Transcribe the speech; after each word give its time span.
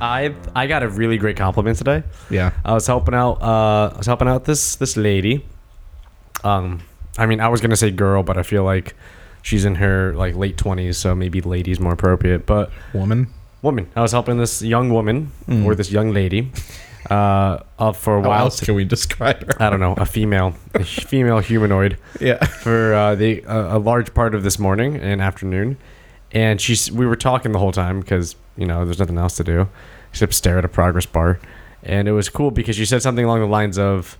I 0.00 0.34
I 0.54 0.66
got 0.66 0.82
a 0.82 0.88
really 0.88 1.18
great 1.18 1.36
compliment 1.36 1.78
today. 1.78 2.02
Yeah. 2.30 2.52
I 2.64 2.72
was 2.74 2.86
helping 2.86 3.14
out. 3.14 3.42
Uh, 3.42 3.90
I 3.94 3.98
was 3.98 4.06
helping 4.06 4.28
out 4.28 4.44
this 4.44 4.76
this 4.76 4.96
lady. 4.96 5.44
Um, 6.44 6.82
I 7.16 7.26
mean, 7.26 7.40
I 7.40 7.48
was 7.48 7.60
gonna 7.60 7.76
say 7.76 7.90
girl, 7.90 8.22
but 8.22 8.36
I 8.38 8.42
feel 8.42 8.64
like 8.64 8.94
she's 9.42 9.64
in 9.64 9.76
her 9.76 10.14
like 10.14 10.36
late 10.36 10.56
twenties, 10.56 10.98
so 10.98 11.14
maybe 11.14 11.40
lady's 11.40 11.80
more 11.80 11.92
appropriate. 11.92 12.46
But 12.46 12.70
Woman. 12.92 13.28
woman, 13.62 13.88
I 13.96 14.02
was 14.02 14.12
helping 14.12 14.38
this 14.38 14.62
young 14.62 14.90
woman 14.90 15.32
or 15.64 15.74
this 15.74 15.90
young 15.90 16.12
lady. 16.12 16.52
Uh, 17.10 17.62
uh 17.78 17.92
for 17.92 18.18
a 18.18 18.22
How 18.22 18.28
while. 18.28 18.40
else 18.40 18.60
can 18.60 18.74
we 18.74 18.84
describe 18.84 19.42
her? 19.46 19.62
I 19.62 19.70
don't 19.70 19.80
know, 19.80 19.94
a 19.94 20.04
female, 20.04 20.54
a 20.74 20.84
female 21.12 21.38
humanoid. 21.38 21.96
Yeah. 22.20 22.44
for 22.44 22.92
uh, 22.92 23.14
the 23.14 23.44
uh, 23.46 23.76
a 23.76 23.78
large 23.78 24.12
part 24.14 24.34
of 24.34 24.42
this 24.42 24.58
morning 24.58 24.96
and 24.96 25.22
afternoon, 25.22 25.78
and 26.32 26.60
she's 26.60 26.92
we 26.92 27.06
were 27.06 27.16
talking 27.16 27.52
the 27.52 27.58
whole 27.58 27.72
time 27.72 28.00
because 28.00 28.36
you 28.58 28.66
know 28.66 28.84
there's 28.84 28.98
nothing 28.98 29.16
else 29.16 29.36
to 29.36 29.44
do 29.44 29.68
except 30.10 30.34
stare 30.34 30.58
at 30.58 30.64
a 30.64 30.68
progress 30.68 31.06
bar, 31.06 31.38
and 31.82 32.08
it 32.08 32.12
was 32.12 32.28
cool 32.28 32.50
because 32.50 32.78
you 32.78 32.84
said 32.84 33.00
something 33.00 33.24
along 33.24 33.40
the 33.40 33.46
lines 33.46 33.78
of, 33.78 34.18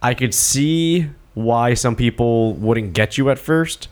"I 0.00 0.14
could 0.14 0.32
see 0.32 1.10
why 1.34 1.74
some 1.74 1.96
people 1.96 2.54
wouldn't 2.54 2.92
get 2.92 3.18
you 3.18 3.28
at 3.28 3.38
first, 3.38 3.88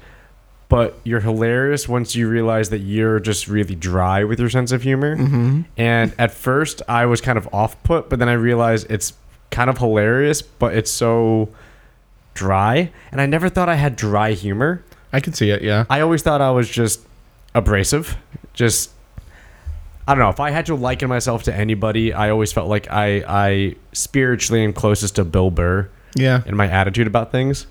But 0.72 0.98
you're 1.04 1.20
hilarious 1.20 1.86
once 1.86 2.16
you 2.16 2.26
realize 2.30 2.70
that 2.70 2.78
you're 2.78 3.20
just 3.20 3.46
really 3.46 3.74
dry 3.74 4.24
with 4.24 4.40
your 4.40 4.48
sense 4.48 4.72
of 4.72 4.80
humor. 4.80 5.18
Mm-hmm. 5.18 5.60
And 5.76 6.14
at 6.18 6.30
first, 6.32 6.80
I 6.88 7.04
was 7.04 7.20
kind 7.20 7.36
of 7.36 7.46
off 7.52 7.82
put, 7.82 8.08
but 8.08 8.18
then 8.18 8.30
I 8.30 8.32
realized 8.32 8.90
it's 8.90 9.12
kind 9.50 9.68
of 9.68 9.76
hilarious, 9.76 10.40
but 10.40 10.74
it's 10.74 10.90
so 10.90 11.50
dry, 12.32 12.90
and 13.10 13.20
I 13.20 13.26
never 13.26 13.50
thought 13.50 13.68
I 13.68 13.74
had 13.74 13.96
dry 13.96 14.32
humor. 14.32 14.82
I 15.12 15.20
can 15.20 15.34
see 15.34 15.50
it. 15.50 15.60
Yeah. 15.60 15.84
I 15.90 16.00
always 16.00 16.22
thought 16.22 16.40
I 16.40 16.52
was 16.52 16.70
just 16.70 17.02
abrasive. 17.54 18.16
Just 18.54 18.92
I 20.06 20.14
don't 20.14 20.22
know. 20.22 20.30
If 20.30 20.40
I 20.40 20.50
had 20.50 20.66
to 20.66 20.74
liken 20.74 21.08
myself 21.08 21.44
to 21.44 21.54
anybody, 21.54 22.12
I 22.12 22.30
always 22.30 22.52
felt 22.52 22.68
like 22.68 22.90
I 22.90 23.22
I 23.26 23.76
spiritually 23.92 24.64
am 24.64 24.72
closest 24.72 25.16
to 25.16 25.24
Bill 25.24 25.50
Burr 25.50 25.88
Yeah. 26.16 26.42
in 26.46 26.56
my 26.56 26.66
attitude 26.68 27.06
about 27.06 27.30
things. 27.32 27.66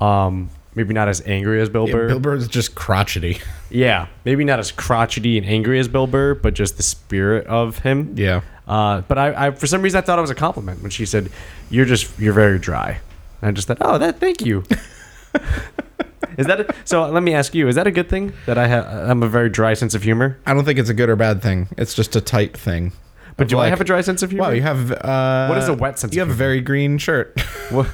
Um, 0.00 0.50
maybe 0.74 0.92
not 0.94 1.08
as 1.08 1.22
angry 1.26 1.60
as 1.60 1.68
Bill 1.68 1.86
Yeah, 1.88 1.94
Burr. 1.94 2.08
Bill 2.08 2.20
Burr's 2.20 2.48
just 2.48 2.74
crotchety. 2.74 3.38
yeah, 3.70 4.06
maybe 4.24 4.44
not 4.44 4.58
as 4.58 4.70
crotchety 4.72 5.38
and 5.38 5.46
angry 5.46 5.78
as 5.78 5.88
Bill 5.88 6.06
Burr, 6.06 6.34
but 6.34 6.54
just 6.54 6.76
the 6.76 6.82
spirit 6.82 7.46
of 7.46 7.78
him. 7.78 8.14
Yeah. 8.16 8.42
Uh, 8.68 9.00
but 9.02 9.18
I, 9.18 9.46
I, 9.46 9.50
for 9.50 9.66
some 9.66 9.82
reason, 9.82 9.98
I 9.98 10.00
thought 10.02 10.18
it 10.18 10.22
was 10.22 10.30
a 10.30 10.34
compliment 10.34 10.80
when 10.80 10.90
she 10.90 11.04
said, 11.04 11.30
"You're 11.70 11.86
just, 11.86 12.18
you're 12.20 12.32
very 12.32 12.58
dry." 12.58 13.00
And 13.42 13.48
I 13.48 13.52
just 13.52 13.66
thought, 13.68 13.78
"Oh, 13.80 13.98
that, 13.98 14.20
thank 14.20 14.44
you." 14.46 14.62
is 16.38 16.46
that 16.46 16.60
a, 16.60 16.74
so? 16.84 17.08
Let 17.08 17.22
me 17.22 17.34
ask 17.34 17.54
you: 17.54 17.68
Is 17.68 17.74
that 17.76 17.86
a 17.86 17.90
good 17.90 18.08
thing 18.08 18.32
that 18.46 18.58
I 18.58 18.66
have? 18.66 18.86
I'm 18.86 19.22
a 19.22 19.28
very 19.28 19.48
dry 19.48 19.74
sense 19.74 19.94
of 19.94 20.02
humor. 20.02 20.38
I 20.46 20.54
don't 20.54 20.64
think 20.64 20.78
it's 20.78 20.90
a 20.90 20.94
good 20.94 21.08
or 21.08 21.16
bad 21.16 21.42
thing. 21.42 21.68
It's 21.78 21.94
just 21.94 22.14
a 22.16 22.20
type 22.20 22.56
thing. 22.56 22.92
But 23.36 23.48
do 23.48 23.58
I 23.58 23.68
have 23.68 23.80
a 23.80 23.84
dry 23.84 24.02
sense 24.02 24.22
of 24.22 24.30
humor? 24.30 24.48
Wow, 24.48 24.50
you 24.50 24.62
have. 24.62 24.92
Uh, 24.92 25.46
What 25.48 25.58
is 25.58 25.68
a 25.68 25.74
wet 25.74 25.98
sense 25.98 26.14
You 26.14 26.22
of 26.22 26.28
have 26.28 26.36
a 26.36 26.38
very 26.38 26.60
green 26.60 26.98
shirt. 26.98 27.40
What, 27.70 27.86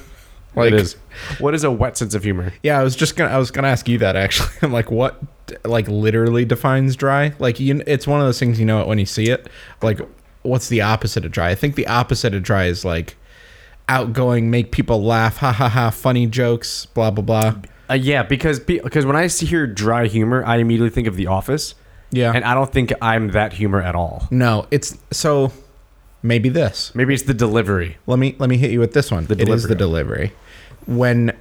like, 0.65 0.73
it 0.73 0.79
is. 0.81 0.95
What 1.39 1.53
is 1.53 1.63
a 1.63 1.69
wet 1.69 1.97
sense 1.97 2.15
of 2.15 2.23
humor? 2.23 2.51
Yeah, 2.63 2.79
I 2.79 2.83
was 2.83 2.95
just 2.95 3.15
gonna. 3.15 3.29
I 3.31 3.37
was 3.37 3.51
gonna 3.51 3.67
ask 3.67 3.87
you 3.87 3.99
that 3.99 4.15
actually. 4.15 4.49
I'm 4.63 4.73
like, 4.73 4.89
what, 4.89 5.21
like, 5.63 5.87
literally 5.87 6.45
defines 6.45 6.95
dry? 6.95 7.33
Like, 7.37 7.59
you, 7.59 7.83
it's 7.85 8.07
one 8.07 8.19
of 8.19 8.25
those 8.25 8.39
things 8.39 8.59
you 8.59 8.65
know 8.65 8.81
it 8.81 8.87
when 8.87 8.97
you 8.97 9.05
see 9.05 9.29
it. 9.29 9.47
Like, 9.83 9.99
what's 10.41 10.67
the 10.67 10.81
opposite 10.81 11.25
of 11.25 11.31
dry? 11.31 11.49
I 11.51 11.55
think 11.55 11.75
the 11.75 11.85
opposite 11.87 12.33
of 12.33 12.41
dry 12.41 12.65
is 12.65 12.83
like 12.83 13.15
outgoing, 13.87 14.49
make 14.49 14.71
people 14.71 15.03
laugh, 15.03 15.37
ha 15.37 15.51
ha 15.51 15.69
ha, 15.69 15.89
funny 15.91 16.25
jokes, 16.25 16.87
blah 16.87 17.11
blah 17.11 17.23
blah. 17.23 17.55
Uh, 17.89 17.93
yeah, 17.93 18.23
because 18.23 18.59
because 18.59 19.05
when 19.05 19.15
I 19.15 19.27
see 19.27 19.45
hear 19.45 19.65
dry 19.67 20.07
humor, 20.07 20.43
I 20.45 20.57
immediately 20.57 20.89
think 20.89 21.07
of 21.07 21.15
The 21.15 21.27
Office, 21.27 21.75
Yeah. 22.11 22.31
and 22.35 22.43
I 22.43 22.53
don't 22.53 22.71
think 22.71 22.91
I'm 23.01 23.29
that 23.29 23.53
humor 23.53 23.81
at 23.81 23.95
all. 23.95 24.27
no, 24.31 24.67
it's 24.71 24.97
so. 25.11 25.51
Maybe 26.23 26.49
this. 26.49 26.93
Maybe 26.95 27.13
it's 27.13 27.23
the 27.23 27.33
delivery. 27.33 27.97
Let 28.07 28.17
me 28.19 28.35
let 28.39 28.49
me 28.49 28.57
hit 28.57 28.71
you 28.71 28.79
with 28.79 28.93
this 28.93 29.11
one. 29.11 29.25
The 29.27 29.35
delivery. 29.35 29.53
it 29.53 29.55
is 29.55 29.63
the 29.67 29.75
delivery. 29.75 30.33
When 30.87 31.31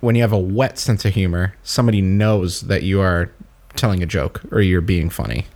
when 0.00 0.14
you 0.14 0.22
have 0.22 0.32
a 0.32 0.38
wet 0.38 0.78
sense 0.78 1.04
of 1.06 1.14
humor, 1.14 1.54
somebody 1.62 2.02
knows 2.02 2.60
that 2.62 2.82
you 2.82 3.00
are 3.00 3.30
telling 3.76 4.02
a 4.02 4.06
joke 4.06 4.42
or 4.52 4.60
you're 4.60 4.82
being 4.82 5.08
funny. 5.10 5.46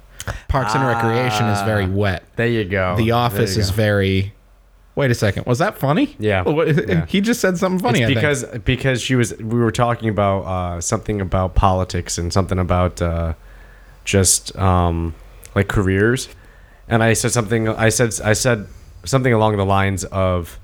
Parks 0.48 0.74
and 0.74 0.84
Recreation 0.86 1.46
is 1.46 1.60
very 1.62 1.86
wet. 1.86 2.24
There 2.36 2.46
you 2.46 2.64
go. 2.64 2.96
The 2.96 3.10
Office 3.12 3.56
is 3.56 3.70
go. 3.70 3.76
very. 3.76 4.32
Wait 5.00 5.10
a 5.10 5.14
second. 5.14 5.46
Was 5.46 5.58
that 5.60 5.78
funny? 5.78 6.14
Yeah. 6.18 6.42
What- 6.42 6.68
Yeah. 6.88 7.06
He 7.06 7.22
just 7.22 7.40
said 7.40 7.56
something 7.56 7.78
funny. 7.80 8.00
It's 8.02 8.04
I 8.04 8.06
think. 8.08 8.20
because 8.20 8.58
because 8.64 9.00
she 9.00 9.14
was 9.14 9.34
we 9.38 9.58
were 9.58 9.72
talking 9.72 10.10
about 10.10 10.40
uh, 10.42 10.80
something 10.82 11.22
about 11.22 11.54
politics 11.54 12.18
and 12.18 12.30
something 12.30 12.58
about 12.58 13.00
uh, 13.00 13.32
just 14.04 14.54
um, 14.58 15.14
like 15.54 15.68
careers, 15.68 16.28
and 16.86 17.02
I 17.02 17.14
said 17.14 17.30
something. 17.32 17.66
I 17.66 17.88
said 17.88 18.10
I 18.22 18.34
said 18.34 18.66
something 19.04 19.32
along 19.32 19.56
the 19.56 19.64
lines 19.64 20.04
of, 20.04 20.60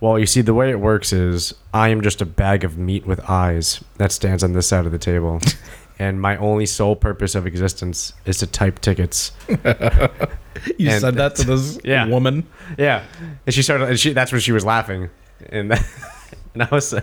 "Well, 0.00 0.18
you 0.18 0.26
see, 0.26 0.42
the 0.42 0.52
way 0.52 0.68
it 0.70 0.80
works 0.80 1.10
is 1.10 1.54
I 1.72 1.88
am 1.88 2.02
just 2.02 2.20
a 2.20 2.26
bag 2.26 2.64
of 2.64 2.76
meat 2.76 3.06
with 3.06 3.20
eyes 3.26 3.82
that 3.96 4.12
stands 4.12 4.44
on 4.44 4.52
this 4.52 4.68
side 4.68 4.84
of 4.84 4.92
the 4.92 4.98
table." 4.98 5.40
And 6.00 6.20
my 6.20 6.36
only 6.36 6.64
sole 6.66 6.94
purpose 6.94 7.34
of 7.34 7.46
existence 7.46 8.12
is 8.24 8.38
to 8.38 8.46
type 8.46 8.78
tickets. 8.80 9.32
you 9.48 10.90
and 10.90 11.00
said 11.00 11.14
that 11.16 11.34
to 11.36 11.44
this 11.44 11.78
Yeah. 11.84 12.06
woman. 12.06 12.46
Yeah, 12.78 13.02
and 13.46 13.54
she 13.54 13.62
started. 13.62 13.88
And 13.88 13.98
she 13.98 14.12
that's 14.12 14.30
when 14.30 14.40
she 14.40 14.52
was 14.52 14.64
laughing, 14.64 15.10
and 15.48 15.72
and 16.54 16.62
I 16.62 16.68
was. 16.70 16.94
Uh, 16.94 17.00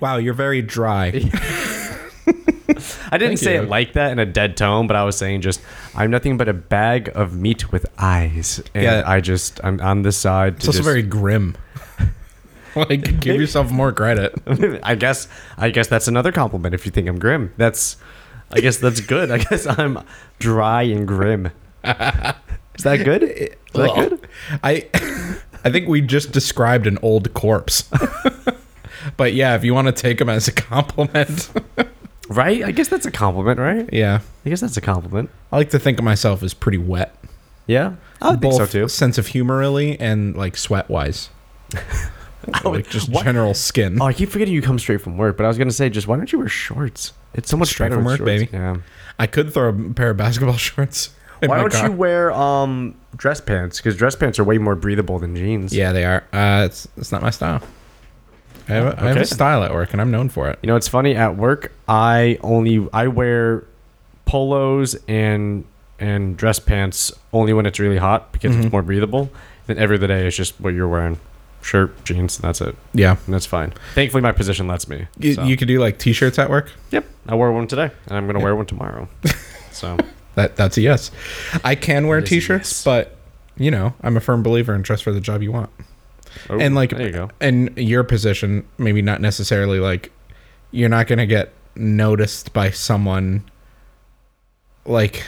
wow, 0.00 0.16
you're 0.16 0.32
very 0.34 0.62
dry. 0.62 1.08
I 3.10 3.16
didn't 3.16 3.30
Thank 3.30 3.38
say 3.38 3.54
you. 3.54 3.62
it 3.62 3.68
like 3.68 3.94
that 3.94 4.12
in 4.12 4.18
a 4.18 4.26
dead 4.26 4.56
tone, 4.56 4.86
but 4.86 4.94
I 4.96 5.04
was 5.04 5.16
saying 5.16 5.40
just 5.40 5.60
I'm 5.94 6.10
nothing 6.10 6.36
but 6.36 6.48
a 6.48 6.52
bag 6.52 7.10
of 7.14 7.34
meat 7.34 7.72
with 7.72 7.86
eyes, 7.98 8.62
and 8.74 8.84
Yeah. 8.84 9.02
I 9.06 9.20
just 9.20 9.60
I'm 9.64 9.80
on 9.80 10.02
this 10.02 10.16
side. 10.16 10.54
It's 10.56 10.64
To 10.64 10.68
also 10.70 10.78
just, 10.80 10.86
very 10.86 11.02
grim. 11.02 11.56
like, 12.76 13.20
give 13.20 13.36
yourself 13.40 13.70
more 13.70 13.92
credit. 13.92 14.34
I 14.82 14.94
guess 14.94 15.28
I 15.56 15.70
guess 15.70 15.88
that's 15.88 16.08
another 16.08 16.30
compliment. 16.32 16.74
If 16.74 16.84
you 16.86 16.92
think 16.92 17.08
I'm 17.08 17.18
grim, 17.18 17.52
that's 17.56 17.96
I 18.50 18.60
guess 18.60 18.78
that's 18.78 19.00
good. 19.00 19.30
I 19.30 19.38
guess 19.38 19.66
I'm 19.66 19.98
dry 20.38 20.82
and 20.82 21.06
grim. 21.06 21.46
Is 21.84 22.84
that 22.84 23.02
good? 23.04 23.22
Is 23.22 23.50
that 23.74 23.94
good? 23.94 24.28
I 24.62 24.86
I 25.64 25.70
think 25.70 25.88
we 25.88 26.00
just 26.00 26.32
described 26.32 26.86
an 26.86 26.98
old 27.02 27.34
corpse. 27.34 27.90
but 29.16 29.34
yeah, 29.34 29.54
if 29.56 29.64
you 29.64 29.74
want 29.74 29.86
to 29.86 29.92
take 29.92 30.18
them 30.18 30.28
as 30.28 30.48
a 30.48 30.52
compliment, 30.52 31.50
Right? 32.28 32.62
I 32.62 32.72
guess 32.72 32.88
that's 32.88 33.06
a 33.06 33.10
compliment, 33.10 33.58
right? 33.58 33.88
yeah. 33.90 34.20
I 34.44 34.50
guess 34.50 34.60
that's 34.60 34.76
a 34.76 34.82
compliment. 34.82 35.30
I 35.50 35.56
like 35.56 35.70
to 35.70 35.78
think 35.78 35.98
of 35.98 36.04
myself 36.04 36.42
as 36.42 36.52
pretty 36.52 36.76
wet. 36.76 37.14
Yeah, 37.66 37.94
I 38.20 38.30
would 38.32 38.40
think 38.42 38.54
so 38.54 38.66
too. 38.66 38.88
sense 38.88 39.16
of 39.18 39.28
humorally 39.28 39.98
and 39.98 40.36
like 40.36 40.56
sweat 40.56 40.88
wise. 40.90 41.30
like 42.64 42.88
just 42.88 43.08
what- 43.08 43.24
general 43.24 43.54
skin. 43.54 44.00
Oh, 44.00 44.06
I 44.06 44.12
keep 44.12 44.28
forgetting 44.30 44.54
you 44.54 44.62
come 44.62 44.78
straight 44.78 45.00
from 45.00 45.16
work, 45.16 45.36
but 45.36 45.44
I 45.44 45.48
was 45.48 45.58
gonna 45.58 45.70
say, 45.72 45.88
just 45.90 46.06
why 46.06 46.16
don't 46.16 46.30
you 46.32 46.38
wear 46.38 46.48
shorts? 46.48 47.12
It's 47.34 47.50
so 47.50 47.56
much 47.56 47.68
Straight 47.68 47.92
from 47.92 48.04
work, 48.04 48.18
shorts. 48.18 48.26
baby. 48.26 48.48
Yeah. 48.52 48.76
I 49.18 49.26
could 49.26 49.52
throw 49.52 49.68
a 49.68 49.92
pair 49.94 50.10
of 50.10 50.16
basketball 50.16 50.56
shorts. 50.56 51.10
Why 51.44 51.58
don't 51.58 51.72
car. 51.72 51.86
you 51.88 51.92
wear 51.92 52.32
um 52.32 52.94
dress 53.16 53.40
pants? 53.40 53.78
Because 53.78 53.96
dress 53.96 54.16
pants 54.16 54.38
are 54.38 54.44
way 54.44 54.58
more 54.58 54.74
breathable 54.74 55.18
than 55.18 55.36
jeans. 55.36 55.74
Yeah, 55.74 55.92
they 55.92 56.04
are. 56.04 56.24
Uh, 56.32 56.62
it's 56.66 56.88
it's 56.96 57.12
not 57.12 57.22
my 57.22 57.30
style. 57.30 57.62
I 58.68 58.72
have, 58.72 58.84
a, 58.98 59.02
I 59.02 59.08
have 59.08 59.16
a 59.16 59.24
style 59.24 59.62
at 59.64 59.72
work, 59.72 59.92
and 59.92 60.00
I'm 60.00 60.10
known 60.10 60.28
for 60.28 60.48
it. 60.48 60.58
You 60.62 60.66
know, 60.66 60.76
it's 60.76 60.88
funny 60.88 61.14
at 61.14 61.36
work. 61.36 61.72
I 61.88 62.38
only 62.42 62.86
I 62.92 63.06
wear 63.08 63.64
polos 64.24 64.96
and 65.08 65.64
and 65.98 66.36
dress 66.36 66.58
pants 66.58 67.12
only 67.32 67.52
when 67.52 67.66
it's 67.66 67.78
really 67.78 67.96
hot 67.98 68.32
because 68.32 68.52
Mm-hmm. 68.52 68.62
it's 68.64 68.72
more 68.72 68.82
breathable. 68.82 69.30
Then 69.66 69.78
every 69.78 69.96
other 69.96 70.06
day 70.06 70.26
it's 70.26 70.36
just 70.36 70.60
what 70.60 70.72
you're 70.74 70.88
wearing, 70.88 71.18
shirt, 71.62 72.04
jeans, 72.04 72.36
and 72.36 72.44
that's 72.44 72.60
it. 72.60 72.74
Yeah, 72.94 73.16
And 73.26 73.34
that's 73.34 73.46
fine. 73.46 73.72
Thankfully, 73.94 74.22
my 74.22 74.32
position 74.32 74.66
lets 74.68 74.88
me. 74.88 75.06
you, 75.18 75.34
so. 75.34 75.42
you 75.44 75.56
could 75.56 75.68
do 75.68 75.78
like 75.80 75.98
t-shirts 75.98 76.38
at 76.38 76.48
work. 76.50 76.70
Yep, 76.90 77.04
I 77.28 77.34
wore 77.34 77.52
one 77.52 77.66
today, 77.66 77.90
and 78.06 78.16
I'm 78.16 78.26
gonna 78.26 78.40
wear 78.40 78.54
one 78.56 78.66
tomorrow. 78.66 79.08
So 79.72 79.96
That 80.34 80.56
that's 80.56 80.76
a 80.76 80.80
yes. 80.80 81.10
I 81.62 81.74
can 81.76 82.06
wear 82.08 82.20
That 82.20 82.24
is 82.26 82.30
a 82.32 82.34
t-shirts, 82.34 82.70
yes. 82.70 82.84
but 82.84 83.16
you 83.56 83.70
know, 83.70 83.94
I'm 84.02 84.16
a 84.16 84.20
firm 84.20 84.42
believer 84.42 84.74
in 84.74 84.82
dress 84.82 85.00
for 85.00 85.12
the 85.12 85.20
job 85.20 85.42
you 85.42 85.52
want. 85.52 85.70
oh, 86.50 86.58
and 86.58 86.74
like 86.74 86.90
there 86.90 87.06
you 87.06 87.12
go. 87.12 87.30
in 87.40 87.72
your 87.76 88.02
position, 88.04 88.66
maybe 88.78 89.02
not 89.02 89.20
necessarily 89.20 89.78
like 89.78 90.10
you're 90.72 90.88
not 90.88 91.06
gonna 91.06 91.26
get 91.26 91.52
noticed 91.76 92.52
by 92.52 92.70
someone 92.70 93.44
like 94.84 95.24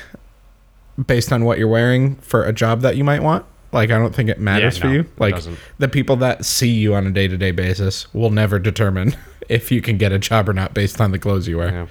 based 1.06 1.32
on 1.32 1.44
what 1.44 1.58
you're 1.58 1.68
wearing 1.68 2.16
for 2.16 2.44
a 2.44 2.52
job 2.52 2.80
that 2.80 2.96
you 2.96 3.04
might 3.04 3.22
want. 3.22 3.44
Like 3.72 3.90
I 3.90 3.98
don't 3.98 4.14
think 4.14 4.28
it 4.28 4.40
matters 4.40 4.76
Yeah, 4.78 4.82
for 4.82 4.88
you. 4.88 5.06
Like 5.18 5.36
the 5.78 5.88
people 5.88 6.16
that 6.16 6.44
see 6.44 6.70
you 6.70 6.94
on 6.94 7.06
a 7.06 7.10
day 7.10 7.28
to 7.28 7.36
day 7.36 7.50
basis 7.52 8.12
will 8.12 8.30
never 8.30 8.58
determine 8.58 9.16
if 9.48 9.70
you 9.70 9.80
can 9.80 9.96
get 9.98 10.12
a 10.12 10.18
job 10.18 10.48
or 10.48 10.52
not 10.52 10.74
based 10.74 11.00
on 11.00 11.12
the 11.12 11.18
clothes 11.18 11.46
you 11.48 11.58
wear. 11.58 11.70
Yeah. 11.70 11.86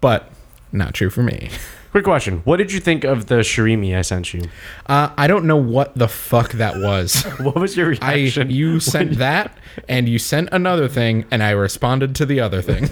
But 0.00 0.30
not 0.72 0.94
true 0.94 1.10
for 1.10 1.22
me. 1.22 1.50
Quick 1.90 2.04
question: 2.04 2.38
What 2.44 2.58
did 2.58 2.70
you 2.72 2.78
think 2.78 3.02
of 3.02 3.26
the 3.26 3.40
shirimi 3.40 3.96
I 3.98 4.02
sent 4.02 4.32
you? 4.32 4.42
Uh, 4.86 5.10
I 5.18 5.26
don't 5.26 5.44
know 5.44 5.56
what 5.56 5.96
the 5.98 6.06
fuck 6.06 6.52
that 6.52 6.76
was. 6.76 7.22
What 7.40 7.56
was 7.56 7.76
your 7.76 7.94
I 8.00 8.14
reaction? 8.14 8.48
you 8.50 8.78
sent 8.78 9.18
that 9.18 9.58
and 9.88 10.08
you 10.08 10.18
sent 10.18 10.48
another 10.52 10.86
thing 10.88 11.24
and 11.32 11.42
I 11.42 11.50
responded 11.50 12.14
to 12.16 12.26
the 12.26 12.38
other 12.40 12.62
thing. 12.62 12.88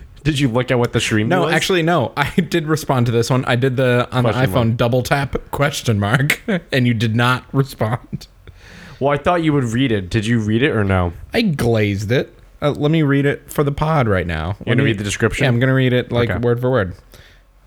did 0.28 0.38
you 0.38 0.48
look 0.50 0.70
at 0.70 0.78
what 0.78 0.92
the 0.92 1.00
stream 1.00 1.26
No, 1.28 1.44
was? 1.44 1.54
actually, 1.54 1.82
no. 1.82 2.12
I 2.18 2.28
did 2.32 2.66
respond 2.66 3.06
to 3.06 3.12
this 3.12 3.30
one. 3.30 3.46
I 3.46 3.56
did 3.56 3.76
the 3.78 4.06
on 4.12 4.24
Question 4.24 4.42
the 4.42 4.46
iPhone 4.58 4.66
mark. 4.66 4.76
double 4.76 5.02
tap 5.02 5.36
question 5.50 5.98
mark, 5.98 6.42
and 6.72 6.86
you 6.86 6.92
did 6.92 7.16
not 7.16 7.44
respond. 7.54 8.26
Well, 9.00 9.10
I 9.10 9.16
thought 9.16 9.42
you 9.42 9.54
would 9.54 9.64
read 9.64 9.90
it. 9.90 10.10
Did 10.10 10.26
you 10.26 10.38
read 10.40 10.62
it 10.62 10.70
or 10.72 10.84
no? 10.84 11.14
I 11.32 11.40
glazed 11.40 12.12
it. 12.12 12.34
Uh, 12.60 12.72
let 12.72 12.90
me 12.90 13.02
read 13.02 13.24
it 13.24 13.50
for 13.50 13.64
the 13.64 13.72
pod 13.72 14.06
right 14.06 14.26
now. 14.26 14.56
You're 14.66 14.74
gonna 14.76 14.84
read 14.84 14.98
the 14.98 15.04
description? 15.04 15.44
Yeah, 15.44 15.48
I'm 15.48 15.60
gonna 15.60 15.72
read 15.72 15.94
it 15.94 16.12
like 16.12 16.28
Okay. 16.28 16.38
word 16.40 16.60
for 16.60 16.70
word. 16.70 16.94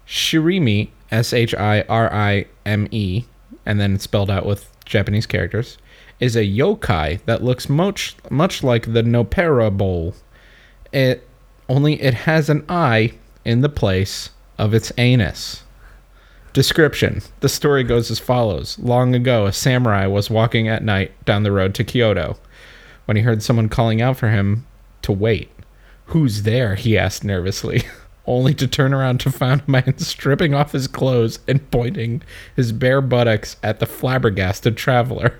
Shirimi, 0.08 0.90
S 1.10 1.34
H 1.34 1.56
I 1.56 1.82
R 1.90 2.14
I 2.14 2.46
M 2.68 2.88
E, 2.92 3.24
and 3.66 3.80
then 3.80 3.98
spelled 3.98 4.30
out 4.30 4.46
with 4.46 4.70
Japanese 4.86 5.26
characters, 5.26 5.80
is 6.20 6.36
a 6.36 6.44
yokai 6.46 7.22
that 7.26 7.44
looks 7.44 7.70
much 7.70 8.16
much 8.30 8.62
like 8.64 8.94
the 8.94 9.02
Noperabo. 9.02 10.14
It 10.92 11.28
only 11.72 12.02
it 12.02 12.14
has 12.14 12.50
an 12.50 12.66
eye 12.68 13.14
in 13.46 13.62
the 13.62 13.70
place 13.70 14.32
of 14.58 14.74
its 14.74 14.92
anus. 14.98 15.64
Description 16.52 17.22
The 17.40 17.48
story 17.48 17.86
goes 17.86 18.12
as 18.12 18.20
follows 18.20 18.78
Long 18.78 19.16
ago, 19.16 19.46
a 19.46 19.54
samurai 19.54 20.06
was 20.06 20.30
walking 20.30 20.68
at 20.68 20.84
night 20.84 21.14
down 21.24 21.44
the 21.44 21.52
road 21.54 21.74
to 21.76 21.86
Kyoto 21.86 22.38
when 23.06 23.16
he 23.16 23.24
heard 23.24 23.42
someone 23.42 23.70
calling 23.70 24.02
out 24.02 24.18
for 24.18 24.30
him 24.30 24.68
to 25.04 25.14
wait. 25.14 25.50
Who's 26.08 26.44
there? 26.44 26.76
he 26.76 26.98
asked 26.98 27.24
nervously, 27.24 27.84
only 28.26 28.54
to 28.56 28.68
turn 28.68 28.94
around 28.94 29.22
to 29.22 29.32
find 29.32 29.62
a 29.66 29.72
man 29.72 29.98
stripping 29.98 30.54
off 30.54 30.74
his 30.74 30.90
clothes 30.90 31.40
and 31.48 31.72
pointing 31.72 32.22
his 32.54 32.74
bare 32.74 33.00
buttocks 33.00 33.56
at 33.64 33.80
the 33.80 33.86
flabbergasted 33.86 34.76
traveler. 34.76 35.40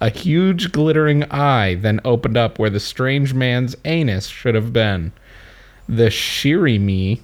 A 0.00 0.10
huge 0.10 0.70
glittering 0.70 1.24
eye 1.24 1.74
then 1.74 2.00
opened 2.04 2.36
up 2.36 2.60
where 2.60 2.70
the 2.70 2.78
strange 2.78 3.34
man's 3.34 3.74
anus 3.84 4.28
should 4.28 4.54
have 4.54 4.72
been. 4.72 5.12
The 5.92 6.08
Shirimi 6.08 7.20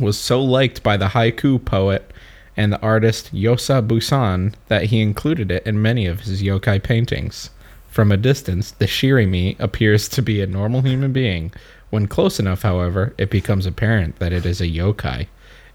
was 0.00 0.18
so 0.18 0.42
liked 0.42 0.82
by 0.82 0.96
the 0.96 1.08
haiku 1.08 1.62
poet 1.62 2.10
and 2.56 2.72
the 2.72 2.80
artist 2.80 3.34
Yosa 3.34 3.86
Buson 3.86 4.54
that 4.68 4.84
he 4.84 5.02
included 5.02 5.50
it 5.50 5.66
in 5.66 5.82
many 5.82 6.06
of 6.06 6.20
his 6.20 6.42
yokai 6.42 6.82
paintings. 6.82 7.50
From 7.90 8.10
a 8.10 8.16
distance, 8.16 8.70
the 8.70 8.86
Shirimi 8.86 9.60
appears 9.60 10.08
to 10.08 10.22
be 10.22 10.40
a 10.40 10.46
normal 10.46 10.80
human 10.80 11.12
being. 11.12 11.52
When 11.90 12.06
close 12.06 12.40
enough, 12.40 12.62
however, 12.62 13.12
it 13.18 13.28
becomes 13.28 13.66
apparent 13.66 14.18
that 14.20 14.32
it 14.32 14.46
is 14.46 14.62
a 14.62 14.66
yokai. 14.66 15.26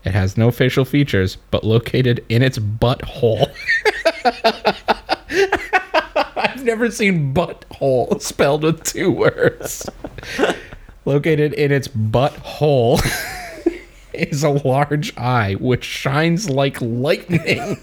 It 0.03 0.13
has 0.13 0.37
no 0.37 0.49
facial 0.49 0.85
features, 0.85 1.37
but 1.51 1.63
located 1.63 2.25
in 2.29 2.41
its 2.41 2.57
butthole. 2.57 3.51
I've 6.35 6.63
never 6.63 6.89
seen 6.89 7.31
butthole 7.31 8.19
spelled 8.23 8.63
with 8.63 8.83
two 8.83 9.11
words. 9.11 9.87
Located 11.05 11.53
in 11.53 11.71
its 11.71 11.87
butthole 11.87 12.99
is 14.13 14.43
a 14.43 14.49
large 14.49 15.15
eye 15.17 15.53
which 15.53 15.83
shines 15.83 16.49
like 16.49 16.81
lightning. 16.81 17.77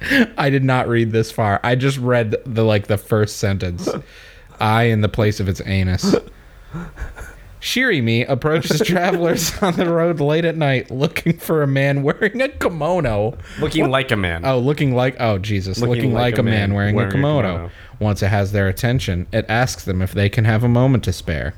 I 0.36 0.48
did 0.50 0.64
not 0.64 0.88
read 0.88 1.10
this 1.10 1.30
far. 1.30 1.60
I 1.64 1.74
just 1.74 1.98
read 1.98 2.36
the 2.46 2.64
like 2.64 2.86
the 2.86 2.98
first 2.98 3.38
sentence. 3.38 3.88
Eye 4.60 4.84
in 4.84 5.00
the 5.00 5.08
place 5.08 5.40
of 5.40 5.48
its 5.48 5.60
anus. 5.66 6.14
Shirimi 7.60 8.28
approaches 8.28 8.80
travelers 8.86 9.56
on 9.62 9.74
the 9.74 9.90
road 9.92 10.20
late 10.20 10.44
at 10.44 10.56
night 10.56 10.90
looking 10.90 11.38
for 11.38 11.62
a 11.62 11.66
man 11.66 12.02
wearing 12.02 12.40
a 12.40 12.48
kimono. 12.48 13.36
Looking 13.58 13.90
like 13.90 14.12
a 14.12 14.16
man. 14.16 14.44
Oh, 14.44 14.58
looking 14.58 14.94
like 14.94 15.16
oh 15.18 15.38
Jesus, 15.38 15.80
looking, 15.80 16.12
like, 16.12 16.38
a 16.38 16.42
man, 16.42 16.74
wearing, 16.74 16.98
a, 16.98 17.10
kimono. 17.10 17.70
Once 17.98 18.22
it 18.22 18.28
has 18.28 18.52
their 18.52 18.68
attention, 18.68 19.26
it 19.32 19.44
asks 19.48 19.84
them 19.84 20.00
if 20.00 20.12
they 20.12 20.28
can 20.28 20.44
have 20.44 20.62
a 20.62 20.68
moment 20.68 21.02
to 21.04 21.12
spare. 21.12 21.54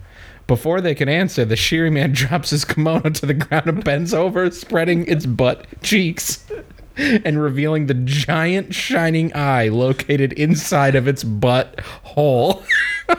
Before 0.51 0.81
they 0.81 0.97
can 0.97 1.09
answer, 1.09 1.45
the 1.45 1.55
Shiri 1.55 1.93
man 1.93 2.11
drops 2.17 2.51
his 2.51 2.65
kimono 2.65 3.09
to 3.11 3.25
the 3.25 3.35
ground 3.35 3.69
and 3.69 3.85
bends 3.85 4.13
over, 4.13 4.51
spreading 4.51 5.07
its 5.07 5.25
butt 5.25 5.65
cheeks 5.81 6.45
and 6.97 7.41
revealing 7.41 7.87
the 7.87 7.95
giant 7.95 8.75
shining 8.75 9.31
eye 9.33 9.69
located 9.69 10.33
inside 10.33 10.97
of 10.97 11.07
its 11.07 11.23
butt 11.23 11.79
hole. 12.03 12.65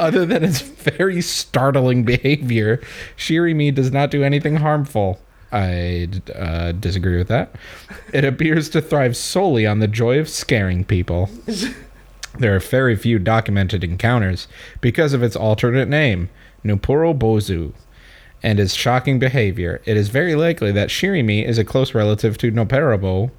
Other 0.00 0.26
than 0.26 0.42
its 0.42 0.60
very 0.60 1.20
startling 1.20 2.02
behavior, 2.02 2.82
Shirimi 3.16 3.72
does 3.72 3.92
not 3.92 4.10
do 4.10 4.24
anything 4.24 4.56
harmful. 4.56 5.20
I 5.52 6.08
uh, 6.34 6.72
disagree 6.72 7.16
with 7.16 7.28
that. 7.28 7.54
It 8.12 8.24
appears 8.24 8.70
to 8.70 8.82
thrive 8.82 9.16
solely 9.16 9.68
on 9.68 9.78
the 9.78 9.86
joy 9.86 10.18
of 10.18 10.28
scaring 10.28 10.82
people. 10.84 11.30
There 12.38 12.54
are 12.54 12.60
very 12.60 12.96
few 12.96 13.18
documented 13.18 13.82
encounters 13.82 14.48
because 14.80 15.12
of 15.12 15.22
its 15.22 15.36
alternate 15.36 15.88
name, 15.88 16.30
Nupuro 16.64 17.12
Bozu, 17.16 17.72
and 18.42 18.60
its 18.60 18.74
shocking 18.74 19.18
behavior. 19.18 19.80
It 19.84 19.96
is 19.96 20.08
very 20.08 20.34
likely 20.34 20.72
that 20.72 20.88
Shirimi 20.88 21.44
is 21.44 21.58
a 21.58 21.64
close 21.64 21.94
relative 21.94 22.38
to 22.38 22.52
Noperabo, 22.52 23.30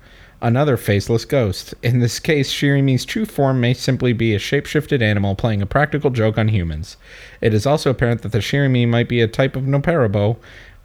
another 0.42 0.78
faceless 0.78 1.26
ghost. 1.26 1.74
In 1.82 2.00
this 2.00 2.20
case, 2.20 2.52
Shirimi's 2.52 3.06
true 3.06 3.26
form 3.26 3.62
may 3.62 3.74
simply 3.74 4.14
be 4.14 4.34
a 4.36 4.40
shapeshifted 4.40 5.02
animal 5.02 5.36
playing 5.36 5.62
a 5.62 5.68
practical 5.68 6.10
joke 6.10 6.38
on 6.38 6.50
humans. 6.50 6.98
It 7.42 7.54
is 7.54 7.66
also 7.66 7.90
apparent 7.90 8.22
that 8.24 8.32
the 8.32 8.40
Shirimi 8.40 8.88
might 8.88 9.08
be 9.08 9.22
a 9.22 9.28
type 9.28 9.56
of 9.56 9.64
Noperabo, 9.64 10.38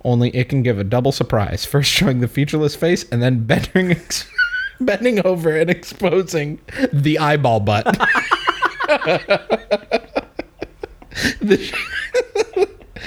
only 0.05 0.31
it 0.31 0.49
can 0.49 0.63
give 0.63 0.79
a 0.79 0.85
double 0.85 1.13
surprise, 1.13 1.65
first 1.67 1.91
showing 1.91 2.21
the 2.21 2.29
featureless 2.29 2.77
face 2.77 3.05
and 3.11 3.23
then 3.23 3.45
bending 3.47 3.91
bending 4.81 5.25
over 5.27 5.57
and 5.57 5.71
exposing 5.71 6.61
the 6.93 7.19
eyeball 7.19 7.61
butt. 7.61 7.85
the, 11.41 11.73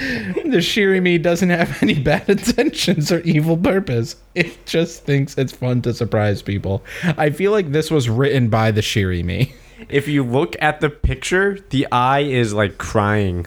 the 0.00 0.58
Shirimi 0.58 1.22
doesn't 1.22 1.50
have 1.50 1.82
any 1.82 1.94
bad 1.94 2.28
intentions 2.28 3.12
or 3.12 3.20
evil 3.20 3.56
purpose. 3.56 4.16
It 4.34 4.66
just 4.66 5.04
thinks 5.04 5.36
it's 5.36 5.52
fun 5.52 5.82
to 5.82 5.94
surprise 5.94 6.42
people. 6.42 6.82
I 7.02 7.30
feel 7.30 7.52
like 7.52 7.72
this 7.72 7.90
was 7.90 8.08
written 8.08 8.48
by 8.48 8.70
the 8.70 8.80
Shirimi. 8.80 9.52
If 9.88 10.08
you 10.08 10.24
look 10.24 10.56
at 10.60 10.80
the 10.80 10.90
picture, 10.90 11.58
the 11.70 11.86
eye 11.90 12.20
is 12.20 12.52
like 12.52 12.78
crying. 12.78 13.46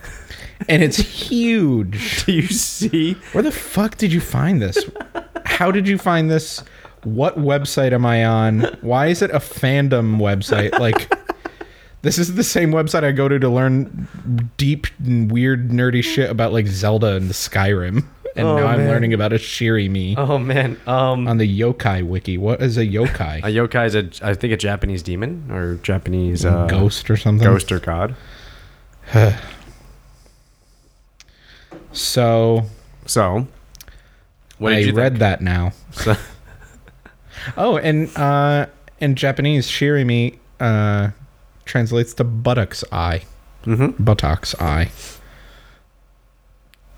And 0.68 0.82
it's 0.82 0.98
huge. 0.98 2.26
Do 2.26 2.32
you 2.32 2.48
see? 2.48 3.14
Where 3.34 3.44
the 3.44 3.52
fuck 3.52 3.98
did 3.98 4.14
you 4.14 4.22
find 4.22 4.62
this? 4.62 4.78
How 5.46 5.72
did 5.72 5.88
you 5.88 5.98
find 5.98 6.30
this? 6.30 6.64
What 7.04 7.38
website 7.38 7.92
am 7.92 8.06
I 8.06 8.26
on? 8.26 8.62
Why 8.82 9.08
is 9.08 9.22
it 9.22 9.32
a 9.32 9.40
fandom 9.40 10.18
website? 10.18 10.78
Like, 10.80 11.14
this 12.02 12.18
is 12.18 12.36
the 12.36 12.44
same 12.44 12.72
website 12.72 13.04
I 13.04 13.12
go 13.12 13.28
to 13.28 13.38
to 13.40 13.50
learn 13.50 14.08
deep 14.58 14.88
and 15.04 15.32
weird 15.32 15.70
nerdy 15.70 16.04
shit 16.04 16.30
about 16.30 16.54
like 16.54 16.68
Zelda 16.68 17.16
and 17.16 17.30
the 17.30 17.34
Skyrim. 17.34 18.06
And 18.36 18.48
Oh, 18.48 18.58
now 18.58 18.66
I'm 18.66 18.88
learning 18.88 19.14
about 19.14 19.32
a 19.32 19.36
Shirimi 19.36 20.16
Oh 20.18 20.40
man. 20.40 20.80
Um, 20.88 21.28
on 21.28 21.38
the 21.38 21.60
yokai 21.60 22.04
wiki. 22.04 22.38
What 22.40 22.64
is 22.64 22.78
a 22.80 22.86
yokai? 22.88 23.40
a 23.44 23.48
yokai 23.48 23.86
is 23.86 23.96
a, 23.96 24.10
I 24.28 24.34
think, 24.34 24.52
a 24.54 24.58
Japanese 24.58 25.04
demon 25.04 25.52
or 25.52 25.76
Japanese 25.84 26.44
uh, 26.44 26.66
Ghost 26.66 27.12
or 27.12 27.18
something? 27.18 27.48
ghost 27.48 27.72
or 27.72 27.80
god. 27.80 28.16
So 31.92 32.64
So, 33.06 33.48
what 34.58 34.70
did 34.72 34.76
I 34.78 34.80
you 34.82 34.94
read 34.94 35.18
that 35.18 35.42
now. 35.42 35.74
So- 35.92 36.16
Oh, 37.58 37.78
and 37.78 38.16
uh, 38.18 38.68
in 39.00 39.16
Japanese, 39.16 39.68
Shirimi 39.68 40.38
uh, 40.60 41.10
translates 41.66 42.14
to 42.16 42.24
buttocks 42.24 42.84
eye. 42.92 43.24
Mhm. 43.66 43.96
Buttocks 44.04 44.54
eye. 44.62 44.92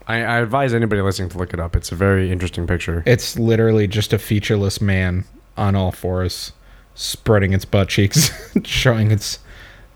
I, 0.07 0.17
I 0.17 0.39
advise 0.39 0.73
anybody 0.73 1.01
listening 1.01 1.29
to 1.29 1.37
look 1.37 1.53
it 1.53 1.59
up. 1.59 1.75
It's 1.75 1.91
a 1.91 1.95
very 1.95 2.31
interesting 2.31 2.67
picture. 2.67 3.01
It's 3.05 3.39
literally 3.39 3.87
just 3.87 4.13
a 4.13 4.19
featureless 4.19 4.79
man 4.79 5.25
on 5.57 5.75
all 5.75 5.91
fours, 5.91 6.51
spreading 6.93 7.53
its 7.53 7.65
butt 7.65 7.89
cheeks, 7.89 8.29
showing 8.63 9.11
its 9.11 9.39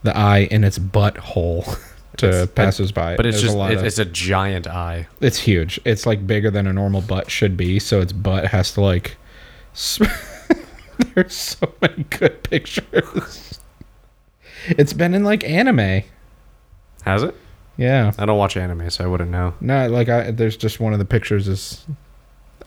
the 0.04 0.16
eye 0.18 0.48
in 0.50 0.64
its 0.64 0.80
butthole 0.80 1.66
to 2.18 2.28
It's- 2.28 2.48
passersby. 2.56 3.16
But 3.18 3.26
it's 3.28 3.42
There's 3.42 3.54
just 3.54 3.58
a 3.58 3.72
it's, 3.72 3.82
of- 3.82 3.86
it's 3.88 4.00
a 4.00 4.06
giant 4.06 4.66
eye. 4.68 5.08
It's 5.22 5.38
huge. 5.38 5.80
It's 5.86 6.06
like 6.06 6.26
bigger 6.26 6.50
than 6.50 6.66
a 6.66 6.74
normal 6.74 7.02
butt 7.02 7.30
should 7.30 7.56
be. 7.58 7.78
So 7.80 8.00
its 8.02 8.14
butt 8.14 8.48
has 8.48 8.74
to 8.74 8.82
like. 8.82 9.18
sp- 9.78 10.10
There's 11.16 11.34
so 11.36 11.74
many 11.82 12.04
good 12.04 12.44
pictures. 12.44 13.60
It's 14.68 14.94
been 14.94 15.14
in 15.14 15.24
like 15.24 15.44
anime. 15.44 16.04
Has 17.04 17.24
it? 17.24 17.34
Yeah. 17.78 18.12
I 18.18 18.26
don't 18.26 18.38
watch 18.38 18.58
anime, 18.58 18.90
so 18.90 19.04
I 19.06 19.08
wouldn't 19.08 19.32
know. 19.32 19.54
No, 19.62 19.88
like 19.88 20.10
I 20.10 20.32
there's 20.32 20.58
just 20.58 20.80
one 20.80 20.94
of 20.94 21.00
the 21.00 21.06
pictures 21.06 21.48
is. 21.48 21.86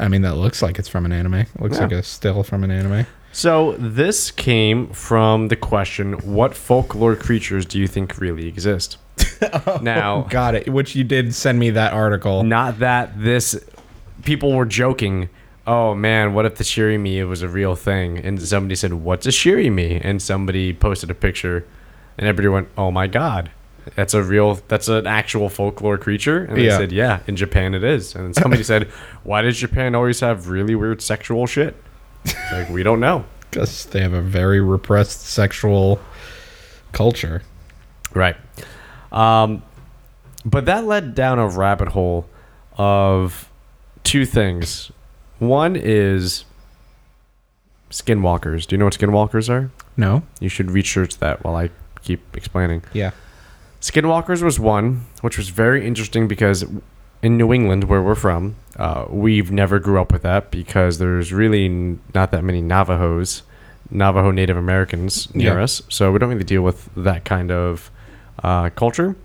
I 0.01 0.09
mean, 0.09 0.23
that 0.23 0.37
looks 0.37 0.63
like 0.63 0.79
it's 0.79 0.89
from 0.89 1.05
an 1.05 1.13
anime. 1.13 1.35
It 1.35 1.49
looks 1.61 1.77
Yeah. 1.77 1.83
like 1.85 1.93
a 1.93 2.03
still 2.03 2.43
from 2.43 2.65
an 2.65 2.71
anime. 2.71 3.07
So 3.33 3.73
this 3.79 4.31
came 4.31 4.89
from 4.89 5.49
the 5.49 5.57
question: 5.57 6.15
What 6.21 6.55
folklore 6.55 7.15
creatures 7.15 7.67
do 7.67 7.79
you 7.79 7.87
think 7.87 8.19
really 8.19 8.47
exist? 8.49 8.97
Oh, 9.67 9.81
now, 9.83 10.23
Got 10.31 10.55
it. 10.55 10.69
Which 10.69 10.95
you 10.95 11.03
did 11.03 11.35
send 11.35 11.59
me 11.59 11.71
that 11.71 11.93
article. 11.93 12.45
not 12.45 12.79
that 12.79 13.21
this 13.21 13.59
people 14.25 14.53
were 14.53 14.65
joking. 14.65 15.29
Oh 15.67 15.95
man, 15.95 16.35
what 16.35 16.45
if 16.45 16.57
the 16.57 16.65
Shiri 16.65 16.99
me 17.01 17.23
was 17.25 17.43
a 17.43 17.49
real 17.49 17.77
thing? 17.77 18.19
And 18.19 18.41
somebody 18.43 18.75
said, 18.75 18.93
"What's 18.95 19.27
a 19.27 19.31
Shiri 19.31 19.73
me? 19.73 20.01
And 20.03 20.21
somebody 20.21 20.73
posted 20.73 21.11
a 21.11 21.15
picture, 21.15 21.65
and 22.19 22.27
everybody 22.27 22.49
went, 22.49 22.69
"Oh 22.77 22.91
my 22.91 23.07
god!" 23.07 23.51
that's 23.97 24.15
a 24.15 24.23
real, 24.23 24.61
that's 24.69 24.87
an 24.87 25.09
actual 25.09 25.49
folklore 25.49 25.99
creature. 25.99 26.45
And 26.45 26.57
they 26.57 26.67
Yeah. 26.67 26.79
said, 26.79 26.93
yeah, 26.93 27.19
in 27.27 27.35
Japan 27.35 27.75
it 27.75 27.83
is. 27.83 28.15
And 28.15 28.27
then 28.27 28.33
somebody 28.33 28.63
said, 28.63 28.85
why 29.25 29.43
does 29.43 29.59
Japan 29.59 29.97
always 29.97 30.21
have 30.21 30.49
really 30.49 30.77
weird 30.77 31.03
sexual 31.03 31.49
shit? 31.49 31.75
It's 32.25 32.53
like, 32.53 32.69
we 32.69 32.85
don't 32.85 33.01
know. 33.01 33.25
Because 33.51 33.87
they 33.87 34.01
have 34.01 34.13
a 34.13 34.23
very 34.23 34.61
repressed 34.61 35.23
sexual 35.27 35.99
culture. 36.93 37.43
Right. 38.15 38.37
Um, 39.11 39.65
but 40.45 40.65
that 40.67 40.85
led 40.85 41.17
down 41.17 41.41
a 41.41 41.49
rabbit 41.49 41.89
hole 41.89 42.27
of 42.79 43.51
two 44.05 44.25
things. 44.25 44.93
One 45.43 45.75
is 45.75 46.45
skinwalkers. 47.91 48.65
Do 48.67 48.75
you 48.75 48.79
know 48.79 48.85
what 48.85 48.95
skinwalkers 48.97 49.49
are? 49.51 49.71
No? 49.97 50.23
You 50.39 50.49
should 50.49 50.71
research 50.71 51.19
that 51.19 51.43
while 51.45 51.57
I 51.57 51.71
keep 52.03 52.37
explaining. 52.37 52.85
Yeah. 52.93 53.11
Skinwalkers 53.81 54.41
was 54.43 54.61
one, 54.61 55.05
which 55.21 55.37
was 55.37 55.49
very 55.49 55.85
interesting 55.85 56.29
because 56.29 56.65
in 57.23 57.37
New 57.37 57.53
England, 57.53 57.85
where 57.85 58.01
we're 58.01 58.15
from, 58.15 58.55
uh, 58.77 59.07
we've 59.11 59.51
never 59.51 59.81
grew 59.81 60.01
up 60.01 60.13
with 60.13 60.23
that 60.23 60.53
because 60.53 60.99
there's 60.99 61.33
really 61.33 61.65
n- 61.67 62.01
not 62.15 62.31
that 62.31 62.45
many 62.45 62.61
Navajos, 62.63 63.43
Navajo 63.91 64.31
Native 64.31 64.57
Americans 64.57 65.33
near 65.35 65.55
Yeah. 65.59 65.65
us, 65.65 65.83
so 65.89 66.13
we 66.13 66.21
don't 66.21 66.29
really 66.31 66.45
deal 66.45 66.63
with 66.63 66.89
that 66.97 67.25
kind 67.25 67.51
of 67.51 67.91
uh, 68.45 68.71
culture. 68.71 69.17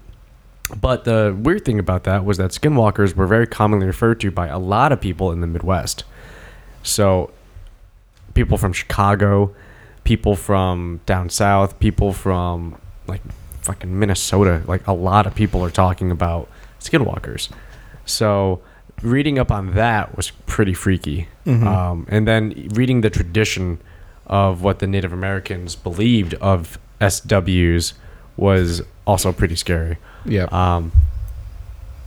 But 0.76 1.06
the 1.06 1.38
weird 1.38 1.64
thing 1.64 1.80
about 1.80 2.04
that 2.04 2.26
was 2.26 2.38
that 2.38 2.52
skinwalkers 2.52 3.16
were 3.16 3.28
very 3.28 3.48
commonly 3.48 3.86
referred 3.86 4.20
to 4.22 4.32
by 4.32 4.48
a 4.48 4.60
lot 4.60 4.92
of 4.92 5.00
people 5.00 5.32
in 5.32 5.42
the 5.42 5.48
Midwest. 5.48 6.04
So, 6.84 7.32
people 8.34 8.58
from 8.58 8.74
Chicago, 8.74 9.56
people 10.04 10.36
from 10.36 11.00
down 11.06 11.30
south, 11.30 11.80
people 11.80 12.12
from 12.14 12.80
like 13.08 13.22
fucking 13.62 13.98
Minnesota, 13.98 14.62
like 14.68 14.86
a 14.88 14.94
lot 14.94 15.26
of 15.26 15.36
people 15.36 15.64
are 15.64 15.72
talking 15.72 16.12
about 16.12 16.50
skinwalkers. 16.80 17.50
So, 18.06 18.62
reading 19.02 19.40
up 19.40 19.52
on 19.52 19.74
that 19.76 20.18
was 20.18 20.32
pretty 20.48 20.74
freaky. 20.74 21.28
Um, 21.68 22.06
and 22.10 22.28
then 22.28 22.68
reading 22.74 23.02
the 23.02 23.10
tradition 23.10 23.80
of 24.26 24.62
what 24.64 24.80
the 24.80 24.88
Native 24.88 25.14
Americans 25.14 25.76
believed 25.76 26.34
of 26.36 26.78
SWs 27.00 27.94
was 28.36 28.82
also 29.08 29.32
pretty 29.32 29.56
scary. 29.56 29.98
Yeah. 30.26 30.48
Um, 30.52 30.92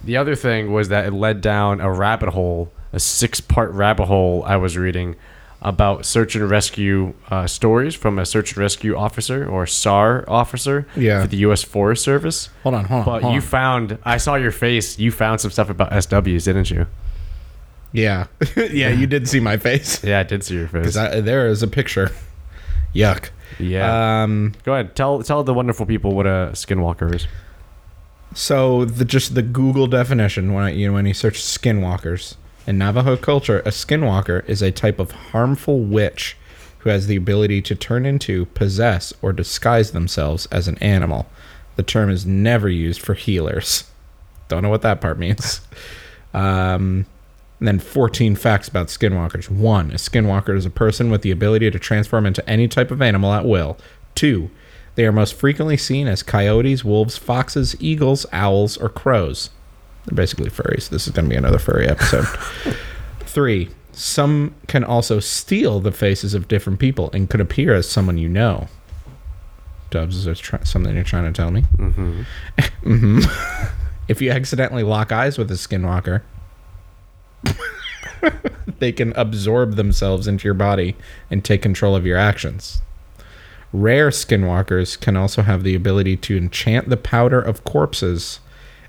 the 0.05 0.17
other 0.17 0.37
thing 0.37 0.73
was 0.73 0.89
that 0.91 1.07
it 1.07 1.13
led 1.13 1.41
down 1.41 1.81
a 1.81 1.91
rabbit 1.93 2.29
hole, 2.29 2.71
a 2.93 3.01
six 3.01 3.41
part 3.41 3.73
rabbit 3.73 4.07
hole 4.07 4.45
I 4.47 4.57
was 4.57 4.77
reading 4.77 5.17
about 5.63 6.07
search 6.07 6.35
and 6.37 6.49
rescue 6.49 7.13
uh, 7.31 7.47
stories 7.47 7.95
from 7.95 8.19
a 8.19 8.25
search 8.25 8.53
and 8.53 8.59
rescue 8.59 8.97
officer 8.97 9.47
or 9.47 9.67
SAR 9.67 10.25
officer 10.27 10.87
Yeah. 10.97 11.21
for 11.23 11.27
the 11.29 11.37
U.S. 11.39 11.63
Forest 11.63 12.03
Service. 12.03 12.49
hold 12.63 12.75
on, 12.77 12.85
hold 12.87 13.01
on. 13.01 13.05
But 13.05 13.23
hold 13.23 13.35
you 13.35 13.41
on. 13.41 13.47
found, 13.47 13.99
I 14.05 14.17
saw 14.17 14.37
your 14.37 14.53
face, 14.53 14.99
you 14.99 15.11
found 15.13 15.41
some 15.43 15.51
stuff 15.51 15.69
about 15.69 15.91
SWs, 15.91 16.45
didn't 16.45 16.71
you? 16.71 16.87
yeah. 17.93 18.29
yeah, 18.57 18.89
you 18.89 19.07
did 19.07 19.29
see 19.29 19.41
my 19.41 19.59
face. 19.59 20.03
Yeah, 20.03 20.21
I 20.21 20.23
did 20.23 20.45
see 20.45 20.55
your 20.55 20.69
face. 20.69 20.97
Because 20.97 21.25
there 21.25 21.47
is 21.49 21.63
a 21.63 21.69
picture. 21.69 22.11
Yuck. 22.95 23.29
Yeah. 23.59 24.23
Um, 24.23 24.55
Go 24.65 24.75
ahead. 24.75 24.95
Tell 24.95 25.23
tell 25.23 25.43
the 25.45 25.55
wonderful 25.55 25.87
people 25.87 26.15
what 26.15 26.27
a 26.27 26.51
skinwalker 26.53 27.15
is. 27.15 27.27
So 28.35 28.85
the 28.85 29.05
just 29.05 29.35
the 29.35 29.43
Google 29.43 29.87
definition 29.87 30.53
when 30.53 30.65
I, 30.65 30.71
you 30.71 30.87
know 30.89 30.95
when 30.95 31.07
you 31.07 31.15
search 31.15 31.41
skinwalkers 31.41 32.37
in 32.67 32.79
Navajo 32.79 33.17
culture, 33.17 33.61
a 33.61 33.71
skinwalker 33.71 34.49
is 34.49 34.63
a 34.63 34.71
type 34.71 34.99
of 34.99 35.11
harmful 35.11 35.81
witch 35.81 36.37
who 36.79 36.91
has 36.91 37.07
the 37.07 37.17
ability 37.17 37.61
to 37.61 37.75
turn 37.75 38.07
into, 38.07 38.47
possess, 38.47 39.13
or 39.21 39.33
disguise 39.33 39.91
themselves 39.91 40.47
as 40.47 40.67
an 40.67 40.79
animal. 40.79 41.27
The 41.77 41.83
term 41.83 42.11
is 42.11 42.25
never 42.25 42.69
used 42.69 43.03
for 43.03 43.15
healers. 43.15 43.85
Don't 44.49 44.63
know 44.63 44.71
what 44.71 44.83
that 44.83 45.01
part 45.01 45.19
means. 45.19 45.61
Um, 46.33 47.07
and 47.61 47.69
then 47.69 47.79
14 47.79 48.35
facts 48.37 48.69
about 48.69 48.89
skinwalkers. 48.89 49.51
One, 49.51 49.91
a 49.91 49.95
skinwalker 49.95 50.57
is 50.57 50.65
a 50.65 50.71
person 50.71 51.11
with 51.11 51.21
the 51.21 51.31
ability 51.31 51.71
to 51.71 51.79
transform 51.79 52.25
into 52.27 52.49
any 52.49 52.67
type 52.67 52.91
of 52.91 53.03
animal 53.03 53.33
at 53.35 53.45
will. 53.45 53.77
Two, 54.15 54.51
they 54.95 55.05
are 55.05 55.13
most 55.13 55.35
frequently 55.35 55.77
seen 55.77 56.09
as 56.09 56.23
coyotes, 56.23 56.85
wolves, 56.85 57.19
foxes, 57.19 57.77
eagles, 57.79 58.25
owls, 58.33 58.79
or 58.79 58.89
crows. 58.89 59.51
They're 60.07 60.17
basically 60.17 60.49
furries. 60.49 60.89
This 60.89 61.07
is 61.07 61.13
going 61.13 61.27
to 61.27 61.31
be 61.31 61.37
another 61.37 61.59
furry 61.59 61.87
episode. 61.87 62.25
Three, 63.21 63.69
some 63.93 64.55
can 64.67 64.83
also 64.83 65.21
steal 65.21 65.81
the 65.81 65.93
faces 65.93 66.33
of 66.33 66.49
different 66.49 66.79
people 66.79 67.11
and 67.13 67.29
could 67.29 67.43
appear 67.43 67.75
as 67.75 67.89
someone 67.89 68.17
you 68.17 68.29
know. 68.29 68.69
Dubs, 69.91 70.17
is 70.17 70.25
there 70.25 70.35
try- 70.35 70.63
something 70.65 70.95
you're 70.95 71.05
trying 71.05 71.31
to 71.31 71.37
tell 71.37 71.51
me? 71.51 71.63
Mm-hmm. 71.77 72.23
hmm 72.83 73.19
if 74.09 74.23
you 74.23 74.31
accidentally 74.31 74.83
lock 74.83 75.13
eyes 75.13 75.37
with 75.37 75.51
a 75.51 75.55
skinwalker, 75.55 76.23
they 78.79 78.93
can 78.93 79.13
absorb 79.17 79.77
themselves 79.77 80.27
into 80.27 80.47
your 80.47 80.55
body 80.55 80.97
and 81.31 81.45
take 81.45 81.63
control 81.63 81.97
of 81.97 82.07
your 82.07 82.19
actions. 82.19 82.83
Rare 83.73 84.11
skinwalkers 84.11 85.01
can 85.01 85.17
also 85.17 85.43
have 85.43 85.63
the 85.63 85.75
ability 85.75 86.17
to 86.17 86.37
enchant 86.37 86.89
the 86.89 86.97
powder 86.97 87.41
of 87.41 87.65
corpses 87.65 88.41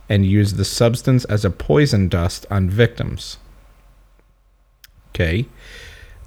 and 0.10 0.26
use 0.26 0.54
the 0.54 0.66
substance 0.66 1.24
as 1.26 1.46
a 1.46 1.52
poison 1.52 2.10
dust 2.10 2.46
on 2.50 2.70
victims. 2.70 3.38
Okay. 5.10 5.46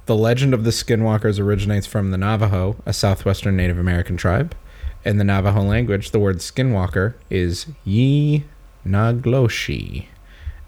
The 0.05 0.15
legend 0.15 0.53
of 0.53 0.63
the 0.63 0.69
skinwalkers 0.69 1.39
originates 1.39 1.87
from 1.87 2.11
the 2.11 2.17
Navajo, 2.17 2.77
a 2.85 2.93
southwestern 2.93 3.57
Native 3.57 3.77
American 3.77 4.15
tribe. 4.15 4.55
In 5.03 5.17
the 5.17 5.23
Navajo 5.23 5.61
language, 5.61 6.11
the 6.11 6.19
word 6.19 6.37
skinwalker 6.37 7.15
is 7.29 7.67
Yi 7.83 8.45
Nagloshi 8.85 10.07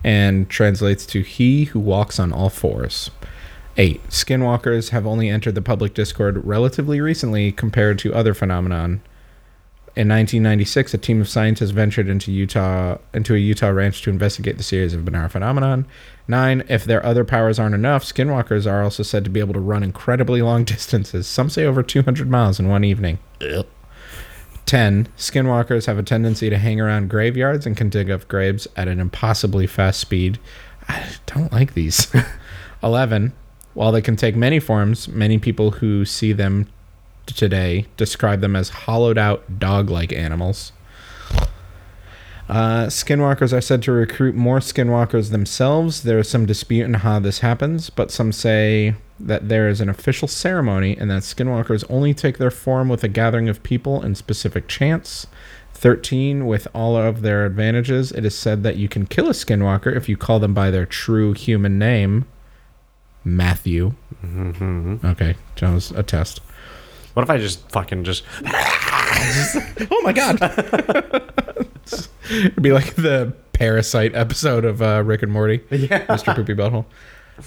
and 0.08 0.50
translates 0.50 1.06
to 1.06 1.20
he 1.20 1.66
who 1.66 1.80
walks 1.82 2.18
on 2.18 2.32
all 2.32 2.50
fours. 2.50 3.12
8. 3.76 4.02
Skinwalkers 4.08 4.92
have 4.92 5.06
only 5.06 5.28
entered 5.28 5.54
the 5.54 5.62
public 5.62 5.94
discord 5.94 6.46
relatively 6.46 7.02
recently 7.02 7.52
compared 7.52 8.00
to 8.00 8.14
other 8.14 8.34
phenomenon. 8.34 9.02
In 9.98 10.08
1996, 10.08 10.94
a 10.94 10.98
team 10.98 11.20
of 11.20 11.28
scientists 11.28 11.72
ventured 11.72 12.08
into 12.08 12.32
Utah 12.32 13.00
into 13.14 13.36
a 13.36 13.38
Utah 13.38 13.68
ranch 13.68 14.02
to 14.04 14.10
investigate 14.10 14.56
the 14.56 14.64
series 14.64 14.94
of 14.94 15.04
bizarre 15.04 15.28
phenomenon. 15.28 15.86
9. 16.30 16.64
If 16.70 16.86
their 16.86 17.06
other 17.06 17.26
powers 17.26 17.60
aren't 17.60 17.76
enough, 17.76 18.06
skinwalkers 18.06 18.66
are 18.66 18.84
also 18.84 19.04
said 19.04 19.26
to 19.26 19.30
be 19.30 19.42
able 19.42 19.56
to 19.56 19.60
run 19.60 19.84
incredibly 19.84 20.42
long 20.42 20.64
distances, 20.74 21.28
some 21.28 21.50
say 21.50 21.66
over 21.66 21.84
200 21.84 22.30
miles 22.30 22.62
in 22.62 22.70
one 22.70 22.86
evening. 22.86 23.20
10. 24.68 25.08
Skinwalkers 25.18 25.88
have 25.88 25.98
a 25.98 26.04
tendency 26.04 26.50
to 26.50 26.58
hang 26.58 26.80
around 26.80 27.10
graveyards 27.10 27.66
and 27.66 27.76
can 27.76 27.90
dig 27.90 28.12
up 28.12 28.28
graves 28.28 28.68
at 28.76 28.88
an 28.88 29.00
impossibly 29.00 29.66
fast 29.66 30.00
speed. 30.00 30.38
I 30.88 31.08
don't 31.26 31.52
like 31.52 31.74
these. 31.74 32.14
11. 32.84 33.34
While 33.74 33.92
they 33.92 34.02
can 34.02 34.16
take 34.16 34.36
many 34.36 34.60
forms, 34.60 35.08
many 35.08 35.40
people 35.40 35.72
who 35.72 36.06
see 36.06 36.34
them 36.34 36.68
today 37.26 37.86
describe 37.98 38.42
them 38.42 38.56
as 38.56 38.70
hollowed 38.70 39.18
out 39.18 39.60
dog 39.60 39.90
like 39.90 40.14
animals. 40.14 40.72
Uh, 42.50 42.86
skinwalkers 42.88 43.52
are 43.52 43.62
said 43.62 43.82
to 43.84 43.92
recruit 43.92 44.34
more 44.36 44.60
skinwalkers 44.60 45.32
themselves. 45.32 46.04
There 46.04 46.20
is 46.20 46.30
some 46.30 46.46
dispute 46.46 46.86
on 46.86 46.94
how 46.96 47.20
this 47.20 47.40
happens, 47.40 47.90
but 47.90 48.10
some 48.10 48.32
say 48.32 48.96
that 49.20 49.50
there 49.50 49.68
is 49.68 49.82
an 49.82 49.90
official 49.90 50.28
ceremony 50.28 50.96
and 50.98 51.10
that 51.10 51.24
skinwalkers 51.24 51.84
only 51.90 52.14
take 52.14 52.38
their 52.38 52.52
form 52.52 52.88
with 52.90 53.04
a 53.04 53.08
gathering 53.08 53.50
of 53.50 53.64
people 53.64 54.02
and 54.02 54.16
specific 54.18 54.68
chants. 54.68 55.28
13, 55.74 56.46
with 56.48 56.68
all 56.74 56.96
of 56.98 57.22
their 57.22 57.46
advantages, 57.46 58.12
it 58.12 58.26
is 58.26 58.36
said 58.38 58.64
that 58.64 58.78
you 58.78 58.88
can 58.90 59.06
kill 59.06 59.28
a 59.28 59.32
skinwalker 59.32 59.96
if 59.96 60.10
you 60.10 60.18
call 60.18 60.40
them 60.40 60.54
by 60.54 60.72
their 60.72 60.86
true 60.88 61.34
human 61.34 61.78
name, 61.78 62.26
Matthew. 63.24 63.94
Mm-hmm. 64.26 65.06
Okay, 65.06 65.36
that 65.60 65.74
was 65.74 65.92
a 65.92 66.02
test. 66.04 66.42
What 67.14 67.24
if 67.24 67.30
I 67.30 67.38
just 67.38 67.70
fucking 67.72 68.04
just 68.04 68.24
Oh 68.46 70.02
my 70.04 70.14
god! 70.14 70.40
It'd 72.30 72.62
be 72.62 72.72
like 72.72 72.96
the 72.96 73.34
parasite 73.54 74.14
episode 74.16 74.66
of 74.66 74.82
uh, 74.82 75.02
Rick 75.04 75.24
and 75.24 75.32
Morty. 75.32 75.62
yeah? 75.72 76.06
Mr. 76.08 76.36
Poopy 76.36 76.54
Butthole. 76.54 76.86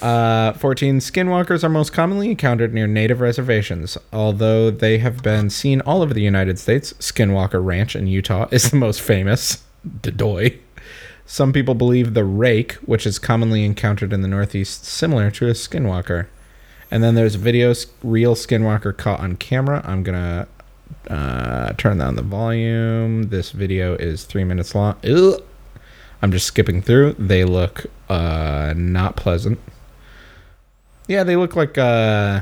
Uh, 0.00 0.52
14. 0.54 0.98
Skinwalkers 0.98 1.64
are 1.64 1.68
most 1.68 1.92
commonly 1.92 2.30
encountered 2.30 2.72
near 2.72 2.86
native 2.86 3.20
reservations. 3.20 3.98
Although 4.12 4.70
they 4.70 4.98
have 4.98 5.22
been 5.22 5.50
seen 5.50 5.80
all 5.82 6.02
over 6.02 6.14
the 6.14 6.22
United 6.22 6.58
States, 6.58 6.92
Skinwalker 6.94 7.64
Ranch 7.64 7.96
in 7.96 8.06
Utah 8.06 8.46
is 8.50 8.70
the 8.70 8.76
most 8.76 9.00
famous. 9.00 9.64
Dedoy. 10.02 10.58
Some 11.26 11.52
people 11.52 11.74
believe 11.74 12.14
the 12.14 12.24
rake, 12.24 12.72
which 12.74 13.06
is 13.06 13.18
commonly 13.18 13.64
encountered 13.64 14.12
in 14.12 14.20
the 14.20 14.28
Northeast, 14.28 14.84
similar 14.84 15.30
to 15.32 15.46
a 15.46 15.52
skinwalker. 15.52 16.26
And 16.90 17.04
then 17.04 17.14
there's 17.14 17.36
videos, 17.36 17.86
real 18.02 18.34
skinwalker 18.34 18.96
caught 18.96 19.20
on 19.20 19.36
camera. 19.36 19.80
I'm 19.84 20.02
gonna 20.02 20.48
uh, 21.08 21.72
turn 21.74 21.98
down 21.98 22.16
the 22.16 22.22
volume. 22.22 23.24
This 23.24 23.52
video 23.52 23.94
is 23.94 24.24
three 24.24 24.42
minutes 24.44 24.74
long. 24.74 24.96
Ugh. 25.04 25.40
I'm 26.22 26.32
just 26.32 26.46
skipping 26.46 26.82
through. 26.82 27.14
They 27.14 27.44
look 27.44 27.86
uh, 28.08 28.74
not 28.76 29.16
pleasant. 29.16 29.58
Yeah, 31.10 31.24
they 31.24 31.34
look 31.34 31.56
like. 31.56 31.76
Uh, 31.76 32.40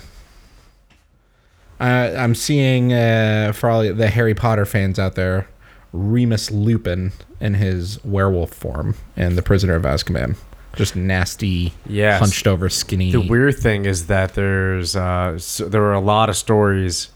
I, 1.80 2.14
I'm 2.16 2.34
seeing 2.34 2.92
uh, 2.92 3.52
for 3.54 3.70
all 3.70 3.82
the 3.94 4.08
Harry 4.08 4.34
Potter 4.34 4.66
fans 4.66 4.98
out 4.98 5.14
there, 5.14 5.48
Remus 5.94 6.50
Lupin 6.50 7.12
in 7.40 7.54
his 7.54 8.04
werewolf 8.04 8.52
form 8.52 8.94
in 9.16 9.36
The 9.36 9.42
Prisoner 9.42 9.74
of 9.74 9.84
Azkaban. 9.84 10.36
Just 10.76 10.94
nasty, 10.94 11.72
Yes. 11.86 12.20
hunched 12.20 12.46
over, 12.46 12.68
skinny. 12.68 13.10
The 13.10 13.22
weird 13.22 13.56
thing 13.56 13.86
is 13.86 14.06
that 14.08 14.34
there's 14.34 14.94
uh, 14.94 15.38
so 15.38 15.66
there 15.66 15.80
were 15.80 15.94
a 15.94 16.00
lot 16.00 16.28
of 16.28 16.36
stories 16.36 17.08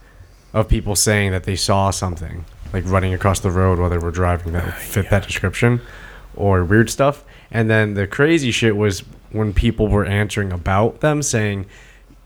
of 0.54 0.68
people 0.68 0.96
saying 0.96 1.32
that 1.32 1.44
they 1.44 1.56
saw 1.56 1.90
something 1.90 2.46
like 2.72 2.84
running 2.86 3.12
across 3.12 3.40
the 3.40 3.50
road 3.50 3.78
while 3.78 3.90
they 3.90 3.98
were 3.98 4.10
driving 4.10 4.54
that 4.54 4.78
fit 4.78 5.10
that 5.10 5.26
description, 5.26 5.82
or 6.34 6.64
weird 6.64 6.88
stuff. 6.88 7.24
And 7.50 7.68
then 7.68 7.92
the 7.92 8.06
crazy 8.06 8.52
shit 8.52 8.74
was 8.74 9.02
when 9.32 9.52
people 9.52 9.88
were 9.88 10.04
answering 10.04 10.52
about 10.52 11.00
them 11.00 11.22
saying, 11.22 11.66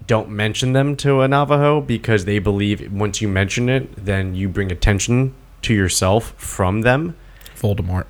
"Don't 0.06 0.30
mention 0.30 0.72
them 0.72 0.96
to 0.96 1.20
a 1.22 1.28
Navajo 1.28 1.80
because 1.80 2.24
they 2.24 2.38
believe 2.38 2.92
once 2.92 3.20
you 3.20 3.28
mention 3.28 3.68
it, 3.68 4.04
then 4.04 4.34
you 4.34 4.48
bring 4.48 4.70
attention 4.70 5.32
to 5.62 5.74
yourself 5.74 6.34
from 6.36 6.82
them." 6.82 7.14
Voldemort. 7.56 8.04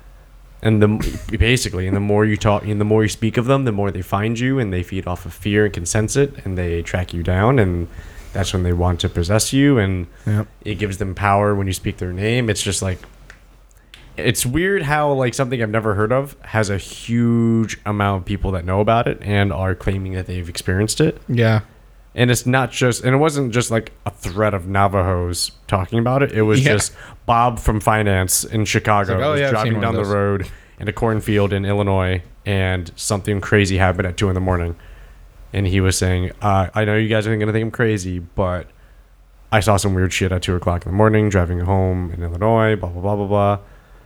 and 0.61 0.81
the 0.81 1.37
basically 1.37 1.85
and 1.87 1.95
the 1.95 1.99
more 2.01 2.25
you 2.25 2.35
talk 2.35 2.65
and 2.65 2.81
the 2.81 2.85
more 2.85 3.03
you 3.03 3.07
speak 3.09 3.37
of 3.37 3.45
them 3.45 3.63
the 3.65 3.71
more 3.71 3.91
they 3.91 4.01
find 4.01 4.39
you 4.39 4.57
and 4.57 4.73
they 4.73 4.81
feed 4.81 5.05
off 5.05 5.23
of 5.23 5.31
fear 5.31 5.65
and 5.65 5.73
can 5.75 5.85
sense 5.85 6.15
it 6.15 6.33
and 6.43 6.57
they 6.57 6.81
track 6.81 7.13
you 7.13 7.21
down 7.21 7.59
and 7.59 7.87
that's 8.33 8.53
when 8.53 8.63
they 8.63 8.73
want 8.73 8.99
to 8.99 9.07
possess 9.07 9.53
you 9.53 9.77
and 9.77 10.07
Yep. 10.25 10.47
it 10.65 10.75
gives 10.79 10.97
them 10.97 11.13
power 11.13 11.53
when 11.53 11.67
you 11.67 11.73
speak 11.73 11.97
their 11.97 12.11
name 12.11 12.49
it's 12.49 12.63
just 12.63 12.81
like 12.81 12.97
it's 14.17 14.45
weird 14.45 14.81
how 14.81 15.11
like 15.13 15.33
something 15.33 15.61
i've 15.61 15.69
never 15.69 15.93
heard 15.93 16.11
of 16.11 16.35
has 16.43 16.69
a 16.69 16.77
huge 16.77 17.79
amount 17.85 18.21
of 18.21 18.25
people 18.25 18.51
that 18.51 18.65
know 18.65 18.79
about 18.79 19.07
it 19.07 19.17
and 19.21 19.53
are 19.53 19.75
claiming 19.75 20.13
that 20.13 20.25
they've 20.25 20.49
experienced 20.49 20.99
it. 21.01 21.21
Yeah. 21.27 21.61
and 22.15 22.31
it's 22.31 22.45
not 22.45 22.71
just 22.71 23.03
and 23.03 23.13
it 23.13 23.17
wasn't 23.19 23.53
just 23.53 23.69
like 23.71 23.91
a 24.05 24.11
thread 24.11 24.53
of 24.53 24.67
navajos 24.67 25.51
talking 25.67 25.99
about 25.99 26.23
it. 26.23 26.31
It 26.31 26.41
was 26.43 26.65
Yeah. 26.65 26.73
just 26.73 26.93
bob 27.25 27.59
from 27.59 27.79
finance 27.79 28.43
in 28.43 28.65
chicago 28.65 29.13
like, 29.15 29.23
oh, 29.23 29.31
was 29.33 29.41
yeah, 29.41 29.49
driving 29.51 29.79
down 29.81 29.93
the 29.95 30.05
road 30.05 30.47
in 30.79 30.87
a 30.87 30.93
cornfield 30.93 31.53
in 31.53 31.63
illinois 31.65 32.21
and 32.45 32.91
something 32.95 33.39
crazy 33.41 33.77
happened 33.77 34.07
at 34.07 34.15
two 34.17 34.29
in 34.29 34.33
the 34.35 34.39
morning. 34.41 34.75
And 35.53 35.65
he 35.67 35.79
was 35.81 35.97
saying 35.97 36.31
uh, 36.41 36.69
i 36.73 36.85
know 36.85 36.95
you 36.97 37.07
guys 37.09 37.25
are 37.27 37.35
gonna 37.37 37.51
think 37.51 37.63
i'm 37.63 37.71
crazy 37.71 38.19
but 38.19 38.67
i 39.51 39.59
saw 39.59 39.77
some 39.77 39.93
weird 39.93 40.11
shit 40.13 40.31
at 40.31 40.41
two 40.41 40.55
o'clock 40.55 40.85
in 40.85 40.91
the 40.91 40.95
morning 40.97 41.29
driving 41.29 41.59
home 41.61 42.11
in 42.11 42.21
illinois 42.23 42.75
blah 42.75 42.89
blah 42.89 43.01
blah 43.01 43.15
blah 43.15 43.27
blah 43.27 43.59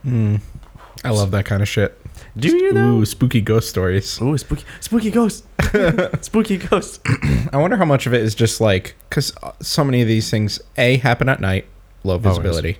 I 0.04 1.10
love 1.10 1.30
that 1.32 1.44
kind 1.44 1.62
of 1.62 1.68
shit. 1.68 1.98
do 2.36 2.48
you 2.48 2.72
know 2.72 2.98
Ooh, 2.98 3.04
spooky 3.04 3.40
ghost 3.40 3.68
stories. 3.68 4.20
Ooh, 4.20 4.36
spooky 4.38 4.64
spooky 4.80 5.10
ghost 5.10 5.44
spooky 6.24 6.58
ghost 6.58 7.00
I 7.52 7.56
wonder 7.56 7.76
how 7.76 7.84
much 7.84 8.06
of 8.06 8.14
it 8.14 8.22
is 8.22 8.34
just 8.34 8.60
like 8.60 8.94
because 9.08 9.32
so 9.60 9.84
many 9.84 10.02
of 10.02 10.08
these 10.08 10.30
things 10.30 10.60
a 10.76 10.96
happen 10.98 11.28
at 11.28 11.40
night, 11.40 11.66
low 12.04 12.18
visibility. 12.18 12.78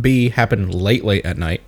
B 0.00 0.28
happen 0.30 0.70
late, 0.70 1.04
late 1.04 1.24
at 1.24 1.38
night. 1.38 1.62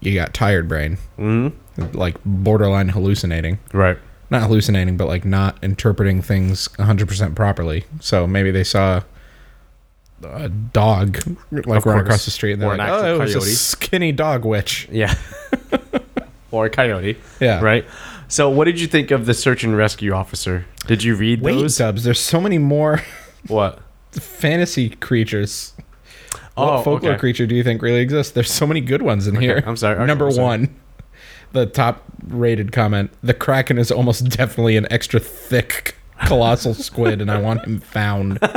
You 0.00 0.14
got 0.14 0.32
tired 0.34 0.68
brain, 0.68 0.98
hmm 1.16 1.48
like 1.92 2.16
borderline 2.24 2.88
hallucinating. 2.90 3.58
right 3.72 3.98
Not 4.30 4.42
hallucinating, 4.42 4.96
but 4.96 5.08
like 5.08 5.24
not 5.24 5.62
interpreting 5.62 6.22
things 6.22 6.68
100% 6.78 7.34
properly. 7.34 7.84
So 8.00 8.26
maybe 8.26 8.50
they 8.50 8.64
saw 8.64 9.02
a 10.22 10.48
dog 10.48 11.16
like 11.50 11.66
run 11.66 11.80
course. 11.82 12.00
across 12.02 12.24
the 12.24 12.30
street 12.30 12.52
and 12.54 12.62
they're 12.62 12.70
Or 12.72 12.76
like, 12.76 12.88
oh, 12.90 13.14
it 13.14 13.18
was 13.18 13.34
a 13.34 13.40
skinny 13.42 14.12
dog 14.12 14.44
witch. 14.44 14.88
yeah 14.90 15.14
or 16.50 16.66
a 16.66 16.70
coyote 16.70 17.16
Yeah. 17.40 17.60
right? 17.60 17.84
So, 18.28 18.48
what 18.48 18.64
did 18.64 18.80
you 18.80 18.86
think 18.86 19.10
of 19.10 19.26
the 19.26 19.34
search 19.34 19.64
and 19.64 19.76
rescue 19.76 20.12
officer? 20.12 20.64
Did 20.86 21.02
you 21.04 21.14
read 21.14 21.42
Wait, 21.42 21.54
those? 21.56 21.76
Dubs, 21.76 22.04
there's 22.04 22.18
so 22.20 22.40
many 22.40 22.58
more 22.58 23.02
What? 23.48 23.80
fantasy 24.12 24.90
creatures. 24.90 25.74
Oh, 26.56 26.76
what 26.76 26.84
folklore 26.84 27.12
okay. 27.12 27.20
creature 27.20 27.46
do 27.46 27.54
you 27.54 27.62
think 27.64 27.82
really 27.82 28.00
exists? 28.00 28.32
There's 28.32 28.50
so 28.50 28.66
many 28.66 28.80
good 28.80 29.02
ones 29.02 29.26
in 29.26 29.36
here. 29.36 29.62
I'm 29.66 29.76
sorry. 29.76 29.96
Okay, 29.96 30.06
Number 30.06 30.26
I'm 30.26 30.32
sorry. 30.32 30.44
one, 30.46 30.74
the 31.52 31.66
top 31.66 32.04
rated 32.28 32.72
comment: 32.72 33.10
the 33.22 33.34
kraken 33.34 33.76
is 33.76 33.90
almost 33.90 34.24
definitely 34.30 34.76
an 34.76 34.86
extra 34.90 35.18
thick 35.20 35.96
colossal 36.24 36.72
squid, 36.74 37.20
and 37.20 37.30
I 37.30 37.40
want 37.40 37.64
him 37.66 37.80
found. 37.80 38.38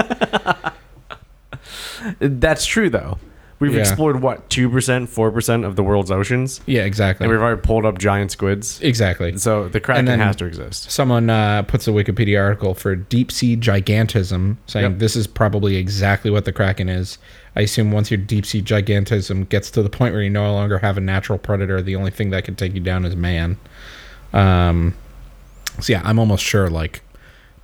That's 2.20 2.66
true, 2.66 2.90
though. 2.90 3.18
We've 3.60 3.74
Yeah. 3.74 3.80
explored 3.80 4.22
what 4.22 4.52
two 4.52 4.70
percent, 4.70 5.10
four 5.10 5.32
percent 5.32 5.66
of 5.66 5.76
the 5.76 5.82
world's 5.82 6.12
oceans, 6.12 6.62
Yeah, 6.68 6.84
exactly. 6.84 7.24
and 7.24 7.32
we've 7.32 7.42
already 7.42 7.60
pulled 7.60 7.86
up 7.88 7.98
giant 7.98 8.30
squids. 8.30 8.80
exactly. 8.84 9.36
So 9.40 9.68
the 9.68 9.80
kraken 9.80 10.06
then- 10.06 10.20
has 10.20 10.36
to 10.36 10.46
exist. 10.46 10.92
Someone 10.92 11.32
uh, 11.32 11.64
puts 11.64 11.88
a 11.88 11.92
Wikipedia 11.92 12.40
article 12.40 12.76
for 12.76 12.96
deep 12.96 13.32
sea 13.32 13.58
gigantism, 13.58 14.58
saying 14.68 14.92
Yep. 14.92 15.00
this 15.00 15.16
is 15.16 15.26
probably 15.26 15.76
exactly 15.78 16.30
what 16.30 16.46
the 16.46 16.52
kraken 16.52 16.88
is. 16.88 17.18
I 17.56 17.62
assume 17.62 17.92
once 17.92 18.12
your 18.12 18.20
deep 18.20 18.46
sea 18.46 18.62
gigantism 18.62 19.50
gets 19.50 19.72
to 19.72 19.82
the 19.82 19.90
point 19.90 20.14
where 20.14 20.22
you 20.22 20.30
no 20.30 20.54
longer 20.54 20.78
have 20.78 20.96
a 20.96 21.02
natural 21.02 21.40
predator, 21.40 21.82
the 21.82 21.96
only 21.96 22.12
thing 22.12 22.30
that 22.30 22.44
can 22.44 22.54
take 22.54 22.76
you 22.76 22.80
down 22.80 23.06
is 23.06 23.16
man. 23.16 23.58
Um, 24.34 24.94
so 25.80 25.94
yeah, 25.94 26.02
I'm 26.04 26.20
almost 26.20 26.44
sure 26.44 26.70
like 26.70 27.02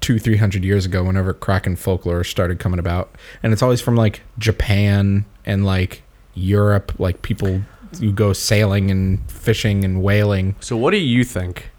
two, 0.04 0.20
three 0.20 0.36
hundred 0.36 0.66
years 0.66 0.86
ago, 0.86 1.02
whenever 1.02 1.34
kraken 1.34 1.78
folklore 1.78 2.26
started 2.26 2.60
coming 2.60 2.78
about, 2.78 3.10
and 3.42 3.54
it's 3.54 3.62
always 3.64 3.80
from 3.80 3.96
like 3.96 4.22
Japan 4.38 5.24
and 5.46 5.66
like 5.66 6.04
Europe, 6.36 6.92
like 7.00 7.22
people 7.22 7.62
who 8.00 8.12
go 8.12 8.34
sailing 8.34 8.92
and 8.92 9.32
fishing 9.32 9.86
and 9.86 10.04
whaling. 10.04 10.56
So, 10.60 10.76
what 10.76 10.92
do 10.92 10.98
you 10.98 11.24
think? 11.24 11.70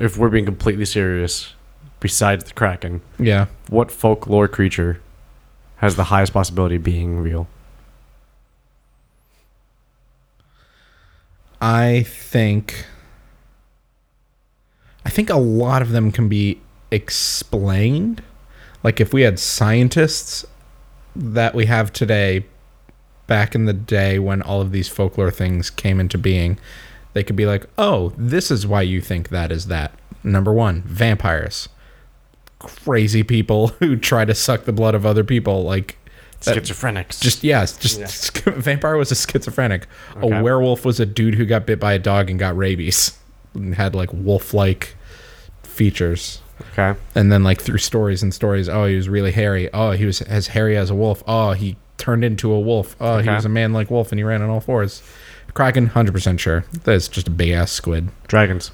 If 0.00 0.16
we're 0.18 0.28
being 0.28 0.44
completely 0.44 0.84
serious, 0.84 1.54
besides 2.00 2.42
the 2.44 2.52
kraken, 2.52 3.00
Yeah, 3.18 3.46
what 3.68 3.92
folklore 3.92 4.48
creature 4.48 5.00
has 5.76 5.94
the 5.94 6.04
highest 6.04 6.32
possibility 6.32 6.76
of 6.76 6.82
being 6.82 7.20
real? 7.20 7.46
I 11.60 12.02
think 12.02 12.86
I 15.06 15.10
think 15.10 15.30
a 15.30 15.36
lot 15.36 15.80
of 15.80 15.92
them 15.92 16.10
can 16.10 16.28
be 16.28 16.60
explained. 16.92 18.22
Like 18.82 19.00
if 19.00 19.12
we 19.12 19.22
had 19.22 19.38
scientists 19.38 20.44
that 21.16 21.54
we 21.54 21.66
have 21.66 21.92
today 21.92 22.44
back 23.26 23.54
in 23.54 23.64
the 23.66 23.72
day 23.72 24.18
when 24.18 24.42
all 24.42 24.60
of 24.60 24.72
these 24.72 24.88
folklore 24.88 25.30
things 25.30 25.70
came 25.70 25.98
into 26.00 26.18
being, 26.18 26.58
they 27.14 27.22
could 27.22 27.36
be 27.36 27.46
like, 27.46 27.66
"Oh, 27.78 28.12
this 28.16 28.50
is 28.50 28.66
why 28.66 28.82
you 28.82 29.00
think 29.00 29.28
that 29.30 29.50
is 29.52 29.66
that." 29.66 29.92
Number 30.24 30.52
1, 30.52 30.82
vampires. 30.82 31.68
Crazy 32.58 33.22
people 33.22 33.68
who 33.80 33.96
try 33.96 34.24
to 34.24 34.34
suck 34.34 34.64
the 34.64 34.72
blood 34.72 34.94
of 34.94 35.04
other 35.06 35.24
people 35.24 35.64
like 35.64 35.96
that- 36.44 36.56
Schizophrenics. 36.56 37.20
just 37.20 37.44
yes, 37.44 37.76
just 37.76 38.38
vampire 38.44 38.96
was 38.96 39.12
a 39.12 39.16
schizophrenic. 39.16 39.86
Okay. 40.16 40.38
A 40.38 40.42
werewolf 40.42 40.84
was 40.84 40.98
a 41.00 41.06
dude 41.06 41.34
who 41.36 41.44
got 41.46 41.66
bit 41.66 41.78
by 41.80 41.92
a 41.92 41.98
dog 41.98 42.30
and 42.30 42.38
got 42.38 42.56
rabies 42.56 43.16
and 43.54 43.74
had 43.76 43.94
like 43.94 44.10
wolf-like 44.12 44.96
features. 45.62 46.40
Okay. 46.72 46.98
And 47.14 47.30
then 47.32 47.42
like 47.44 47.60
through 47.60 47.78
stories 47.78 48.22
and 48.22 48.32
stories, 48.32 48.68
oh, 48.68 48.86
he 48.86 48.96
was 48.96 49.08
really 49.08 49.32
hairy. 49.32 49.68
Oh, 49.72 49.90
he 49.92 50.04
was 50.04 50.22
as 50.22 50.48
hairy 50.48 50.76
as 50.76 50.90
a 50.90 50.94
wolf. 50.94 51.22
Oh, 51.26 51.52
he 51.52 51.76
turned 51.98 52.24
into 52.24 52.52
a 52.52 52.60
wolf. 52.60 52.96
Oh, 53.00 53.18
he 53.18 53.28
was 53.28 53.44
a 53.44 53.48
man 53.48 53.72
like 53.72 53.90
wolf 53.90 54.12
and 54.12 54.18
he 54.18 54.24
ran 54.24 54.42
on 54.42 54.50
all 54.50 54.60
fours. 54.60 55.02
Kraken, 55.54 55.88
hundred 55.88 56.12
percent 56.12 56.40
sure. 56.40 56.64
That's 56.84 57.08
just 57.08 57.28
a 57.28 57.30
big 57.30 57.50
ass 57.50 57.70
squid. 57.70 58.08
Dragons. 58.26 58.70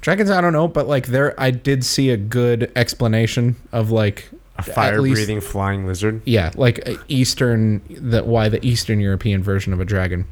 Dragons, 0.00 0.30
I 0.30 0.40
don't 0.40 0.52
know, 0.52 0.66
but 0.68 0.86
like 0.86 1.08
there, 1.08 1.38
I 1.38 1.50
did 1.50 1.84
see 1.84 2.10
a 2.10 2.16
good 2.16 2.72
explanation 2.74 3.56
of 3.72 3.90
like 3.90 4.30
A 4.56 4.62
fire-breathing 4.62 5.40
flying 5.42 5.86
lizard. 5.86 6.22
yeah, 6.24 6.52
like 6.54 6.78
a 6.88 6.96
Eastern 7.08 7.82
the 7.90 8.22
why 8.24 8.48
the 8.48 8.64
Eastern 8.64 9.00
European 9.00 9.42
version 9.42 9.72
of 9.72 9.80
a 9.80 9.84
dragon. 9.84 10.26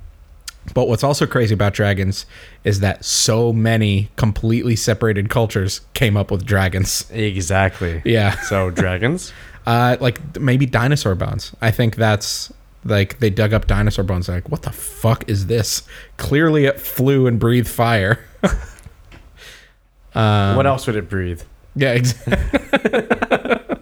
But 0.75 0.89
what's 0.89 1.03
also 1.05 1.27
crazy 1.27 1.55
about 1.55 1.73
dragons 1.75 2.27
is 2.65 2.81
that 2.81 3.05
so 3.05 3.53
many 3.53 4.11
completely 4.17 4.77
separated 4.77 5.31
cultures 5.31 5.81
came 5.95 6.17
up 6.17 6.31
with 6.31 6.45
dragons. 6.45 7.11
Exactly. 7.11 8.03
Yeah. 8.05 8.39
So 8.43 8.71
dragons. 8.71 9.33
Uh 9.67 9.99
like 10.01 10.41
maybe 10.41 10.65
dinosaur 10.65 11.15
bones. 11.15 11.55
I 11.61 11.71
think 11.71 11.97
that's 11.97 12.51
like 12.87 13.19
they 13.19 13.29
dug 13.29 13.53
up 13.53 13.67
dinosaur 13.67 14.03
bones 14.03 14.27
like 14.27 14.49
what 14.49 14.63
the 14.63 14.71
fuck 14.73 15.29
is 15.29 15.47
this? 15.47 15.83
Clearly 16.17 16.65
it 16.65 16.81
flew 16.81 17.27
and 17.27 17.39
breathed 17.39 17.69
fire. 17.69 18.25
um, 20.15 20.57
what 20.57 20.67
else 20.67 20.87
would 20.87 20.97
it 20.97 21.11
breathe? 21.11 21.43
Yeah, 21.77 21.93
exactly. 21.93 22.39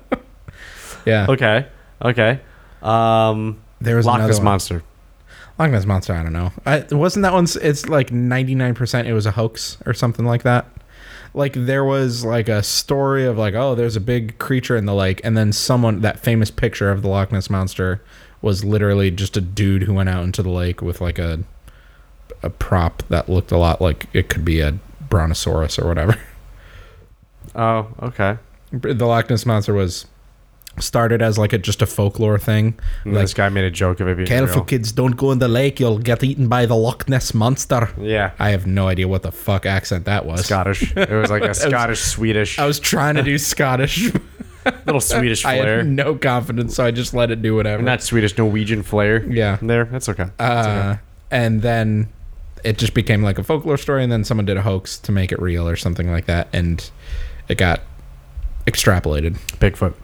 yeah. 1.07 1.27
Okay. 1.29 1.67
Okay. 2.03 2.41
Um, 2.83 3.61
There 3.81 3.97
was 3.97 4.07
Loch 4.07 4.17
another 4.17 4.33
Ness 4.33 4.39
one. 4.71 4.83
Loch 5.59 5.71
Ness 5.71 5.87
monster. 5.87 6.15
I 6.15 6.23
don't 6.23 6.33
know. 6.33 6.53
I, 6.65 6.85
wasn't 6.91 7.23
that 7.23 7.33
one? 7.33 7.47
It's 7.63 7.89
like 7.89 8.13
ninety 8.13 8.55
nine 8.55 8.75
percent. 8.75 9.09
It 9.09 9.15
was 9.15 9.27
a 9.27 9.33
hoax 9.33 9.79
or 9.87 9.95
something 9.95 10.27
like 10.27 10.43
that. 10.43 10.67
Like 11.35 11.53
there 11.55 11.85
was 11.85 12.25
like 12.25 12.49
a 12.49 12.63
story 12.63 13.27
of 13.27 13.37
like, 13.39 13.55
oh, 13.55 13.75
there's 13.75 13.97
a 13.97 14.01
big 14.01 14.39
creature 14.39 14.77
in 14.77 14.87
the 14.87 14.95
lake, 14.95 15.21
and 15.25 15.37
then 15.37 15.53
someone 15.53 16.01
that 16.01 16.21
famous 16.21 16.51
picture 16.51 16.91
of 16.91 17.03
the 17.03 17.09
Loch 17.09 17.33
Ness 17.33 17.51
monster 17.51 18.03
was 18.43 18.65
literally 18.65 19.11
just 19.11 19.37
a 19.37 19.41
dude 19.41 19.83
who 19.85 19.95
went 19.95 20.09
out 20.09 20.25
into 20.25 20.43
the 20.43 20.51
lake 20.51 20.83
with 20.83 21.01
like 21.01 21.19
a 21.19 21.41
a 22.43 22.51
prop 22.51 23.03
that 23.09 23.29
looked 23.29 23.51
a 23.51 23.57
lot 23.57 23.81
like 23.81 24.07
it 24.13 24.29
could 24.29 24.45
be 24.45 24.61
a 24.61 24.79
brontosaurus 25.09 25.79
or 25.79 25.87
whatever. 25.89 26.17
Oh, 27.55 27.89
okay. 28.03 28.37
the 28.73 29.07
Loch 29.07 29.31
Ness 29.31 29.47
monster 29.47 29.73
was 29.73 30.07
started 30.79 31.23
as 31.23 31.39
like 31.39 31.53
a 31.53 31.59
just 31.59 31.83
a 31.83 31.87
folklore 31.87 32.39
thing. 32.39 32.79
Like 33.05 33.15
this 33.23 33.35
guy 33.35 33.49
made 33.49 33.65
a 33.65 33.71
joke 33.71 34.01
of 34.01 34.09
it 34.09 34.17
being 34.17 34.27
careful, 34.29 34.57
real. 34.57 34.65
kids, 34.65 34.93
don't 34.93 35.17
go 35.17 35.33
in 35.33 35.39
the 35.39 35.49
lake. 35.49 35.81
You'll 35.81 35.99
get 35.99 36.23
eaten 36.23 36.49
by 36.49 36.67
the 36.67 36.77
Loch 36.77 37.09
Ness 37.09 37.33
monster. 37.35 37.91
Yeah, 38.01 38.33
I 38.39 38.51
have 38.51 38.67
no 38.67 38.89
idea 38.89 39.09
what 39.09 39.23
the 39.23 39.33
fuck 39.33 39.67
accent 39.67 40.05
that 40.05 40.27
was. 40.27 40.47
Scottish. 40.47 40.95
It 40.97 41.11
was 41.11 41.31
like 41.31 41.43
a 41.45 41.55
Scottish 41.67 42.01
Swedish, 42.01 42.59
I 42.59 42.67
was 42.67 42.79
trying 42.81 43.15
to 43.17 43.23
do 43.23 43.39
Scottish. 43.39 44.13
little 44.87 45.01
Swedish 45.01 45.45
I 45.47 45.59
flair. 45.61 45.79
had 45.79 45.87
no 45.87 46.15
confidence, 46.17 46.75
so 46.75 46.85
I 46.85 46.91
just 46.91 47.15
let 47.15 47.31
it 47.31 47.41
do 47.43 47.55
whatever. 47.55 47.83
Not 47.83 48.03
Swedish, 48.03 48.37
Norwegian 48.37 48.83
flair. 48.83 49.25
yeah. 49.31 49.59
There, 49.63 49.85
that's 49.85 50.09
okay. 50.09 50.27
That's 50.39 50.67
okay. 50.67 50.89
Uh, 50.91 50.97
and 51.31 51.63
then 51.63 52.09
it 52.65 52.79
just 52.79 52.95
became 52.95 53.23
like 53.23 53.39
a 53.39 53.43
folklore 53.45 53.77
story, 53.77 54.03
and 54.03 54.11
then 54.11 54.25
someone 54.25 54.45
did 54.45 54.57
a 54.57 54.63
hoax 54.63 54.99
to 54.99 55.13
make 55.13 55.31
it 55.33 55.41
real 55.41 55.69
or 55.69 55.77
something 55.77 56.11
like 56.11 56.27
that, 56.27 56.49
and 56.53 56.91
it 57.49 57.59
got 57.59 57.81
extrapolated. 58.67 59.37
Bigfoot. 59.59 59.95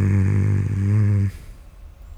Um, 0.00 1.30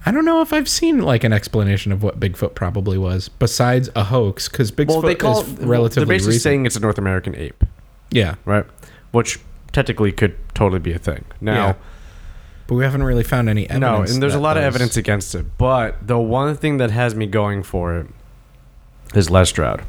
I 0.04 0.10
don't 0.10 0.24
know 0.24 0.40
if 0.42 0.52
I've 0.52 0.68
seen 0.68 0.98
like 1.00 1.22
an 1.24 1.32
explanation 1.32 1.92
of 1.92 2.02
what 2.02 2.18
Bigfoot 2.18 2.54
probably 2.54 2.98
was, 2.98 3.28
besides 3.28 3.88
a 3.94 4.04
hoax, 4.04 4.48
because 4.48 4.72
Bigfoot 4.72 4.88
Well, 4.88 5.00
they 5.02 5.14
call 5.14 5.42
is 5.42 5.48
it, 5.52 5.60
relatively 5.60 6.04
They're 6.04 6.14
basically 6.14 6.30
recent. 6.34 6.42
saying 6.42 6.66
it's 6.66 6.76
a 6.76 6.80
North 6.80 6.98
American 6.98 7.36
ape, 7.36 7.64
yeah, 8.10 8.34
right? 8.44 8.64
Which 9.12 9.38
technically 9.72 10.12
could 10.12 10.36
totally 10.54 10.80
be 10.80 10.92
a 10.92 10.98
thing. 10.98 11.24
Now, 11.40 11.54
Yeah. 11.66 11.74
but 12.66 12.74
we 12.74 12.84
haven't 12.84 13.04
really 13.04 13.22
found 13.24 13.48
any 13.48 13.68
evidence. 13.70 13.80
no, 14.08 14.14
and 14.14 14.22
there's 14.22 14.34
a 14.34 14.40
lot 14.40 14.56
of 14.56 14.64
evidence 14.64 14.96
against 14.96 15.34
it. 15.34 15.46
But 15.56 16.06
the 16.06 16.18
one 16.18 16.56
thing 16.56 16.76
that 16.78 16.90
has 16.90 17.14
me 17.14 17.26
going 17.26 17.62
for 17.62 17.96
it 17.96 18.06
is 19.14 19.30
Les 19.30 19.48
Stroud. 19.48 19.82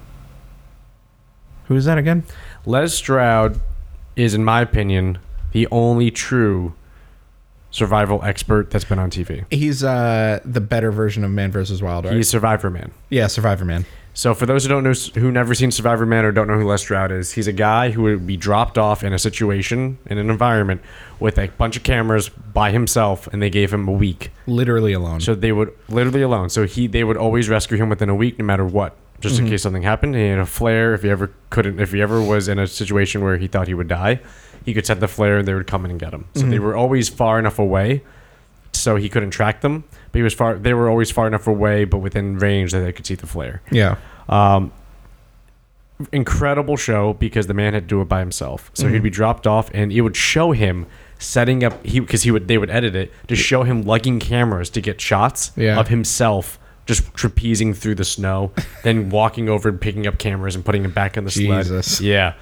Who 1.65 1.75
is 1.75 1.85
that 1.85 1.97
again? 1.97 2.23
Les 2.65 2.93
Stroud 2.93 3.59
is, 4.15 4.33
in 4.33 4.43
my 4.45 4.61
opinion, 4.61 5.17
the 5.53 5.67
only 5.71 6.11
true 6.11 6.73
survival 7.71 8.21
expert 8.23 8.69
that's 8.69 8.85
been 8.85 8.99
on 8.99 9.09
TV. 9.09 9.45
He's 9.49 9.83
uh 9.83 10.39
the 10.45 10.61
better 10.61 10.91
version 10.91 11.23
of 11.23 11.31
Man 11.31 11.51
vs. 11.51 11.81
Wild, 11.81 12.05
right? 12.05 12.13
He's 12.15 12.31
Survivorman. 12.31 12.91
yeah, 13.09 13.25
Survivorman. 13.25 13.85
So 14.15 14.35
for 14.35 14.45
those 14.45 14.63
who 14.63 14.69
don't 14.69 14.83
know, 14.83 14.93
who 15.19 15.31
never 15.31 15.55
seen 15.55 15.71
Survivorman 15.71 16.23
or 16.23 16.31
don't 16.31 16.47
know 16.47 16.59
who 16.59 16.67
Les 16.67 16.81
Stroud 16.81 17.11
is, 17.11 17.31
he's 17.31 17.47
a 17.47 17.51
guy 17.53 17.89
who 17.89 18.03
would 18.03 18.27
be 18.27 18.37
dropped 18.37 18.77
off 18.77 19.03
in 19.03 19.11
a 19.11 19.17
situation 19.17 19.97
in 20.05 20.19
an 20.19 20.29
environment 20.29 20.81
with 21.19 21.39
a 21.39 21.47
bunch 21.57 21.75
of 21.77 21.81
cameras 21.81 22.29
by 22.29 22.69
himself, 22.69 23.25
and 23.33 23.41
they 23.41 23.49
gave 23.49 23.73
him 23.73 23.87
a 23.87 23.91
week. 23.91 24.29
Literally 24.45 24.93
alone. 24.93 25.19
So 25.19 25.33
they 25.33 25.51
would 25.51 25.73
literally 25.89 26.21
alone. 26.21 26.49
So 26.49 26.67
he 26.67 26.85
they 26.85 27.03
would 27.03 27.17
always 27.17 27.49
rescue 27.49 27.77
him 27.77 27.89
within 27.89 28.07
a 28.09 28.13
week, 28.15 28.37
no 28.37 28.45
matter 28.45 28.65
what, 28.65 28.95
just 29.19 29.39
in 29.39 29.47
case 29.49 29.63
something 29.63 29.81
happened. 29.81 30.13
He 30.13 30.27
had 30.27 30.37
a 30.37 30.45
flare. 30.45 30.93
If 30.93 31.01
he 31.01 31.09
ever 31.09 31.31
couldn't, 31.49 31.79
if 31.79 31.91
he 31.91 31.99
ever 31.99 32.21
was 32.21 32.47
in 32.47 32.59
a 32.59 32.67
situation 32.67 33.23
where 33.23 33.37
he 33.37 33.47
thought 33.47 33.67
he 33.67 33.73
would 33.73 33.87
die, 33.87 34.19
he 34.65 34.73
could 34.73 34.85
set 34.85 34.99
the 34.99 35.07
flare, 35.07 35.37
and 35.39 35.47
they 35.47 35.53
would 35.53 35.67
come 35.67 35.85
in 35.85 35.91
and 35.91 35.99
get 35.99 36.13
him. 36.13 36.25
So 36.35 36.45
they 36.45 36.59
were 36.59 36.75
always 36.75 37.09
far 37.09 37.39
enough 37.39 37.59
away, 37.59 38.01
so 38.71 38.95
he 38.95 39.09
couldn't 39.09 39.31
track 39.31 39.61
them. 39.61 39.83
But 40.11 40.19
he 40.19 40.23
was 40.23 40.33
far. 40.33 40.55
They 40.55 40.73
were 40.73 40.89
always 40.89 41.11
far 41.11 41.27
enough 41.27 41.47
away, 41.47 41.85
but 41.85 41.97
within 41.99 42.37
range 42.37 42.71
that 42.71 42.79
they 42.79 42.91
could 42.91 43.05
see 43.05 43.15
the 43.15 43.27
flare. 43.27 43.61
yeah. 43.71 43.97
Um, 44.29 44.71
incredible 46.11 46.75
show 46.75 47.13
because 47.13 47.47
the 47.47 47.53
man 47.53 47.73
had 47.73 47.83
to 47.83 47.87
do 47.87 48.01
it 48.01 48.05
by 48.09 48.19
himself. 48.19 48.71
So 48.73 48.85
Mm-hmm. 48.85 48.93
he'd 48.95 49.03
be 49.03 49.09
dropped 49.09 49.47
off, 49.47 49.69
and 49.73 49.91
it 49.91 50.01
would 50.01 50.15
show 50.15 50.51
him 50.51 50.85
setting 51.19 51.63
up. 51.63 51.85
He 51.85 51.99
because 51.99 52.23
he 52.23 52.31
would 52.31 52.47
they 52.47 52.57
would 52.57 52.69
edit 52.69 52.95
it 52.95 53.11
to 53.27 53.35
show 53.35 53.63
him 53.63 53.83
lugging 53.83 54.19
cameras 54.19 54.69
to 54.71 54.81
get 54.81 54.99
shots 54.99 55.51
Yeah. 55.55 55.79
of 55.79 55.87
himself. 55.89 56.59
Just 56.85 57.13
trapezing 57.13 57.73
through 57.73 57.95
the 57.95 58.03
snow, 58.03 58.51
then 58.83 59.09
walking 59.09 59.47
over 59.47 59.69
and 59.69 59.79
picking 59.79 60.05
up 60.05 60.17
cameras 60.17 60.53
and 60.55 60.65
putting 60.65 60.81
them 60.83 60.91
back 60.91 61.15
in 61.15 61.23
the 61.23 61.31
Jesus. 61.31 61.97
sled. 61.99 62.05
Yeah, 62.05 62.33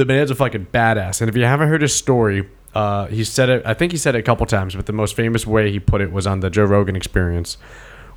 the 0.00 0.06
man's 0.06 0.30
a 0.30 0.34
fucking 0.34 0.66
badass. 0.72 1.20
And 1.20 1.28
if 1.28 1.36
you 1.36 1.44
haven't 1.44 1.68
heard 1.68 1.82
his 1.82 1.94
story, 1.94 2.48
uh, 2.74 3.06
he 3.06 3.22
said 3.22 3.50
it. 3.50 3.62
I 3.66 3.74
think 3.74 3.92
he 3.92 3.98
said 3.98 4.14
it 4.14 4.18
a 4.20 4.22
couple 4.22 4.46
times, 4.46 4.74
but 4.74 4.86
the 4.86 4.94
most 4.94 5.14
famous 5.14 5.46
way 5.46 5.70
he 5.70 5.78
put 5.78 6.00
it 6.00 6.10
was 6.10 6.26
on 6.26 6.40
the 6.40 6.48
Joe 6.48 6.64
Rogan 6.64 6.96
Experience, 6.96 7.58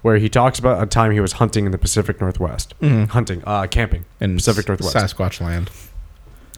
where 0.02 0.15
he 0.17 0.30
talks 0.30 0.60
about 0.60 0.82
a 0.82 0.86
time 0.86 1.12
he 1.12 1.19
was 1.19 1.34
hunting 1.34 1.65
in 1.65 1.74
the 1.74 1.78
Pacific 1.78 2.22
Northwest, 2.22 2.74
hunting, 2.82 3.43
uh, 3.46 3.67
camping 3.67 4.06
In 4.22 4.36
Pacific 4.38 4.65
Northwest. 4.67 4.96
Sasquatch 4.96 5.41
land. 5.41 5.69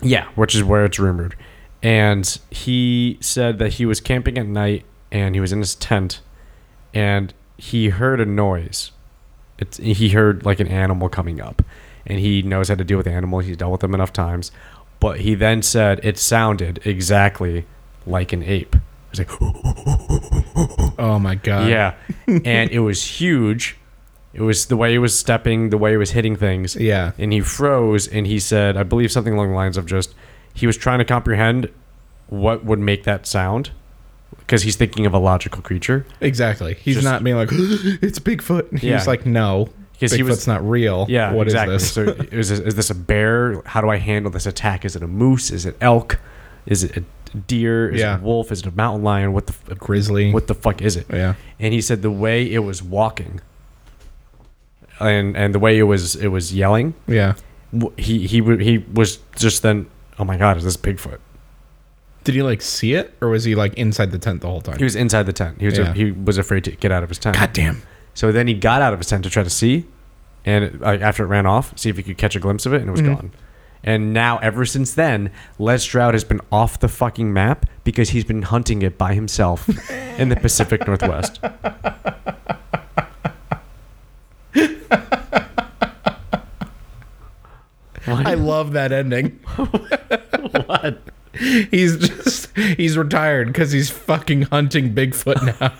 Yeah, 0.01 0.27
which 0.35 0.53
is 0.53 0.63
where 0.63 0.85
it's 0.85 0.99
rumored. 0.99 1.35
And 1.81 2.39
he 2.51 3.17
said 3.21 3.57
that 3.59 3.73
he 3.73 3.85
was 3.85 3.99
camping 3.99 4.38
at 4.38 4.45
night 4.45 4.85
and 5.11 5.33
he 5.33 5.41
was 5.41 5.51
in 5.51 5.59
his 5.59 5.73
tent 5.73 6.21
and 6.93 7.33
he 7.57 7.89
heard 7.89 8.19
a 8.21 8.25
noise. 8.25 8.91
It's 9.57 9.77
he 9.77 10.09
heard 10.09 10.45
like 10.45 10.59
an 10.59 10.67
animal 10.67 11.09
coming 11.09 11.41
up. 11.41 11.63
And 12.07 12.19
he 12.19 12.43
knows 12.43 12.69
how 12.69 12.75
to 12.75 12.83
deal 12.83 12.97
with 12.97 13.07
animals. 13.07 13.45
He's 13.45 13.57
dealt 13.57 13.71
with 13.71 13.81
them 13.81 13.95
enough 13.95 14.13
times. 14.13 14.51
But 14.99 15.19
he 15.21 15.36
then 15.36 15.62
said 15.62 15.99
it 16.03 16.17
sounded 16.17 16.79
exactly 16.86 17.65
like 18.05 18.34
an 18.34 18.43
ape. 18.43 18.75
It 18.75 18.81
was 19.12 19.19
like 19.19 19.29
Oh 20.99 21.19
my 21.19 21.36
god. 21.36 21.69
yeah. 21.69 21.93
and 22.27 22.69
it 22.71 22.79
was 22.79 23.03
huge. 23.03 23.77
It 24.34 24.41
was 24.41 24.65
the 24.65 24.75
way 24.77 24.91
he 24.91 24.97
was 24.97 25.17
stepping, 25.17 25.69
the 25.69 25.77
way 25.77 25.91
he 25.91 25.97
was 25.97 26.12
hitting 26.12 26.36
things 26.36 26.75
Yeah. 26.75 27.12
and 27.17 27.31
he 27.31 27.39
froze 27.41 28.08
and 28.08 28.27
he 28.27 28.38
said 28.39 28.75
i 28.75 28.84
believe 28.84 29.10
something 29.12 29.34
along 29.34 29.49
the 29.49 29.55
lines 29.55 29.77
of 29.77 29.86
just 29.86 30.13
he 30.53 30.67
was 30.67 30.75
trying 30.75 30.99
to 30.99 31.05
comprehend 31.05 31.69
what 32.27 32.65
would 32.65 32.79
make 32.79 33.03
that 33.05 33.25
sound 33.25 33.71
because 34.39 34.63
he's 34.63 34.75
thinking 34.75 35.05
of 35.05 35.13
a 35.13 35.19
logical 35.19 35.62
creature 35.62 36.05
Exactly. 36.19 36.73
He's 36.75 36.95
Just- 36.95 37.05
not 37.05 37.23
being 37.23 37.38
like, 37.38 37.49
it's 37.51 38.19
Bigfoot. 38.19 38.71
He's 38.73 38.84
Yeah. 38.84 39.03
like, 39.08 39.25
no. 39.25 39.69
Because 39.97 40.12
Bigfoot's 40.12 40.17
he 40.17 40.23
was- 40.23 40.47
not 40.47 40.67
real. 40.67 41.05
yeah 41.10 41.31
What 41.31 41.47
is 41.47 41.53
exactly 41.53 41.75
this? 41.75 41.91
so 41.91 42.01
is, 42.31 42.49
this- 42.49 42.60
is 42.60 42.75
this 42.75 42.89
a 42.89 42.95
bear 42.95 43.62
how 43.65 43.79
do 43.81 43.89
i 43.89 43.95
handle 43.97 44.31
this 44.31 44.45
attack 44.45 44.84
is 44.86 44.95
it 44.95 45.01
a 45.03 45.08
moose 45.08 45.51
is 45.51 45.65
it 45.65 45.75
elk 45.81 46.19
is 46.65 46.84
it 46.84 46.97
a 46.97 47.03
deer 47.47 47.89
is 47.89 47.99
Yeah. 48.01 48.15
it 48.15 48.19
a 48.21 48.23
wolf 48.23 48.51
is 48.51 48.60
it 48.60 48.65
a 48.67 48.71
mountain 48.71 49.03
lion 49.03 49.31
what 49.34 49.47
the 49.47 49.53
f- 49.71 49.77
Grizzly. 49.79 50.31
what 50.34 50.47
the 50.47 50.53
fuck 50.55 50.81
is 50.81 50.95
it 50.97 51.05
yeah. 51.12 51.36
and 51.60 51.73
he 51.73 51.81
said 51.81 52.01
the 52.01 52.12
way 52.12 52.51
it 52.51 52.60
was 52.60 52.81
walking 52.84 53.39
and 54.99 55.36
and 55.36 55.53
the 55.53 55.60
way 55.60 55.77
it 55.77 55.84
was 55.84 56.15
it 56.15 56.27
was 56.27 56.53
yelling 56.53 56.93
Yeah. 57.08 57.36
he 57.97 58.27
he 58.27 58.41
he 58.58 58.77
was 58.93 59.19
just 59.38 59.62
then 59.63 59.88
oh 60.19 60.23
my 60.23 60.38
god 60.38 60.58
is 60.58 60.63
this 60.63 60.77
bigfoot 60.77 61.19
Did 62.23 62.36
he 62.36 62.41
like 62.43 62.62
see 62.62 62.93
it 62.93 63.13
or 63.21 63.29
was 63.29 63.43
he 63.43 63.55
like 63.55 63.73
inside 63.75 64.12
the 64.12 64.17
tent 64.19 64.41
the 64.41 64.47
whole 64.47 64.62
time? 64.62 64.77
He 64.77 64.84
was 64.84 64.95
inside 64.95 65.23
the 65.27 65.34
tent. 65.34 65.60
He 65.60 65.65
was 65.67 65.77
Yeah. 65.77 65.93
he 65.93 66.12
was 66.12 66.38
afraid 66.38 66.63
to 66.65 66.71
get 66.71 66.91
out 66.91 67.03
of 67.03 67.10
his 67.10 67.19
tent. 67.19 67.36
God 67.38 67.53
damn. 67.53 67.81
So 68.15 68.32
then 68.32 68.47
he 68.47 68.56
got 68.56 68.82
out 68.82 68.93
of 68.93 68.99
his 68.99 69.08
tent 69.08 69.23
to 69.25 69.30
try 69.30 69.43
to 69.43 69.49
see, 69.49 69.86
and 70.45 70.80
like, 70.82 71.01
after 71.01 71.23
it 71.23 71.28
ran 71.28 71.45
off, 71.45 71.78
see 71.78 71.89
if 71.89 71.97
he 71.97 72.01
could 72.04 72.17
catch 72.17 72.36
a 72.36 72.39
glimpse 72.39 72.65
of 72.65 72.73
it, 72.73 72.82
and 72.82 72.88
it 72.89 72.91
was 72.91 73.01
Mhm. 73.01 73.15
gone. 73.15 73.32
And 73.84 74.13
now, 74.13 74.39
ever 74.39 74.65
since 74.65 74.93
then, 74.95 75.30
Les 75.60 75.84
Stroud 75.84 76.15
has 76.15 76.23
been 76.23 76.41
off 76.51 76.80
the 76.80 76.88
fucking 76.88 77.32
map 77.32 77.67
because 77.84 78.10
he's 78.10 78.23
been 78.23 78.41
hunting 78.41 78.82
it 78.82 78.97
by 78.97 79.13
himself 79.13 79.69
in 80.17 80.30
the 80.30 80.36
Pacific 80.36 80.88
Northwest. 80.88 81.39
I 88.08 88.36
love 88.36 88.73
that 88.73 88.91
ending. 88.91 89.32
what? 90.65 91.01
He's 91.71 91.97
just 91.97 92.56
he's 92.58 92.97
retired 92.97 93.47
because 93.47 93.71
he's 93.71 93.89
fucking 93.89 94.43
hunting 94.43 94.93
Bigfoot 94.93 95.60
now. 95.60 95.73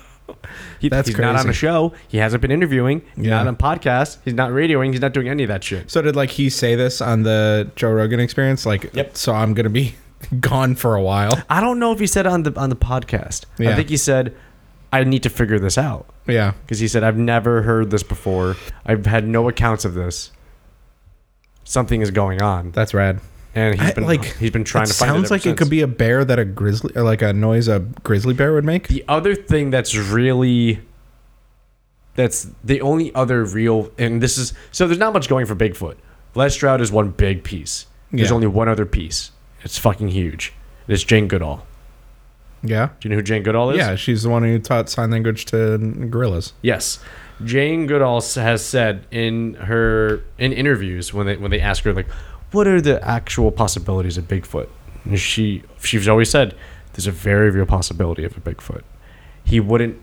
He, 0.78 0.88
That's 0.88 1.08
he's 1.08 1.18
not 1.18 1.36
on 1.36 1.48
a 1.48 1.52
show. 1.52 1.92
He 2.08 2.18
hasn't 2.18 2.42
been 2.42 2.50
interviewing. 2.50 3.02
He's 3.16 3.26
Yeah. 3.26 3.42
not 3.42 3.46
on 3.46 3.56
podcast. 3.56 4.18
He's 4.24 4.34
not 4.34 4.50
radioing. 4.50 4.90
He's 4.92 5.00
not 5.00 5.12
doing 5.12 5.28
any 5.28 5.42
of 5.42 5.48
that 5.48 5.64
shit. 5.64 5.90
So 5.90 6.02
did 6.02 6.16
like 6.16 6.30
he 6.30 6.50
say 6.50 6.74
this 6.74 7.00
on 7.00 7.22
the 7.22 7.70
Joe 7.76 7.90
Rogan 7.90 8.20
experience? 8.20 8.66
Like, 8.66 8.92
Yep. 8.94 9.16
so 9.16 9.32
I'm 9.34 9.54
gonna 9.54 9.70
be 9.70 9.94
gone 10.40 10.74
for 10.74 10.94
a 10.94 11.02
while. 11.02 11.40
I 11.50 11.60
don't 11.60 11.78
know 11.78 11.92
if 11.92 12.00
he 12.00 12.06
said 12.06 12.26
on 12.26 12.42
the 12.42 12.58
on 12.58 12.70
the 12.70 12.76
podcast. 12.76 13.44
I 13.58 13.64
Yeah. 13.64 13.76
think 13.76 13.88
he 13.88 13.96
said, 13.96 14.34
"I 14.92 15.04
need 15.04 15.22
to 15.24 15.30
figure 15.30 15.58
this 15.58 15.78
out." 15.78 16.06
Yeah. 16.26 16.52
because 16.62 16.80
he 16.80 16.88
said 16.88 17.04
I've 17.04 17.16
never 17.16 17.62
heard 17.62 17.90
this 17.90 18.02
before. 18.02 18.56
I've 18.84 19.06
had 19.06 19.28
no 19.28 19.48
accounts 19.48 19.84
of 19.84 19.94
this. 19.94 20.32
Something 21.64 22.00
is 22.00 22.10
going 22.10 22.42
on, 22.42 22.70
That's 22.72 22.94
rad. 22.94 23.20
And 23.56 23.80
he's 23.80 23.90
I- 23.90 23.94
been 23.94 24.04
like, 24.06 24.24
he's 24.36 24.50
been 24.52 24.62
trying 24.64 24.86
to 24.86 24.92
find. 24.94 25.10
sounds 25.10 25.30
it 25.30 25.34
like 25.34 25.46
it 25.46 25.56
could 25.56 25.70
be 25.70 25.80
a 25.80 25.86
bear 25.88 26.24
that 26.24 26.38
a 26.38 26.44
grizzly 26.44 26.92
or 26.94 27.02
like 27.02 27.22
a 27.22 27.32
noise 27.32 27.66
a 27.66 27.80
grizzly 28.04 28.34
bear 28.34 28.52
would 28.52 28.64
make. 28.64 28.86
the 28.86 29.04
other 29.08 29.34
thing 29.34 29.70
that's 29.70 29.96
really. 29.96 30.80
That's 32.14 32.48
the 32.64 32.80
only 32.80 33.14
other 33.14 33.44
real, 33.44 33.90
and 33.98 34.22
this 34.22 34.38
is 34.38 34.54
so. 34.72 34.86
There's 34.86 34.98
not 34.98 35.12
much 35.12 35.28
going 35.28 35.44
for 35.44 35.54
Bigfoot. 35.54 35.96
Les 36.34 36.52
Stroud 36.54 36.80
is 36.80 36.90
one 36.90 37.10
big 37.10 37.44
piece. 37.44 37.86
There's 38.10 38.30
Yeah. 38.30 38.34
only 38.34 38.46
one 38.46 38.68
other 38.70 38.86
piece. 38.86 39.32
It's 39.62 39.76
fucking 39.76 40.08
huge. 40.08 40.54
It's 40.88 41.02
Jane 41.02 41.28
Goodall. 41.28 41.66
Yeah. 42.62 42.88
Do 43.00 43.08
you 43.08 43.10
know 43.10 43.16
who 43.16 43.22
Jane 43.22 43.42
Goodall 43.42 43.70
is? 43.70 43.76
Yeah, 43.78 43.96
she's 43.96 44.22
the 44.22 44.30
one 44.30 44.44
who 44.44 44.58
taught 44.58 44.88
sign 44.88 45.10
language 45.10 45.44
to 45.46 45.76
gorillas. 46.08 46.54
Yes, 46.62 47.00
Jane 47.44 47.86
Goodall 47.86 48.22
has 48.22 48.64
said 48.64 49.04
in 49.10 49.54
her 49.54 50.22
in 50.38 50.52
interviews 50.54 51.12
when 51.12 51.26
they 51.26 51.36
when 51.36 51.50
they 51.50 51.60
ask 51.60 51.84
her 51.84 51.92
like, 51.92 52.06
what 52.56 52.66
are 52.66 52.80
the 52.80 52.96
actual 53.06 53.50
possibilities 53.52 54.16
of 54.18 54.24
Bigfoot? 54.28 54.68
And 55.04 55.18
she 55.20 55.62
she's 55.82 56.08
always 56.08 56.30
said 56.30 56.54
there's 56.94 57.06
a 57.06 57.12
very 57.12 57.50
real 57.50 57.66
possibility 57.66 58.24
of 58.24 58.36
a 58.36 58.40
Bigfoot. 58.40 58.82
He 59.44 59.60
wouldn't. 59.60 59.96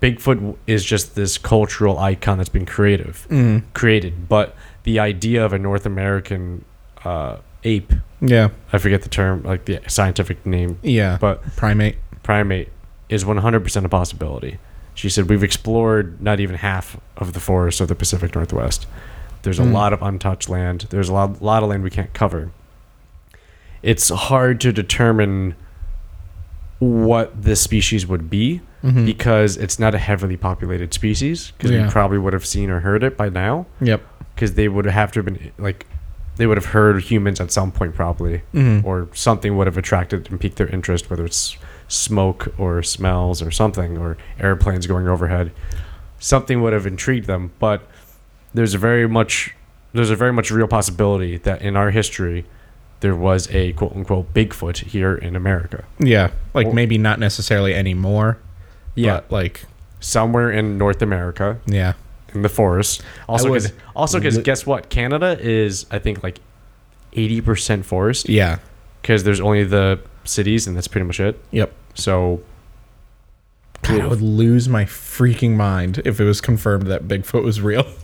Bigfoot 0.00 0.56
is 0.66 0.84
just 0.84 1.14
this 1.14 1.38
cultural 1.38 1.98
icon 1.98 2.38
that's 2.38 2.48
been 2.50 2.66
creative 2.66 3.26
Mm. 3.30 3.62
created, 3.74 4.28
but 4.28 4.54
the 4.84 4.98
idea 5.00 5.44
of 5.44 5.52
a 5.52 5.58
North 5.58 5.84
American 5.86 6.64
uh, 7.04 7.36
ape. 7.64 7.92
Yeah. 8.20 8.48
I 8.72 8.78
forget 8.78 9.02
the 9.02 9.08
term, 9.08 9.42
like 9.44 9.64
the 9.64 9.80
scientific 9.88 10.44
name, 10.44 10.78
Yeah. 10.82 11.16
but 11.20 11.42
primate. 11.56 11.96
primate 12.22 12.68
is 13.08 13.24
100% 13.24 13.84
a 13.84 13.88
possibility. 13.88 14.58
She 14.94 15.08
said 15.08 15.28
we've 15.30 15.44
explored 15.44 16.20
not 16.20 16.38
even 16.40 16.56
half 16.56 16.98
of 17.16 17.32
the 17.32 17.40
forests 17.40 17.80
of 17.80 17.88
the 17.88 17.94
Pacific 17.94 18.34
Northwest. 18.34 18.86
There's 19.42 19.58
a 19.58 19.62
Mm. 19.64 19.72
lot 19.72 19.92
of 19.92 20.02
untouched 20.02 20.48
land. 20.48 20.86
There's 20.90 21.08
a 21.08 21.12
lot, 21.12 21.40
lot 21.42 21.62
of 21.62 21.68
land 21.68 21.82
we 21.82 21.90
can't 21.90 22.12
cover. 22.12 22.50
It's 23.82 24.08
hard 24.08 24.60
to 24.62 24.72
determine 24.72 25.54
what 26.78 27.42
this 27.42 27.60
species 27.60 28.06
would 28.06 28.30
be 28.30 28.60
Mhm. 28.84 29.04
because 29.04 29.56
it's 29.56 29.78
not 29.78 29.94
a 29.94 29.98
heavily 29.98 30.36
populated 30.36 30.94
species 30.94 31.52
because 31.56 31.70
Yeah. 31.72 31.84
we 31.84 31.90
probably 31.90 32.18
would 32.18 32.32
have 32.32 32.46
seen 32.46 32.70
or 32.70 32.80
heard 32.80 33.02
it 33.02 33.16
by 33.16 33.28
now 33.28 33.66
Yep. 33.80 34.00
because 34.34 34.54
they 34.54 34.68
would 34.68 34.84
have 34.84 35.10
to 35.12 35.18
have 35.18 35.24
been 35.24 35.50
like 35.58 35.86
they 36.36 36.46
would 36.46 36.56
have 36.56 36.66
heard 36.66 37.02
humans 37.02 37.40
at 37.40 37.50
some 37.50 37.72
point 37.72 37.96
probably 37.96 38.42
Mhm. 38.54 38.84
or 38.84 39.08
something 39.12 39.56
would 39.56 39.66
have 39.66 39.76
attracted 39.76 40.28
and 40.30 40.38
piqued 40.38 40.54
their 40.56 40.68
interest 40.68 41.10
whether 41.10 41.24
it's 41.24 41.56
smoke 41.88 42.54
or 42.56 42.80
smells 42.80 43.42
or 43.42 43.50
something 43.50 43.98
or 43.98 44.16
airplanes 44.38 44.86
going 44.86 45.08
overhead 45.08 45.50
something 46.20 46.62
would 46.62 46.72
have 46.72 46.86
intrigued 46.86 47.26
them 47.26 47.50
but 47.58 47.82
there's 48.54 48.74
a 48.74 48.78
very 48.78 49.08
much 49.08 49.54
there's 49.92 50.10
a 50.10 50.16
very 50.16 50.32
much 50.32 50.50
real 50.50 50.68
possibility 50.68 51.38
that 51.38 51.62
in 51.62 51.76
our 51.76 51.90
history 51.90 52.44
there 53.00 53.14
was 53.14 53.48
a 53.54 53.72
quote 53.74 53.92
unquote 53.94 54.32
bigfoot 54.34 54.78
here 54.78 55.14
in 55.14 55.36
america 55.36 55.84
Yeah. 55.98 56.30
Like 56.54 56.66
Or- 56.68 56.72
maybe 56.74 56.98
not 56.98 57.18
necessarily 57.18 57.74
anymore. 57.74 58.38
Yeah. 58.94 59.20
But 59.20 59.32
like, 59.32 59.64
somewhere 60.00 60.50
in 60.50 60.78
north 60.78 61.02
america 61.02 61.58
yeah. 61.66 61.94
in 62.34 62.42
the 62.42 62.48
forest 62.48 63.02
also 63.28 63.48
because 63.48 63.72
also 63.96 64.18
because 64.18 64.36
li- 64.36 64.42
guess 64.44 64.64
what 64.64 64.88
canada 64.90 65.36
is 65.40 65.86
i 65.90 65.98
think 65.98 66.22
like 66.22 66.38
80% 67.12 67.84
forest 67.84 68.28
Yeah. 68.28 68.58
because 69.02 69.24
there's 69.24 69.40
only 69.40 69.64
the 69.64 69.98
cities 70.24 70.66
and 70.66 70.76
that's 70.76 70.86
pretty 70.88 71.06
much 71.06 71.18
it. 71.20 71.40
Yep. 71.52 71.72
So 71.94 72.42
God, 73.82 74.00
I 74.02 74.06
would 74.06 74.20
lose 74.20 74.68
my 74.68 74.84
freaking 74.84 75.52
mind 75.56 76.02
if 76.04 76.20
it 76.20 76.24
was 76.24 76.40
confirmed 76.40 76.86
that 76.88 77.08
Bigfoot 77.08 77.42
was 77.44 77.60
real. 77.60 77.86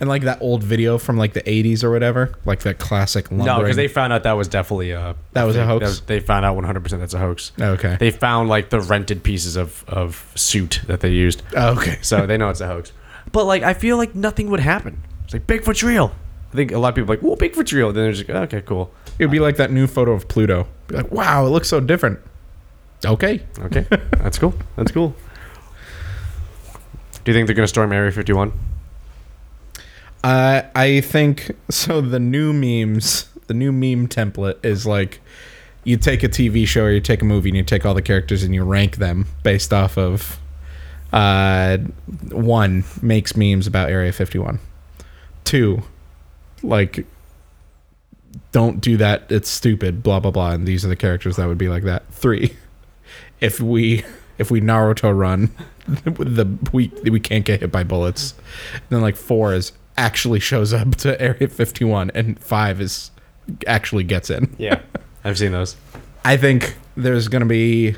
And 0.00 0.08
like 0.08 0.22
that 0.22 0.40
old 0.40 0.62
video 0.62 0.98
from 0.98 1.16
like 1.16 1.32
the 1.34 1.42
80s 1.42 1.84
or 1.84 1.90
whatever, 1.90 2.32
like 2.44 2.60
that 2.60 2.78
classic 2.78 3.30
no, 3.30 3.60
because 3.60 3.76
they 3.76 3.88
found 3.88 4.12
out 4.12 4.22
that 4.22 4.32
was 4.32 4.48
definitely 4.48 4.92
a 4.92 5.14
That 5.32 5.44
was 5.44 5.56
a 5.56 5.66
hoax? 5.66 6.00
they 6.00 6.20
found 6.20 6.44
out 6.44 6.56
100% 6.56 6.98
that's 6.98 7.14
a 7.14 7.18
hoax. 7.18 7.52
okay. 7.60 7.96
They 7.98 8.10
found 8.10 8.48
like 8.48 8.70
the 8.70 8.80
rented 8.80 9.22
pieces 9.22 9.56
of 9.56 9.84
of 9.88 10.32
suit 10.34 10.80
that 10.86 11.00
they 11.00 11.10
used, 11.10 11.42
Oh, 11.56 11.72
okay. 11.76 11.98
so 12.02 12.26
they 12.26 12.36
know 12.36 12.48
it's 12.48 12.60
a 12.60 12.66
hoax. 12.66 12.92
But 13.32 13.44
like, 13.44 13.62
I 13.62 13.74
feel 13.74 13.96
like 13.96 14.14
nothing 14.14 14.50
would 14.50 14.60
happen. 14.60 15.02
It's 15.24 15.32
like 15.34 15.46
Bigfoot's 15.46 15.82
real. 15.82 16.14
I 16.52 16.56
think 16.56 16.70
a 16.72 16.78
lot 16.78 16.90
of 16.90 16.94
people 16.94 17.10
are 17.12 17.16
like, 17.16 17.22
"Well, 17.24 17.36
Bigfoot's 17.36 17.72
real." 17.72 17.92
Then 17.92 18.04
they're 18.04 18.12
just 18.12 18.28
like, 18.28 18.36
"Okay, 18.44 18.62
cool, 18.62 18.92
It 19.18 19.24
would 19.24 19.32
be 19.32 19.40
like 19.40 19.56
that 19.56 19.70
new 19.72 19.86
photo 19.88 20.12
of 20.12 20.28
Pluto. 20.28 20.68
Be 20.86 20.96
like, 20.96 21.10
wow, 21.10 21.44
it 21.44 21.50
looks 21.50 21.68
so 21.68 21.80
different. 21.80 22.20
Okay. 23.04 23.42
okay, 23.60 23.84
that's 24.12 24.38
cool, 24.38 24.54
that's 24.76 24.92
cool." 24.92 25.14
Do 27.24 27.32
you 27.32 27.34
think 27.36 27.46
they're 27.48 27.56
gonna 27.56 27.66
storm 27.66 27.92
Area 27.92 28.12
51? 28.12 28.52
Uh, 30.26 30.68
I 30.74 31.02
think 31.02 31.52
so. 31.70 32.00
The 32.00 32.18
new 32.18 32.52
memes, 32.52 33.28
the 33.46 33.54
new 33.54 33.70
meme 33.70 34.08
template 34.08 34.64
is 34.64 34.84
like 34.84 35.20
you 35.84 35.96
take 35.96 36.24
a 36.24 36.28
TV 36.28 36.66
show 36.66 36.82
or 36.82 36.90
you 36.90 37.00
take 37.00 37.22
a 37.22 37.24
movie 37.24 37.50
and 37.50 37.56
you 37.56 37.62
take 37.62 37.86
all 37.86 37.94
the 37.94 38.02
characters 38.02 38.42
and 38.42 38.52
you 38.52 38.64
rank 38.64 38.96
them 38.96 39.28
based 39.44 39.72
off 39.72 39.96
of 39.96 40.40
uh, 41.12 41.78
one 42.32 42.82
makes 43.00 43.36
memes 43.36 43.68
about 43.68 43.88
Area 43.88 44.12
51. 44.12 44.58
Two, 45.44 45.84
like 46.60 47.06
don't 48.50 48.80
do 48.80 48.96
that. 48.96 49.30
It's 49.30 49.48
stupid. 49.48 50.02
Blah 50.02 50.18
blah 50.18 50.32
blah. 50.32 50.50
And 50.50 50.66
these 50.66 50.84
are 50.84 50.88
the 50.88 50.96
characters 50.96 51.36
that 51.36 51.46
would 51.46 51.56
be 51.56 51.68
like 51.68 51.84
that. 51.84 52.02
Three, 52.12 52.56
if 53.40 53.60
we 53.60 54.04
if 54.38 54.50
we 54.50 54.60
Naruto 54.60 55.16
run, 55.16 55.52
the 55.86 56.52
we 56.72 56.88
we 57.04 57.20
can't 57.20 57.44
get 57.44 57.60
hit 57.60 57.70
by 57.70 57.84
bullets. 57.84 58.34
then 58.88 59.02
like 59.02 59.14
four 59.14 59.54
is 59.54 59.70
actually 59.96 60.40
shows 60.40 60.72
up 60.72 60.96
to 60.96 61.20
Area 61.20 61.48
51, 61.48 62.10
and 62.14 62.38
five 62.38 62.80
is 62.80 63.10
actually 63.66 64.04
gets 64.04 64.30
in. 64.30 64.54
Yeah, 64.58 64.80
I've 65.24 65.38
seen 65.38 65.52
those. 65.52 65.76
I 66.24 66.36
think 66.36 66.76
there's 66.96 67.28
gonna 67.28 67.46
be. 67.46 67.96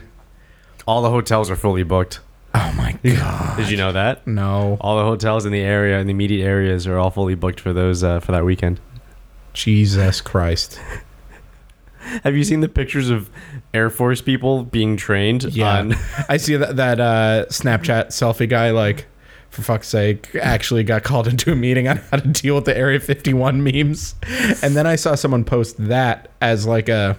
All 0.87 1.03
the 1.03 1.11
hotels 1.11 1.51
are 1.51 1.57
fully 1.57 1.83
booked. 1.83 2.21
Oh 2.55 2.73
my 2.77 2.93
god! 3.03 3.57
Did 3.59 3.71
you 3.71 3.77
know 3.77 3.93
that? 3.93 4.27
No, 4.27 4.79
All 4.81 4.97
the 4.97 5.05
hotels 5.05 5.45
in 5.45 5.53
the 5.53 5.61
area, 5.61 5.99
in 5.99 6.07
the 6.07 6.13
immediate 6.13 6.45
areas, 6.47 6.87
are 6.87 6.97
all 6.99 7.11
fully 7.11 7.35
booked 7.35 7.61
for 7.61 7.73
those 7.73 8.03
uh, 8.03 8.21
for 8.21 8.33
that 8.33 8.45
weekend. 8.45 8.81
Jesus 9.53 10.21
Christ! 10.21 10.81
Have 12.25 12.35
you 12.37 12.45
seen 12.45 12.61
the 12.61 12.69
pictures 12.69 13.11
of 13.11 13.29
Air 13.75 13.91
Force 13.91 14.23
people 14.23 14.63
being 14.65 14.97
trained? 14.97 15.45
Yeah, 15.55 15.79
on- 15.81 15.95
I 16.29 16.39
see 16.39 16.57
that 16.57 16.77
that 16.77 17.01
uh, 17.01 17.47
Snapchat 17.51 18.07
selfie 18.09 18.49
guy 18.49 18.71
like. 18.71 19.07
For 19.59 19.65
fuck's 19.65 19.89
sake, 19.89 20.37
actually 20.41 20.85
got 20.85 21.03
called 21.03 21.27
into 21.27 21.51
a 21.51 21.57
meeting 21.57 21.89
on 21.89 21.97
how 22.13 22.19
to 22.19 22.29
deal 22.29 22.55
with 22.55 22.65
the 22.65 22.79
Area 22.79 23.01
51 23.01 23.61
memes. 23.65 24.15
And 24.63 24.77
then 24.77 24.87
I 24.87 24.95
saw 24.95 25.17
someone 25.17 25.45
post 25.45 25.75
that 25.89 26.31
as 26.41 26.65
like 26.65 26.89
a 26.89 27.19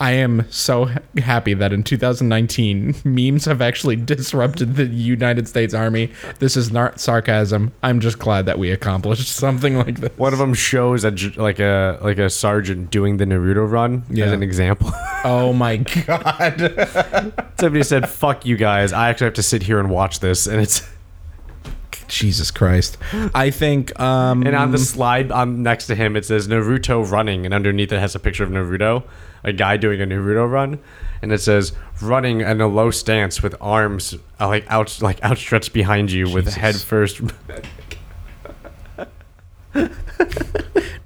I 0.00 0.10
am 0.10 0.44
so 0.50 0.90
happy 1.16 1.54
that 1.54 1.72
in 1.72 1.82
2019 1.84 2.96
memes 3.04 3.44
have 3.44 3.62
actually 3.62 3.94
disrupted 3.96 4.74
the 4.74 4.86
United 4.86 5.46
States 5.48 5.72
Army. 5.72 6.10
This 6.40 6.56
is 6.58 6.72
not 6.72 6.98
sarcasm. 7.00 7.72
I'm 7.82 8.00
just 8.00 8.18
glad 8.18 8.44
that 8.46 8.58
we 8.58 8.70
accomplished 8.72 9.28
something 9.34 9.78
like 9.78 10.00
this. 10.00 10.10
One 10.18 10.32
of 10.34 10.40
them 10.40 10.52
shows 10.52 11.04
a 11.04 11.12
like 11.40 11.58
a 11.60 11.98
like 12.02 12.18
a 12.18 12.28
sergeant 12.28 12.90
doing 12.90 13.16
the 13.16 13.24
Naruto 13.24 13.70
run 13.70 14.02
Yeah. 14.10 14.26
as 14.26 14.32
an 14.32 14.42
example. 14.42 14.92
Oh 15.26 15.54
my 15.54 15.76
god. 16.06 17.32
Somebody 17.58 17.82
said, 17.82 18.10
"Fuck 18.10 18.44
you 18.44 18.58
guys! 18.58 18.92
I 18.92 19.08
actually 19.08 19.24
have 19.28 19.34
to 19.34 19.42
sit 19.42 19.62
here 19.62 19.80
and 19.80 19.88
watch 19.88 20.20
this." 20.20 20.46
And 20.46 20.60
it's 20.60 20.86
Jesus 22.14 22.50
Christ. 22.50 22.96
I 23.34 23.50
think 23.50 23.98
um 24.00 24.46
and 24.46 24.56
on 24.56 24.70
the 24.70 24.78
slide 24.78 25.32
on 25.32 25.62
next 25.62 25.86
to 25.88 25.94
him 25.94 26.16
it 26.16 26.24
says 26.24 26.48
Naruto 26.48 27.08
running, 27.10 27.44
and 27.44 27.52
underneath 27.52 27.92
it 27.92 27.98
has 27.98 28.14
a 28.14 28.18
picture 28.18 28.44
of 28.44 28.50
Naruto, 28.50 29.04
a 29.42 29.52
guy 29.52 29.76
doing 29.76 30.00
a 30.00 30.06
Naruto 30.06 30.50
run, 30.50 30.78
and 31.22 31.32
it 31.32 31.40
says 31.40 31.72
running 32.00 32.40
in 32.40 32.60
a 32.60 32.66
low 32.66 32.90
stance 32.90 33.42
with 33.42 33.54
arms 33.60 34.14
uh, 34.40 34.48
like 34.48 34.64
out 34.70 35.00
like 35.02 35.22
outstretched 35.22 35.72
behind 35.72 36.10
you 36.10 36.30
with 36.30 36.54
head 36.54 36.76
first. 36.76 37.20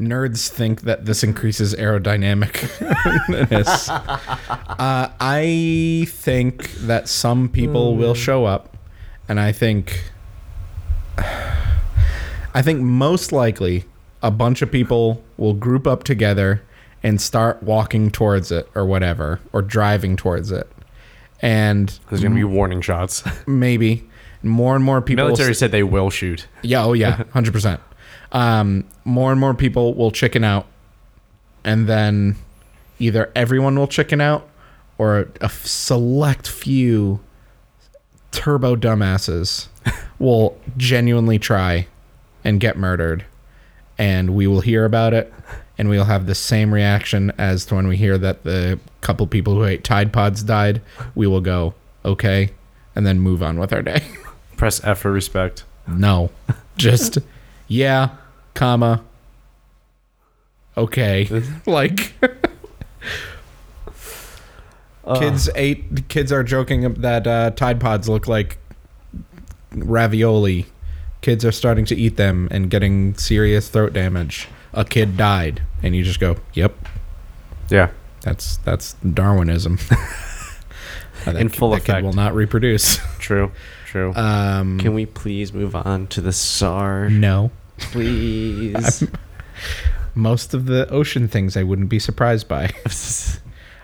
nerds 0.01 0.49
think 0.49 0.83
that 0.83 1.07
this 1.07 1.23
increases 1.23 1.75
aerodynamicness. 1.75 3.89
uh, 4.79 5.11
I 5.21 6.07
think 6.09 6.73
that 6.75 7.09
some 7.09 7.49
people 7.49 7.97
will 7.97 8.15
show 8.15 8.45
up, 8.45 8.77
and 9.29 9.41
I 9.41 9.53
think, 9.53 10.13
I 12.55 12.63
think 12.63 12.81
most 12.81 13.33
likely 13.33 13.85
a 14.23 14.31
bunch 14.31 14.63
of 14.63 14.71
people 14.73 15.23
will 15.37 15.55
group 15.55 15.87
up 15.87 16.05
together 16.05 16.63
and 17.03 17.21
start 17.21 17.63
walking 17.63 18.11
towards 18.11 18.51
it 18.51 18.69
or 18.75 18.85
whatever, 18.85 19.41
or 19.53 19.63
driving 19.63 20.17
towards 20.17 20.51
it, 20.51 20.69
and 21.41 21.99
There's 22.09 22.23
gonna 22.23 22.35
be 22.35 22.45
warning 22.45 22.81
shots. 22.81 23.23
maybe 23.47 24.05
more 24.43 24.75
and 24.75 24.85
more 24.85 25.01
people. 25.01 25.27
Military 25.27 25.55
said 25.55 25.71
they 25.71 25.85
will 25.85 26.11
shoot. 26.11 26.47
yeah, 26.63 26.85
oh 26.85 26.93
yeah, 26.95 27.23
hundred 27.33 27.53
percent. 27.53 27.81
Um, 28.33 28.85
more 29.05 29.31
and 29.31 29.41
more 29.41 29.55
people 29.55 29.95
will 29.95 30.11
chicken 30.11 30.43
out, 30.43 30.67
and 31.65 31.87
then 31.87 32.37
either 32.99 33.31
everyone 33.37 33.79
will 33.79 33.87
chicken 33.87 34.21
out, 34.21 34.49
or 34.99 35.29
a 35.41 35.49
select 35.49 36.49
few 36.49 37.21
turbo 38.33 38.77
dumbasses 38.77 39.69
will 40.19 40.59
genuinely 40.77 41.39
try 41.39 41.87
and 42.45 42.61
get 42.61 42.77
murdered, 42.77 43.25
and 43.97 44.35
we 44.35 44.47
will 44.47 44.61
hear 44.61 44.85
about 44.85 45.15
it, 45.15 45.33
and 45.77 45.89
we'll 45.89 46.05
have 46.05 46.27
the 46.27 46.35
same 46.35 46.73
reaction 46.73 47.33
as 47.39 47.67
to 47.67 47.75
when 47.75 47.89
we 47.89 47.97
hear 47.97 48.19
that 48.19 48.45
the 48.45 48.79
couple 49.01 49.27
people 49.27 49.55
who 49.55 49.65
ate 49.65 49.85
Tide 49.85 50.13
Pods 50.13 50.43
died. 50.43 50.81
We 51.15 51.27
will 51.27 51.41
go 51.41 51.75
okay, 52.05 52.51
and 52.95 53.07
then 53.07 53.21
move 53.21 53.43
on 53.43 53.59
with 53.59 53.73
our 53.73 53.83
day. 53.83 54.03
Press 54.57 54.83
F 54.85 54.99
for 54.99 55.13
respect. 55.13 55.65
No. 55.87 56.31
Just 56.77 57.19
yeah, 57.69 58.11
comma. 58.55 59.03
Okay. 60.77 61.43
like 61.67 62.15
kids 65.17 65.49
ate 65.55 66.09
kids 66.09 66.31
are 66.31 66.43
joking 66.43 66.93
that 66.95 67.27
uh, 67.27 67.51
Tide 67.51 67.81
Pods 67.81 68.09
look 68.09 68.29
like 68.29 68.59
ravioli. 69.73 70.67
Kids 71.21 71.45
are 71.45 71.53
starting 71.53 71.85
to 71.87 71.97
eat 71.97 72.17
them 72.17 72.49
and 72.51 72.71
getting 72.71 73.15
serious 73.15 73.69
throat 73.69 73.93
damage. 73.93 74.49
A 74.73 74.85
kid 74.85 75.17
died 75.17 75.63
and 75.83 75.95
you 75.97 76.05
just 76.05 76.21
go, 76.21 76.37
"Yep, 76.55 76.77
Yeah. 77.71 77.89
that's 78.23 78.59
that's 78.59 78.95
Darwinism." 78.95 79.79
That 81.25 81.35
In 81.35 81.49
full 81.49 81.71
that 81.71 81.85
kid 81.85 82.05
will 82.05 82.13
not 82.13 82.33
reproduce. 82.35 83.01
True. 83.19 83.51
True. 83.87 84.15
Um 84.15 84.79
Can 84.79 84.95
we 84.95 85.05
please 85.05 85.53
move 85.53 85.75
on 85.75 86.07
to 86.09 86.21
the 86.21 86.33
SAR? 86.33 87.09
no. 87.11 87.51
Please. 87.79 89.03
most 90.15 90.55
of 90.55 90.67
the 90.67 90.89
ocean 90.91 91.27
things 91.27 91.57
I 91.57 91.65
wouldn't 91.65 91.89
be 91.89 91.99
surprised 91.99 92.47
by. 92.49 92.71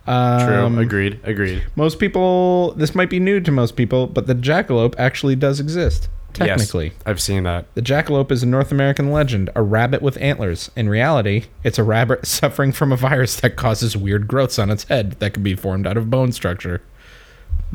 True. 0.07 0.13
Um, 0.15 0.79
agreed. 0.79 1.19
Agreed. 1.25 1.63
Most 1.77 1.99
people, 1.99 2.73
this 2.73 2.95
might 2.95 3.09
be 3.11 3.19
new 3.21 3.41
to 3.41 3.51
most 3.51 3.75
people, 3.77 4.07
but 4.07 4.27
the 4.27 4.35
jackalope 4.35 4.95
actually 4.99 5.37
does 5.37 5.61
exist. 5.61 6.09
Technically, 6.35 6.87
Yes, 6.87 6.95
I've 7.07 7.21
seen 7.21 7.45
that. 7.45 7.73
the 7.75 7.81
jackalope 7.81 8.33
is 8.33 8.43
a 8.43 8.47
North 8.47 8.73
American 8.73 9.13
legend, 9.13 9.51
a 9.55 9.63
rabbit 9.63 10.03
with 10.03 10.17
antlers. 10.21 10.69
In 10.75 10.89
reality, 10.89 11.45
it's 11.63 11.79
a 11.79 11.85
rabbit 11.85 12.27
suffering 12.27 12.73
from 12.73 12.91
a 12.93 12.97
virus 12.97 13.39
that 13.41 13.55
causes 13.55 13.97
weird 13.97 14.27
growths 14.27 14.59
on 14.59 14.69
its 14.69 14.83
head 14.85 15.13
that 15.21 15.33
can 15.33 15.45
be 15.45 15.55
formed 15.55 15.87
out 15.87 15.97
of 15.97 16.11
bone 16.11 16.33
structure. 16.33 16.83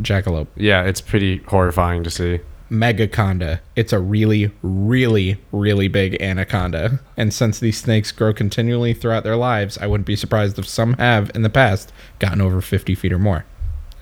Jackalope. 0.02 0.48
Yeah, 0.56 0.84
it's 0.84 1.02
pretty 1.02 1.38
horrifying 1.48 2.04
to 2.04 2.10
see. 2.12 2.39
Megaconda. 2.70 3.60
It's 3.76 3.94
a 3.94 4.00
really, 4.00 4.52
really, 4.62 5.40
really 5.52 5.88
big 5.88 6.22
anaconda. 6.22 7.00
And 7.18 7.34
since 7.34 7.60
these 7.60 7.80
snakes 7.80 8.12
grow 8.12 8.34
continually 8.34 8.94
throughout 8.94 9.24
their 9.24 9.36
lives, 9.36 9.78
I 9.78 9.88
wouldn't 9.88 10.08
be 10.08 10.16
surprised 10.16 10.60
if 10.60 10.68
some 10.68 10.94
have, 10.94 11.32
in 11.34 11.42
the 11.42 11.50
past, 11.50 11.92
gotten 12.20 12.42
over 12.42 12.62
50 12.62 12.96
feet 12.96 13.14
or 13.14 13.20
more. 13.20 13.46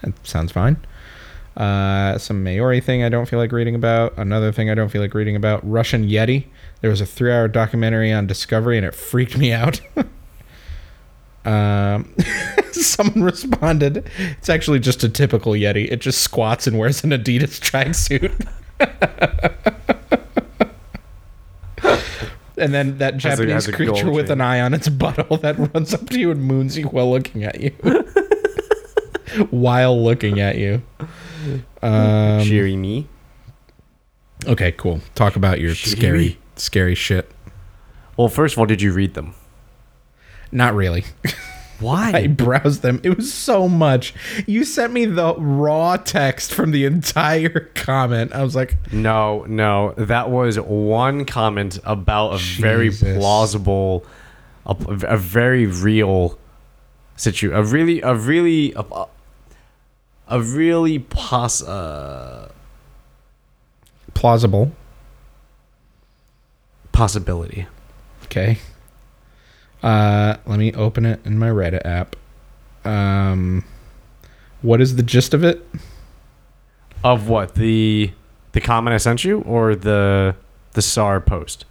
That 0.01 0.13
sounds 0.27 0.51
fine. 0.51 0.77
Uh, 1.55 2.17
some 2.19 2.43
Maori 2.43 2.79
thing 2.79 3.03
I 3.03 3.09
don't 3.09 3.25
feel 3.27 3.39
like 3.39 3.51
reading 3.51 3.73
about. 3.73 4.15
Another 4.17 4.51
thing 4.51 4.69
I 4.69 4.75
don't 4.75 4.89
feel 4.89 5.01
like 5.01 5.13
reading 5.13 5.35
about. 5.35 5.67
Russian 5.67 6.07
Yeti. 6.07 6.45
There 6.81 6.91
was 6.91 7.01
a 7.01 7.05
three 7.05 7.31
hour 7.31 7.47
documentary 7.47 8.13
on 8.13 8.27
Discovery 8.27 8.77
and 8.77 8.85
it 8.85 8.93
freaked 8.93 9.37
me 9.37 9.51
out. 9.51 9.81
um, 11.47 12.13
someone 12.71 13.23
responded, 13.23 14.09
It's 14.37 14.49
actually 14.49 14.79
just 14.79 15.03
a 15.03 15.09
typical 15.09 15.53
Yeti. 15.53 15.89
It 15.91 16.01
just 16.01 16.21
squats 16.21 16.67
and 16.67 16.77
wears 16.77 17.03
an 17.03 17.11
Adidas 17.11 17.59
tracksuit. 17.61 18.33
and 22.57 22.73
then 22.73 22.97
that 22.97 23.17
Japanese 23.17 23.53
has 23.53 23.67
a 23.67 23.71
gold 23.71 23.77
creature 23.77 24.11
with 24.11 24.27
chain. 24.27 24.33
an 24.33 24.41
eye 24.41 24.61
on 24.61 24.73
its 24.73 24.89
butthole 24.89 25.39
that 25.41 25.57
runs 25.73 25.93
up 25.93 26.09
to 26.09 26.19
you 26.19 26.31
and 26.31 26.43
moons 26.43 26.77
you 26.77 26.85
while 26.87 27.09
looking 27.09 27.43
at 27.43 27.59
you. 27.61 27.69
while 29.49 30.01
looking 30.03 30.39
at 30.39 30.57
you. 30.57 30.81
Um, 31.81 32.41
Shirime. 32.41 33.05
okay, 34.47 34.71
cool. 34.73 35.01
Talk 35.15 35.35
about 35.35 35.59
your 35.59 35.71
Shitty. 35.71 35.97
scary, 35.97 36.37
scary 36.55 36.95
shit. 36.95 37.31
Well, 38.17 38.29
first 38.29 38.55
of 38.55 38.59
all, 38.59 38.65
did 38.65 38.81
you 38.81 38.91
read 38.91 39.13
them? 39.13 39.35
Not 40.51 40.73
really. 40.75 41.03
Why? 41.79 42.11
I 42.15 42.27
browsed 42.27 42.81
them. 42.81 42.99
It 43.03 43.15
was 43.15 43.31
so 43.33 43.67
much. 43.67 44.13
You 44.47 44.63
sent 44.63 44.93
me 44.93 45.05
the 45.05 45.35
raw 45.35 45.97
text 45.97 46.53
from 46.53 46.71
the 46.71 46.85
entire 46.85 47.59
comment. 47.75 48.33
I 48.33 48.43
was 48.43 48.55
like, 48.55 48.77
No, 48.91 49.45
no, 49.47 49.93
that 49.97 50.29
was 50.29 50.59
one 50.59 51.25
comment 51.25 51.79
about 51.83 52.33
a 52.33 52.37
very 52.37 52.89
plausible, 52.91 54.05
a, 54.65 54.75
a 55.03 55.17
very 55.17 55.65
real 55.65 56.37
situ, 57.15 57.51
a 57.53 57.61
really, 57.63 58.01
a 58.01 58.15
really, 58.15 58.73
a, 58.73 59.05
a 60.29 60.41
really 60.41 60.99
poss, 60.99 61.61
uh, 61.61 62.51
plausible. 64.13 64.71
possibility. 66.91 67.67
Okay. 68.23 68.57
Uh, 69.83 70.37
let 70.45 70.59
me 70.59 70.73
open 70.73 71.05
it 71.05 71.19
in 71.25 71.37
my 71.37 71.49
Reddit 71.49 71.85
app. 71.85 72.15
Um, 72.83 73.63
what 74.61 74.81
is 74.81 74.95
the 74.95 75.03
gist 75.03 75.33
of 75.33 75.43
it? 75.43 75.65
Of 77.03 77.29
what 77.29 77.55
the 77.55 78.11
the 78.53 78.61
comment 78.61 78.93
I 78.93 78.97
sent 78.97 79.23
you 79.23 79.41
or 79.41 79.75
the 79.75 80.35
the 80.73 80.81
SAR 80.81 81.19
post? 81.21 81.65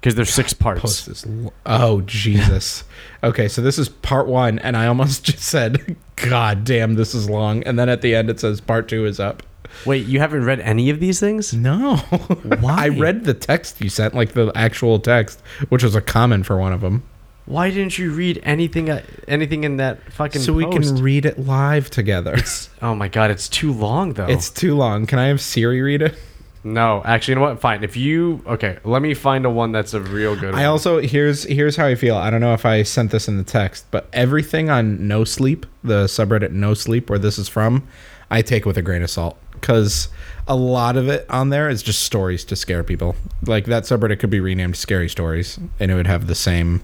Because 0.00 0.14
there's 0.14 0.32
six 0.32 0.52
parts. 0.54 0.80
Post 0.80 1.08
is 1.08 1.26
oh 1.66 2.00
Jesus. 2.02 2.84
okay, 3.24 3.48
so 3.48 3.60
this 3.60 3.78
is 3.78 3.88
part 3.88 4.26
one, 4.26 4.58
and 4.60 4.76
I 4.76 4.86
almost 4.86 5.24
just 5.24 5.40
said, 5.40 5.96
"God 6.16 6.64
damn, 6.64 6.94
this 6.94 7.14
is 7.14 7.28
long," 7.28 7.62
and 7.64 7.78
then 7.78 7.88
at 7.88 8.00
the 8.00 8.14
end 8.14 8.30
it 8.30 8.40
says 8.40 8.60
part 8.60 8.88
two 8.88 9.04
is 9.04 9.20
up. 9.20 9.42
Wait, 9.86 10.06
you 10.06 10.18
haven't 10.18 10.44
read 10.44 10.60
any 10.60 10.90
of 10.90 11.00
these 11.00 11.18
things? 11.18 11.54
No, 11.54 11.96
Why? 12.60 12.84
I 12.84 12.88
read 12.88 13.24
the 13.24 13.34
text 13.34 13.80
you 13.80 13.88
sent, 13.88 14.14
like 14.14 14.32
the 14.32 14.52
actual 14.54 14.98
text, 14.98 15.40
which 15.70 15.82
was 15.82 15.94
a 15.94 16.00
comment 16.00 16.46
for 16.46 16.58
one 16.58 16.72
of 16.72 16.82
them, 16.82 17.02
Why 17.44 17.70
didn't 17.70 17.98
you 17.98 18.12
read 18.12 18.40
anything 18.44 18.88
uh, 18.88 19.02
anything 19.26 19.64
in 19.64 19.78
that 19.78 20.12
fucking 20.12 20.40
so 20.40 20.52
we 20.52 20.64
post? 20.64 20.94
can 20.94 21.02
read 21.02 21.26
it 21.26 21.38
live 21.40 21.90
together. 21.90 22.36
oh 22.82 22.94
my 22.94 23.08
god, 23.08 23.30
it's 23.30 23.48
too 23.48 23.72
long 23.72 24.12
though. 24.12 24.26
It's 24.26 24.48
too 24.48 24.76
long. 24.76 25.06
Can 25.06 25.18
I 25.18 25.26
have 25.26 25.40
Siri 25.40 25.82
read 25.82 26.02
it? 26.02 26.16
No, 26.64 27.02
actually, 27.04 27.32
you 27.32 27.36
know 27.36 27.42
what? 27.42 27.60
Fine. 27.60 27.82
If 27.82 27.96
you 27.96 28.40
okay, 28.46 28.78
let 28.84 29.02
me 29.02 29.14
find 29.14 29.44
a 29.44 29.50
one 29.50 29.72
that's 29.72 29.94
a 29.94 30.00
real 30.00 30.36
good. 30.36 30.54
I 30.54 30.58
one. 30.58 30.66
also 30.66 31.00
here's 31.00 31.42
here's 31.44 31.74
how 31.74 31.86
I 31.86 31.96
feel. 31.96 32.16
I 32.16 32.30
don't 32.30 32.40
know 32.40 32.54
if 32.54 32.64
I 32.64 32.84
sent 32.84 33.10
this 33.10 33.26
in 33.26 33.36
the 33.36 33.44
text, 33.44 33.86
but 33.90 34.08
everything 34.12 34.70
on 34.70 35.08
No 35.08 35.24
Sleep, 35.24 35.66
the 35.82 36.04
subreddit 36.04 36.52
No 36.52 36.74
Sleep, 36.74 37.10
where 37.10 37.18
this 37.18 37.38
is 37.38 37.48
from, 37.48 37.86
I 38.30 38.42
take 38.42 38.64
with 38.64 38.78
a 38.78 38.82
grain 38.82 39.02
of 39.02 39.10
salt 39.10 39.36
because 39.54 40.08
a 40.46 40.54
lot 40.54 40.96
of 40.96 41.08
it 41.08 41.26
on 41.28 41.50
there 41.50 41.68
is 41.68 41.82
just 41.82 42.02
stories 42.04 42.44
to 42.44 42.54
scare 42.54 42.84
people. 42.84 43.16
Like 43.44 43.64
that 43.64 43.82
subreddit 43.82 44.20
could 44.20 44.30
be 44.30 44.40
renamed 44.40 44.76
Scary 44.76 45.08
Stories, 45.08 45.58
and 45.80 45.90
it 45.90 45.94
would 45.94 46.06
have 46.06 46.28
the 46.28 46.36
same 46.36 46.82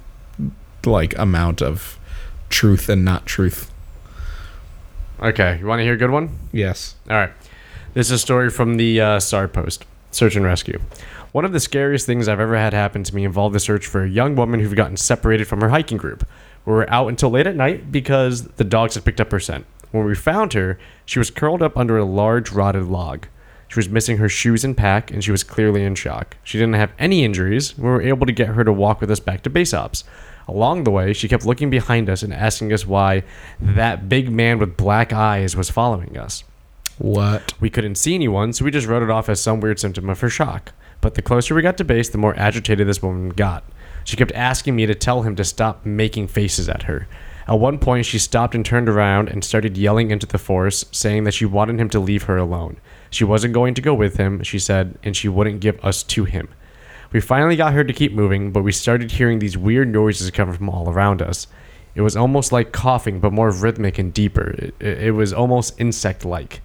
like 0.85 1.17
amount 1.19 1.63
of 1.63 1.99
truth 2.49 2.89
and 2.89 3.05
not 3.05 3.27
truth. 3.27 3.71
Okay, 5.21 5.59
you 5.59 5.67
want 5.67 5.81
to 5.81 5.85
hear 5.85 5.95
a 5.95 5.99
good 5.99 6.11
one? 6.11 6.39
Yes. 6.53 6.95
All 7.11 7.17
right. 7.17 7.33
This 7.95 8.07
is 8.07 8.13
a 8.13 8.19
story 8.19 8.51
from 8.51 8.77
the 8.77 9.01
uh, 9.01 9.21
SAR 9.21 9.49
post, 9.49 9.85
Search 10.13 10.37
and 10.37 10.45
Rescue. 10.45 10.81
One 11.33 11.45
of 11.45 11.53
the 11.53 11.61
scariest 11.61 12.07
things 12.07 12.29
I've 12.29 12.41
ever 12.41 12.57
had 12.57 12.73
happen 12.73 13.03
to 13.03 13.15
me 13.15 13.25
involved 13.25 13.55
the 13.55 13.61
search 13.61 13.87
for 13.87 14.03
a 14.03 14.09
young 14.09 14.37
woman 14.37 14.61
who'd 14.61 14.77
gotten 14.77 14.97
separated 14.97 15.47
from 15.47 15.61
her 15.61 15.69
hiking 15.71 15.99
group. 15.99 16.27
We 16.65 16.73
were 16.73 16.89
out 16.91 17.09
until 17.09 17.31
late 17.31 17.47
at 17.47 17.57
night 17.57 17.91
because 17.91 18.45
the 18.45 18.65
dogs 18.65 18.95
had 18.95 19.05
picked 19.05 19.21
up 19.21 19.33
her 19.33 19.41
scent. 19.41 19.67
When 19.91 20.05
we 20.05 20.15
found 20.15 20.53
her, 20.53 20.79
she 21.05 21.19
was 21.19 21.31
curled 21.31 21.63
up 21.63 21.77
under 21.77 21.99
a 21.99 22.05
large 22.05 22.53
rotted 22.53 22.85
log. 22.85 23.27
She 23.69 23.79
was 23.79 23.89
missing 23.89 24.17
her 24.17 24.29
shoes 24.29 24.65
and 24.65 24.77
pack, 24.77 25.11
and 25.11 25.23
she 25.23 25.31
was 25.31 25.45
clearly 25.45 25.85
in 25.85 25.95
shock. 25.95 26.37
She 26.43 26.59
didn't 26.59 26.75
have 26.75 26.93
any 26.99 27.25
injuries. 27.25 27.77
We 27.77 27.85
were 27.85 28.03
able 28.03 28.27
to 28.27 28.33
get 28.33 28.49
her 28.49 28.65
to 28.65 28.73
walk 28.73 29.01
with 29.01 29.11
us 29.11 29.21
back 29.21 29.43
to 29.43 29.51
base 29.51 29.75
ops. 29.75 30.05
Along 30.49 30.85
the 30.85 30.91
way, 30.91 31.13
she 31.13 31.29
kept 31.29 31.45
looking 31.45 31.69
behind 31.69 32.09
us 32.09 32.23
and 32.23 32.33
asking 32.33 32.73
us 32.73 32.87
why 32.87 33.23
that 33.61 34.09
big 34.09 34.31
man 34.31 34.59
with 34.59 34.79
black 34.79 35.13
eyes 35.13 35.55
was 35.55 35.69
following 35.69 36.17
us. 36.17 36.43
What? 36.97 37.53
We 37.61 37.71
couldn't 37.71 37.97
see 37.97 38.15
anyone, 38.15 38.53
so 38.55 38.65
we 38.65 38.71
just 38.71 38.87
wrote 38.87 39.03
it 39.03 39.11
off 39.11 39.29
as 39.29 39.41
some 39.41 39.61
weird 39.61 39.79
symptom 39.79 40.09
of 40.09 40.21
her 40.21 40.31
shock. 40.31 40.73
But 41.01 41.15
the 41.15 41.23
closer 41.23 41.55
we 41.55 41.63
got 41.63 41.77
to 41.77 41.85
base, 41.85 42.09
the 42.09 42.19
more 42.19 42.37
agitated 42.37 42.89
this 42.89 43.03
woman 43.03 43.29
got. 43.29 43.63
She 44.05 44.17
kept 44.17 44.33
asking 44.33 44.75
me 44.75 44.87
to 44.87 44.95
tell 44.95 45.23
him 45.23 45.37
to 45.37 45.45
stop 45.45 45.85
making 45.85 46.29
faces 46.29 46.69
at 46.69 46.85
her. 46.85 47.07
At 47.47 47.61
one 47.61 47.79
point, 47.79 48.07
she 48.07 48.19
stopped 48.19 48.55
and 48.55 48.65
turned 48.65 48.89
around 48.89 49.29
and 49.29 49.45
started 49.45 49.79
yelling 49.79 50.11
into 50.11 50.27
the 50.27 50.39
forest, 50.39 50.95
saying 50.95 51.25
that 51.25 51.35
she 51.35 51.45
wanted 51.45 51.79
him 51.79 51.89
to 51.91 52.01
leave 52.01 52.25
her 52.25 52.37
alone. 52.37 52.79
She 53.11 53.25
wasn't 53.25 53.55
going 53.55 53.75
to 53.75 53.83
go 53.83 53.95
with 53.95 54.17
him, 54.17 54.43
she 54.43 54.59
said, 54.59 54.99
and 55.03 55.17
she 55.17 55.29
wouldn't 55.29 55.61
give 55.61 55.83
us 55.85 56.03
to 56.05 56.25
him. 56.25 56.49
We 57.13 57.21
finally 57.21 57.57
got 57.57 57.73
her 57.73 57.85
to 57.85 57.93
keep 57.93 58.13
moving, 58.13 58.53
but 58.53 58.63
we 58.63 58.73
started 58.73 59.13
hearing 59.13 59.39
these 59.39 59.57
weird 59.57 59.89
noises 59.89 60.31
coming 60.31 60.55
from 60.55 60.69
all 60.69 60.91
around 60.91 61.23
us. 61.23 61.47
It 61.95 62.03
was 62.03 62.17
almost 62.17 62.53
like 62.53 62.73
coughing, 62.73 63.19
but 63.19 63.33
more 63.33 63.51
rhythmic 63.51 63.99
and 63.99 64.13
deeper. 64.13 64.51
It, 64.51 64.75
it, 64.81 65.11
was 65.13 65.33
almost 65.33 65.81
insect 65.81 66.25
like. 66.25 66.61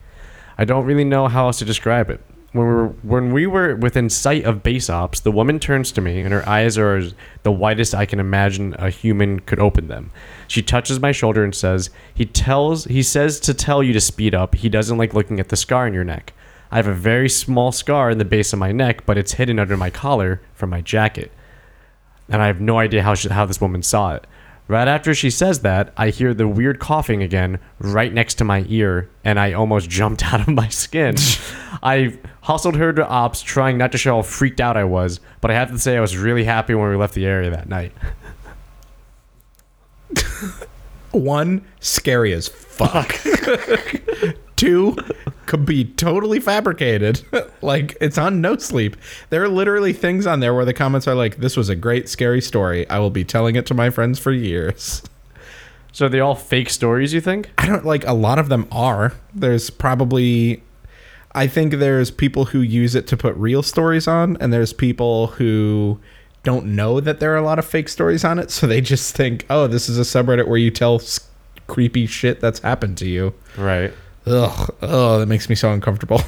I 0.58 0.66
don't 0.66 0.86
really 0.86 1.06
know 1.06 1.28
how 1.28 1.48
else 1.48 1.60
to 1.60 1.66
describe 1.66 2.10
it. 2.10 2.22
When 2.52 2.68
we 2.68 2.74
were 2.74 2.88
when 3.02 3.34
we 3.34 3.48
were 3.48 3.76
within 3.76 4.12
sight 4.12 4.44
of 4.44 4.62
base 4.62 4.92
ops, 4.92 5.22
the 5.22 5.32
woman 5.32 5.60
turns 5.60 5.92
to 5.94 6.02
me 6.02 6.20
and 6.20 6.32
her 6.32 6.48
eyes 6.48 6.78
are 6.78 7.02
the 7.42 7.52
widest 7.52 7.96
I 7.96 8.06
can 8.06 8.20
imagine 8.20 8.76
a 8.78 8.92
human 8.92 9.40
could 9.40 9.58
open 9.58 9.88
them. 9.88 10.12
She 10.48 10.62
touches 10.62 11.00
my 11.00 11.12
shoulder 11.12 11.44
and 11.44 11.56
says, 11.56 11.90
"He 12.14 12.26
tells 12.26 12.86
he 12.86 13.02
says 13.02 13.40
to 13.40 13.56
tell 13.56 13.82
you 13.82 13.92
to 13.94 14.00
speed 14.00 14.36
up. 14.36 14.54
He 14.54 14.70
doesn't 14.70 15.00
like 15.00 15.16
looking 15.16 15.40
at 15.40 15.50
the 15.50 15.56
scar 15.56 15.88
in 15.88 15.96
your 15.96 16.04
neck. 16.04 16.34
I 16.74 16.78
have 16.78 16.88
a 16.88 16.94
very 16.94 17.30
small 17.30 17.72
scar 17.72 18.10
in 18.10 18.18
the 18.18 18.26
base 18.26 18.52
of 18.52 18.58
my 18.58 18.72
neck, 18.72 19.06
but 19.06 19.16
it's 19.16 19.34
hidden 19.34 19.60
under 19.60 19.78
my 19.78 19.92
collar 19.92 20.41
from 20.56 20.72
my 20.72 20.82
jacket." 20.82 21.32
And 22.28 22.41
I 22.41 22.47
have 22.47 22.60
no 22.60 22.80
idea 22.80 23.04
how 23.04 23.14
she, 23.14 23.30
how 23.30 23.45
this 23.45 23.62
woman 23.62 23.84
saw 23.84 24.16
it. 24.16 24.26
Right 24.68 24.88
after 24.88 25.14
she 25.14 25.30
says 25.30 25.60
that, 25.60 25.93
I 25.97 26.10
hear 26.10 26.34
the 26.34 26.47
weird 26.47 26.80
coughing 26.80 27.22
again 27.22 27.60
right 27.78 28.12
next 28.12 28.36
to 28.36 28.43
my 28.43 28.66
ear, 28.70 29.08
and 29.24 29.39
I 29.39 29.54
almost 29.54 29.88
jumped 30.00 30.26
out 30.34 30.41
of 30.41 30.47
my 30.47 30.68
skin. 30.70 31.16
I 31.84 32.18
hustled 32.41 32.78
her 32.78 32.91
to 32.91 33.08
ops, 33.08 33.43
trying 33.43 33.78
not 33.78 33.91
to 33.91 34.00
show 34.00 34.16
how 34.16 34.24
freaked 34.24 34.60
out 34.60 34.76
I 34.76 34.86
was, 34.86 35.20
but 35.41 35.52
I 35.52 35.54
have 35.54 35.70
to 35.70 35.78
say 35.78 35.95
I 35.95 36.02
was 36.02 36.18
really 36.18 36.43
happy 36.43 36.74
when 36.74 36.89
we 36.89 36.95
left 36.95 37.14
the 37.14 37.28
area 37.28 37.52
that 37.52 37.70
night. 37.70 37.91
One, 41.14 41.64
scary 41.80 42.34
as 42.34 42.47
fuck. 42.47 43.16
Two, 44.55 44.95
could 45.45 45.66
be 45.66 45.86
totally 45.86 46.39
fabricated. 46.39 47.22
like 47.61 47.95
it's 48.01 48.18
on 48.18 48.41
No 48.41 48.57
Sleep. 48.57 48.97
There 49.30 49.43
are 49.43 49.47
literally 49.49 49.93
things 49.93 50.26
on 50.26 50.39
there 50.39 50.53
where 50.53 50.66
the 50.66 50.74
comments 50.74 51.07
are 51.07 51.16
like, 51.16 51.38
"This 51.38 51.55
was 51.55 51.70
a 51.70 51.76
great 51.76 52.09
scary 52.09 52.41
story. 52.41 52.89
I 52.89 52.99
will 52.99 53.11
be 53.11 53.24
telling 53.24 53.55
it 53.55 53.66
to 53.68 53.74
my 53.74 53.89
friends 53.89 54.20
for 54.20 54.32
years." 54.32 55.01
So 55.95 56.07
are 56.07 56.09
they 56.09 56.22
all 56.22 56.34
fake 56.34 56.72
stories, 56.72 57.14
you 57.14 57.22
think? 57.22 57.51
I 57.59 57.68
don't 57.68 57.86
like 57.86 58.03
a 58.07 58.14
lot 58.14 58.39
of 58.39 58.49
them 58.49 58.68
are. 58.72 59.14
There's 59.32 59.70
probably 59.70 60.64
I 61.36 61.45
think 61.45 61.76
there's 61.76 62.09
people 62.09 62.45
who 62.45 62.61
use 62.61 62.95
it 62.95 63.05
to 63.07 63.18
put 63.18 63.36
real 63.36 63.61
stories 63.61 64.07
on 64.07 64.36
and 64.39 64.51
there's 64.51 64.74
people 64.74 65.28
who 65.28 65.99
don't 66.44 66.66
know 66.68 67.00
that 67.00 67.20
there 67.20 67.34
are 67.34 67.38
a 67.38 67.41
lot 67.41 67.58
of 67.60 67.66
fake 67.66 67.88
stories 67.89 68.24
on 68.26 68.38
it, 68.39 68.52
so 68.52 68.68
they 68.68 68.82
just 68.82 69.16
think, 69.16 69.46
"Oh, 69.50 69.68
this 69.68 69.88
is 69.89 69.98
a 69.98 70.02
subreddit 70.02 70.48
where 70.48 70.58
you 70.58 70.72
tell 70.72 71.02
creepy 71.68 72.06
shit 72.06 72.39
that's 72.41 72.60
happened 72.60 72.98
to 73.00 73.08
you." 73.08 73.34
Right. 73.58 73.94
Ugh, 74.26 74.74
oh, 74.82 75.20
that 75.20 75.26
makes 75.28 75.50
me 75.50 75.56
so 75.56 75.72
uncomfortable. 75.72 76.22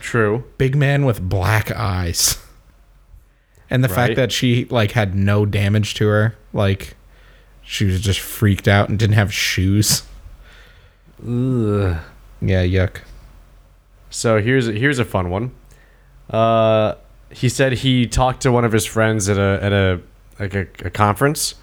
True. 0.00 0.44
Big 0.58 0.76
man 0.76 1.04
with 1.04 1.20
black 1.20 1.70
eyes. 1.72 2.38
And 3.68 3.82
the 3.82 3.88
Right. 3.88 3.94
fact 3.96 4.16
that 4.16 4.30
she 4.32 4.66
like 4.70 4.92
had 4.92 5.14
no 5.16 5.44
damage 5.44 5.94
to 5.94 6.06
her, 6.06 6.36
like 6.52 6.94
she 7.62 7.84
was 7.84 8.00
just 8.00 8.20
freaked 8.20 8.68
out 8.68 8.88
and 8.88 8.98
didn't 8.98 9.16
have 9.16 9.32
shoes. 9.34 10.02
Ugh. 11.22 11.96
Yeah, 12.40 12.62
yuck. 12.64 12.98
So 14.10 14.40
here's 14.40 14.66
here's 14.66 14.98
a 14.98 15.04
fun 15.04 15.30
one. 15.30 15.50
Uh, 16.30 16.94
he 17.30 17.48
said 17.48 17.72
he 17.74 18.06
talked 18.06 18.42
to 18.42 18.52
one 18.52 18.64
of 18.64 18.72
his 18.72 18.84
friends 18.86 19.28
at 19.28 19.36
a 19.38 19.58
at 19.62 19.72
a 19.72 20.00
like 20.38 20.54
a, 20.54 20.66
a 20.84 20.90
conference 20.90 21.54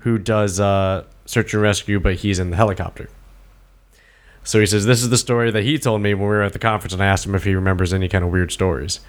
who 0.00 0.18
does 0.18 0.58
uh, 0.58 1.04
search 1.24 1.54
and 1.54 1.62
rescue, 1.62 2.00
but 2.00 2.16
he's 2.16 2.38
in 2.40 2.50
the 2.50 2.56
helicopter. 2.56 3.08
So 4.44 4.58
he 4.58 4.66
says 4.66 4.86
this 4.86 5.02
is 5.02 5.10
the 5.10 5.18
story 5.18 5.50
that 5.52 5.62
he 5.62 5.78
told 5.78 6.02
me 6.02 6.14
when 6.14 6.22
we 6.22 6.28
were 6.28 6.42
at 6.42 6.52
the 6.52 6.58
conference, 6.58 6.92
and 6.92 7.02
I 7.02 7.06
asked 7.06 7.26
him 7.26 7.34
if 7.34 7.44
he 7.44 7.54
remembers 7.54 7.92
any 7.92 8.08
kind 8.08 8.24
of 8.24 8.30
weird 8.30 8.50
stories. 8.50 9.00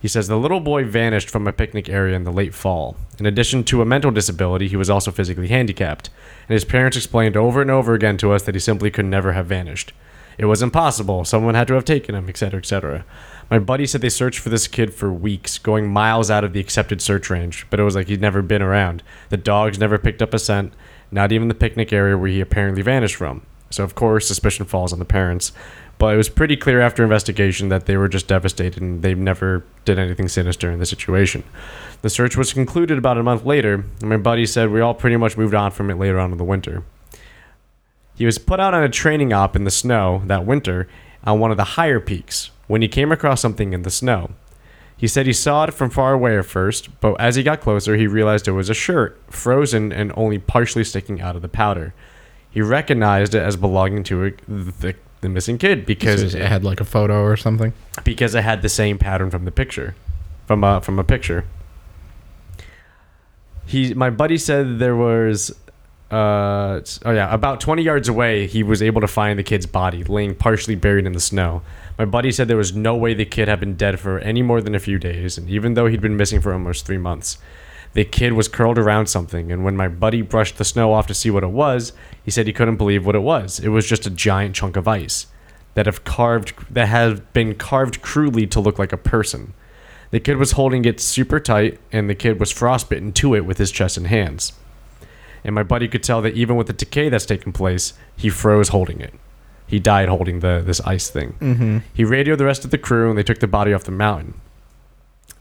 He 0.00 0.08
says 0.08 0.28
the 0.28 0.36
little 0.38 0.60
boy 0.60 0.84
vanished 0.84 1.30
from 1.30 1.48
a 1.48 1.52
picnic 1.52 1.88
area 1.88 2.14
in 2.14 2.22
the 2.24 2.32
late 2.32 2.54
fall. 2.54 2.96
In 3.18 3.26
addition 3.26 3.64
to 3.64 3.82
a 3.82 3.86
mental 3.86 4.10
disability, 4.12 4.68
he 4.68 4.76
was 4.76 4.90
also 4.90 5.10
physically 5.10 5.48
handicapped, 5.48 6.10
and 6.48 6.54
his 6.54 6.64
parents 6.64 6.96
explained 6.96 7.36
over 7.36 7.60
and 7.60 7.70
over 7.70 7.94
again 7.94 8.16
to 8.18 8.30
us 8.32 8.42
that 8.42 8.54
he 8.54 8.60
simply 8.60 8.90
could 8.90 9.06
never 9.06 9.32
have 9.32 9.46
vanished. 9.46 9.92
It 10.38 10.44
was 10.44 10.62
impossible. 10.62 11.24
Someone 11.24 11.54
had 11.54 11.66
to 11.68 11.74
have 11.74 11.84
taken 11.84 12.14
him, 12.14 12.28
etc., 12.28 12.58
etc. 12.58 13.04
My 13.50 13.60
buddy 13.60 13.86
said 13.86 14.00
they 14.00 14.08
searched 14.08 14.40
for 14.40 14.48
this 14.48 14.66
kid 14.66 14.92
for 14.92 15.12
weeks, 15.12 15.58
going 15.58 15.88
miles 15.88 16.30
out 16.30 16.42
of 16.42 16.52
the 16.52 16.60
accepted 16.60 17.00
search 17.00 17.30
range, 17.30 17.66
but 17.70 17.78
it 17.78 17.84
was 17.84 17.94
like 17.94 18.08
he'd 18.08 18.20
never 18.20 18.42
been 18.42 18.62
around. 18.62 19.04
The 19.28 19.36
dogs 19.36 19.78
never 19.78 19.98
picked 19.98 20.20
up 20.20 20.34
a 20.34 20.38
scent, 20.38 20.72
not 21.12 21.30
even 21.30 21.46
the 21.46 21.54
picnic 21.54 21.92
area 21.92 22.18
where 22.18 22.28
he 22.28 22.40
apparently 22.40 22.82
vanished 22.82 23.14
from. 23.14 23.42
So, 23.70 23.84
of 23.84 23.94
course, 23.94 24.26
suspicion 24.26 24.64
falls 24.64 24.92
on 24.92 24.98
the 24.98 25.04
parents. 25.04 25.52
But 25.98 26.14
it 26.14 26.16
was 26.16 26.28
pretty 26.28 26.56
clear 26.56 26.80
after 26.80 27.02
investigation 27.02 27.68
that 27.70 27.86
they 27.86 27.96
were 27.96 28.08
just 28.08 28.28
devastated 28.28 28.82
and 28.82 29.02
they 29.02 29.14
never 29.14 29.64
did 29.84 29.98
anything 29.98 30.28
sinister 30.28 30.70
in 30.70 30.78
the 30.78 30.84
situation. 30.84 31.42
The 32.02 32.10
search 32.10 32.36
was 32.36 32.52
concluded 32.52 32.98
about 32.98 33.16
a 33.16 33.22
month 33.22 33.44
later, 33.46 33.84
and 34.00 34.10
my 34.10 34.18
buddy 34.18 34.44
said 34.44 34.70
we 34.70 34.80
all 34.80 34.92
pretty 34.92 35.16
much 35.16 35.36
moved 35.36 35.54
on 35.54 35.70
from 35.70 35.90
it 35.90 35.98
later 35.98 36.18
on 36.18 36.32
in 36.32 36.38
the 36.38 36.44
winter. 36.44 36.82
He 38.16 38.26
was 38.26 38.38
put 38.38 38.60
out 38.60 38.74
on 38.74 38.82
a 38.82 38.88
training 38.88 39.32
op 39.32 39.56
in 39.56 39.64
the 39.64 39.70
snow 39.70 40.22
that 40.26 40.44
winter 40.44 40.88
on 41.24 41.40
one 41.40 41.50
of 41.50 41.56
the 41.56 41.64
higher 41.64 42.00
peaks 42.00 42.50
when 42.66 42.82
he 42.82 42.88
came 42.88 43.12
across 43.12 43.40
something 43.40 43.72
in 43.72 43.82
the 43.82 43.90
snow. 43.90 44.30
He 44.96 45.06
said 45.08 45.26
he 45.26 45.32
saw 45.34 45.64
it 45.64 45.74
from 45.74 45.90
far 45.90 46.14
away 46.14 46.38
at 46.38 46.46
first, 46.46 46.88
but 47.00 47.20
as 47.20 47.36
he 47.36 47.42
got 47.42 47.60
closer, 47.60 47.96
he 47.96 48.06
realized 48.06 48.48
it 48.48 48.52
was 48.52 48.70
a 48.70 48.74
shirt, 48.74 49.20
frozen 49.28 49.92
and 49.92 50.10
only 50.16 50.38
partially 50.38 50.84
sticking 50.84 51.20
out 51.20 51.36
of 51.36 51.42
the 51.42 51.48
powder. 51.48 51.92
He 52.50 52.62
recognized 52.62 53.34
it 53.34 53.42
as 53.42 53.56
belonging 53.56 54.04
to 54.04 54.24
a, 54.26 54.30
the, 54.48 54.94
the 55.20 55.28
missing 55.28 55.58
kid 55.58 55.84
because 55.84 56.20
Because 56.22 56.34
it 56.34 56.46
had 56.48 56.64
like 56.64 56.80
a 56.80 56.84
photo 56.86 57.22
or 57.22 57.36
something. 57.36 57.74
because 58.04 58.34
it 58.34 58.42
had 58.42 58.62
the 58.62 58.70
same 58.70 58.96
pattern 58.98 59.30
from 59.30 59.44
the 59.44 59.50
picture, 59.52 59.94
from 60.46 60.64
a 60.64 60.80
from 60.80 60.98
a 60.98 61.04
picture. 61.04 61.44
He, 63.66 63.92
my 63.94 64.10
buddy 64.10 64.38
said 64.38 64.78
there 64.78 64.94
was, 64.96 65.54
uh, 66.10 66.80
oh 67.04 67.10
yeah, 67.10 67.32
about 67.32 67.60
twenty 67.60 67.82
yards 67.82 68.08
away, 68.08 68.46
he 68.46 68.62
was 68.62 68.82
able 68.82 69.00
to 69.00 69.08
find 69.08 69.38
the 69.38 69.42
kid's 69.42 69.66
body 69.66 70.04
laying 70.04 70.34
partially 70.34 70.76
buried 70.76 71.06
in 71.06 71.12
the 71.12 71.20
snow. 71.20 71.62
My 71.98 72.04
buddy 72.04 72.30
said 72.30 72.48
there 72.48 72.56
was 72.56 72.76
no 72.76 72.94
way 72.94 73.14
the 73.14 73.24
kid 73.24 73.48
had 73.48 73.60
been 73.60 73.74
dead 73.74 73.98
for 73.98 74.18
any 74.20 74.42
more 74.42 74.60
than 74.60 74.74
a 74.74 74.80
few 74.80 74.98
days, 74.98 75.38
and 75.38 75.48
even 75.48 75.74
though 75.74 75.86
he'd 75.86 76.00
been 76.00 76.16
missing 76.16 76.40
for 76.40 76.52
almost 76.52 76.86
three 76.86 76.98
months. 76.98 77.38
The 77.94 78.04
kid 78.04 78.34
was 78.34 78.46
curled 78.46 78.76
around 78.76 79.06
something, 79.06 79.50
and 79.50 79.64
when 79.64 79.74
my 79.74 79.88
buddy 79.88 80.20
brushed 80.20 80.58
the 80.58 80.66
snow 80.66 80.92
off 80.92 81.06
to 81.06 81.14
see 81.14 81.30
what 81.30 81.42
it 81.42 81.50
was, 81.50 81.94
he 82.22 82.30
said 82.30 82.46
he 82.46 82.52
couldn't 82.52 82.76
believe 82.76 83.06
what 83.06 83.14
it 83.14 83.20
was. 83.20 83.58
It 83.58 83.70
was 83.70 83.86
just 83.86 84.04
a 84.04 84.10
giant 84.10 84.54
chunk 84.54 84.76
of 84.76 84.86
ice 84.86 85.28
that 85.72 85.86
have 85.86 86.04
carved 86.04 86.52
that 86.68 86.88
had 86.88 87.32
been 87.32 87.54
carved 87.54 88.02
crudely 88.02 88.46
to 88.48 88.60
look 88.60 88.78
like 88.78 88.92
a 88.92 88.98
person. 88.98 89.54
The 90.10 90.20
kid 90.20 90.36
was 90.36 90.52
holding 90.52 90.84
it 90.84 91.00
super 91.00 91.40
tight, 91.40 91.80
and 91.90 92.10
the 92.10 92.14
kid 92.14 92.38
was 92.38 92.52
frostbitten 92.52 93.12
to 93.14 93.34
it 93.34 93.46
with 93.46 93.56
his 93.56 93.70
chest 93.70 93.96
and 93.96 94.08
hands. 94.08 94.52
And 95.46 95.54
my 95.54 95.62
buddy 95.62 95.86
could 95.86 96.02
tell 96.02 96.20
that 96.22 96.34
even 96.34 96.56
with 96.56 96.66
the 96.66 96.72
decay 96.72 97.08
that's 97.08 97.24
taken 97.24 97.52
place, 97.52 97.94
he 98.16 98.28
froze 98.28 98.70
holding 98.70 99.00
it. 99.00 99.14
He 99.68 99.78
died 99.78 100.08
holding 100.08 100.40
the 100.40 100.60
this 100.64 100.80
ice 100.80 101.08
thing. 101.08 101.36
Mm-hmm. 101.40 101.78
He 101.94 102.04
radioed 102.04 102.38
the 102.38 102.44
rest 102.44 102.64
of 102.64 102.72
the 102.72 102.78
crew, 102.78 103.08
and 103.08 103.16
they 103.16 103.22
took 103.22 103.38
the 103.38 103.46
body 103.46 103.72
off 103.72 103.84
the 103.84 103.92
mountain. 103.92 104.40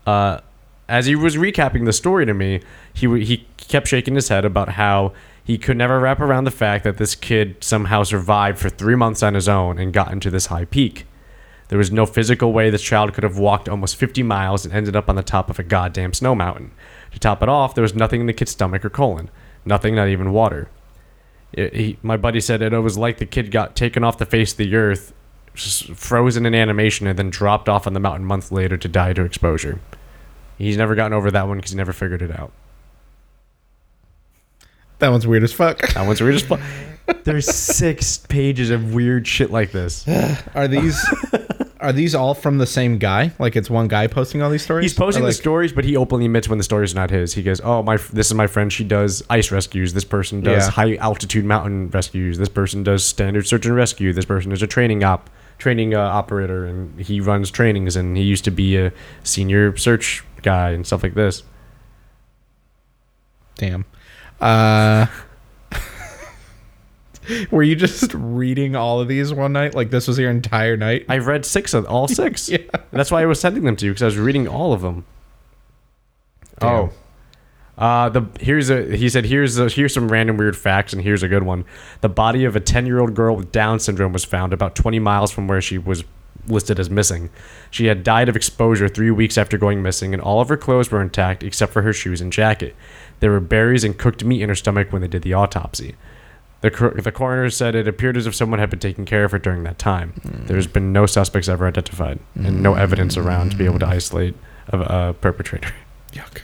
Uh, 0.05 0.41
as 0.87 1.07
he 1.07 1.15
was 1.15 1.37
recapping 1.37 1.85
the 1.85 1.93
story 1.93 2.23
to 2.27 2.35
me, 2.35 2.61
he 2.93 3.07
w- 3.07 3.25
he 3.25 3.47
kept 3.57 3.87
shaking 3.87 4.13
his 4.13 4.29
head 4.29 4.45
about 4.45 4.69
how 4.69 5.11
he 5.43 5.57
could 5.57 5.77
never 5.77 5.99
wrap 5.99 6.19
around 6.19 6.43
the 6.43 6.51
fact 6.51 6.83
that 6.83 6.97
this 6.97 7.15
kid 7.15 7.63
somehow 7.63 8.03
survived 8.03 8.59
for 8.59 8.69
three 8.69 8.95
months 8.95 9.23
on 9.23 9.33
his 9.33 9.49
own 9.49 9.79
and 9.79 9.91
got 9.91 10.11
into 10.11 10.29
this 10.29 10.47
high 10.47 10.65
peak. 10.65 11.07
There 11.69 11.79
was 11.79 11.91
no 11.91 12.05
physical 12.05 12.53
way 12.53 12.69
this 12.69 12.83
child 12.83 13.13
could 13.13 13.23
have 13.23 13.39
walked 13.39 13.67
almost 13.67 13.95
50 13.95 14.21
miles 14.21 14.65
and 14.65 14.73
ended 14.73 14.95
up 14.95 15.09
on 15.09 15.15
the 15.15 15.23
top 15.23 15.49
of 15.49 15.57
a 15.57 15.63
goddamn 15.63 16.13
snow 16.13 16.35
mountain. 16.35 16.71
To 17.11 17.19
top 17.19 17.41
it 17.41 17.49
off, 17.49 17.73
there 17.73 17.81
was 17.81 17.95
nothing 17.95 18.21
in 18.21 18.27
the 18.27 18.33
kid's 18.33 18.51
stomach 18.51 18.85
or 18.85 18.89
colon. 18.91 19.29
Nothing, 19.65 19.95
not 19.95 20.07
even 20.07 20.31
water. 20.31 20.69
It, 21.53 21.75
he, 21.75 21.97
my 22.03 22.17
buddy 22.17 22.39
said 22.39 22.61
it 22.61 22.77
was 22.79 22.97
like 22.97 23.17
the 23.17 23.25
kid 23.25 23.51
got 23.51 23.75
taken 23.75 24.03
off 24.03 24.17
the 24.17 24.25
face 24.25 24.51
of 24.51 24.57
the 24.57 24.75
earth, 24.75 25.13
just 25.53 25.89
frozen 25.93 26.45
in 26.45 26.53
animation, 26.53 27.07
and 27.07 27.17
then 27.17 27.29
dropped 27.29 27.67
off 27.67 27.87
on 27.87 27.93
the 27.93 27.99
mountain 27.99 28.25
months 28.25 28.51
later 28.51 28.77
to 28.77 28.87
die 28.87 29.13
to 29.13 29.23
exposure. 29.23 29.79
He's 30.57 30.77
never 30.77 30.95
gotten 30.95 31.13
over 31.13 31.31
that 31.31 31.47
one 31.47 31.57
because 31.57 31.71
he 31.71 31.77
never 31.77 31.93
figured 31.93 32.21
it 32.21 32.31
out. 32.37 32.51
That 34.99 35.09
one's 35.09 35.27
weird 35.27 35.43
as 35.43 35.51
fuck. 35.51 35.79
That 35.93 36.05
one's 36.05 36.21
weird 36.21 36.35
as 36.35 36.43
fuck. 36.43 36.61
There's 37.23 37.53
six 37.53 38.17
pages 38.17 38.69
of 38.69 38.93
weird 38.93 39.27
shit 39.27 39.51
like 39.51 39.71
this. 39.71 40.07
Are 40.55 40.67
these 40.67 41.03
are 41.85 41.93
these 41.93 42.13
all 42.13 42.33
from 42.33 42.57
the 42.57 42.65
same 42.65 42.97
guy? 42.97 43.31
Like 43.39 43.55
it's 43.55 43.69
one 43.69 43.87
guy 43.87 44.07
posting 44.07 44.41
all 44.41 44.49
these 44.49 44.63
stories? 44.63 44.83
He's 44.91 44.93
posting 44.97 45.23
the 45.23 45.31
stories, 45.31 45.71
but 45.71 45.85
he 45.85 45.95
openly 45.95 46.25
admits 46.25 46.49
when 46.49 46.57
the 46.57 46.63
story's 46.63 46.93
not 46.93 47.09
his. 47.09 47.33
He 47.33 47.43
goes, 47.43 47.61
"Oh, 47.63 47.81
my, 47.83 47.97
this 48.11 48.27
is 48.27 48.33
my 48.33 48.47
friend. 48.47 48.73
She 48.73 48.83
does 48.83 49.23
ice 49.29 49.51
rescues. 49.51 49.93
This 49.93 50.03
person 50.03 50.41
does 50.41 50.65
Yeah. 50.65 50.71
high 50.71 50.95
altitude 50.97 51.45
mountain 51.45 51.89
rescues. 51.91 52.37
This 52.37 52.49
person 52.49 52.83
does 52.83 53.03
standard 53.05 53.47
search 53.47 53.65
and 53.65 53.75
rescue. 53.75 54.11
This 54.11 54.25
person 54.25 54.51
is 54.51 54.61
a 54.61 54.67
training 54.67 55.03
op, 55.03 55.29
training 55.57 55.93
uh, 55.93 55.99
operator, 56.01 56.65
and 56.65 56.99
he 56.99 57.21
runs 57.21 57.49
trainings. 57.51 57.95
And 57.95 58.17
he 58.17 58.23
used 58.23 58.43
to 58.45 58.51
be 58.51 58.77
a 58.77 58.91
senior 59.23 59.77
search 59.77 60.23
guy 60.41 60.71
and 60.71 60.85
stuff 60.85 61.03
like 61.03 61.13
this. 61.13 61.43
Damn. 63.55 63.85
Uh 64.41 65.05
Were 67.51 67.63
you 67.63 67.75
just 67.75 68.13
reading 68.13 68.75
all 68.75 68.99
of 68.99 69.07
these 69.07 69.33
one 69.33 69.53
night? 69.53 69.75
Like 69.75 69.89
this 69.89 70.07
was 70.07 70.17
your 70.17 70.29
entire 70.29 70.77
night? 70.77 71.05
I've 71.09 71.27
read 71.27 71.45
six 71.45 71.73
of 71.73 71.85
all 71.85 72.07
six. 72.09 72.49
Yeah. 72.49 72.57
That's 72.91 73.11
why 73.11 73.21
I 73.21 73.25
was 73.25 73.39
sending 73.39 73.63
them 73.63 73.75
to 73.77 73.85
you 73.85 73.91
because 73.91 74.03
I 74.03 74.05
was 74.05 74.17
reading 74.17 74.47
all 74.47 74.73
of 74.73 74.81
them. 74.81 75.05
Damn. 76.59 76.69
Oh. 76.69 76.89
Uh, 77.77 78.07
the 78.07 78.25
here's 78.39 78.69
a 78.69 78.95
he 78.95 79.09
said 79.09 79.25
here's 79.25 79.57
a, 79.57 79.67
here's 79.67 79.93
some 79.93 80.09
random 80.09 80.37
weird 80.37 80.55
facts 80.55 80.93
and 80.93 81.01
here's 81.01 81.23
a 81.23 81.27
good 81.27 81.43
one. 81.43 81.65
The 82.01 82.09
body 82.09 82.45
of 82.45 82.55
a 82.55 82.61
10 82.61 82.85
year 82.85 82.99
old 82.99 83.13
girl 83.15 83.35
with 83.35 83.51
Down 83.51 83.79
syndrome 83.79 84.13
was 84.13 84.23
found 84.23 84.53
about 84.53 84.75
20 84.75 84.99
miles 84.99 85.31
from 85.31 85.47
where 85.47 85.61
she 85.61 85.77
was 85.77 86.03
listed 86.47 86.79
as 86.79 86.89
missing. 86.89 87.29
She 87.71 87.87
had 87.87 88.03
died 88.03 88.29
of 88.29 88.35
exposure 88.35 88.87
three 88.87 89.11
weeks 89.11 89.37
after 89.37 89.57
going 89.57 89.81
missing, 89.81 90.13
and 90.13 90.21
all 90.21 90.41
of 90.41 90.49
her 90.49 90.57
clothes 90.57 90.91
were 90.91 91.01
intact 91.01 91.43
except 91.43 91.73
for 91.73 91.81
her 91.81 91.93
shoes 91.93 92.21
and 92.21 92.31
jacket. 92.31 92.75
There 93.19 93.31
were 93.31 93.39
berries 93.39 93.83
and 93.83 93.97
cooked 93.97 94.23
meat 94.23 94.41
in 94.41 94.49
her 94.49 94.55
stomach 94.55 94.91
when 94.93 95.01
they 95.01 95.07
did 95.07 95.23
the 95.23 95.33
autopsy. 95.33 95.95
The, 96.61 96.71
cor- 96.71 96.91
the 96.99 97.11
coroner 97.11 97.49
said 97.49 97.75
it 97.75 97.87
appeared 97.87 98.17
as 98.17 98.25
if 98.25 98.33
someone 98.33 98.59
had 98.59 98.69
been 98.69 98.79
taking 98.79 99.05
care 99.05 99.23
of 99.23 99.31
her 99.31 99.39
during 99.39 99.63
that 99.63 99.77
time. 99.77 100.13
There's 100.47 100.67
been 100.67 100.91
no 100.93 101.05
suspects 101.05 101.47
ever 101.47 101.67
identified, 101.67 102.19
and 102.35 102.63
no 102.63 102.73
evidence 102.73 103.17
around 103.17 103.51
to 103.51 103.57
be 103.57 103.65
able 103.65 103.79
to 103.79 103.85
isolate 103.87 104.35
a, 104.69 104.79
a 105.09 105.13
perpetrator. 105.13 105.71
Yuck. 106.13 106.41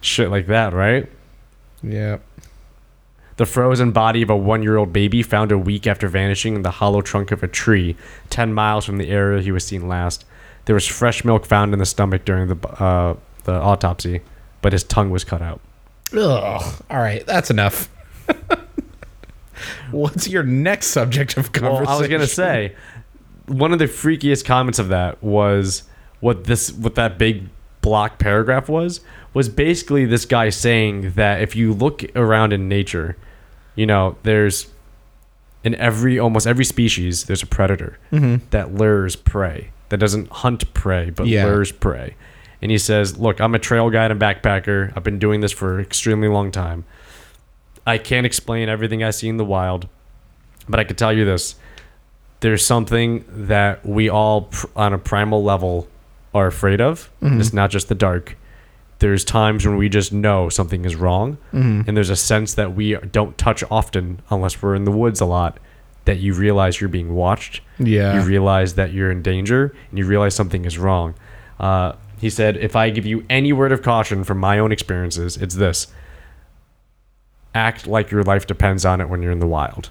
Shit 0.00 0.30
like 0.30 0.46
that, 0.46 0.72
right? 0.72 1.10
Yeah. 1.82 2.18
The 3.38 3.46
frozen 3.46 3.92
body 3.92 4.22
of 4.22 4.30
a 4.30 4.36
one 4.36 4.62
year 4.62 4.76
old 4.76 4.92
baby 4.92 5.22
found 5.22 5.50
a 5.50 5.58
week 5.58 5.86
after 5.86 6.06
vanishing 6.06 6.54
in 6.54 6.62
the 6.62 6.70
hollow 6.70 7.00
trunk 7.00 7.32
of 7.32 7.42
a 7.42 7.48
tree 7.48 7.96
10 8.30 8.52
miles 8.52 8.84
from 8.84 8.98
the 8.98 9.08
area 9.08 9.42
he 9.42 9.50
was 9.50 9.64
seen 9.64 9.88
last. 9.88 10.24
There 10.66 10.74
was 10.74 10.86
fresh 10.86 11.24
milk 11.24 11.44
found 11.46 11.72
in 11.72 11.78
the 11.80 11.86
stomach 11.86 12.24
during 12.24 12.48
the, 12.48 12.68
uh, 12.68 13.16
the 13.44 13.54
autopsy, 13.54 14.20
but 14.60 14.72
his 14.72 14.84
tongue 14.84 15.10
was 15.10 15.24
cut 15.24 15.42
out. 15.42 15.60
Ugh. 16.16 16.82
All 16.90 16.98
right, 16.98 17.26
that's 17.26 17.50
enough. 17.50 17.88
What's 19.90 20.28
your 20.28 20.42
next 20.42 20.88
subject 20.88 21.36
of 21.36 21.52
conversation? 21.52 21.84
Well, 21.86 21.96
I 21.96 21.98
was 21.98 22.08
gonna 22.08 22.26
say, 22.26 22.74
one 23.46 23.72
of 23.72 23.78
the 23.78 23.86
freakiest 23.86 24.44
comments 24.44 24.78
of 24.78 24.88
that 24.88 25.22
was 25.22 25.84
what 26.20 26.44
this 26.44 26.72
what 26.72 26.94
that 26.94 27.18
big 27.18 27.48
block 27.80 28.18
paragraph 28.18 28.68
was 28.68 29.00
was 29.34 29.48
basically 29.48 30.04
this 30.04 30.24
guy 30.24 30.48
saying 30.50 31.12
that 31.12 31.40
if 31.40 31.56
you 31.56 31.72
look 31.72 32.04
around 32.14 32.52
in 32.52 32.68
nature, 32.68 33.16
you 33.74 33.86
know, 33.86 34.16
there's 34.22 34.68
in 35.64 35.74
every 35.76 36.18
almost 36.18 36.46
every 36.46 36.64
species 36.64 37.24
there's 37.24 37.42
a 37.42 37.46
predator 37.46 37.98
mm-hmm. 38.10 38.44
that 38.50 38.74
lures 38.74 39.14
prey 39.14 39.70
that 39.90 39.98
doesn't 39.98 40.28
hunt 40.28 40.72
prey 40.74 41.10
but 41.10 41.26
Yeah. 41.26 41.44
lures 41.46 41.70
prey, 41.70 42.16
And 42.60 42.70
he 42.70 42.78
says, 42.78 43.18
Look, 43.18 43.40
I'm 43.40 43.54
a 43.54 43.58
trail 43.58 43.90
guide 43.90 44.10
and 44.10 44.20
backpacker. 44.20 44.92
I've 44.96 45.02
been 45.02 45.18
doing 45.18 45.40
this 45.40 45.52
for 45.52 45.78
an 45.78 45.84
extremely 45.84 46.28
long 46.28 46.50
time. 46.50 46.84
I 47.86 47.98
can't 47.98 48.26
explain 48.26 48.68
everything 48.68 49.02
I 49.02 49.10
see 49.10 49.28
in 49.28 49.36
the 49.36 49.44
wild, 49.44 49.88
but 50.68 50.78
I 50.80 50.84
can 50.84 50.96
tell 50.96 51.12
you 51.12 51.24
this 51.24 51.56
there's 52.40 52.64
something 52.64 53.24
that 53.28 53.84
we 53.86 54.08
all, 54.08 54.42
pr- 54.42 54.66
on 54.74 54.92
a 54.92 54.98
primal 54.98 55.44
level, 55.44 55.86
are 56.34 56.46
afraid 56.48 56.80
of. 56.80 57.10
It's 57.20 57.52
not 57.52 57.70
just 57.70 57.88
the 57.88 57.94
dark. 57.94 58.36
There's 58.98 59.24
times 59.24 59.66
when 59.66 59.76
we 59.76 59.88
just 59.88 60.12
know 60.12 60.48
something 60.48 60.84
is 60.84 60.96
wrong, 60.96 61.38
and 61.52 61.96
there's 61.96 62.10
a 62.10 62.16
sense 62.16 62.54
that 62.54 62.74
we 62.74 62.94
don't 62.96 63.36
touch 63.38 63.62
often 63.70 64.22
unless 64.30 64.60
we're 64.62 64.74
in 64.74 64.84
the 64.84 64.90
woods 64.92 65.20
a 65.20 65.24
lot. 65.24 65.58
That 66.04 66.18
you 66.18 66.34
realize 66.34 66.80
you're 66.80 66.88
being 66.88 67.14
watched, 67.14 67.60
Yeah. 67.78 68.14
you 68.14 68.26
realize 68.26 68.74
that 68.74 68.92
you're 68.92 69.10
in 69.12 69.22
danger, 69.22 69.72
and 69.90 69.98
you 69.98 70.04
realize 70.04 70.34
something 70.34 70.64
is 70.64 70.78
wrong. 70.78 71.14
Uh, 71.60 71.92
he 72.18 72.28
said, 72.30 72.56
"If 72.56 72.74
I 72.74 72.90
give 72.90 73.06
you 73.06 73.24
any 73.30 73.52
word 73.52 73.70
of 73.70 73.82
caution 73.82 74.24
from 74.24 74.38
my 74.38 74.58
own 74.58 74.72
experiences, 74.72 75.36
it's 75.36 75.54
this: 75.56 75.86
act 77.54 77.86
like 77.86 78.10
your 78.10 78.22
life 78.22 78.46
depends 78.46 78.84
on 78.84 79.00
it 79.00 79.08
when 79.08 79.22
you're 79.22 79.32
in 79.32 79.40
the 79.40 79.46
wild." 79.46 79.90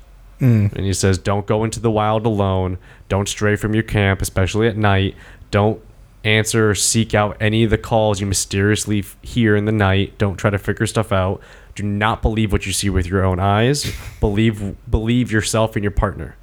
And 0.76 0.86
he 0.86 0.94
says, 0.94 1.20
Don't 1.20 1.46
go 1.46 1.64
into 1.64 1.80
the 1.80 1.92
wild 1.92 2.26
alone. 2.26 2.80
Don't 3.10 3.30
stray 3.30 3.56
from 3.56 3.76
your 3.76 3.84
camp, 3.84 4.24
especially 4.24 4.68
at 4.68 4.76
night. 4.76 5.16
Don't 5.52 5.80
answer 6.24 6.72
or 6.72 6.76
seek 6.76 7.14
out 7.14 7.38
any 7.40 7.64
of 7.64 7.70
the 7.70 7.78
calls 7.78 8.20
you 8.20 8.26
mysteriously 8.26 9.00
f- 9.00 9.16
hear 9.22 9.56
in 9.56 9.66
the 9.66 9.72
night. 9.72 10.18
Don't 10.18 10.38
try 10.38 10.50
to 10.50 10.58
figure 10.58 10.88
stuff 10.88 11.12
out. 11.12 11.42
Do 11.76 11.84
not 11.84 12.24
believe 12.24 12.52
what 12.52 12.66
you 12.66 12.74
see 12.74 12.90
with 12.90 13.06
your 13.06 13.24
own 13.24 13.40
eyes. 13.40 13.94
believe 14.20 14.76
believe 14.90 15.32
yourself 15.32 15.76
and 15.76 15.84
your 15.84 15.92
partner. 15.92 16.36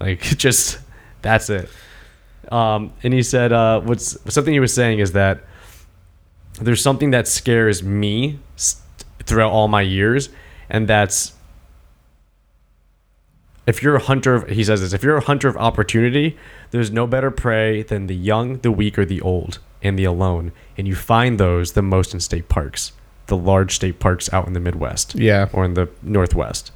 Like 0.00 0.20
just 0.22 0.78
that's 1.20 1.50
it. 1.50 1.68
Um, 2.50 2.92
and 3.02 3.12
he 3.12 3.22
said, 3.22 3.52
uh, 3.52 3.80
what's 3.82 4.16
something 4.32 4.54
he 4.54 4.60
was 4.60 4.72
saying 4.72 5.00
is 5.00 5.12
that 5.12 5.40
there's 6.62 6.82
something 6.82 7.10
that 7.10 7.28
scares 7.28 7.82
me 7.82 8.38
throughout 9.28 9.52
all 9.52 9.68
my 9.68 9.82
years, 9.82 10.28
and 10.68 10.88
that's 10.88 11.34
if 13.66 13.82
you're 13.82 13.96
a 13.96 14.00
hunter 14.02 14.34
of 14.34 14.48
he 14.48 14.64
says 14.64 14.80
this 14.80 14.92
if 14.92 15.02
you're 15.02 15.16
a 15.16 15.24
hunter 15.24 15.48
of 15.48 15.56
opportunity 15.56 16.36
there's 16.70 16.90
no 16.90 17.06
better 17.06 17.30
prey 17.30 17.82
than 17.82 18.06
the 18.06 18.14
young 18.16 18.58
the 18.60 18.72
weak 18.72 18.98
or 18.98 19.04
the 19.04 19.20
old 19.20 19.58
and 19.82 19.98
the 19.98 20.04
alone 20.04 20.52
and 20.76 20.88
you 20.88 20.94
find 20.94 21.38
those 21.38 21.72
the 21.72 21.82
most 21.82 22.14
in 22.14 22.20
state 22.20 22.48
parks 22.48 22.92
the 23.26 23.36
large 23.36 23.74
state 23.74 24.00
parks 24.00 24.32
out 24.32 24.46
in 24.46 24.54
the 24.54 24.60
midwest 24.60 25.14
Yeah. 25.14 25.48
or 25.52 25.64
in 25.66 25.74
the 25.74 25.88
northwest 26.02 26.72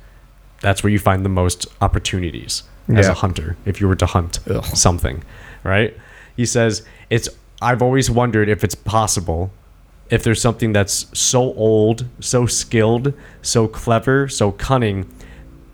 that's 0.60 0.82
where 0.84 0.90
you 0.92 0.98
find 0.98 1.24
the 1.24 1.30
most 1.30 1.66
opportunities 1.80 2.62
as 2.88 3.06
Yeah. 3.06 3.12
a 3.12 3.14
hunter 3.14 3.56
if 3.64 3.80
you 3.80 3.88
were 3.88 3.96
to 3.96 4.06
hunt 4.06 4.40
Ugh. 4.50 4.62
something 4.64 5.24
right 5.64 5.96
he 6.36 6.44
says 6.44 6.82
it's 7.08 7.28
i've 7.62 7.80
always 7.80 8.10
wondered 8.10 8.50
if 8.50 8.62
it's 8.62 8.74
possible 8.74 9.50
if 10.12 10.22
there's 10.22 10.40
something 10.40 10.72
that's 10.72 11.06
so 11.18 11.54
old 11.54 12.04
so 12.20 12.46
skilled 12.46 13.12
so 13.40 13.66
clever 13.66 14.28
so 14.28 14.52
cunning 14.52 15.08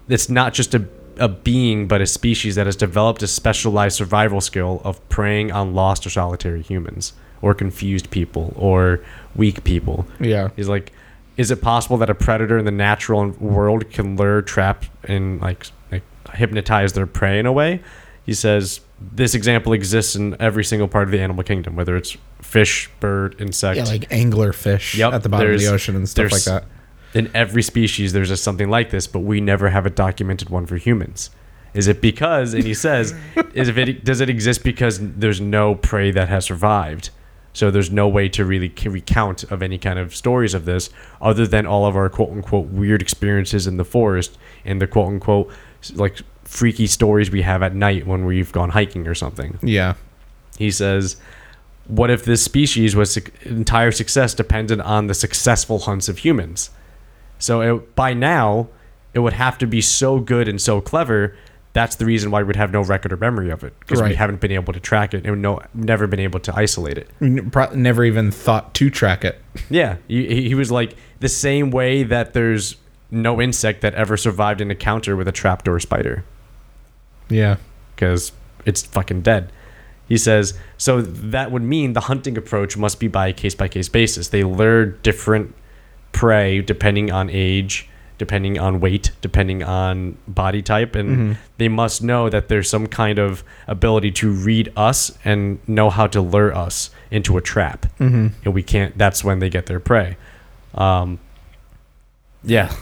it's 0.09 0.31
not 0.31 0.55
just 0.55 0.75
a, 0.75 0.89
a 1.19 1.29
being 1.29 1.87
but 1.87 2.01
a 2.01 2.07
species 2.07 2.55
that 2.55 2.65
has 2.65 2.77
developed 2.77 3.23
a 3.23 3.27
specialized 3.27 3.97
survival 3.97 4.41
skill 4.41 4.81
of 4.85 5.07
preying 5.11 5.53
on 5.53 5.75
lost 5.75 6.07
or 6.07 6.11
solitary 6.11 6.63
humans 6.63 7.13
or 7.43 7.53
confused 7.53 8.11
people 8.11 8.55
or 8.57 9.01
weak 9.37 9.63
people 9.65 10.07
Yeah. 10.21 10.49
He's 10.57 10.69
like, 10.69 10.93
is 11.37 11.51
it 11.53 11.63
possible 11.63 11.97
that 11.99 12.11
a 12.11 12.15
predator 12.15 12.59
in 12.59 12.65
the 12.65 12.73
natural 12.73 13.31
world 13.39 13.91
can 13.93 14.17
lure, 14.17 14.43
trap, 14.43 14.85
and 15.05 15.41
like, 15.41 15.67
like 15.93 16.03
hypnotize 16.35 16.95
their 16.95 17.07
prey 17.07 17.39
in 17.39 17.47
a 17.47 17.53
way? 17.53 17.81
He 18.27 18.35
says 18.35 18.81
this 19.01 19.35
example 19.35 19.73
exists 19.73 20.17
in 20.17 20.37
every 20.41 20.65
single 20.65 20.89
part 20.89 21.05
of 21.05 21.13
the 21.13 21.21
animal 21.21 21.45
kingdom, 21.45 21.77
whether 21.77 21.97
it's 21.97 22.17
fish, 22.43 22.91
bird, 23.01 23.41
insect. 23.41 23.77
Yeah, 23.77 23.85
like 23.85 24.11
angler 24.13 24.53
fish 24.53 24.97
Yep, 24.97 25.13
at 25.13 25.23
the 25.23 25.29
bottom 25.29 25.53
of 25.53 25.61
the 25.61 25.69
ocean 25.69 25.97
and 25.97 26.09
stuff 26.09 26.33
like 26.33 26.45
that. 26.45 26.65
in 27.15 27.31
every 27.35 27.63
species, 27.63 28.13
there's 28.13 28.29
just 28.29 28.43
something 28.43 28.69
like 28.69 28.91
this, 28.91 29.07
but 29.07 29.21
we 29.21 29.41
never 29.41 29.71
have 29.71 29.87
a 29.87 29.91
documented 29.91 30.51
one 30.51 30.67
for 30.67 30.77
humans. 30.77 31.31
Is 31.75 31.87
it 31.87 32.01
because, 32.01 32.55
and 32.55 32.65
he 32.65 32.75
says, 32.75 33.15
is 33.55 33.69
if 33.69 33.77
it 33.79 34.05
does 34.05 34.21
it 34.21 34.31
exist 34.31 34.65
because 34.65 34.99
there's 35.01 35.41
no 35.41 35.75
prey 35.75 36.11
that 36.11 36.29
has 36.29 36.47
survived? 36.47 37.11
So 37.53 37.71
there's 37.71 37.91
no 37.91 38.09
way 38.09 38.29
to 38.31 38.45
really 38.45 38.73
recount 38.85 39.45
of 39.45 39.63
any 39.63 39.79
kind 39.79 39.99
of 39.99 40.15
stories 40.15 40.55
of 40.55 40.65
this 40.65 40.91
other 41.21 41.47
than 41.47 41.67
all 41.67 41.87
of 41.87 41.97
our 41.97 42.09
quote 42.09 42.31
unquote 42.31 42.67
weird 42.67 43.03
experiences 43.03 43.67
in 43.67 43.77
the 43.77 43.85
forest 43.85 44.39
and 44.65 44.81
the 44.81 44.87
quote 44.87 45.09
unquote 45.09 45.53
like 45.95 46.19
freaky 46.49 46.87
stories 46.87 47.31
we 47.31 47.43
have 47.43 47.63
at 47.63 47.75
night 47.75 48.07
when 48.07 48.25
we've 48.25 48.51
gone 48.53 48.71
hiking 48.71 49.07
or 49.07 49.15
something. 49.15 49.59
Yeah. 49.63 49.95
He 50.57 50.71
says, 50.71 51.17
"What 51.87 52.11
if 52.11 52.25
this 52.25 52.43
species 52.43 52.97
was 52.97 53.17
entire 53.45 53.93
success 53.93 54.35
depended 54.35 54.81
on 54.81 55.09
the 55.09 55.15
successful 55.15 55.81
hunts 55.81 56.09
of 56.09 56.19
humans? 56.19 56.71
So 57.39 57.61
it, 57.61 57.95
by 57.95 58.15
now, 58.15 58.69
it 59.13 59.21
would 59.21 59.35
have 59.35 59.59
to 59.59 59.67
be 59.67 59.81
so 59.83 60.19
good 60.19 60.49
and 60.49 60.61
so 60.61 60.81
clever. 60.81 61.37
That's 61.75 61.97
the 61.97 62.07
reason 62.07 62.31
why 62.31 62.43
we'd 62.43 62.57
have 62.57 62.73
no 62.73 62.81
record 62.83 63.13
or 63.13 63.19
memory 63.19 63.51
of 63.51 63.63
it 63.63 63.79
because 63.81 64.01
we 64.03 64.15
haven't 64.15 64.41
been 64.41 64.51
able 64.51 64.73
to 64.73 64.81
track 64.81 65.13
it 65.13 65.27
and 65.27 65.43
no, 65.43 65.61
never 65.75 66.07
been 66.07 66.19
able 66.19 66.41
to 66.41 66.57
isolate 66.57 66.97
it. 66.99 67.09
Never 67.21 68.05
even 68.05 68.31
thought 68.33 68.75
to 68.75 68.89
track 68.91 69.23
it. 69.23 69.41
Yeah, 69.69 69.97
he, 70.09 70.27
he 70.27 70.49
he 70.49 70.55
was 70.55 70.71
like 70.73 70.97
the 71.21 71.29
same 71.29 71.71
way 71.71 72.05
that 72.05 72.33
there's 72.33 72.77
no 73.11 73.41
insect 73.41 73.83
that 73.83 73.95
ever 73.95 74.17
survived 74.17 74.61
an 74.63 74.71
encounter 74.71 75.15
with 75.15 75.29
a 75.29 75.33
trapdoor 75.33 75.79
spider." 75.79 76.25
Yeah. 77.29 77.57
because 77.95 78.33
it's 78.65 78.83
fucking 78.83 79.23
dead. 79.23 79.51
He 80.09 80.17
says, 80.17 80.55
so 80.79 81.03
that 81.03 81.51
would 81.51 81.63
mean 81.63 81.93
the 81.93 82.01
hunting 82.03 82.39
approach 82.39 82.77
must 82.77 82.99
be 82.99 83.09
by 83.09 83.29
a 83.29 83.33
case 83.33 83.55
by 83.55 83.69
case 83.69 83.89
basis. 83.89 84.29
They 84.29 84.43
lure 84.45 84.87
different 84.87 85.55
prey 86.13 86.63
depending 86.63 87.13
on 87.13 87.29
age, 87.29 87.89
depending 88.17 88.59
on 88.59 88.81
weight, 88.81 89.11
depending 89.21 89.63
on 89.63 90.17
body 90.27 90.63
type, 90.63 90.95
and 90.97 91.37
they 91.59 91.69
must 91.69 92.03
know 92.03 92.29
that 92.31 92.49
there's 92.49 92.69
some 92.71 92.87
kind 92.87 93.19
of 93.19 93.45
ability 93.67 94.11
to 94.13 94.31
read 94.33 94.73
us 94.77 95.17
and 95.25 95.59
know 95.69 95.91
how 95.91 96.07
to 96.07 96.21
lure 96.23 96.55
us 96.57 96.91
into 97.11 97.37
a 97.37 97.43
trap. 97.43 97.83
Mm-hmm. 98.01 98.29
And 98.45 98.55
we 98.55 98.63
can't, 98.63 98.97
that's 98.97 99.23
when 99.23 99.41
they 99.41 99.51
get 99.51 99.67
their 99.67 99.79
prey. 99.81 100.17
Um, 100.75 101.19
yeah. 102.43 102.75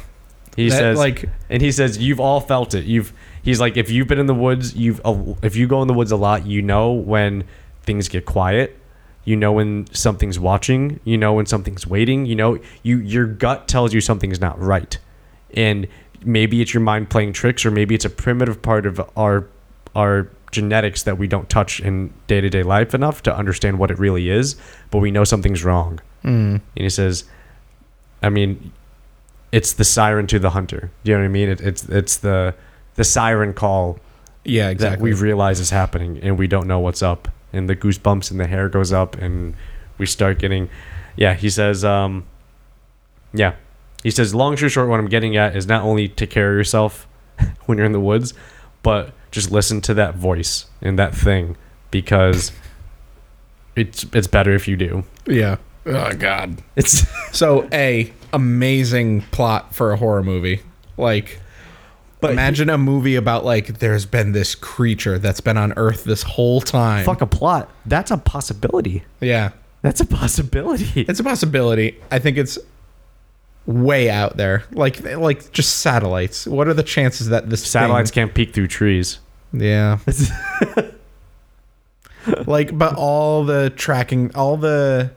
He 0.56 0.68
That, 0.70 0.76
says, 0.78 0.98
like- 0.98 1.28
and 1.50 1.60
he 1.60 1.72
says, 1.72 1.98
you've 1.98 2.20
all 2.20 2.40
felt 2.40 2.72
it. 2.74 2.84
You've, 2.84 3.12
he's 3.46 3.60
like, 3.60 3.78
if 3.78 3.90
you've 3.90 4.06
been 4.08 4.18
in 4.18 4.26
the 4.26 4.34
woods, 4.34 4.76
you've, 4.76 5.00
if 5.42 5.56
you 5.56 5.66
go 5.66 5.80
in 5.80 5.88
the 5.88 5.94
woods 5.94 6.12
a 6.12 6.16
lot, 6.16 6.46
you 6.46 6.60
know 6.60 6.92
when 6.92 7.44
things 7.84 8.08
get 8.08 8.26
quiet. 8.26 8.78
You 9.24 9.34
know 9.36 9.52
when 9.52 9.86
something's 9.92 10.38
watching. 10.38 11.00
You 11.04 11.16
know 11.16 11.32
when 11.32 11.46
something's 11.46 11.86
waiting. 11.86 12.26
You 12.26 12.34
know, 12.36 12.58
you 12.82 12.98
your 12.98 13.26
gut 13.26 13.66
tells 13.66 13.92
you 13.94 14.00
something's 14.00 14.40
not 14.40 14.60
right, 14.60 14.96
and 15.54 15.88
maybe 16.24 16.60
it's 16.62 16.72
your 16.74 16.80
mind 16.82 17.10
playing 17.10 17.32
tricks, 17.32 17.66
or 17.66 17.70
maybe 17.72 17.94
it's 17.96 18.04
a 18.04 18.10
primitive 18.10 18.62
part 18.62 18.86
of 18.86 19.00
our 19.16 19.48
our 19.96 20.28
genetics 20.52 21.02
that 21.02 21.18
we 21.18 21.26
don't 21.26 21.48
touch 21.50 21.80
in 21.80 22.12
day 22.28 22.40
to 22.40 22.48
day 22.48 22.62
life 22.62 22.94
enough 22.94 23.20
to 23.24 23.36
understand 23.36 23.80
what 23.80 23.90
it 23.90 23.98
really 23.98 24.30
is. 24.30 24.54
But 24.92 24.98
we 24.98 25.10
know 25.10 25.24
something's 25.24 25.64
wrong, 25.64 25.98
Mm. 26.22 26.60
and 26.76 26.82
he 26.84 26.88
says, 26.88 27.24
I 28.22 28.28
mean, 28.28 28.70
it's 29.50 29.72
the 29.72 29.84
siren 29.84 30.28
to 30.28 30.38
the 30.38 30.50
hunter. 30.50 30.92
Do 31.02 31.10
you 31.10 31.16
know 31.16 31.22
what 31.24 31.30
I 31.30 31.32
mean? 31.32 31.48
It, 31.48 31.60
it's 31.60 31.82
it's 31.88 32.16
the 32.18 32.54
the 32.96 33.04
siren 33.04 33.52
call 33.54 33.98
Yeah, 34.44 34.64
that 34.66 34.72
exactly. 34.72 35.12
we 35.12 35.18
realize 35.18 35.60
is 35.60 35.70
happening, 35.70 36.18
and 36.22 36.38
we 36.38 36.46
don't 36.46 36.66
know 36.66 36.80
what's 36.80 37.02
up, 37.02 37.28
and 37.52 37.68
the 37.68 37.76
goosebumps 37.76 38.30
and 38.30 38.40
the 38.40 38.46
hair 38.46 38.68
goes 38.68 38.92
up, 38.92 39.16
and 39.16 39.54
we 39.98 40.06
start 40.06 40.38
getting, 40.38 40.68
yeah. 41.16 41.34
He 41.34 41.48
says, 41.50 41.84
um, 41.84 42.24
yeah, 43.32 43.54
he 44.02 44.10
says, 44.10 44.34
long 44.34 44.56
story 44.56 44.70
short, 44.70 44.88
what 44.88 45.00
I'm 45.00 45.08
getting 45.08 45.36
at 45.36 45.56
is 45.56 45.66
not 45.66 45.82
only 45.82 46.08
take 46.08 46.30
care 46.30 46.50
of 46.52 46.56
yourself 46.56 47.06
when 47.66 47.78
you're 47.78 47.86
in 47.86 47.92
the 47.92 48.00
woods, 48.00 48.34
but 48.82 49.12
just 49.30 49.50
listen 49.50 49.80
to 49.82 49.94
that 49.94 50.14
voice 50.14 50.66
and 50.80 50.98
that 50.98 51.14
thing 51.14 51.56
because 51.90 52.52
it's 53.74 54.04
it's 54.14 54.26
better 54.26 54.54
if 54.54 54.66
you 54.68 54.76
do. 54.76 55.04
yeah. 55.26 55.56
Oh 55.84 56.12
God. 56.14 56.62
It's 56.74 57.06
So 57.36 57.68
a 57.72 58.12
amazing 58.32 59.20
plot 59.30 59.74
for 59.74 59.92
a 59.92 59.96
horror 59.96 60.22
movie. 60.22 60.62
Like 60.96 61.40
But 62.20 62.32
imagine 62.32 62.70
a 62.70 62.78
movie 62.78 63.16
about 63.16 63.44
like 63.44 63.78
there's 63.78 64.06
been 64.06 64.32
this 64.32 64.54
creature 64.54 65.18
that's 65.18 65.40
been 65.40 65.56
on 65.56 65.72
Earth 65.76 66.04
this 66.04 66.22
whole 66.22 66.60
time. 66.60 67.04
fuck 67.04 67.20
a 67.20 67.26
plot. 67.26 67.70
That's 67.84 68.10
a 68.10 68.16
possibility. 68.16 69.04
Yeah. 69.20 69.50
That's 69.82 70.00
a 70.00 70.06
possibility. 70.06 71.04
It's 71.08 71.20
a 71.20 71.24
possibility. 71.24 72.00
I 72.10 72.18
think 72.18 72.38
it's 72.38 72.58
way 73.66 74.08
out 74.08 74.36
there. 74.36 74.64
Like 74.72 75.02
like 75.04 75.52
just 75.52 75.80
satellites. 75.80 76.46
What 76.46 76.68
are 76.68 76.74
the 76.74 76.82
chances 76.82 77.28
that 77.28 77.50
this 77.50 77.64
Satellites 77.64 78.10
thing- 78.10 78.26
can't 78.26 78.34
peek 78.34 78.54
through 78.54 78.68
trees. 78.68 79.18
Yeah. 79.52 79.98
like 82.46 82.76
but 82.76 82.94
all 82.96 83.44
the 83.44 83.70
tracking 83.70 84.34
all 84.34 84.56
the 84.56 85.12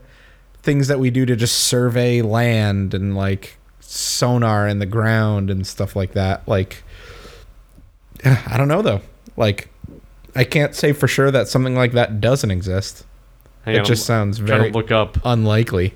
things 0.62 0.88
that 0.88 1.00
we 1.00 1.10
do 1.10 1.26
to 1.26 1.36
just 1.36 1.56
survey 1.58 2.22
land 2.22 2.94
and 2.94 3.16
like 3.16 3.58
sonar 3.80 4.68
in 4.68 4.80
the 4.80 4.86
ground 4.86 5.50
and 5.50 5.66
stuff 5.66 5.96
like 5.96 6.12
that 6.14 6.48
like 6.48 6.84
I 8.26 8.58
don't 8.58 8.68
know 8.68 8.82
though. 8.82 9.02
Like 9.38 9.70
I 10.36 10.44
can't 10.44 10.76
say 10.76 10.94
for 10.94 11.08
sure 11.08 11.32
that 11.32 11.48
something 11.48 11.76
like 11.76 11.94
that 11.94 12.22
doesn't 12.22 12.52
exist. 12.52 13.06
Hang 13.64 13.76
it 13.76 13.80
on, 13.80 13.86
just 13.86 14.04
I'm 14.04 14.06
sounds 14.06 14.38
very 14.40 14.72
to 14.72 14.78
look 14.78 14.92
up 14.92 15.18
unlikely. 15.24 15.94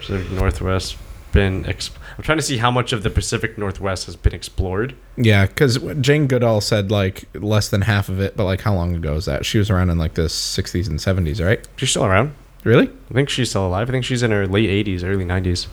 Pacific 0.00 0.30
Northwest 0.30 0.96
been. 1.32 1.64
Exp- 1.64 1.92
I'm 2.16 2.24
trying 2.24 2.38
to 2.38 2.42
see 2.42 2.58
how 2.58 2.70
much 2.70 2.92
of 2.92 3.02
the 3.02 3.10
Pacific 3.10 3.56
Northwest 3.56 4.06
has 4.06 4.16
been 4.16 4.34
explored. 4.34 4.94
Yeah, 5.16 5.46
because 5.46 5.78
Jane 6.00 6.26
Goodall 6.26 6.60
said 6.60 6.90
like 6.90 7.24
less 7.34 7.68
than 7.68 7.82
half 7.82 8.08
of 8.08 8.20
it, 8.20 8.36
but 8.36 8.44
like 8.44 8.60
how 8.62 8.74
long 8.74 8.94
ago 8.94 9.14
is 9.14 9.26
that? 9.26 9.46
She 9.46 9.58
was 9.58 9.70
around 9.70 9.90
in 9.90 9.98
like 9.98 10.14
the 10.14 10.22
60s 10.22 10.88
and 10.88 10.98
70s, 10.98 11.44
right? 11.44 11.66
She's 11.76 11.90
still 11.90 12.04
around. 12.04 12.34
Really? 12.64 12.90
I 13.10 13.14
think 13.14 13.28
she's 13.30 13.50
still 13.50 13.66
alive. 13.66 13.88
I 13.88 13.92
think 13.92 14.04
she's 14.04 14.22
in 14.22 14.30
her 14.32 14.46
late 14.46 14.86
80s, 14.86 15.02
early 15.02 15.24
90s. 15.24 15.66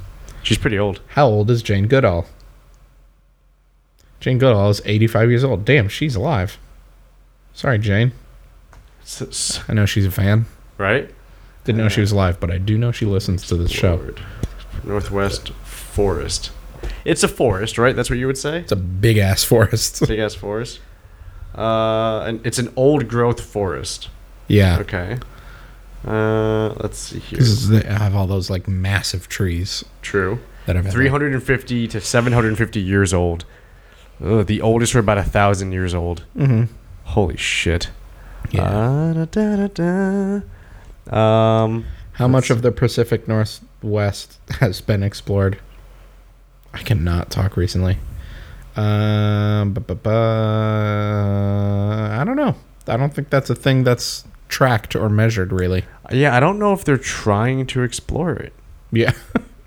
She's 0.44 0.58
pretty 0.58 0.80
old. 0.80 1.02
How 1.08 1.28
old 1.28 1.50
is 1.50 1.62
Jane 1.62 1.88
Goodall? 1.88 2.26
Jane 4.20 4.38
Goodall 4.38 4.70
is 4.70 4.82
85 4.86 5.30
years 5.30 5.44
old. 5.44 5.64
Damn, 5.66 5.88
she's 5.90 6.16
alive. 6.16 6.58
Sorry, 7.54 7.78
Jane. 7.78 8.12
S- 9.04 9.22
s- 9.22 9.60
I 9.68 9.74
know 9.74 9.86
she's 9.86 10.06
a 10.06 10.12
fan. 10.12 10.46
right? 10.78 11.10
Didn't 11.64 11.80
know 11.82 11.90
she 11.90 12.02
was 12.02 12.12
alive, 12.14 12.40
but 12.40 12.50
I 12.50 12.58
do 12.60 12.78
know 12.78 12.92
she 12.94 13.06
listens 13.06 13.46
to 13.48 13.56
this 13.58 13.72
show. 13.72 14.14
Northwest 14.86 15.50
Forest. 15.64 16.52
It's 17.04 17.24
a 17.24 17.28
forest, 17.28 17.78
right? 17.78 17.96
That's 17.96 18.10
what 18.10 18.20
you 18.20 18.28
would 18.28 18.38
say? 18.38 18.60
It's 18.60 18.72
a 18.72 18.76
big 18.78 19.18
ass 19.18 19.44
forest. 19.44 20.02
Big 20.08 20.20
ass 20.20 20.34
forest. 20.36 20.80
Uh, 21.56 22.20
and 22.22 22.46
it's 22.46 22.60
an 22.60 22.72
old 22.76 23.08
growth 23.10 23.42
forest. 23.42 24.10
yeah. 24.48 24.78
Okay. 24.80 25.18
Uh, 26.06 26.70
let's 26.80 26.98
see 27.00 27.20
here. 27.20 27.40
Because 27.40 27.68
they 27.70 27.82
have 27.82 28.16
all 28.16 28.28
those 28.28 28.50
like 28.50 28.68
massive 28.68 29.28
trees 29.28 29.84
True. 30.02 30.40
that 30.68 30.76
have 30.76 30.90
350 30.92 31.88
to 31.90 32.00
750 32.00 32.80
years 32.80 33.14
old. 33.14 33.44
Ugh, 34.24 34.46
the 34.46 34.62
oldest 34.62 34.94
were 34.94 35.00
about 35.00 35.18
a 35.18 35.24
thousand 35.24 35.72
years 35.72 35.94
old. 35.94 36.24
Mm-hmm. 36.36 36.74
Holy 37.06 37.38
shit. 37.38 37.90
Yeah. 38.52 38.64
Uh, 38.64 39.26
da, 39.26 39.68
da, 39.68 39.68
da. 39.68 40.42
Um, 41.16 41.86
How 42.14 42.28
much 42.28 42.50
of 42.50 42.62
the 42.62 42.72
Pacific 42.72 43.28
Northwest 43.28 44.40
has 44.60 44.82
been 44.82 45.04
explored? 45.04 45.60
I 46.74 46.80
cannot 46.80 47.30
talk 47.30 47.58
recently. 47.58 47.98
Um, 48.76 49.74
bu- 49.74 49.82
bu- 49.82 49.96
bu- 49.96 50.10
I 50.10 52.24
don't 52.26 52.36
know. 52.36 52.56
I 52.88 52.98
don't 52.98 53.14
think 53.14 53.30
that's 53.30 53.50
a 53.50 53.56
thing 53.56 53.84
that's 53.84 54.24
tracked 54.50 54.96
or 54.96 55.10
measured, 55.10 55.52
really. 55.52 55.86
yeah, 56.12 56.36
I 56.36 56.40
don't 56.40 56.60
know 56.60 56.74
if 56.74 56.86
they're 56.86 56.98
trying 56.98 57.66
to 57.68 57.84
explore 57.84 58.34
it. 58.34 58.54
Yeah. 58.92 59.14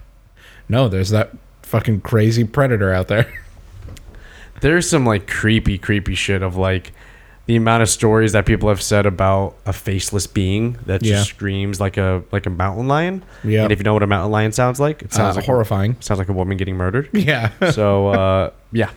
no, 0.68 0.88
there's 0.88 1.10
that 1.10 1.32
fucking 1.62 2.00
crazy 2.02 2.44
predator 2.44 2.92
out 2.92 3.08
there. 3.08 3.32
There's 4.60 4.88
some 4.88 5.06
like 5.06 5.26
creepy, 5.26 5.78
creepy 5.78 6.14
shit 6.14 6.42
of 6.42 6.56
like 6.56 6.92
the 7.46 7.56
amount 7.56 7.82
of 7.82 7.88
stories 7.88 8.32
that 8.32 8.46
people 8.46 8.68
have 8.68 8.80
said 8.82 9.06
about 9.06 9.56
a 9.66 9.72
faceless 9.72 10.26
being 10.26 10.78
that 10.86 11.02
just 11.02 11.10
Yeah. 11.12 11.22
screams 11.34 11.80
like 11.80 11.96
a 11.96 12.22
like 12.30 12.46
a 12.46 12.50
mountain 12.50 12.86
lion. 12.86 13.24
Yeah. 13.42 13.62
And 13.64 13.72
if 13.72 13.78
you 13.78 13.84
know 13.84 13.94
what 13.94 14.02
a 14.02 14.06
mountain 14.06 14.30
lion 14.30 14.52
sounds 14.52 14.78
like, 14.78 15.02
it 15.02 15.12
sounds 15.12 15.36
Uh, 15.36 15.40
like 15.40 15.46
horrifying. 15.46 15.96
sounds 16.00 16.18
like 16.18 16.28
a 16.28 16.32
woman 16.32 16.56
getting 16.56 16.76
murdered. 16.76 17.08
Yeah. 17.14 17.50
So 17.72 18.08
uh, 18.08 18.50
yeah, 18.72 18.90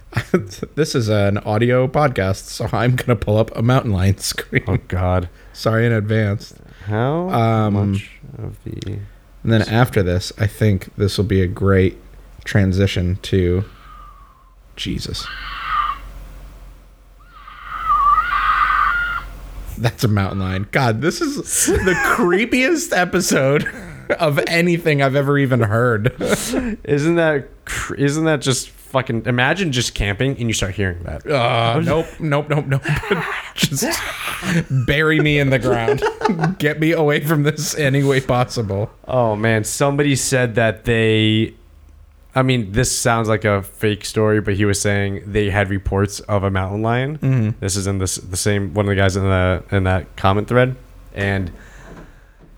this 0.74 0.94
is 0.94 1.08
an 1.08 1.38
audio 1.38 1.86
podcast, 1.88 2.46
so 2.46 2.64
I'm 2.72 2.96
going 2.96 3.08
to 3.08 3.16
pull 3.16 3.36
up 3.36 3.54
a 3.56 3.62
mountain 3.62 3.92
lion 3.92 4.16
scream. 4.30 4.64
oh 4.68 4.78
god, 4.88 5.28
Sorry 5.52 5.84
in 5.84 5.92
advance. 5.92 6.54
how 6.86 7.28
Um, 7.30 7.92
much 7.92 8.10
of 8.38 8.56
the 8.64 8.92
And 9.42 9.52
then 9.52 9.62
after 9.62 10.02
this, 10.02 10.32
I 10.38 10.46
think 10.46 10.94
this 10.96 11.18
will 11.18 11.24
be 11.26 11.42
a 11.42 11.46
great 11.46 11.98
transition 12.44 13.18
to 13.22 13.64
Jesus. 14.78 15.26
That's 19.76 20.02
a 20.02 20.08
mountain 20.08 20.40
lion. 20.40 20.66
God, 20.72 21.02
this 21.02 21.20
is 21.20 21.36
the 21.66 21.94
creepiest 22.16 22.96
episode 22.96 23.64
of 24.18 24.40
anything 24.46 25.02
I've 25.02 25.14
ever 25.14 25.38
even 25.38 25.60
heard. 25.60 26.16
isn't 26.20 27.14
that 27.14 27.48
cr- 27.64 27.94
isn't 27.94 28.24
that 28.24 28.40
just 28.40 28.70
fucking 28.70 29.26
imagine 29.26 29.70
just 29.70 29.94
camping 29.94 30.30
and 30.38 30.48
you 30.48 30.52
start 30.52 30.74
hearing 30.74 31.02
that. 31.04 31.26
Uh, 31.26 31.78
nope, 31.80 32.06
nope, 32.18 32.48
nope, 32.48 32.66
nope. 32.66 32.82
Just 33.54 34.00
bury 34.86 35.20
me 35.20 35.38
in 35.38 35.50
the 35.50 35.58
ground. 35.58 36.02
Get 36.58 36.80
me 36.80 36.92
away 36.92 37.20
from 37.20 37.42
this 37.42 37.76
any 37.76 38.02
way 38.02 38.20
possible. 38.20 38.90
Oh 39.06 39.36
man, 39.36 39.64
somebody 39.64 40.16
said 40.16 40.54
that 40.54 40.84
they 40.86 41.54
I 42.38 42.42
mean, 42.42 42.70
this 42.70 42.96
sounds 42.96 43.28
like 43.28 43.44
a 43.44 43.64
fake 43.64 44.04
story, 44.04 44.40
but 44.40 44.54
he 44.54 44.64
was 44.64 44.80
saying 44.80 45.24
they 45.26 45.50
had 45.50 45.70
reports 45.70 46.20
of 46.20 46.44
a 46.44 46.50
mountain 46.52 46.82
lion. 46.82 47.18
Mm-hmm. 47.18 47.58
This 47.58 47.74
is 47.74 47.88
in 47.88 47.98
this 47.98 48.14
the 48.14 48.36
same 48.36 48.74
one 48.74 48.86
of 48.86 48.90
the 48.90 48.94
guys 48.94 49.16
in 49.16 49.24
the 49.24 49.64
in 49.72 49.82
that 49.84 50.14
comment 50.14 50.46
thread, 50.46 50.76
and 51.12 51.50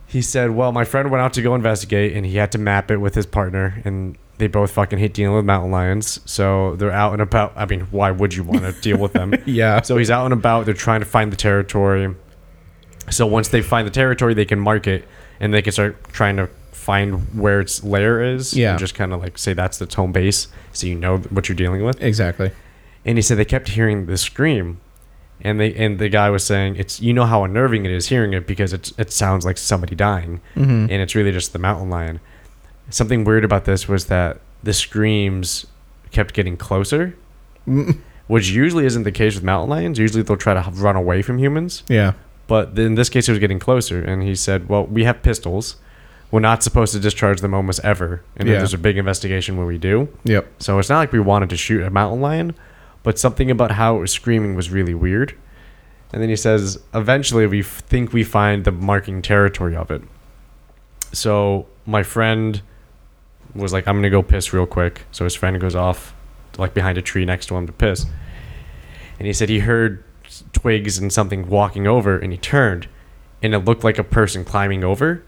he 0.07 0.21
said, 0.21 0.51
"Well, 0.51 0.71
my 0.71 0.85
friend 0.85 1.11
went 1.11 1.23
out 1.23 1.33
to 1.33 1.41
go 1.41 1.55
investigate, 1.55 2.15
and 2.15 2.27
he 2.27 2.37
had 2.37 2.53
to 2.53 2.59
map 2.59 2.91
it 2.91 2.99
with 2.99 3.15
his 3.15 3.25
partner, 3.25 3.81
and 3.87 4.19
they 4.37 4.49
both 4.49 4.71
fucking 4.73 4.99
hate 4.99 5.15
dealing 5.15 5.35
with 5.35 5.47
mountain 5.47 5.71
lions. 5.71 6.21
So 6.27 6.77
they're 6.77 6.91
out 6.91 7.15
and 7.15 7.23
about. 7.23 7.55
I 7.57 7.65
mean, 7.65 7.81
why 7.91 8.11
would 8.11 8.35
you 8.35 8.45
want 8.45 8.65
to 8.65 8.73
deal 8.83 8.99
with 8.99 9.15
them? 9.15 9.33
Yeah. 9.47 9.81
So 9.81 9.97
he's 9.97 10.11
out 10.11 10.27
and 10.27 10.35
about. 10.35 10.67
They're 10.67 10.75
trying 10.75 11.01
to 11.01 11.07
find 11.07 11.33
the 11.33 11.37
territory. 11.37 12.15
So 13.09 13.27
once 13.27 13.49
they 13.49 13.63
find 13.63 13.87
the 13.87 13.93
territory, 13.93 14.35
they 14.35 14.45
can 14.45 14.61
mark 14.61 14.87
it, 14.87 15.09
and 15.41 15.55
they 15.55 15.63
can 15.63 15.73
start 15.73 16.05
trying 16.13 16.37
to 16.37 16.51
find 16.81 17.39
where 17.39 17.61
its 17.61 17.85
layer 17.85 18.23
is. 18.23 18.55
Yeah. 18.55 18.71
And 18.71 18.79
just 18.79 18.95
kind 18.95 19.13
of 19.13 19.21
like 19.23 19.39
say 19.39 19.53
that's 19.53 19.79
the 19.79 19.87
tone 19.87 20.13
base, 20.13 20.49
so 20.73 20.87
you 20.87 20.95
know 20.95 21.19
what 21.19 21.49
you're 21.49 21.57
dealing 21.57 21.85
with. 21.85 22.03
Exactly. 22.03 22.51
And 23.05 23.17
he 23.19 23.23
said 23.23 23.39
they 23.39 23.45
kept 23.45 23.69
hearing 23.69 24.07
the 24.07 24.17
scream, 24.19 24.81
and 25.41 25.59
they 25.61 25.75
and 25.75 25.99
the 25.99 26.09
guy 26.09 26.29
was 26.31 26.45
saying 26.45 26.77
it's 26.77 27.01
you 27.01 27.13
know 27.13 27.25
how 27.27 27.45
unnerving 27.45 27.85
it 27.87 27.93
is 27.93 28.09
hearing 28.09 28.33
it 28.33 28.47
because 28.47 28.73
it 28.73 28.93
it 28.99 29.13
sounds 29.13 29.45
like 29.47 29.59
somebody 29.59 29.95
dying, 29.95 30.41
Mm-hmm. 30.57 30.87
and 30.91 30.93
it's 31.03 31.15
really 31.15 31.33
just 31.33 31.53
the 31.53 31.59
mountain 31.59 31.89
lion. 31.91 32.21
Something 32.91 33.25
weird 33.25 33.45
about 33.45 33.65
this 33.67 33.87
was 33.89 34.07
that 34.07 34.41
the 34.63 34.73
screams 34.73 35.67
kept 36.11 36.35
getting 36.35 36.57
closer, 36.57 37.15
which 38.27 38.51
usually 38.51 38.85
isn't 38.85 39.05
the 39.05 39.13
case 39.13 39.35
with 39.35 39.45
mountain 39.45 39.71
lions. 39.71 39.99
Usually 39.99 40.23
they'll 40.23 40.37
try 40.37 40.55
to 40.61 40.71
run 40.73 40.97
away 40.97 41.23
from 41.23 41.39
humans, 41.39 41.83
Yeah. 41.89 42.15
but 42.49 42.79
in 42.79 42.95
this 42.97 43.09
case 43.09 43.29
it 43.29 43.33
was 43.33 43.39
getting 43.39 43.59
closer. 43.61 44.03
And 44.03 44.23
he 44.23 44.35
said, 44.35 44.69
"Well, 44.69 44.87
we 44.87 45.05
have 45.05 45.23
pistols. 45.23 45.77
We're 46.31 46.41
not 46.41 46.63
supposed 46.63 46.93
to 46.93 47.01
discharge 47.01 47.41
them 47.41 47.55
almost 47.55 47.81
ever, 47.83 48.23
and 48.37 48.49
Yeah. 48.49 48.59
there's 48.59 48.75
a 48.75 48.79
big 48.79 48.97
investigation 48.97 49.57
when 49.57 49.67
we 49.67 49.79
do. 49.79 50.09
Yep. 50.25 50.47
So 50.59 50.79
it's 50.79 50.89
not 50.89 50.99
like 50.99 51.13
we 51.13 51.19
wanted 51.21 51.51
to 51.51 51.57
shoot 51.57 51.83
a 51.83 51.91
mountain 51.91 52.21
lion, 52.21 52.55
but 53.03 53.19
something 53.19 53.51
about 53.51 53.73
how 53.73 53.97
it 53.97 54.01
was 54.01 54.13
screaming 54.13 54.55
was 54.55 54.71
really 54.71 54.95
weird." 54.95 55.35
And 56.13 56.23
then 56.23 56.29
he 56.29 56.37
says, 56.37 56.79
"Eventually, 56.95 57.47
we 57.47 57.61
f- 57.61 57.83
think 57.87 58.13
we 58.13 58.23
find 58.25 58.65
the 58.65 58.73
marking 58.73 59.23
territory 59.23 59.75
of 59.75 59.91
it." 59.91 60.03
So 61.13 61.67
my 61.87 62.03
friend 62.03 62.61
was 63.55 63.73
like, 63.73 63.89
"I'm 63.89 63.97
gonna 63.97 64.11
go 64.11 64.23
piss 64.23 64.53
real 64.53 64.67
quick." 64.67 65.07
So 65.11 65.25
his 65.25 65.35
friend 65.35 65.61
goes 65.61 65.75
off, 65.75 66.15
like 66.59 66.75
behind 66.75 66.99
a 66.99 67.03
tree 67.03 67.25
next 67.25 67.47
to 67.47 67.57
him 67.57 67.67
to 67.67 67.73
piss. 67.73 68.07
And 69.19 69.27
he 69.27 69.33
said 69.33 69.49
he 69.49 69.61
heard 69.61 70.03
twigs 70.53 70.99
and 70.99 71.13
something 71.13 71.49
walking 71.49 71.87
over, 71.89 72.17
and 72.17 72.33
he 72.33 72.39
turned, 72.39 72.87
and 73.43 73.53
it 73.55 73.61
looked 73.61 73.83
like 73.83 73.99
a 73.99 74.05
person 74.05 74.45
climbing 74.45 74.85
over, 74.85 75.23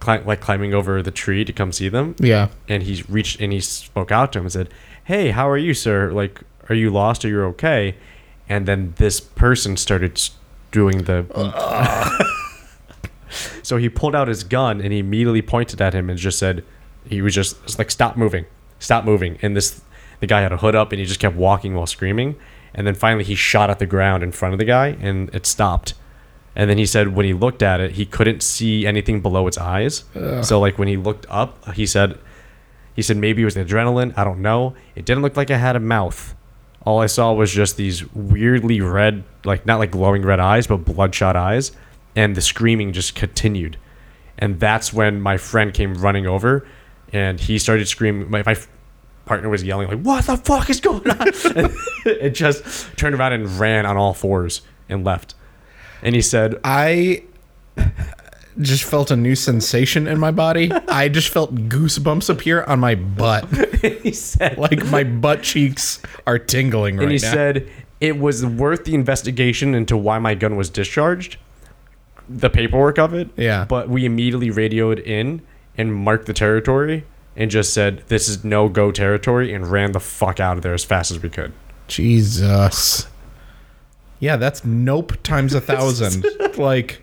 cli- 0.00 0.22
like 0.24 0.40
climbing 0.40 0.74
over 0.74 1.02
the 1.02 1.10
tree 1.10 1.44
to 1.44 1.52
come 1.52 1.72
see 1.72 1.88
them. 1.88 2.14
Yeah. 2.18 2.48
And 2.68 2.82
he 2.82 3.04
reached 3.08 3.40
and 3.40 3.52
he 3.52 3.60
spoke 3.60 4.10
out 4.10 4.32
to 4.32 4.38
him 4.38 4.44
and 4.46 4.52
said, 4.52 4.68
"Hey, 5.04 5.30
how 5.30 5.48
are 5.48 5.58
you, 5.58 5.74
sir? 5.74 6.12
Like, 6.12 6.40
are 6.68 6.74
you 6.74 6.90
lost? 6.90 7.24
Are 7.24 7.28
you 7.28 7.42
okay?" 7.44 7.96
And 8.48 8.66
then 8.66 8.94
this 8.96 9.20
person 9.20 9.76
started 9.76 10.20
doing 10.70 11.04
the. 11.04 11.26
Uh. 11.34 12.10
so 13.62 13.76
he 13.76 13.88
pulled 13.88 14.14
out 14.14 14.28
his 14.28 14.44
gun 14.44 14.80
and 14.80 14.92
he 14.92 15.00
immediately 15.00 15.42
pointed 15.42 15.80
at 15.80 15.94
him 15.94 16.08
and 16.08 16.18
just 16.18 16.38
said, 16.38 16.64
he 17.08 17.22
was 17.22 17.34
just 17.34 17.78
like, 17.78 17.90
"Stop 17.90 18.16
moving, 18.16 18.46
stop 18.78 19.04
moving." 19.04 19.38
And 19.42 19.56
this, 19.56 19.80
the 20.20 20.26
guy 20.26 20.40
had 20.40 20.52
a 20.52 20.58
hood 20.58 20.74
up 20.74 20.92
and 20.92 21.00
he 21.00 21.06
just 21.06 21.20
kept 21.20 21.36
walking 21.36 21.74
while 21.74 21.86
screaming. 21.86 22.36
And 22.74 22.86
then 22.86 22.94
finally 22.94 23.24
he 23.24 23.34
shot 23.34 23.70
at 23.70 23.78
the 23.78 23.86
ground 23.86 24.22
in 24.22 24.32
front 24.32 24.52
of 24.52 24.58
the 24.58 24.64
guy 24.64 24.88
and 25.00 25.34
it 25.34 25.46
stopped. 25.46 25.94
And 26.56 26.70
then 26.70 26.78
he 26.78 26.86
said 26.86 27.14
when 27.14 27.26
he 27.26 27.34
looked 27.34 27.62
at 27.62 27.80
it, 27.80 27.92
he 27.92 28.06
couldn't 28.06 28.42
see 28.42 28.86
anything 28.86 29.20
below 29.20 29.46
its 29.46 29.58
eyes. 29.58 30.04
So 30.42 30.58
like 30.58 30.78
when 30.78 30.88
he 30.88 30.96
looked 30.96 31.26
up, 31.28 31.74
he 31.74 31.84
said 31.86 32.18
he 32.94 33.02
said 33.02 33.18
maybe 33.18 33.42
it 33.42 33.44
was 33.44 33.54
the 33.54 33.64
adrenaline. 33.64 34.16
I 34.16 34.24
don't 34.24 34.40
know. 34.40 34.74
It 34.94 35.04
didn't 35.04 35.22
look 35.22 35.36
like 35.36 35.50
it 35.50 35.58
had 35.58 35.76
a 35.76 35.80
mouth. 35.80 36.34
All 36.86 37.00
I 37.00 37.06
saw 37.06 37.32
was 37.34 37.52
just 37.52 37.76
these 37.76 38.10
weirdly 38.14 38.80
red, 38.80 39.22
like 39.44 39.66
not 39.66 39.78
like 39.78 39.90
glowing 39.90 40.22
red 40.22 40.40
eyes, 40.40 40.66
but 40.66 40.78
bloodshot 40.78 41.36
eyes, 41.36 41.72
and 42.14 42.34
the 42.34 42.40
screaming 42.40 42.92
just 42.92 43.14
continued. 43.14 43.76
And 44.38 44.58
that's 44.58 44.92
when 44.92 45.20
my 45.20 45.36
friend 45.36 45.74
came 45.74 45.94
running 45.94 46.26
over, 46.26 46.66
and 47.12 47.38
he 47.38 47.58
started 47.58 47.86
screaming. 47.88 48.30
My, 48.30 48.42
my 48.46 48.56
partner 49.26 49.50
was 49.50 49.62
yelling 49.62 49.88
like, 49.88 50.00
"What 50.00 50.24
the 50.24 50.38
fuck 50.38 50.70
is 50.70 50.80
going 50.80 51.10
on?" 51.10 51.28
and 51.56 51.72
it 52.06 52.30
just 52.30 52.96
turned 52.96 53.14
around 53.14 53.34
and 53.34 53.58
ran 53.58 53.84
on 53.84 53.98
all 53.98 54.14
fours 54.14 54.62
and 54.88 55.04
left. 55.04 55.34
And 56.02 56.14
he 56.14 56.22
said, 56.22 56.60
I 56.64 57.24
just 58.60 58.84
felt 58.84 59.10
a 59.10 59.16
new 59.16 59.34
sensation 59.34 60.06
in 60.06 60.18
my 60.18 60.30
body. 60.30 60.70
I 60.88 61.08
just 61.08 61.28
felt 61.28 61.54
goosebumps 61.54 62.28
appear 62.30 62.62
on 62.64 62.80
my 62.80 62.94
butt. 62.94 63.44
he 63.82 64.12
said, 64.12 64.58
Like 64.58 64.84
my 64.86 65.04
butt 65.04 65.42
cheeks 65.42 66.00
are 66.26 66.38
tingling 66.38 66.96
right 66.96 67.02
now. 67.02 67.10
and 67.10 67.12
he 67.12 67.24
now. 67.26 67.32
said 67.32 67.70
it 68.00 68.18
was 68.18 68.44
worth 68.44 68.84
the 68.84 68.94
investigation 68.94 69.74
into 69.74 69.96
why 69.96 70.18
my 70.18 70.34
gun 70.34 70.56
was 70.56 70.70
discharged 70.70 71.38
the 72.28 72.50
paperwork 72.50 72.98
of 72.98 73.14
it. 73.14 73.30
Yeah. 73.36 73.64
But 73.64 73.88
we 73.88 74.04
immediately 74.04 74.50
radioed 74.50 74.98
in 74.98 75.42
and 75.76 75.94
marked 75.94 76.26
the 76.26 76.32
territory 76.32 77.04
and 77.36 77.50
just 77.50 77.72
said 77.72 78.02
this 78.08 78.28
is 78.28 78.44
no 78.44 78.68
go 78.68 78.90
territory 78.90 79.52
and 79.52 79.70
ran 79.70 79.92
the 79.92 80.00
fuck 80.00 80.40
out 80.40 80.56
of 80.56 80.62
there 80.62 80.74
as 80.74 80.84
fast 80.84 81.10
as 81.10 81.22
we 81.22 81.28
could. 81.28 81.52
Jesus. 81.88 83.06
Yeah, 84.18 84.36
that's 84.36 84.64
nope 84.64 85.12
times 85.22 85.54
a 85.54 85.60
thousand. 85.72 86.24
like, 86.56 87.02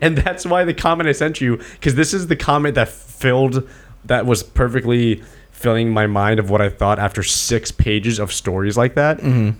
And 0.00 0.16
that's 0.16 0.44
why 0.44 0.64
the 0.64 0.74
comment 0.74 1.08
I 1.08 1.12
sent 1.12 1.40
you, 1.40 1.56
because 1.74 1.94
this 1.94 2.12
is 2.12 2.26
the 2.26 2.36
comment 2.36 2.74
that 2.74 2.88
filled, 2.88 3.68
that 4.04 4.26
was 4.26 4.42
perfectly 4.42 5.22
filling 5.50 5.92
my 5.92 6.06
mind 6.06 6.38
of 6.38 6.50
what 6.50 6.60
I 6.60 6.68
thought 6.68 6.98
after 6.98 7.22
six 7.22 7.70
pages 7.70 8.18
of 8.18 8.32
stories 8.32 8.76
like 8.76 8.94
that. 8.94 9.18
Mm-hmm. 9.18 9.58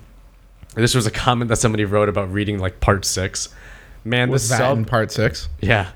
This 0.74 0.94
was 0.94 1.06
a 1.06 1.10
comment 1.10 1.48
that 1.48 1.56
somebody 1.56 1.84
wrote 1.84 2.08
about 2.08 2.32
reading 2.32 2.58
like 2.58 2.80
part 2.80 3.04
six. 3.04 3.48
Man, 4.04 4.28
the 4.28 4.32
was 4.32 4.48
that 4.48 4.58
sub, 4.58 4.78
in 4.78 4.84
part 4.84 5.10
six? 5.12 5.48
yeah, 5.60 5.90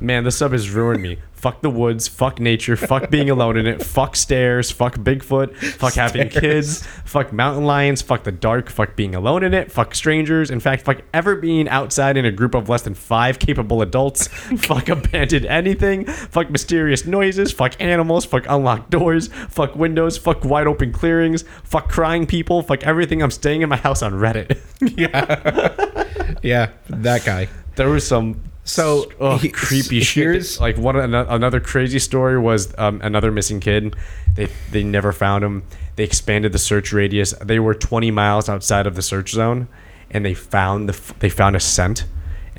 man, 0.00 0.24
this 0.24 0.36
sub 0.36 0.52
has 0.52 0.70
ruined 0.70 1.02
me. 1.02 1.18
fuck 1.32 1.62
the 1.62 1.70
woods, 1.70 2.08
fuck 2.08 2.40
nature, 2.40 2.74
fuck 2.74 3.10
being 3.10 3.30
alone 3.30 3.56
in 3.56 3.64
it, 3.64 3.80
fuck 3.80 4.16
stairs, 4.16 4.72
fuck 4.72 4.96
Bigfoot, 4.96 5.54
fuck 5.56 5.94
having 5.94 6.28
kids, 6.28 6.84
fuck 7.04 7.32
mountain 7.32 7.64
lions, 7.64 8.02
fuck 8.02 8.24
the 8.24 8.32
dark, 8.32 8.68
fuck 8.68 8.96
being 8.96 9.14
alone 9.14 9.44
in 9.44 9.54
it, 9.54 9.70
fuck 9.70 9.94
strangers. 9.94 10.50
In 10.50 10.58
fact, 10.58 10.84
fuck 10.84 11.00
ever 11.14 11.36
being 11.36 11.68
outside 11.68 12.16
in 12.16 12.24
a 12.24 12.32
group 12.32 12.56
of 12.56 12.68
less 12.68 12.82
than 12.82 12.94
five 12.94 13.38
capable 13.38 13.82
adults, 13.82 14.26
fuck 14.58 14.88
abandoned 14.88 15.46
anything, 15.46 16.06
fuck 16.06 16.50
mysterious 16.50 17.06
noises, 17.06 17.52
fuck 17.52 17.80
animals, 17.80 18.24
fuck 18.24 18.44
unlocked 18.48 18.90
doors, 18.90 19.28
fuck 19.48 19.76
windows, 19.76 20.18
fuck 20.18 20.44
wide 20.44 20.66
open 20.66 20.92
clearings, 20.92 21.44
fuck 21.62 21.88
crying 21.88 22.26
people, 22.26 22.62
fuck 22.62 22.82
everything. 22.82 23.22
I'm 23.22 23.30
staying 23.30 23.62
in 23.62 23.68
my 23.68 23.76
house 23.76 24.02
on 24.02 24.12
Reddit. 24.14 24.58
Yeah. 24.96 26.36
yeah, 26.42 26.70
that 26.88 27.24
guy. 27.24 27.48
there 27.76 27.88
was 27.88 28.06
some 28.06 28.40
So, 28.68 29.10
oh, 29.18 29.38
he- 29.38 29.48
creepy 29.48 30.00
shit. 30.00 30.60
Like 30.60 30.76
one 30.76 30.94
another 30.96 31.58
crazy 31.58 31.98
story 31.98 32.38
was 32.38 32.76
um, 32.76 33.00
another 33.02 33.32
missing 33.32 33.60
kid. 33.60 33.96
They 34.34 34.48
they 34.70 34.84
never 34.84 35.10
found 35.10 35.42
him. 35.42 35.62
They 35.96 36.04
expanded 36.04 36.52
the 36.52 36.58
search 36.58 36.92
radius. 36.92 37.32
They 37.42 37.58
were 37.58 37.74
20 37.74 38.10
miles 38.10 38.46
outside 38.48 38.86
of 38.86 38.94
the 38.94 39.00
search 39.00 39.30
zone, 39.30 39.68
and 40.10 40.22
they 40.22 40.34
found 40.34 40.86
the 40.86 41.14
they 41.20 41.30
found 41.30 41.56
a 41.56 41.60
scent, 41.60 42.04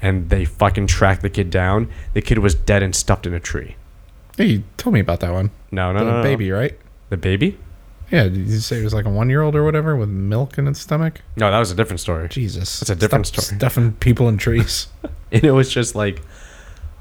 and 0.01 0.31
they 0.31 0.45
fucking 0.45 0.87
tracked 0.87 1.21
the 1.21 1.29
kid 1.29 1.51
down. 1.51 1.91
The 2.13 2.21
kid 2.21 2.39
was 2.39 2.55
dead 2.55 2.81
and 2.81 2.95
stuffed 2.95 3.27
in 3.27 3.35
a 3.35 3.39
tree. 3.39 3.75
Hey, 4.35 4.45
you 4.45 4.63
told 4.77 4.95
me 4.95 5.01
about 5.01 5.19
that 5.19 5.31
one. 5.31 5.51
No, 5.71 5.91
no, 5.93 5.99
the 5.99 6.05
no, 6.05 6.17
no. 6.17 6.23
baby, 6.23 6.49
right? 6.49 6.75
The 7.09 7.17
baby? 7.17 7.59
Yeah, 8.11 8.23
did 8.23 8.47
you 8.47 8.59
say 8.59 8.79
it 8.79 8.83
was 8.83 8.93
like 8.93 9.05
a 9.05 9.09
one 9.09 9.29
year 9.29 9.41
old 9.41 9.55
or 9.55 9.63
whatever 9.63 9.95
with 9.95 10.09
milk 10.09 10.57
in 10.57 10.67
its 10.67 10.79
stomach? 10.79 11.21
No, 11.35 11.51
that 11.51 11.59
was 11.59 11.71
a 11.71 11.75
different 11.75 11.99
story. 11.99 12.27
Jesus. 12.29 12.79
That's 12.79 12.89
a 12.89 12.95
different 12.95 13.27
Stop 13.27 13.43
story. 13.43 13.57
Stuffing 13.57 13.93
people 13.93 14.27
in 14.27 14.37
trees. 14.37 14.87
and 15.31 15.43
it 15.43 15.51
was 15.51 15.71
just 15.71 15.95
like 15.95 16.21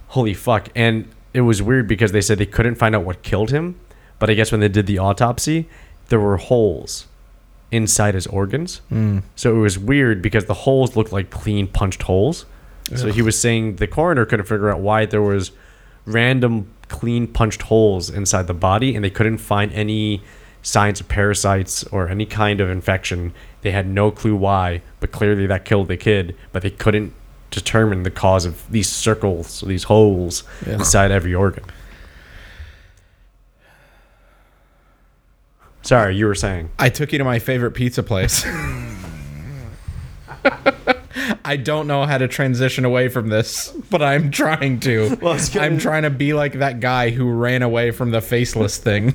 holy 0.08 0.34
fuck 0.34 0.68
and 0.74 1.08
it 1.34 1.42
was 1.42 1.62
weird 1.62 1.86
because 1.86 2.12
they 2.12 2.20
said 2.20 2.38
they 2.38 2.46
couldn't 2.46 2.76
find 2.76 2.96
out 2.96 3.04
what 3.04 3.22
killed 3.22 3.50
him 3.50 3.78
but 4.18 4.30
i 4.30 4.34
guess 4.34 4.50
when 4.50 4.60
they 4.60 4.68
did 4.68 4.86
the 4.86 4.98
autopsy 4.98 5.68
there 6.08 6.20
were 6.20 6.36
holes 6.36 7.06
inside 7.70 8.14
his 8.14 8.26
organs 8.28 8.80
hmm. 8.88 9.18
so 9.36 9.54
it 9.54 9.58
was 9.58 9.78
weird 9.78 10.22
because 10.22 10.46
the 10.46 10.54
holes 10.54 10.96
looked 10.96 11.12
like 11.12 11.30
clean 11.30 11.66
punched 11.66 12.02
holes 12.02 12.46
so 12.94 13.12
he 13.12 13.20
was 13.20 13.38
saying 13.38 13.76
the 13.76 13.86
coroner 13.86 14.24
couldn't 14.24 14.46
figure 14.46 14.70
out 14.70 14.80
why 14.80 15.04
there 15.04 15.20
was 15.20 15.50
random 16.06 16.66
clean 16.88 17.26
punched 17.26 17.60
holes 17.62 18.08
inside 18.08 18.46
the 18.46 18.54
body 18.54 18.94
and 18.94 19.04
they 19.04 19.10
couldn't 19.10 19.36
find 19.36 19.70
any 19.74 20.22
signs 20.68 21.00
of 21.00 21.08
parasites 21.08 21.82
or 21.84 22.08
any 22.08 22.26
kind 22.26 22.60
of 22.60 22.68
infection 22.68 23.32
they 23.62 23.70
had 23.70 23.86
no 23.86 24.10
clue 24.10 24.36
why 24.36 24.82
but 25.00 25.10
clearly 25.12 25.46
that 25.46 25.64
killed 25.64 25.88
the 25.88 25.96
kid 25.96 26.36
but 26.52 26.62
they 26.62 26.70
couldn't 26.70 27.12
determine 27.50 28.02
the 28.02 28.10
cause 28.10 28.44
of 28.44 28.70
these 28.70 28.88
circles 28.88 29.62
these 29.66 29.84
holes 29.84 30.44
Yeah. 30.66 30.74
inside 30.74 31.10
every 31.10 31.34
organ 31.34 31.64
sorry 35.82 36.16
you 36.16 36.26
were 36.26 36.34
saying 36.34 36.70
I 36.78 36.88
took 36.90 37.12
you 37.12 37.18
to 37.18 37.24
my 37.24 37.38
favorite 37.38 37.72
pizza 37.72 38.02
place. 38.02 38.44
I 41.44 41.56
don't 41.56 41.86
know 41.86 42.04
how 42.04 42.18
to 42.18 42.28
transition 42.28 42.84
away 42.84 43.08
from 43.08 43.28
this, 43.28 43.70
but 43.90 44.02
I'm 44.02 44.30
trying 44.30 44.80
to. 44.80 45.16
Well, 45.20 45.32
I 45.32 45.34
was 45.34 45.48
gonna- 45.48 45.66
I'm 45.66 45.78
trying 45.78 46.02
to 46.04 46.10
be 46.10 46.32
like 46.34 46.54
that 46.54 46.80
guy 46.80 47.10
who 47.10 47.30
ran 47.30 47.62
away 47.62 47.90
from 47.90 48.10
the 48.12 48.20
faceless 48.20 48.76
thing. 48.78 49.14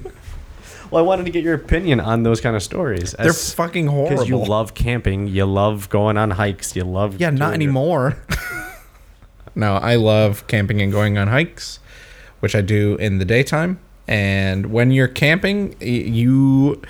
Well 0.93 1.03
i 1.03 1.05
wanted 1.05 1.25
to 1.25 1.31
get 1.31 1.43
your 1.43 1.53
opinion 1.55 1.99
on 1.99 2.23
those 2.23 2.39
kind 2.41 2.55
of 2.55 2.63
stories 2.63 3.13
They're 3.17 3.33
fucking 3.33 3.87
horrible. 3.87 4.09
because 4.09 4.29
you 4.29 4.37
love 4.37 4.73
camping 4.73 5.27
you 5.27 5.45
love 5.45 5.89
going 5.89 6.17
on 6.17 6.31
hikes 6.31 6.75
you 6.75 6.83
love 6.83 7.19
yeah, 7.19 7.29
not 7.29 7.37
doing 7.37 7.61
your- 7.61 7.69
anymore. 7.69 8.17
no, 9.55 9.75
I 9.75 9.95
love 9.95 10.45
camping 10.47 10.81
and 10.81 10.91
going 10.91 11.17
on 11.17 11.27
hikes, 11.27 11.79
which 12.39 12.55
I 12.55 12.61
do 12.61 12.95
in 12.95 13.19
the 13.19 13.25
daytime. 13.25 13.79
And 14.07 14.67
when 14.71 14.91
you're 14.91 15.07
camping, 15.07 15.75
y- 15.79 15.87
you 15.87 16.81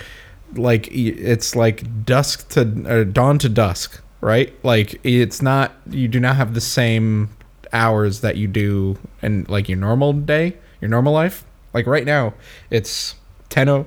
like 0.55 0.85
y- 0.87 1.13
it's 1.17 1.55
like 1.55 2.05
dusk 2.05 2.49
to 2.49 2.61
or 2.87 3.03
dawn 3.05 3.37
to 3.39 3.49
dusk, 3.49 4.01
right? 4.21 4.53
Like 4.63 4.99
it's 5.03 5.41
not 5.41 5.73
you 5.89 6.07
do 6.07 6.19
not 6.19 6.35
have 6.37 6.53
the 6.53 6.61
same 6.61 7.29
hours 7.73 8.21
that 8.21 8.37
you 8.37 8.47
do 8.47 8.97
in 9.21 9.45
like 9.49 9.67
your 9.67 9.77
normal 9.77 10.13
day, 10.13 10.55
your 10.81 10.89
normal 10.89 11.13
life. 11.13 11.43
Like 11.73 11.85
right 11.85 12.05
now, 12.05 12.33
it's 12.69 13.15
10 13.53 13.85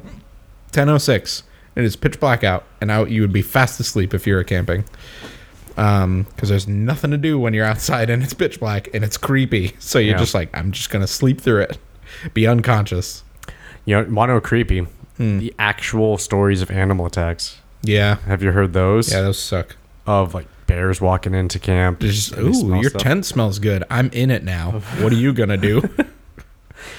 10:06. 0.73 1.43
It 1.75 1.85
is 1.85 1.97
pitch 1.97 2.19
black 2.21 2.43
out, 2.45 2.65
and 2.81 2.91
out 2.91 3.11
you 3.11 3.21
would 3.21 3.33
be 3.33 3.43
fast 3.43 3.79
asleep 3.81 4.15
if 4.15 4.27
you 4.27 4.35
were 4.35 4.45
camping 4.45 4.85
um 5.79 6.23
because 6.35 6.49
there's 6.49 6.67
nothing 6.67 7.11
to 7.11 7.19
do 7.19 7.39
when 7.39 7.53
you're 7.53 7.67
outside 7.67 8.09
and 8.09 8.23
it's 8.23 8.33
pitch 8.33 8.59
black 8.59 8.89
and 8.95 9.05
it's 9.05 9.19
creepy 9.19 9.75
so 9.79 9.99
you're 9.99 10.13
Yeah. 10.15 10.19
just 10.21 10.33
like 10.33 10.49
i'm 10.57 10.73
just 10.73 10.89
gonna 10.89 11.07
sleep 11.07 11.39
through 11.39 11.61
it 11.63 11.77
be 12.33 12.47
unconscious 12.47 13.25
You 13.85 13.97
know, 13.97 14.07
mono 14.09 14.41
creepy. 14.41 14.87
Hmm. 15.19 15.39
The 15.39 15.53
actual 15.59 16.17
stories 16.17 16.63
of 16.63 16.71
animal 16.71 17.05
attacks. 17.05 17.59
yeah 17.83 18.17
Have 18.27 18.43
you 18.43 18.53
heard 18.53 18.73
those? 18.73 19.13
yeah 19.13 19.21
those 19.21 19.39
suck 19.39 19.77
Of 20.07 20.33
like 20.33 20.47
bears 20.67 21.01
walking 21.01 21.35
into 21.35 21.59
camp. 21.59 22.01
Just 22.01 22.35
ooh 22.39 22.75
your 22.81 22.89
stuff. 22.91 23.03
tent 23.03 23.27
smells 23.27 23.59
good 23.59 23.85
i'm 23.91 24.09
in 24.13 24.31
it 24.31 24.45
now 24.45 24.81
what 25.03 25.13
are 25.13 25.17
you 25.17 25.35
gonna 25.35 25.59
do 25.59 25.83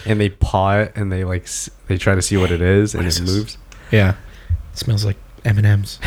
and 0.08 0.20
they 0.20 0.30
paw 0.30 0.78
it 0.80 0.91
and 0.95 1.12
they 1.12 1.24
like 1.24 1.43
s- 1.43 1.70
they 1.88 1.97
try 1.97 2.16
to 2.16 2.22
see 2.22 2.38
what 2.38 2.51
it 2.51 2.62
is 2.62 2.95
and 2.95 3.05
is 3.05 3.18
it 3.20 3.26
this? 3.26 3.36
moves. 3.36 3.58
yeah 3.91 4.16
it 4.74 4.78
smells 4.78 5.05
like 5.05 5.18
m&ms 5.45 5.99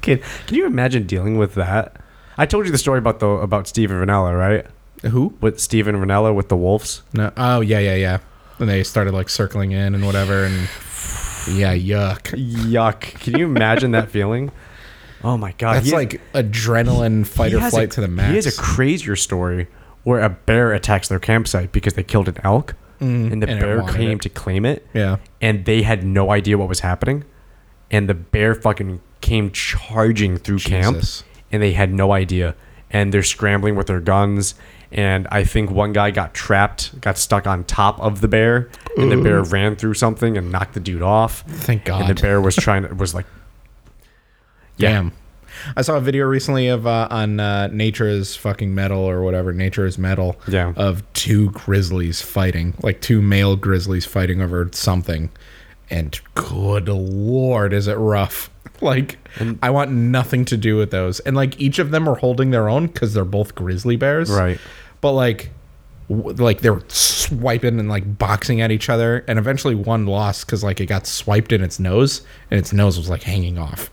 Can 0.00 0.18
Can 0.46 0.56
you 0.56 0.66
imagine 0.66 1.06
dealing 1.06 1.36
with 1.38 1.54
that? 1.54 1.96
I 2.38 2.46
told 2.46 2.66
you 2.66 2.72
the 2.72 2.78
story 2.78 2.98
about 2.98 3.18
the 3.20 3.26
about 3.28 3.66
Steven 3.66 3.96
Rinella, 3.96 4.38
right? 4.38 4.66
who 5.10 5.34
With 5.40 5.58
Steven 5.60 5.96
Rinella 5.96 6.34
with 6.34 6.48
the 6.48 6.56
wolves. 6.56 7.02
no 7.12 7.32
oh 7.36 7.60
yeah 7.60 7.78
yeah 7.78 7.94
yeah 7.94 8.18
and 8.58 8.68
they 8.68 8.82
started 8.82 9.12
like 9.14 9.28
circling 9.28 9.72
in 9.72 9.94
and 9.94 10.04
whatever 10.06 10.44
and 10.44 10.54
yeah 11.56 11.74
yuck 11.76 12.22
Yuck! 12.34 13.00
Can 13.20 13.38
you 13.38 13.46
imagine 13.46 13.90
that 13.92 14.10
feeling? 14.10 14.50
Oh 15.24 15.36
my 15.36 15.52
god! 15.58 15.74
that's 15.76 15.86
he 15.86 15.92
has- 15.92 15.98
like 16.12 16.20
adrenaline 16.34 17.26
fight 17.26 17.50
he 17.50 17.56
or 17.56 17.60
has 17.60 17.72
flight 17.72 17.88
a, 17.88 17.94
to 17.94 18.00
the 18.00 18.08
max 18.08 18.30
He 18.30 18.36
has 18.36 18.46
a 18.46 18.60
crazier 18.60 19.16
story 19.16 19.66
where 20.04 20.20
a 20.20 20.28
bear 20.30 20.72
attacks 20.72 21.08
their 21.08 21.18
campsite 21.18 21.72
because 21.72 21.94
they 21.94 22.02
killed 22.04 22.28
an 22.28 22.36
elk, 22.44 22.74
and 23.00 23.42
the 23.42 23.46
Mm, 23.46 23.50
and 23.50 23.60
bear 23.60 23.82
came 23.92 24.10
it. 24.12 24.20
to 24.22 24.28
claim 24.28 24.64
it. 24.64 24.86
yeah. 24.94 25.16
And 25.40 25.64
they 25.64 25.82
had 25.82 26.04
no 26.04 26.30
idea 26.30 26.56
what 26.58 26.68
was 26.68 26.80
happening. 26.80 27.24
And 27.90 28.08
the 28.08 28.14
bear 28.14 28.54
fucking 28.54 29.00
came 29.20 29.50
charging 29.50 30.36
through 30.38 30.58
camp. 30.60 31.02
And 31.52 31.62
they 31.62 31.72
had 31.72 31.92
no 31.92 32.12
idea. 32.12 32.54
And 32.90 33.12
they're 33.14 33.22
scrambling 33.22 33.76
with 33.76 33.86
their 33.86 34.00
guns. 34.00 34.54
And 34.92 35.26
i 35.32 35.42
think 35.42 35.70
one 35.70 35.92
guy 35.92 36.12
got 36.12 36.32
trapped 36.32 37.00
got 37.00 37.18
stuck 37.18 37.46
on 37.46 37.64
top 37.64 37.98
of 38.00 38.20
the 38.20 38.28
bear. 38.28 38.70
And 38.96 39.10
the 39.12 39.16
bear 39.16 39.42
ran 39.42 39.76
through 39.76 39.94
something 39.94 40.36
and 40.38 40.50
knocked 40.52 40.74
the 40.74 40.80
dude 40.80 41.02
off. 41.02 41.42
Thank 41.46 41.84
god 41.84 42.02
and 42.08 42.16
the 42.16 42.20
bear 42.20 42.40
was 42.40 42.54
trying 42.56 42.86
to 42.88 42.94
was 42.94 43.14
like 43.14 43.26
Yeah. 44.76 44.90
Damn. 44.92 45.12
I 45.76 45.82
saw 45.82 45.96
a 45.96 46.00
video 46.00 46.26
recently 46.26 46.68
of 46.68 46.86
uh, 46.86 47.08
on 47.10 47.40
uh, 47.40 47.68
Nature 47.68 48.08
is 48.08 48.36
fucking 48.36 48.74
metal 48.74 49.00
or 49.00 49.22
whatever. 49.22 49.52
Nature's 49.52 49.98
metal. 49.98 50.36
Yeah. 50.48 50.72
Of 50.76 51.02
two 51.12 51.50
grizzlies 51.50 52.20
fighting, 52.22 52.74
like 52.82 53.00
two 53.00 53.20
male 53.22 53.56
grizzlies 53.56 54.04
fighting 54.04 54.40
over 54.42 54.68
something, 54.72 55.30
and 55.90 56.18
good 56.34 56.88
lord, 56.88 57.72
is 57.72 57.86
it 57.88 57.94
rough? 57.94 58.50
Like 58.82 59.16
I 59.62 59.70
want 59.70 59.90
nothing 59.90 60.44
to 60.46 60.56
do 60.58 60.76
with 60.76 60.90
those. 60.90 61.20
And 61.20 61.34
like 61.34 61.58
each 61.58 61.78
of 61.78 61.92
them 61.92 62.06
are 62.06 62.14
holding 62.16 62.50
their 62.50 62.68
own 62.68 62.88
because 62.88 63.14
they're 63.14 63.24
both 63.24 63.54
grizzly 63.54 63.96
bears. 63.96 64.28
right 64.30 64.58
But 65.00 65.12
like. 65.12 65.50
Like 66.08 66.60
they 66.60 66.70
were 66.70 66.84
swiping 66.86 67.80
and 67.80 67.88
like 67.88 68.16
boxing 68.16 68.60
at 68.60 68.70
each 68.70 68.88
other, 68.88 69.24
and 69.26 69.40
eventually 69.40 69.74
one 69.74 70.06
lost 70.06 70.46
because 70.46 70.62
like 70.62 70.80
it 70.80 70.86
got 70.86 71.04
swiped 71.04 71.52
in 71.52 71.62
its 71.64 71.80
nose, 71.80 72.22
and 72.48 72.60
its 72.60 72.72
nose 72.72 72.96
was 72.96 73.08
like 73.08 73.24
hanging 73.24 73.58
off. 73.58 73.90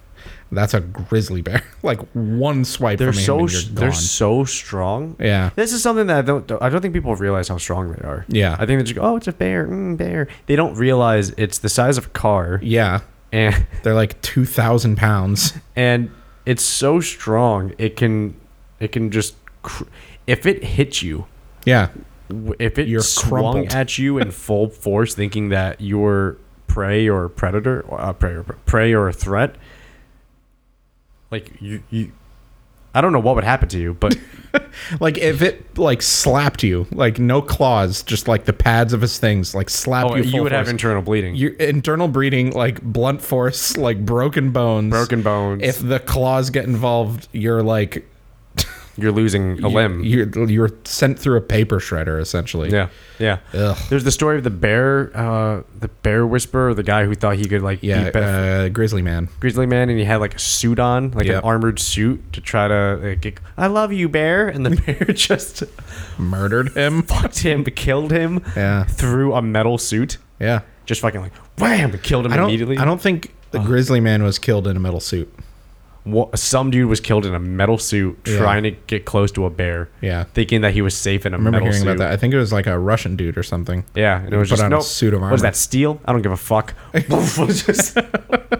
That's 0.53 0.73
a 0.73 0.81
grizzly 0.81 1.41
bear. 1.41 1.63
like 1.83 1.99
one 2.13 2.65
swipe 2.65 2.99
they're 2.99 3.13
from 3.13 3.39
him 3.39 3.47
so 3.49 3.63
they're 3.71 3.91
so 3.93 4.45
strong 4.45 5.15
yeah, 5.19 5.49
This 5.55 5.73
is 5.73 5.81
something 5.83 6.07
that 6.07 6.17
I 6.17 6.21
don't. 6.21 6.51
I 6.61 6.69
don't 6.69 6.81
think 6.81 6.93
people 6.93 7.15
realize 7.15 7.47
how 7.47 7.57
strong 7.57 7.91
they 7.93 8.07
are. 8.07 8.25
Yeah. 8.27 8.53
I 8.59 8.65
think 8.65 8.79
they 8.79 8.83
just 8.83 8.95
go, 8.95 9.01
"Oh, 9.01 9.15
it's 9.17 9.27
a 9.27 9.31
bear, 9.33 9.67
mm, 9.67 9.97
bear." 9.97 10.27
They 10.47 10.55
don't 10.55 10.75
realize 10.75 11.31
it's 11.37 11.57
the 11.59 11.69
size 11.69 11.97
of 11.97 12.07
a 12.07 12.09
car, 12.09 12.59
yeah. 12.63 13.01
and 13.31 13.65
They're 13.83 13.93
like 13.95 14.21
two 14.21 14.45
thousand 14.45 14.97
pounds. 14.97 15.53
and 15.75 16.09
it's 16.45 16.63
so 16.63 16.99
strong. 16.99 17.73
It 17.77 17.95
can, 17.95 18.35
it 18.79 18.91
can 18.91 19.11
just 19.11 19.35
cr- 19.61 19.85
if 20.27 20.45
it 20.45 20.63
hits 20.63 21.01
you, 21.01 21.25
Yeah. 21.65 21.87
if 22.59 22.77
it 22.77 22.87
You're 22.87 23.01
swung 23.01 23.53
crumpled. 23.53 23.73
at 23.73 23.97
you 23.97 24.17
in 24.17 24.31
full 24.45 24.67
force, 24.69 25.15
thinking 25.15 25.49
that 25.49 25.79
you're 25.81 26.37
prey 26.67 27.07
or 27.07 27.29
predator, 27.29 27.85
uh, 27.93 28.11
prey 28.13 28.31
or 28.31 28.43
prey 28.43 28.93
or 28.93 29.07
a 29.07 29.13
threat, 29.13 29.55
like 31.33 31.61
you, 31.61 31.83
you, 31.89 32.11
I 32.95 33.01
don't 33.01 33.11
know 33.11 33.19
what 33.19 33.35
would 33.35 33.43
happen 33.43 33.69
to 33.69 33.79
you, 33.79 33.93
but 33.93 34.15
Like 34.99 35.17
if 35.17 35.41
it 35.41 35.77
like 35.77 36.01
slapped 36.01 36.63
you, 36.63 36.87
like 36.91 37.19
no 37.19 37.41
claws, 37.41 38.03
just 38.03 38.27
like 38.27 38.45
the 38.45 38.53
pads 38.53 38.93
of 38.93 39.01
his 39.01 39.17
things, 39.19 39.55
like 39.55 39.69
slap 39.69 40.07
oh, 40.07 40.15
you. 40.15 40.23
you 40.23 40.43
would 40.43 40.51
have 40.51 40.69
internal 40.69 41.01
bleeding, 41.01 41.35
your 41.35 41.53
internal 41.53 42.07
bleeding, 42.07 42.51
like 42.51 42.81
blunt 42.81 43.21
force, 43.21 43.77
like 43.77 44.05
broken 44.05 44.51
bones. 44.51 44.91
broken 44.91 45.21
bones. 45.21 45.63
If 45.63 45.79
the 45.79 45.99
claws 45.99 46.49
get 46.49 46.65
involved, 46.65 47.27
you're 47.31 47.63
like 47.63 48.05
you're 48.97 49.11
losing 49.11 49.63
a 49.63 49.67
limb, 49.67 50.03
You're 50.03 50.47
you're 50.49 50.69
sent 50.83 51.17
through 51.17 51.37
a 51.37 51.41
paper 51.41 51.79
shredder, 51.79 52.19
essentially. 52.21 52.69
yeah, 52.71 52.89
yeah. 53.19 53.39
Ugh. 53.53 53.77
There's 53.89 54.03
the 54.03 54.11
story 54.11 54.37
of 54.37 54.43
the 54.43 54.49
bear, 54.51 55.11
uh, 55.15 55.63
the 55.79 55.87
bear 55.87 56.27
whisperer, 56.27 56.73
the 56.73 56.83
guy 56.83 57.05
who 57.05 57.15
thought 57.15 57.37
he 57.37 57.45
could 57.45 57.61
like 57.63 57.79
Yeah. 57.81 58.09
Uh, 58.09 58.69
grizzly 58.69 59.01
man. 59.01 59.29
grizzly 59.39 59.65
man, 59.65 59.89
and 59.89 59.97
he 59.97 60.05
had 60.05 60.17
like 60.17 60.35
a 60.35 60.39
suit 60.39 60.77
on, 60.79 61.11
like 61.11 61.25
Yep. 61.25 61.37
an 61.43 61.43
armored 61.49 61.79
suit, 61.79 62.21
to 62.33 62.41
try 62.41 62.67
to 62.67 62.99
like, 63.01 63.21
get, 63.21 63.39
I 63.57 63.67
love 63.67 63.91
you, 63.91 64.07
bear, 64.09 64.47
and 64.47 64.65
the 64.65 64.69
bear 64.85 65.05
just 65.15 65.63
Murdered 66.17 66.73
him. 66.77 67.01
fucked 67.03 67.39
him, 67.39 67.63
killed 67.63 68.11
him 68.11 68.41
Yeah. 68.55 68.83
through 68.83 69.33
a 69.33 69.41
metal 69.41 69.77
suit, 69.77 70.17
Yeah. 70.39 70.61
just 70.85 71.01
fucking 71.01 71.21
like 71.21 71.33
wham, 71.57 71.97
killed 71.99 72.25
him 72.27 72.33
I 72.33 72.43
immediately. 72.43 72.77
I 72.77 72.85
don't 72.85 73.01
think 73.01 73.33
the 73.51 73.59
grizzly 73.59 73.99
man 73.99 74.23
was 74.23 74.37
killed 74.39 74.67
in 74.67 74.77
a 74.77 74.79
metal 74.79 74.99
suit. 74.99 75.33
Wha- 76.05 76.29
Some 76.35 76.69
dude 76.69 76.89
was 76.89 76.99
killed 76.99 77.25
in 77.25 77.33
a 77.33 77.39
metal 77.39 77.77
suit 77.77 78.19
Yeah. 78.27 78.37
trying 78.37 78.63
to 78.63 78.71
get 78.71 79.05
close 79.05 79.31
to 79.33 79.45
a 79.45 79.49
bear, 79.49 79.87
Yeah. 80.01 80.23
thinking 80.33 80.59
that 80.61 80.73
he 80.73 80.81
was 80.81 80.93
safe 80.97 81.25
in 81.25 81.33
a 81.33 81.37
I 81.37 81.39
remember 81.39 81.57
metal 81.59 81.67
hearing 81.67 81.83
suit. 81.83 81.87
about 81.95 81.97
that. 82.09 82.11
I 82.11 82.17
think 82.17 82.33
it 82.33 82.37
was 82.37 82.51
like 82.51 82.67
a 82.67 82.77
Russian 82.77 83.15
dude 83.15 83.37
or 83.37 83.43
something. 83.43 83.85
Yeah, 83.95 84.21
and 84.21 84.33
it 84.33 84.37
was 84.37 84.49
put 84.49 84.55
just 84.55 84.63
on 84.63 84.73
a 84.73 84.75
nope. 84.75 84.83
suit 84.83 85.13
of 85.13 85.21
What 85.21 85.27
armor. 85.27 85.37
that 85.37 85.55
steel? 85.55 86.01
I 86.03 86.11
don't 86.11 86.21
give 86.21 86.31
a 86.33 86.37
fuck. 86.37 86.73
just 86.93 87.97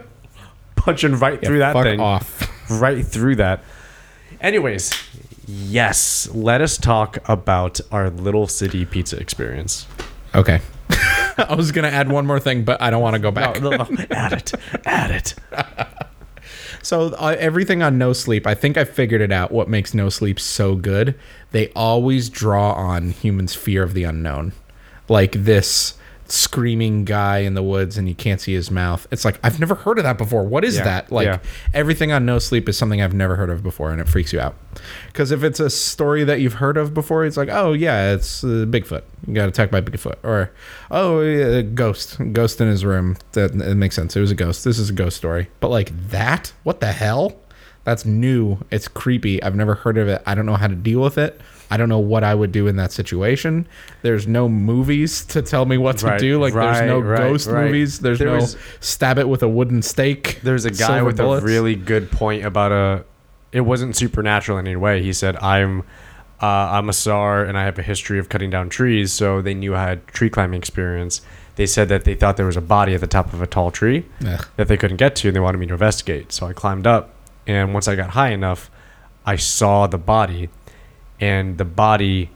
punching 0.76 1.16
right 1.18 1.38
Yeah, 1.42 1.48
through 1.48 1.58
that 1.58 1.72
fuck 1.74 1.84
thing. 1.84 2.00
off. 2.00 2.50
right 2.80 3.04
through 3.06 3.36
that. 3.36 3.60
Anyways, 4.40 4.92
yes, 5.46 6.28
let 6.32 6.60
us 6.60 6.76
talk 6.78 7.18
about 7.28 7.80
our 7.92 8.10
little 8.10 8.46
city 8.46 8.84
pizza 8.84 9.18
experience. 9.18 9.86
Okay. 10.34 10.60
I 11.36 11.54
was 11.56 11.72
gonna 11.72 11.88
add 11.88 12.10
one 12.10 12.26
more 12.26 12.38
thing, 12.38 12.64
but 12.64 12.80
I 12.80 12.90
don't 12.90 13.02
want 13.02 13.14
to 13.14 13.18
go 13.20 13.30
back. 13.30 13.60
No, 13.60 13.70
no, 13.70 13.76
no, 13.84 14.04
add 14.10 14.32
it, 14.34 14.52
add 14.84 15.10
it. 15.10 15.34
So 16.84 17.14
uh, 17.14 17.34
everything 17.38 17.82
on 17.82 17.96
No 17.96 18.12
Sleep, 18.12 18.46
I 18.46 18.54
think 18.54 18.76
I 18.76 18.84
figured 18.84 19.22
it 19.22 19.32
out. 19.32 19.50
What 19.50 19.70
makes 19.70 19.94
No 19.94 20.10
Sleep 20.10 20.38
so 20.38 20.76
good? 20.76 21.18
They 21.50 21.70
always 21.70 22.28
draw 22.28 22.72
on 22.72 23.10
humans' 23.10 23.54
fear 23.54 23.82
of 23.82 23.94
the 23.94 24.04
unknown, 24.04 24.52
like 25.08 25.32
this 25.32 25.94
screaming 26.26 27.04
guy 27.04 27.38
in 27.38 27.54
the 27.54 27.62
woods 27.62 27.98
and 27.98 28.08
you 28.08 28.14
can't 28.14 28.40
see 28.40 28.54
his 28.54 28.70
mouth. 28.70 29.06
It's 29.10 29.24
like 29.24 29.38
I've 29.42 29.60
never 29.60 29.74
heard 29.74 29.98
of 29.98 30.04
that 30.04 30.18
before. 30.18 30.44
What 30.44 30.64
is 30.64 30.76
Yeah, 30.76 30.84
that? 30.84 31.12
Like 31.12 31.26
yeah. 31.26 31.38
everything 31.72 32.12
on 32.12 32.24
No 32.24 32.38
Sleep 32.38 32.68
is 32.68 32.76
something 32.78 33.02
I've 33.02 33.14
never 33.14 33.36
heard 33.36 33.50
of 33.50 33.62
before, 33.62 33.90
and 33.90 34.00
it 34.00 34.08
freaks 34.08 34.32
you 34.32 34.40
out. 34.40 34.54
Because 35.06 35.30
if 35.30 35.44
it's 35.44 35.60
a 35.60 35.70
story 35.70 36.24
that 36.24 36.40
you've 36.40 36.54
heard 36.54 36.76
of 36.76 36.94
before, 36.94 37.24
it's 37.24 37.36
like, 37.36 37.48
oh 37.50 37.72
yeah, 37.72 38.12
it's 38.12 38.42
uh, 38.42 38.66
Bigfoot. 38.68 39.02
You 39.26 39.34
got 39.34 39.48
attacked 39.48 39.72
by 39.72 39.80
Bigfoot, 39.80 40.16
or 40.22 40.50
oh, 40.90 41.20
yeah, 41.20 41.62
ghost, 41.62 42.18
ghost 42.32 42.60
in 42.60 42.68
his 42.68 42.84
room. 42.84 43.16
That 43.32 43.52
it 43.54 43.74
makes 43.76 43.94
sense. 43.94 44.16
It 44.16 44.20
was 44.20 44.30
a 44.30 44.34
ghost. 44.34 44.64
This 44.64 44.78
is 44.78 44.90
a 44.90 44.94
ghost 44.94 45.16
story. 45.16 45.48
But 45.60 45.68
like 45.68 46.08
that, 46.10 46.52
what 46.62 46.80
the 46.80 46.92
hell? 46.92 47.36
That's 47.84 48.04
new. 48.06 48.58
It's 48.70 48.88
creepy. 48.88 49.42
I've 49.42 49.54
never 49.54 49.74
heard 49.74 49.98
of 49.98 50.08
it. 50.08 50.22
I 50.26 50.34
don't 50.34 50.46
know 50.46 50.56
how 50.56 50.68
to 50.68 50.74
deal 50.74 51.00
with 51.00 51.18
it. 51.18 51.40
I 51.70 51.76
don't 51.76 51.88
know 51.88 51.98
what 51.98 52.22
I 52.24 52.34
would 52.34 52.52
do 52.52 52.66
in 52.66 52.76
that 52.76 52.92
situation. 52.92 53.66
There's 54.02 54.26
no 54.26 54.48
movies 54.48 55.24
to 55.26 55.42
tell 55.42 55.64
me 55.64 55.78
what 55.78 55.98
to 55.98 56.06
Right, 56.06 56.20
do. 56.20 56.40
Like 56.40 56.52
there's 56.54 56.82
no 56.82 56.98
right, 57.00 57.18
right, 57.20 57.28
ghost 57.30 57.48
right. 57.48 57.64
movies. 57.64 58.00
There's 58.00 58.18
There 58.18 58.28
no 58.28 58.34
was- 58.36 58.56
stab 58.80 59.18
it 59.18 59.28
with 59.28 59.42
a 59.42 59.48
wooden 59.48 59.82
stake. 59.82 60.40
There's 60.42 60.64
a 60.64 60.70
guy 60.70 61.02
with 61.02 61.16
bullets. 61.16 61.42
a 61.42 61.46
really 61.46 61.74
good 61.74 62.10
point 62.10 62.44
about 62.44 62.72
a. 62.72 63.04
It 63.52 63.62
wasn't 63.62 63.96
supernatural 63.96 64.58
in 64.58 64.66
any 64.66 64.76
way. 64.76 65.02
He 65.02 65.12
said, 65.12 65.36
"I'm, 65.36 65.80
uh, 66.42 66.46
I'm 66.46 66.88
a 66.88 66.92
SAR 66.92 67.44
and 67.44 67.56
I 67.56 67.64
have 67.64 67.78
a 67.78 67.82
history 67.82 68.18
of 68.18 68.28
cutting 68.28 68.50
down 68.50 68.68
trees." 68.68 69.12
So 69.12 69.40
they 69.40 69.54
knew 69.54 69.74
I 69.74 69.84
had 69.84 70.06
tree 70.08 70.28
climbing 70.30 70.58
experience. 70.58 71.20
They 71.56 71.66
said 71.66 71.88
that 71.88 72.02
they 72.04 72.14
thought 72.14 72.36
there 72.36 72.46
was 72.46 72.56
a 72.56 72.60
body 72.60 72.94
at 72.94 73.00
the 73.00 73.06
top 73.06 73.32
of 73.32 73.40
a 73.40 73.46
tall 73.46 73.70
tree 73.70 74.04
Ugh. 74.26 74.44
that 74.56 74.66
they 74.68 74.76
couldn't 74.76 74.96
get 74.96 75.14
to, 75.16 75.28
and 75.28 75.36
they 75.36 75.40
wanted 75.40 75.58
me 75.58 75.66
to 75.68 75.72
investigate. 75.74 76.32
So 76.32 76.46
I 76.48 76.52
climbed 76.52 76.86
up, 76.86 77.10
and 77.46 77.72
once 77.72 77.86
I 77.86 77.94
got 77.94 78.10
high 78.10 78.30
enough, 78.30 78.70
I 79.24 79.36
saw 79.36 79.86
the 79.86 79.96
body, 79.98 80.48
and 81.20 81.58
the 81.58 81.64
body 81.64 82.30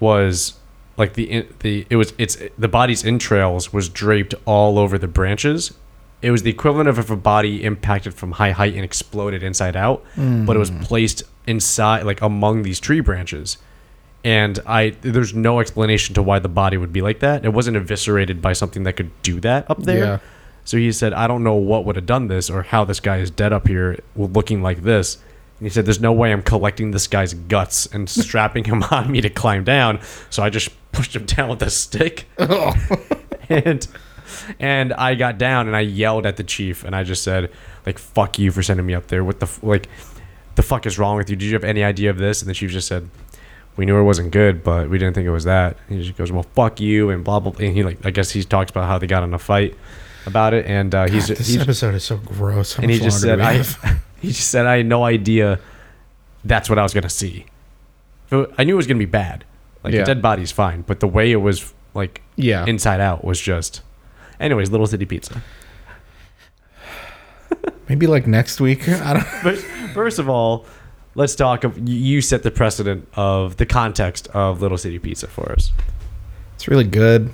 was 0.00 0.54
like 0.96 1.14
the 1.14 1.46
the 1.60 1.86
it 1.90 1.96
was 1.96 2.12
it's 2.18 2.38
the 2.56 2.68
body's 2.68 3.04
entrails 3.04 3.72
was 3.72 3.88
draped 3.88 4.34
all 4.44 4.78
over 4.78 4.98
the 4.98 5.08
branches. 5.08 5.74
It 6.22 6.30
was 6.30 6.42
the 6.42 6.50
equivalent 6.50 6.88
of 6.88 6.98
if 6.98 7.10
a 7.10 7.16
body 7.16 7.62
impacted 7.62 8.14
from 8.14 8.32
high 8.32 8.52
height 8.52 8.74
and 8.74 8.82
exploded 8.82 9.42
inside 9.42 9.76
out, 9.76 10.02
but 10.46 10.56
it 10.56 10.58
was 10.58 10.70
hmm. 10.70 10.80
placed 10.80 11.22
inside 11.46 12.04
like 12.04 12.22
among 12.22 12.62
these 12.62 12.80
tree 12.80 13.00
branches. 13.00 13.58
And 14.24 14.58
I 14.66 14.90
there's 15.02 15.34
no 15.34 15.60
explanation 15.60 16.14
to 16.14 16.22
why 16.22 16.38
the 16.38 16.48
body 16.48 16.78
would 16.78 16.92
be 16.92 17.02
like 17.02 17.20
that. 17.20 17.44
It 17.44 17.52
wasn't 17.52 17.76
eviscerated 17.76 18.40
by 18.40 18.54
something 18.54 18.82
that 18.84 18.94
could 18.94 19.10
do 19.22 19.40
that 19.40 19.70
up 19.70 19.82
there. 19.82 19.98
Yeah. 19.98 20.18
So 20.64 20.78
he 20.78 20.90
said, 20.90 21.12
I 21.12 21.28
don't 21.28 21.44
know 21.44 21.54
what 21.54 21.84
would 21.84 21.94
have 21.94 22.06
done 22.06 22.26
this 22.26 22.50
or 22.50 22.62
how 22.62 22.84
this 22.84 22.98
guy 22.98 23.18
is 23.18 23.30
dead 23.30 23.52
up 23.52 23.68
here 23.68 24.00
looking 24.16 24.62
like 24.62 24.82
this. 24.82 25.18
And 25.58 25.66
he 25.66 25.70
said, 25.70 25.86
There's 25.86 26.00
no 26.00 26.12
way 26.12 26.32
I'm 26.32 26.42
collecting 26.42 26.90
this 26.90 27.06
guy's 27.06 27.34
guts 27.34 27.86
and 27.86 28.08
strapping 28.10 28.64
him 28.64 28.82
on 28.84 29.10
me 29.10 29.20
to 29.20 29.30
climb 29.30 29.64
down. 29.64 30.00
So 30.30 30.42
I 30.42 30.50
just 30.50 30.70
pushed 30.92 31.14
him 31.14 31.24
down 31.26 31.48
with 31.48 31.62
a 31.62 31.70
stick. 31.70 32.26
and 33.48 33.86
and 34.58 34.92
I 34.94 35.14
got 35.14 35.38
down 35.38 35.66
and 35.66 35.76
I 35.76 35.80
yelled 35.80 36.26
at 36.26 36.36
the 36.36 36.44
chief 36.44 36.84
and 36.84 36.94
I 36.94 37.04
just 37.04 37.22
said, 37.22 37.50
like, 37.84 37.98
fuck 37.98 38.38
you 38.38 38.50
for 38.50 38.62
sending 38.62 38.84
me 38.86 38.94
up 38.94 39.06
there. 39.08 39.24
What 39.24 39.40
the 39.40 39.46
f- 39.46 39.62
like 39.62 39.88
the 40.56 40.62
fuck 40.62 40.86
is 40.86 40.98
wrong 40.98 41.16
with 41.16 41.30
you? 41.30 41.36
Did 41.36 41.46
you 41.46 41.54
have 41.54 41.64
any 41.64 41.84
idea 41.84 42.10
of 42.10 42.18
this? 42.18 42.42
And 42.42 42.50
the 42.50 42.54
chief 42.54 42.70
just 42.70 42.88
said, 42.88 43.08
we 43.76 43.84
knew 43.84 43.98
it 43.98 44.02
wasn't 44.04 44.30
good, 44.30 44.64
but 44.64 44.88
we 44.88 44.98
didn't 44.98 45.14
think 45.14 45.26
it 45.26 45.30
was 45.30 45.44
that. 45.44 45.76
And 45.88 45.98
he 45.98 46.04
just 46.04 46.16
goes, 46.16 46.32
well, 46.32 46.46
fuck 46.54 46.80
you, 46.80 47.10
and 47.10 47.22
blah 47.22 47.40
blah. 47.40 47.52
blah. 47.52 47.66
And 47.66 47.76
he 47.76 47.82
like, 47.82 48.04
I 48.04 48.10
guess 48.10 48.30
he 48.30 48.42
talks 48.42 48.70
about 48.70 48.86
how 48.86 48.98
they 48.98 49.06
got 49.06 49.22
in 49.22 49.34
a 49.34 49.38
fight 49.38 49.76
about 50.26 50.54
it, 50.54 50.66
and 50.66 50.94
uh, 50.94 51.08
he's 51.08 51.28
this 51.28 51.46
he's 51.46 51.58
episode 51.58 51.94
is 51.94 52.04
so 52.04 52.16
gross. 52.16 52.74
How 52.74 52.82
and 52.82 52.90
he 52.90 52.98
just 52.98 53.20
said, 53.20 53.40
I? 53.40 53.62
he 54.20 54.28
just 54.28 54.50
said 54.50 54.66
I 54.66 54.78
had 54.78 54.86
no 54.86 55.04
idea 55.04 55.58
that's 56.44 56.68
what 56.70 56.78
I 56.78 56.82
was 56.82 56.94
gonna 56.94 57.08
see. 57.10 57.46
So 58.30 58.52
I 58.58 58.64
knew 58.64 58.74
it 58.74 58.76
was 58.76 58.86
gonna 58.86 58.98
be 58.98 59.04
bad. 59.04 59.44
Like 59.84 59.94
Yeah. 59.94 60.02
a 60.02 60.04
dead 60.04 60.20
body's 60.22 60.50
fine, 60.52 60.82
but 60.82 61.00
the 61.00 61.08
way 61.08 61.30
it 61.32 61.36
was 61.36 61.72
like 61.94 62.22
yeah. 62.36 62.64
inside 62.66 63.00
out 63.00 63.24
was 63.24 63.40
just. 63.40 63.82
Anyways, 64.38 64.70
Little 64.70 64.86
City 64.86 65.04
Pizza. 65.06 65.40
Maybe 67.88 68.06
like 68.06 68.26
next 68.26 68.60
week. 68.60 68.88
I 68.88 69.14
don't. 69.14 69.26
But 69.42 69.58
first 69.94 70.18
of 70.18 70.28
all, 70.28 70.66
let's 71.14 71.34
talk. 71.34 71.64
Of, 71.64 71.78
you- 71.88 71.94
you 71.96 72.20
set 72.20 72.42
the 72.42 72.50
precedent 72.50 73.08
of 73.14 73.56
the 73.56 73.66
context 73.66 74.28
of 74.28 74.60
Little 74.60 74.78
City 74.78 74.98
Pizza 74.98 75.26
for 75.28 75.52
us. 75.52 75.72
It's 76.54 76.68
really 76.68 76.84
good. 76.84 77.30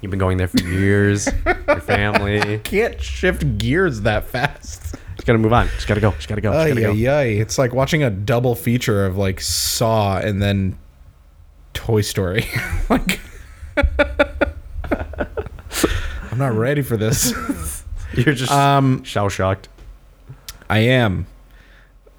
You've 0.00 0.10
been 0.10 0.18
going 0.20 0.38
there 0.38 0.48
for 0.48 0.60
years. 0.62 1.28
your 1.66 1.80
family. 1.82 2.58
Can't 2.64 3.00
shift 3.02 3.58
gears 3.58 4.00
that 4.02 4.24
fast. 4.26 4.94
Just 5.20 5.26
gotta 5.26 5.38
move 5.38 5.52
on. 5.52 5.66
Just 5.74 5.86
gotta 5.86 6.00
go. 6.00 6.12
Just 6.12 6.28
gotta 6.28 6.40
go. 6.40 6.50
Just 6.50 6.68
gotta 6.74 6.80
go. 6.80 7.20
It's 7.20 7.58
like 7.58 7.74
watching 7.74 8.02
a 8.02 8.08
double 8.08 8.54
feature 8.54 9.04
of 9.04 9.18
like 9.18 9.38
Saw 9.42 10.16
and 10.16 10.40
then 10.40 10.78
Toy 11.74 12.00
Story. 12.00 12.46
like, 12.88 13.20
I'm 16.32 16.38
not 16.38 16.54
ready 16.54 16.80
for 16.80 16.96
this. 16.96 17.34
You're 18.14 18.34
just 18.34 18.50
Um, 18.50 19.04
shell 19.04 19.28
shocked. 19.28 19.68
I 20.70 20.78
am. 20.78 21.26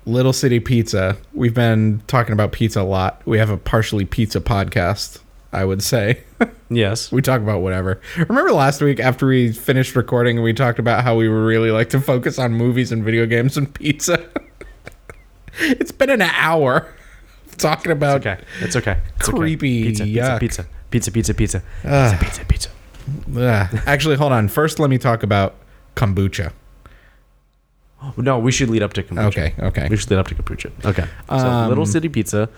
Little 0.06 0.32
City 0.34 0.60
Pizza. 0.60 1.18
We've 1.34 1.56
been 1.56 2.04
talking 2.06 2.34
about 2.34 2.52
pizza 2.52 2.82
a 2.82 2.84
lot. 2.84 3.20
We 3.26 3.40
have 3.40 3.50
a 3.50 3.58
partially 3.58 4.06
pizza 4.06 4.40
podcast, 4.40 5.22
I 5.54 5.66
would 5.66 5.84
say. 5.84 6.24
Yes. 6.70 7.12
we 7.12 7.22
talk 7.22 7.42
about 7.42 7.62
whatever. 7.62 8.00
Remember 8.18 8.52
last 8.52 8.82
week 8.82 9.00
after 9.00 9.28
we 9.28 9.52
finished 9.52 9.96
recording, 9.96 10.42
we 10.42 10.54
talked 10.54 10.80
about 10.80 11.04
how 11.04 11.16
we 11.16 11.28
really 11.28 11.72
like 11.72 11.90
to 11.90 12.00
focus 12.00 12.40
on 12.40 12.54
movies 12.54 12.92
and 12.92 13.04
video 13.04 13.26
games 13.26 13.58
and 13.58 13.74
pizza. 13.74 14.30
it's 15.60 15.92
been 15.92 16.10
an 16.10 16.22
hour 16.22 16.88
talking 17.58 17.92
about 17.92 18.26
Okay. 18.26 18.42
It's 18.62 18.76
okay. 18.76 18.98
It's 19.20 19.28
okay. 19.30 19.38
Creepy, 19.38 19.84
Pizza. 19.88 20.04
Pizza. 20.06 20.22
yuck. 20.22 20.40
Pizza. 20.40 20.66
Pizza. 20.90 21.12
Pizza. 21.12 21.34
Pizza. 21.34 21.64
Ugh. 21.86 22.20
Pizza. 22.20 22.46
Pizza. 22.46 22.70
Pizza. 23.36 23.72
Ugh. 23.74 23.82
Actually, 23.86 24.16
hold 24.16 24.32
on. 24.32 24.48
First, 24.48 24.80
let 24.80 24.90
me 24.90 24.98
talk 24.98 25.24
about 25.24 25.56
kombucha. 25.96 26.54
No, 28.18 28.40
we 28.40 28.52
should 28.52 28.70
lead 28.70 28.82
up 28.82 28.94
to 28.94 29.04
kombucha. 29.04 29.26
Okay, 29.28 29.54
okay. 29.60 29.88
We 29.88 29.96
should 29.96 30.10
lead 30.10 30.18
up 30.20 30.28
to 30.30 30.34
kombucha. 30.36 30.72
Okay. 30.84 31.06
So 31.30 31.36
Um, 31.36 31.70
Little 31.70 31.86
City 31.86 32.10
Pizza, 32.10 32.50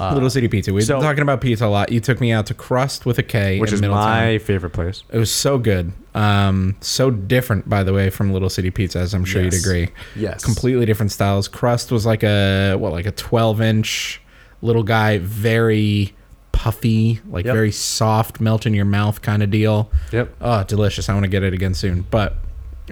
uh, 0.00 0.12
Little 0.14 0.30
City 0.30 0.48
Pizza. 0.48 0.72
We've 0.72 0.84
so- 0.84 0.94
been 0.96 1.02
talking 1.02 1.22
about 1.22 1.40
pizza 1.40 1.66
a 1.66 1.68
lot. 1.68 1.92
You 1.92 2.00
took 2.00 2.20
me 2.20 2.32
out 2.32 2.46
to 2.46 2.54
Crust 2.54 3.06
with 3.06 3.18
a 3.18 3.22
K, 3.22 3.60
which 3.60 3.70
in 3.70 3.74
is 3.74 3.80
Middletown. 3.80 4.04
my 4.10 4.38
favorite 4.38 4.70
place. 4.72 5.04
It 5.12 5.18
was 5.18 5.30
so 5.30 5.58
good. 5.58 5.92
Um, 6.14 6.76
so 6.80 7.10
different, 7.10 7.68
by 7.68 7.82
the 7.84 7.92
way, 7.92 8.10
from 8.10 8.32
Little 8.32 8.50
City 8.50 8.70
Pizza, 8.70 8.98
as 9.00 9.14
I'm 9.14 9.24
sure 9.24 9.42
Yes. 9.42 9.54
you'd 9.54 9.62
agree. 9.64 9.88
Yes. 10.16 10.44
Completely 10.44 10.84
different 10.86 11.12
styles. 11.12 11.46
Crust 11.48 11.90
was 11.92 12.04
like 12.06 12.22
a 12.24 12.76
what, 12.76 12.92
like 12.92 13.06
a 13.06 13.12
12 13.12 13.60
inch 13.60 14.20
little 14.62 14.82
guy, 14.82 15.18
very 15.18 16.14
puffy, 16.52 17.20
like 17.28 17.44
Yep. 17.44 17.54
very 17.54 17.72
soft, 17.72 18.40
melt 18.40 18.64
in 18.66 18.74
your 18.74 18.84
mouth 18.84 19.22
kind 19.22 19.42
of 19.42 19.50
deal. 19.50 19.90
Yep. 20.12 20.34
Oh, 20.40 20.62
delicious. 20.64 21.08
I 21.08 21.12
want 21.14 21.24
to 21.24 21.28
get 21.30 21.42
it 21.42 21.52
again 21.52 21.74
soon. 21.74 22.06
But 22.10 22.36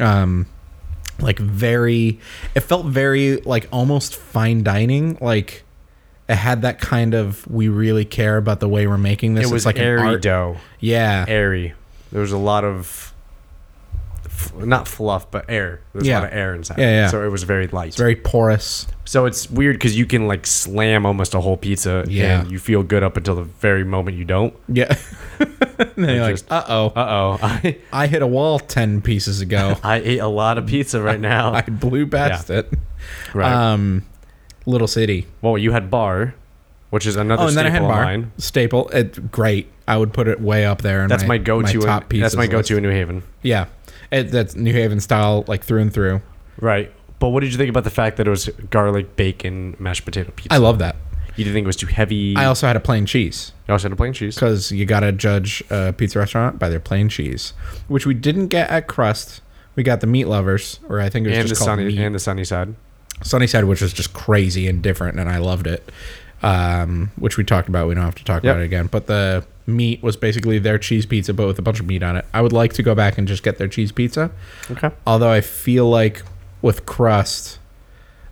um 0.00 0.46
like 1.20 1.38
very 1.38 2.18
it 2.54 2.60
felt 2.60 2.86
very 2.86 3.36
like 3.42 3.68
almost 3.70 4.16
fine 4.16 4.62
dining, 4.62 5.16
like 5.20 5.62
it 6.28 6.34
had 6.36 6.62
that 6.62 6.78
kind 6.80 7.14
of 7.14 7.46
we 7.48 7.68
really 7.68 8.04
care 8.04 8.36
about 8.36 8.60
the 8.60 8.68
way 8.68 8.86
we're 8.86 8.96
making 8.98 9.34
this. 9.34 9.48
It 9.50 9.52
was 9.52 9.62
it's 9.62 9.66
like 9.66 9.76
an 9.76 9.82
airy 9.84 10.00
art. 10.00 10.22
dough. 10.22 10.56
Yeah. 10.80 11.24
Airy. 11.28 11.74
There 12.12 12.20
was 12.20 12.32
a 12.32 12.38
lot 12.38 12.64
of, 12.64 13.12
f- 14.26 14.54
not 14.54 14.86
fluff, 14.86 15.30
but 15.30 15.46
air. 15.48 15.80
There's 15.92 16.06
Yeah. 16.06 16.18
a 16.18 16.20
lot 16.20 16.28
of 16.28 16.34
air 16.38 16.54
inside. 16.54 16.78
Yeah, 16.78 16.90
yeah. 16.90 17.06
So 17.08 17.24
it 17.26 17.30
was 17.30 17.42
very 17.42 17.66
light. 17.68 17.88
It's 17.88 17.96
very 17.96 18.16
porous. 18.16 18.86
so 19.04 19.24
it's 19.26 19.50
weird 19.50 19.76
because 19.76 19.96
you 19.98 20.06
can 20.06 20.26
like 20.28 20.46
slam 20.46 21.04
almost 21.06 21.34
a 21.34 21.40
whole 21.40 21.56
pizza, 21.56 22.04
Yeah. 22.08 22.40
and 22.42 22.50
you 22.50 22.58
feel 22.58 22.82
good 22.82 23.02
up 23.02 23.16
until 23.16 23.34
the 23.34 23.44
very 23.44 23.84
moment 23.84 24.16
you 24.16 24.24
don't. 24.24 24.54
Yeah. 24.68 24.94
and 25.40 25.92
then 25.96 26.16
you're 26.16 26.30
like, 26.30 26.38
uh 26.50 26.62
oh. 26.68 26.86
Uh 26.94 27.06
oh, 27.08 27.38
I 27.42 27.78
I 27.92 28.06
hit 28.06 28.22
a 28.22 28.26
wall 28.26 28.58
10 28.58 29.00
pieces 29.02 29.40
ago. 29.40 29.76
I 29.82 29.96
ate 29.96 30.18
a 30.18 30.28
lot 30.28 30.56
of 30.58 30.66
pizza 30.66 31.02
right 31.02 31.20
now. 31.20 31.52
I 31.52 31.62
blew 31.62 32.06
past 32.06 32.48
it. 32.50 32.70
right. 33.34 33.52
Um, 33.52 34.04
Little 34.66 34.86
City. 34.88 35.26
well, 35.40 35.58
you 35.58 35.72
had 35.72 35.90
bar, 35.90 36.34
which 36.90 37.06
is 37.06 37.16
another 37.16 37.44
Oh, 37.44 37.48
and 37.48 37.56
then 37.56 37.66
I 37.66 37.70
had 37.70 37.82
bar. 37.82 38.04
mine. 38.04 38.32
Staple. 38.38 38.88
It, 38.90 39.30
great. 39.30 39.68
I 39.88 39.96
would 39.96 40.12
put 40.12 40.28
it 40.28 40.40
way 40.40 40.64
up 40.64 40.82
there. 40.82 41.02
In 41.02 41.08
That's 41.08 41.22
my, 41.24 41.28
my, 41.30 41.38
go-to. 41.38 41.78
My 41.80 41.84
top 41.86 42.02
in, 42.04 42.08
piece. 42.10 42.20
that's 42.22 42.36
my 42.36 42.46
go-to 42.46 42.76
in 42.76 42.82
New 42.82 42.90
Haven. 42.90 43.22
Yeah, 43.42 43.66
it, 44.12 44.24
that's 44.30 44.54
New 44.54 44.72
Haven 44.72 45.00
style, 45.00 45.44
like 45.48 45.64
through 45.64 45.80
and 45.80 45.92
through. 45.92 46.22
Right. 46.60 46.92
But 47.18 47.28
what 47.30 47.40
did 47.40 47.50
you 47.52 47.58
think 47.58 47.70
about 47.70 47.84
the 47.84 47.90
fact 47.90 48.16
that 48.18 48.26
it 48.26 48.30
was 48.30 48.48
garlic 48.70 49.16
bacon 49.16 49.76
mashed 49.78 50.04
potato 50.04 50.30
pizza? 50.36 50.52
I 50.54 50.58
love 50.58 50.78
that. 50.78 50.96
You 51.36 51.44
didn't 51.44 51.54
think 51.54 51.64
it 51.64 51.66
was 51.66 51.76
too 51.76 51.86
heavy? 51.86 52.36
I 52.36 52.44
also 52.44 52.66
had 52.66 52.76
a 52.76 52.80
plain 52.80 53.06
cheese 53.06 53.52
You 53.66 53.72
also 53.72 53.86
had 53.86 53.92
a 53.92 53.96
plain 53.96 54.12
cheese. 54.12 54.34
because 54.34 54.70
you 54.70 54.84
gotta 54.84 55.12
judge 55.12 55.62
a 55.70 55.92
pizza 55.94 56.18
restaurant 56.18 56.58
by 56.58 56.68
their 56.68 56.78
plain 56.80 57.08
cheese, 57.08 57.54
which 57.88 58.04
we 58.06 58.12
didn't 58.12 58.48
get 58.48 58.68
at 58.70 58.86
Crust. 58.86 59.40
We 59.76 59.82
got 59.82 60.00
the 60.02 60.06
Meat 60.06 60.26
Lovers, 60.26 60.78
or 60.88 61.00
I 61.00 61.08
think 61.08 61.26
it 61.26 61.30
was 61.30 61.38
And 61.38 61.44
the 61.46 61.48
just 61.48 61.60
called 61.60 61.78
sunny 61.78 61.84
Meat. 61.86 61.98
and 62.00 62.14
the 62.14 62.18
sunny 62.18 62.44
side. 62.44 62.74
Sunnyside, 63.22 63.64
which 63.64 63.80
was 63.80 63.92
just 63.92 64.12
crazy 64.12 64.66
and 64.68 64.82
different, 64.82 65.18
and 65.18 65.28
I 65.28 65.38
loved 65.38 65.66
it. 65.66 65.90
Um, 66.42 67.12
which 67.16 67.36
we 67.36 67.44
talked 67.44 67.68
about. 67.68 67.86
We 67.86 67.94
don't 67.94 68.02
have 68.04 68.16
to 68.16 68.24
talk 68.24 68.42
Yep. 68.42 68.50
about 68.54 68.62
it 68.62 68.64
again. 68.64 68.88
But 68.88 69.06
the 69.06 69.44
meat 69.64 70.02
was 70.02 70.16
basically 70.16 70.58
their 70.58 70.76
cheese 70.76 71.06
pizza, 71.06 71.32
but 71.32 71.46
with 71.46 71.56
a 71.60 71.62
bunch 71.62 71.78
of 71.78 71.86
meat 71.86 72.02
on 72.02 72.16
it. 72.16 72.24
I 72.34 72.40
would 72.42 72.52
like 72.52 72.72
to 72.72 72.82
go 72.82 72.96
back 72.96 73.16
and 73.16 73.28
just 73.28 73.44
get 73.44 73.58
their 73.58 73.68
cheese 73.68 73.92
pizza. 73.92 74.32
Okay. 74.68 74.90
Although 75.06 75.30
I 75.30 75.40
feel 75.40 75.88
like 75.88 76.22
with 76.60 76.84
crust, 76.84 77.60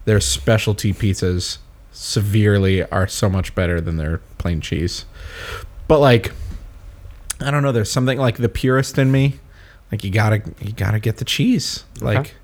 their 0.07 0.19
specialty 0.19 0.93
pizzas 0.93 1.59
severely 1.93 2.83
are 2.87 3.07
so 3.07 3.29
much 3.29 3.55
better 3.55 3.81
than 3.81 3.97
their 3.97 4.19
plain 4.39 4.61
cheese. 4.61 5.05
But 5.87 6.01
like, 6.01 6.33
I 7.41 7.53
don't 7.53 7.63
know. 7.63 7.71
There's 7.71 7.93
something 7.93 8.19
like 8.19 8.39
the 8.39 8.49
purist 8.49 8.99
in 8.99 9.13
me. 9.13 9.39
Like 9.93 10.03
you 10.03 10.11
gotta, 10.11 10.43
you 10.61 10.73
gotta 10.73 10.99
get 10.99 11.19
the 11.19 11.25
cheese. 11.25 11.85
Like, 12.01 12.35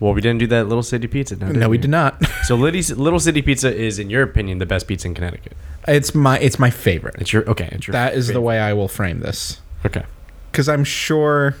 Well, 0.00 0.14
we 0.14 0.20
didn't 0.20 0.38
do 0.38 0.46
that 0.48 0.68
Little 0.68 0.82
City 0.82 1.08
Pizza. 1.08 1.36
Now, 1.36 1.48
no, 1.48 1.68
we 1.68 1.78
did 1.78 1.90
not. 1.90 2.22
So 2.44 2.54
Little 2.54 3.20
City 3.20 3.42
Pizza 3.42 3.74
is, 3.74 3.98
in 3.98 4.08
your 4.08 4.22
opinion, 4.22 4.58
the 4.58 4.64
best 4.64 4.86
pizza 4.86 5.06
in 5.06 5.14
Connecticut. 5.14 5.54
It's 5.86 6.14
my, 6.14 6.38
it's 6.38 6.58
my 6.58 6.70
favorite. 6.70 7.16
It's 7.18 7.30
your 7.30 7.46
okay. 7.50 7.68
It's 7.72 7.86
your 7.86 7.92
That 7.92 8.14
is 8.14 8.28
the 8.28 8.40
way 8.40 8.58
I 8.58 8.72
will 8.72 8.88
frame 8.88 9.20
this. 9.20 9.60
Okay. 9.84 10.04
Because 10.50 10.66
I'm 10.66 10.84
sure 10.84 11.56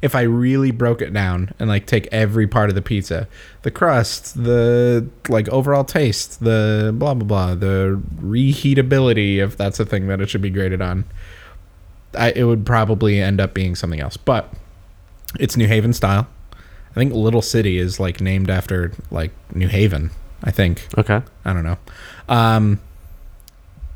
if 0.00 0.14
I 0.14 0.22
really 0.22 0.70
broke 0.70 1.02
it 1.02 1.12
down 1.12 1.52
and 1.58 1.68
like 1.68 1.86
take 1.86 2.06
every 2.12 2.46
part 2.46 2.68
of 2.68 2.76
the 2.76 2.82
pizza, 2.82 3.26
the 3.62 3.70
crust, 3.70 4.40
the 4.40 5.08
like 5.28 5.48
overall 5.48 5.84
taste, 5.84 6.40
the 6.44 6.94
blah 6.94 7.14
blah 7.14 7.26
blah, 7.26 7.54
the 7.54 8.00
reheatability, 8.20 9.38
if 9.38 9.56
that's 9.56 9.80
a 9.80 9.84
thing 9.84 10.06
that 10.06 10.20
it 10.20 10.30
should 10.30 10.42
be 10.42 10.50
graded 10.50 10.80
on, 10.80 11.04
I, 12.16 12.30
it 12.30 12.44
would 12.44 12.64
probably 12.64 13.20
end 13.20 13.40
up 13.40 13.54
being 13.54 13.74
something 13.74 14.00
else. 14.00 14.16
But 14.16 14.52
it's 15.40 15.56
New 15.56 15.66
Haven 15.66 15.92
style. 15.92 16.28
I 16.90 16.94
think 16.94 17.12
Little 17.12 17.42
City 17.42 17.78
is 17.78 18.00
like 18.00 18.20
named 18.20 18.50
after 18.50 18.92
like 19.10 19.30
New 19.54 19.68
Haven. 19.68 20.10
I 20.42 20.50
think. 20.50 20.86
Okay. 20.96 21.20
I 21.44 21.52
don't 21.52 21.64
know. 21.64 21.78
Um, 22.28 22.80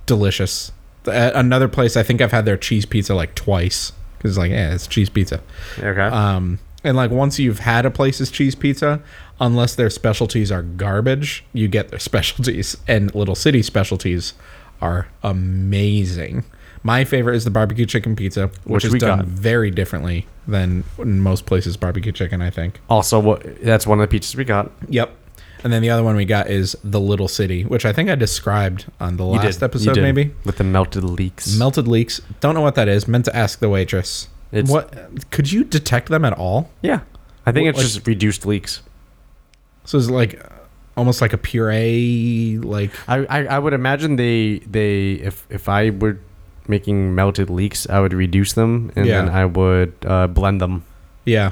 delicious. 0.07 0.73
Another 1.07 1.69
place 1.69 1.97
I 1.97 2.03
think 2.03 2.21
I've 2.21 2.33
had 2.33 2.45
their 2.45 2.57
cheese 2.57 2.87
pizza 2.87 3.15
like 3.15 3.35
twice 3.35 3.93
because 4.19 4.39
like 4.39 4.51
yeah, 4.51 4.75
it's 4.75 4.87
cheese 4.87 5.09
pizza. 5.09 5.41
Okay. 5.79 6.01
Um, 6.01 6.59
and 6.85 6.97
like 6.97 7.11
once 7.11 7.39
you've 7.39 7.61
had 7.61 7.87
a 7.87 7.91
place's 7.91 8.31
cheese 8.31 8.55
pizza, 8.55 9.01
unless 9.41 9.75
their 9.75 9.91
specialties 9.91 10.51
are 10.51 10.63
garbage, 10.63 11.45
you 11.53 11.69
get 11.69 11.89
their 11.89 11.99
specialties. 12.11 12.77
And 12.87 13.15
Little 13.15 13.35
City 13.35 13.63
specialties 13.63 14.35
are 14.81 15.09
amazing. 15.23 16.45
My 16.85 17.05
favorite 17.05 17.37
is 17.37 17.45
the 17.45 17.51
barbecue 17.51 17.87
chicken 17.87 18.17
pizza, 18.17 18.49
which, 18.65 18.83
Which 18.83 18.85
is 18.87 18.95
done 19.01 19.19
got. 19.21 19.27
very 19.27 19.71
differently 19.71 20.27
than 20.49 20.83
most 20.99 21.47
places 21.47 21.77
barbecue 21.77 22.11
chicken. 22.13 22.43
I 22.43 22.51
think. 22.51 22.81
also, 22.91 23.19
what 23.21 23.63
that's 23.63 23.87
one 23.87 24.01
of 24.01 24.09
the 24.11 24.19
pizzas 24.19 24.35
we 24.35 24.45
got. 24.45 24.71
Yep. 24.89 25.15
And 25.65 25.73
then 25.73 25.81
the 25.81 25.91
other 25.91 26.03
one 26.03 26.17
we 26.17 26.25
got 26.25 26.51
is 26.51 26.77
the 26.83 26.99
Little 26.99 27.29
City, 27.29 27.63
which 27.65 27.85
I 27.87 27.93
think 27.93 28.11
I 28.11 28.17
described 28.17 28.87
on 28.99 29.17
the 29.17 29.25
last 29.25 29.63
episode, 29.63 29.97
maybe. 29.97 30.33
with 30.45 30.57
the 30.59 30.65
melted 30.65 31.05
leeks. 31.05 31.57
Melted 31.57 31.87
leeks. 31.87 32.21
Don't 32.41 32.55
know 32.57 32.61
what 32.63 32.75
that 32.75 32.89
is. 32.89 33.07
Meant 33.07 33.27
to 33.27 33.37
ask 33.37 33.61
the 33.61 33.69
waitress. 33.69 34.27
It's- 34.51 34.69
what 34.69 35.31
could 35.31 35.53
you 35.53 35.63
detect 35.63 36.09
them 36.09 36.25
at 36.25 36.33
all? 36.33 36.71
yeah. 36.83 37.01
I 37.47 37.53
think 37.53 37.67
What, 37.67 37.71
it's 37.71 37.79
like- 37.79 37.87
just 37.95 38.07
reduced 38.09 38.45
leeks. 38.47 38.83
So 39.85 39.99
it's 39.99 40.11
like 40.11 40.41
almost 40.97 41.21
like 41.21 41.33
a 41.33 41.39
puree. 41.39 42.59
Like 42.61 42.91
I, 43.09 43.19
I, 43.27 43.45
I 43.47 43.59
would 43.61 43.73
imagine 43.73 44.17
they 44.17 44.59
they 44.61 45.13
if 45.15 45.47
if 45.51 45.69
I 45.69 45.91
were 45.91 46.19
making 46.69 47.15
melted 47.15 47.51
leeks, 47.51 47.89
I 47.89 48.01
would 48.01 48.13
reduce 48.13 48.53
them 48.53 48.93
and 48.97 49.07
Yeah. 49.07 49.23
then 49.25 49.35
I 49.35 49.45
would 49.47 49.93
uh, 50.07 50.27
blend 50.29 50.61
them. 50.61 50.85
yeah. 51.25 51.51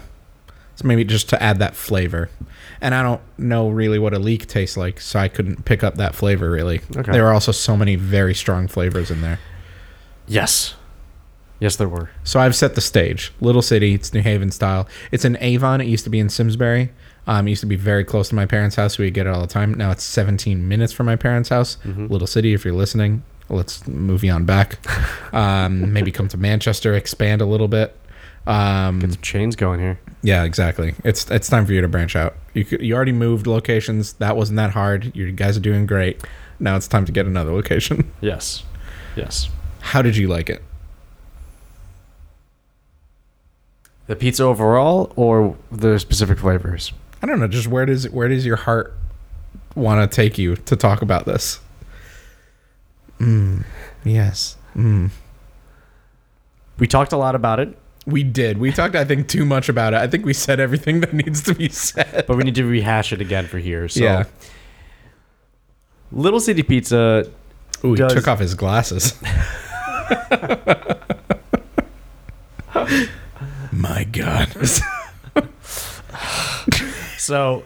So 0.77 0.87
maybe 0.89 1.05
just 1.05 1.29
to 1.29 1.43
add 1.43 1.59
that 1.59 1.77
flavor. 1.77 2.31
And 2.81 2.95
I 2.95 3.03
don't 3.03 3.21
know 3.37 3.69
really 3.69 3.99
what 3.99 4.15
a 4.15 4.19
leek 4.19 4.47
tastes 4.47 4.79
like, 4.79 4.99
so 4.99 5.19
I 5.19 5.29
couldn't 5.29 5.67
pick 5.67 5.85
up 5.85 5.97
that 5.97 6.15
flavor 6.15 6.51
really. 6.51 6.81
Okay. 6.97 7.13
There 7.13 7.27
are 7.27 7.35
also 7.35 7.53
so 7.53 7.77
many 7.77 7.97
very 7.97 8.35
strong 8.35 8.67
flavors 8.67 9.11
in 9.11 9.21
there. 9.21 9.39
Yes. 10.27 10.75
Yes, 11.59 11.77
there 11.77 11.89
were. 11.89 12.09
So 12.25 12.41
I've 12.41 12.57
set 12.57 12.75
the 12.77 12.81
stage. 12.81 13.33
Little 13.43 13.61
city, 13.61 13.93
it's 13.93 14.15
New 14.15 14.23
Haven 14.23 14.51
style. 14.51 14.89
It's 15.13 15.27
in 15.27 15.37
Avon. 15.41 15.83
It 15.83 15.87
used 15.87 16.05
to 16.05 16.11
be 16.11 16.19
in 16.19 16.31
Simsbury. 16.31 16.91
Um, 17.27 17.47
it 17.47 17.51
used 17.51 17.61
to 17.61 17.67
be 17.67 17.77
very 17.77 18.03
close 18.05 18.31
to 18.31 18.35
my 18.35 18.47
parents' 18.47 18.77
house. 18.77 18.97
We 18.97 19.11
get 19.11 19.27
it 19.27 19.31
all 19.35 19.43
the 19.43 19.47
time. 19.47 19.75
Now 19.75 19.91
it's 19.91 20.03
17 20.03 20.67
minutes 20.67 20.95
from 20.95 21.05
my 21.05 21.17
parents' 21.17 21.51
house. 21.51 21.77
Little 21.85 22.27
city, 22.27 22.55
if 22.55 22.65
you're 22.65 22.73
listening, 22.73 23.23
let's 23.51 23.87
move 23.87 24.25
you 24.25 24.33
on 24.33 24.45
back. 24.45 24.79
Um, 25.35 25.93
maybe 25.93 26.11
come 26.11 26.29
to 26.29 26.37
Manchester, 26.39 26.95
expand 26.95 27.41
a 27.43 27.47
little 27.47 27.69
bit. 27.69 27.97
Um, 28.47 29.01
Get 29.01 29.13
some 29.13 29.23
chains 29.23 29.55
going 29.57 29.81
here. 29.81 30.01
yeah, 30.23 30.45
exactly. 30.45 30.95
It's 31.05 31.31
it's 31.31 31.49
time 31.49 31.67
for 31.67 31.73
you 31.73 31.83
to 31.83 31.89
branch 31.89 32.17
out. 32.17 32.35
You 32.55 32.65
you 32.81 32.95
already 32.95 33.13
moved 33.13 33.47
locations. 33.47 34.15
That 34.15 34.37
wasn't 34.37 34.57
that 34.57 34.71
hard. 34.71 35.15
You 35.15 35.31
guys 35.33 35.57
are 35.57 35.61
doing 35.61 35.85
great. 35.87 36.23
Now 36.59 36.77
it's 36.77 36.89
time 36.89 37.05
to 37.05 37.13
get 37.13 37.27
another 37.27 37.53
location. 37.53 38.11
Yes. 38.21 38.63
Yes. 39.17 39.49
How 39.81 40.03
did 40.03 40.17
you 40.17 40.27
like 40.29 40.49
it? 40.51 40.63
The 44.07 44.17
pizza 44.17 44.45
overall 44.45 45.13
or 45.17 45.57
the 45.71 45.99
specific 45.99 46.39
flavors? 46.39 46.93
I 47.23 47.27
don't 47.27 47.39
know. 47.41 47.47
Just 47.49 47.69
where 47.69 47.87
does 47.87 48.09
where 48.11 48.29
does 48.29 48.45
your 48.47 48.57
heart 48.57 48.95
want 49.75 50.11
to 50.11 50.15
take 50.15 50.39
you 50.39 50.57
to 50.57 50.77
talk 50.77 51.03
about 51.03 51.27
this? 51.27 51.61
Mm, 53.21 53.65
yes. 54.05 54.57
Mm. 54.75 55.11
We 56.79 56.87
talked 56.87 57.13
a 57.13 57.17
lot 57.19 57.35
about 57.35 57.61
it, 57.61 57.77
We 58.07 58.23
did. 58.25 58.57
We 58.59 58.73
talked, 58.73 58.95
I 58.97 59.05
think, 59.05 59.29
too 59.29 59.45
much 59.45 59.69
about 59.69 59.93
it. 59.93 59.99
I 59.99 60.07
think 60.07 60.25
we 60.25 60.33
said 60.33 60.59
everything 60.59 61.01
that 61.01 61.13
needs 61.13 61.43
to 61.43 61.55
be 61.55 61.69
said. 61.69 62.25
but 62.27 62.37
we 62.37 62.45
need 62.45 62.55
to 62.55 62.65
rehash 62.65 63.13
it 63.13 63.21
again 63.21 63.47
for 63.47 63.59
here. 63.59 63.89
So, 63.89 64.03
yeah. 64.03 64.25
Little 66.11 66.41
City 66.41 66.63
Pizza 66.63 67.31
Ooh, 67.85 67.91
he 67.93 67.97
does- 67.97 68.15
took 68.15 68.27
off 68.27 68.39
his 68.39 68.55
glasses. 68.55 69.21
My 73.73 74.05
God. 74.05 74.49
So, 77.19 77.65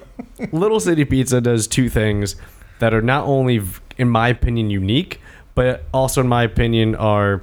Little 0.53 0.81
City 0.81 1.05
Pizza 1.05 1.41
does 1.41 1.67
two 1.67 1.89
things 1.89 2.37
that 2.81 2.93
are 2.93 3.01
not 3.01 3.25
only, 3.25 3.63
in 3.97 4.09
my 4.09 4.29
opinion, 4.29 4.69
unique, 4.71 5.21
but 5.55 5.85
also, 5.93 6.21
in 6.21 6.29
my 6.29 6.43
opinion, 6.43 6.95
are 6.97 7.43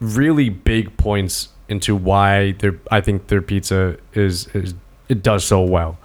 really 0.00 0.48
big 0.48 0.96
points 0.96 1.48
into 1.68 1.94
why 1.94 2.52
their 2.52 2.78
I 2.90 3.00
think 3.00 3.28
their 3.28 3.42
pizza 3.42 3.96
is 4.14 4.48
is 4.48 4.74
it 5.08 5.22
does 5.22 5.44
so 5.44 5.62
well. 5.62 5.98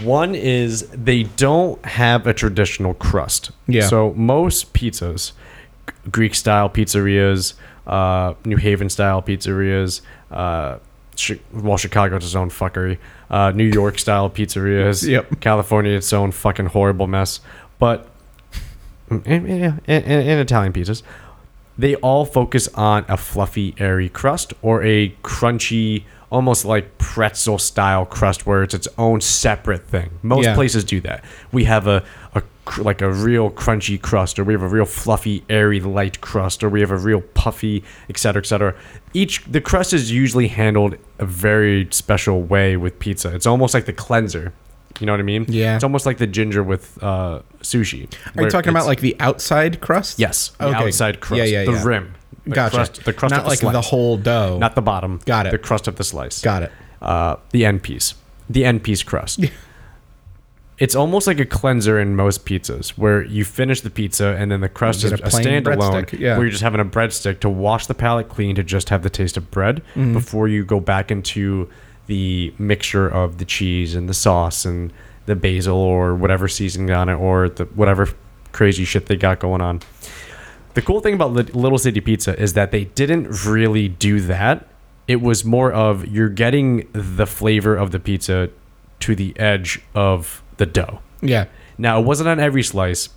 One 0.00 0.34
is 0.34 0.88
they 0.90 1.24
don't 1.24 1.84
have 1.84 2.26
a 2.26 2.34
traditional 2.34 2.94
crust. 2.94 3.50
Yeah. 3.66 3.86
So 3.86 4.12
most 4.14 4.72
pizzas, 4.72 5.32
Greek 6.10 6.34
style 6.34 6.70
pizzerias, 6.70 7.54
uh, 7.86 8.34
New 8.44 8.56
Haven 8.56 8.88
style 8.90 9.22
pizzerias, 9.22 10.02
uh, 10.30 10.78
well, 11.52 11.76
Chicago's 11.76 12.24
its 12.24 12.36
own 12.36 12.50
fuckery. 12.50 12.98
Uh, 13.28 13.50
New 13.50 13.64
York 13.64 13.98
style 13.98 14.30
pizzerias. 14.30 15.06
Yep. 15.06 15.40
California 15.40 15.92
its 15.92 16.12
own 16.12 16.30
fucking 16.30 16.66
horrible 16.66 17.08
mess. 17.08 17.40
But 17.78 18.08
and, 19.10 19.26
and, 19.26 20.40
Italian 20.40 20.72
pizzas, 20.72 21.02
they 21.76 21.94
all 21.96 22.24
focus 22.24 22.68
on 22.74 23.04
a 23.08 23.16
fluffy, 23.16 23.74
airy 23.78 24.08
crust 24.08 24.52
or 24.62 24.82
a 24.82 25.10
crunchy, 25.22 26.04
almost 26.30 26.64
like 26.64 26.98
pretzel 26.98 27.58
style 27.58 28.04
crust 28.04 28.46
where 28.46 28.62
it's 28.62 28.74
its 28.74 28.88
own 28.98 29.20
separate 29.20 29.86
thing. 29.86 30.10
Most 30.22 30.44
Yeah. 30.44 30.54
places 30.54 30.84
do 30.84 31.00
that. 31.02 31.24
We 31.52 31.64
have 31.64 31.86
a, 31.86 32.04
a 32.34 32.42
cr- 32.64 32.82
like 32.82 33.00
a 33.00 33.10
real 33.10 33.50
crunchy 33.50 34.00
crust, 34.00 34.38
or 34.38 34.44
we 34.44 34.52
have 34.52 34.62
a 34.62 34.68
real 34.68 34.84
fluffy, 34.84 35.42
airy, 35.48 35.80
light 35.80 36.20
crust, 36.20 36.62
or 36.62 36.68
we 36.68 36.80
have 36.80 36.90
a 36.90 36.96
real 36.98 37.20
puffy, 37.22 37.82
et 38.10 38.18
cetera, 38.18 38.42
et 38.42 38.46
cetera. 38.46 38.74
Each 39.14 39.42
the 39.46 39.60
crust 39.60 39.92
is 39.92 40.10
usually 40.12 40.48
handled 40.48 40.96
a 41.18 41.24
very 41.24 41.88
special 41.92 42.42
way 42.42 42.76
with 42.76 42.98
pizza. 42.98 43.34
It's 43.34 43.46
almost 43.46 43.72
like 43.72 43.86
the 43.86 43.92
cleanser. 43.94 44.52
You 45.00 45.06
know 45.06 45.12
what 45.12 45.20
I 45.20 45.24
mean? 45.24 45.46
Yeah. 45.48 45.74
It's 45.76 45.84
almost 45.84 46.06
like 46.06 46.18
the 46.18 46.26
ginger 46.26 46.62
with 46.62 47.02
uh, 47.02 47.40
sushi. 47.60 48.12
Are 48.36 48.42
you 48.44 48.50
talking 48.50 48.70
about 48.70 48.86
like 48.86 49.00
the 49.00 49.16
outside 49.20 49.80
crust? 49.80 50.18
yes, 50.18 50.48
the 50.58 50.66
Okay. 50.66 50.84
outside 50.86 51.20
crust, 51.20 51.38
Yeah, 51.38 51.44
yeah, 51.60 51.64
the 51.64 51.72
yeah. 51.72 51.84
rim, 51.84 52.14
the 52.44 52.50
Gotcha. 52.54 52.76
crust, 52.76 53.04
the 53.04 53.12
crust 53.12 53.30
Not 53.32 53.38
of 53.40 53.44
the 53.44 53.50
like 53.50 53.58
slice. 53.60 53.72
the 53.74 53.80
whole 53.80 54.16
dough. 54.16 54.58
not 54.58 54.74
the 54.74 54.82
bottom. 54.82 55.20
Got 55.24 55.46
it. 55.46 55.50
The 55.52 55.58
crust 55.58 55.86
of 55.88 55.96
the 55.96 56.04
slice. 56.04 56.40
Got 56.42 56.64
it. 56.64 56.72
Uh, 57.00 57.36
the 57.50 57.64
end 57.64 57.82
piece, 57.82 58.14
the 58.50 58.64
end 58.64 58.82
piece 58.82 59.02
crust. 59.02 59.44
It's 60.78 60.94
almost 60.94 61.26
like 61.26 61.40
a 61.40 61.44
cleanser 61.44 61.98
in 61.98 62.14
most 62.14 62.46
pizzas, 62.46 62.90
where 62.90 63.24
you 63.24 63.44
finish 63.44 63.80
the 63.80 63.90
pizza 63.90 64.36
and 64.38 64.48
then 64.52 64.60
the 64.60 64.68
crust 64.68 65.02
is 65.02 65.10
get 65.10 65.20
a, 65.20 65.26
a 65.26 65.28
plain 65.28 65.44
standalone, 65.44 65.64
breadstick, 66.04 66.18
yeah. 66.20 66.36
where 66.36 66.44
you're 66.46 66.52
just 66.52 66.62
having 66.62 66.80
a 66.80 66.84
breadstick 66.84 67.40
to 67.40 67.48
wash 67.48 67.86
the 67.86 67.94
palate 67.94 68.28
clean 68.28 68.54
to 68.54 68.62
just 68.62 68.88
have 68.90 69.02
the 69.02 69.10
taste 69.10 69.36
of 69.36 69.50
bread 69.50 69.82
Mm-hmm. 69.96 70.12
before 70.12 70.46
you 70.46 70.64
go 70.64 70.78
back 70.78 71.10
into 71.10 71.68
the 72.08 72.52
mixture 72.58 73.08
of 73.08 73.38
the 73.38 73.44
cheese 73.44 73.94
and 73.94 74.08
the 74.08 74.14
sauce 74.14 74.64
and 74.64 74.92
the 75.26 75.36
basil 75.36 75.76
or 75.76 76.14
whatever 76.14 76.48
seasoning 76.48 76.90
on 76.90 77.08
it 77.08 77.14
or 77.14 77.48
the 77.48 77.64
whatever 77.66 78.08
crazy 78.52 78.84
shit 78.84 79.06
they 79.06 79.16
got 79.16 79.38
going 79.38 79.60
on. 79.60 79.80
The 80.74 80.82
cool 80.82 81.00
thing 81.00 81.14
about 81.14 81.32
Little 81.32 81.78
City 81.78 82.00
Pizza 82.00 82.38
is 82.40 82.54
that 82.54 82.70
they 82.70 82.84
didn't 82.84 83.46
really 83.46 83.88
do 83.88 84.20
that. 84.20 84.66
It 85.06 85.20
was 85.20 85.44
more 85.44 85.72
of 85.72 86.06
you're 86.06 86.28
getting 86.28 86.88
the 86.92 87.26
flavor 87.26 87.76
of 87.76 87.90
the 87.90 87.98
pizza 87.98 88.50
to 89.00 89.14
the 89.14 89.38
edge 89.38 89.80
of 89.94 90.42
the 90.56 90.66
dough. 90.66 91.00
Yeah. 91.20 91.46
Now, 91.78 92.00
it 92.00 92.04
wasn't 92.04 92.28
on 92.28 92.40
every 92.40 92.62
slice, 92.62 93.08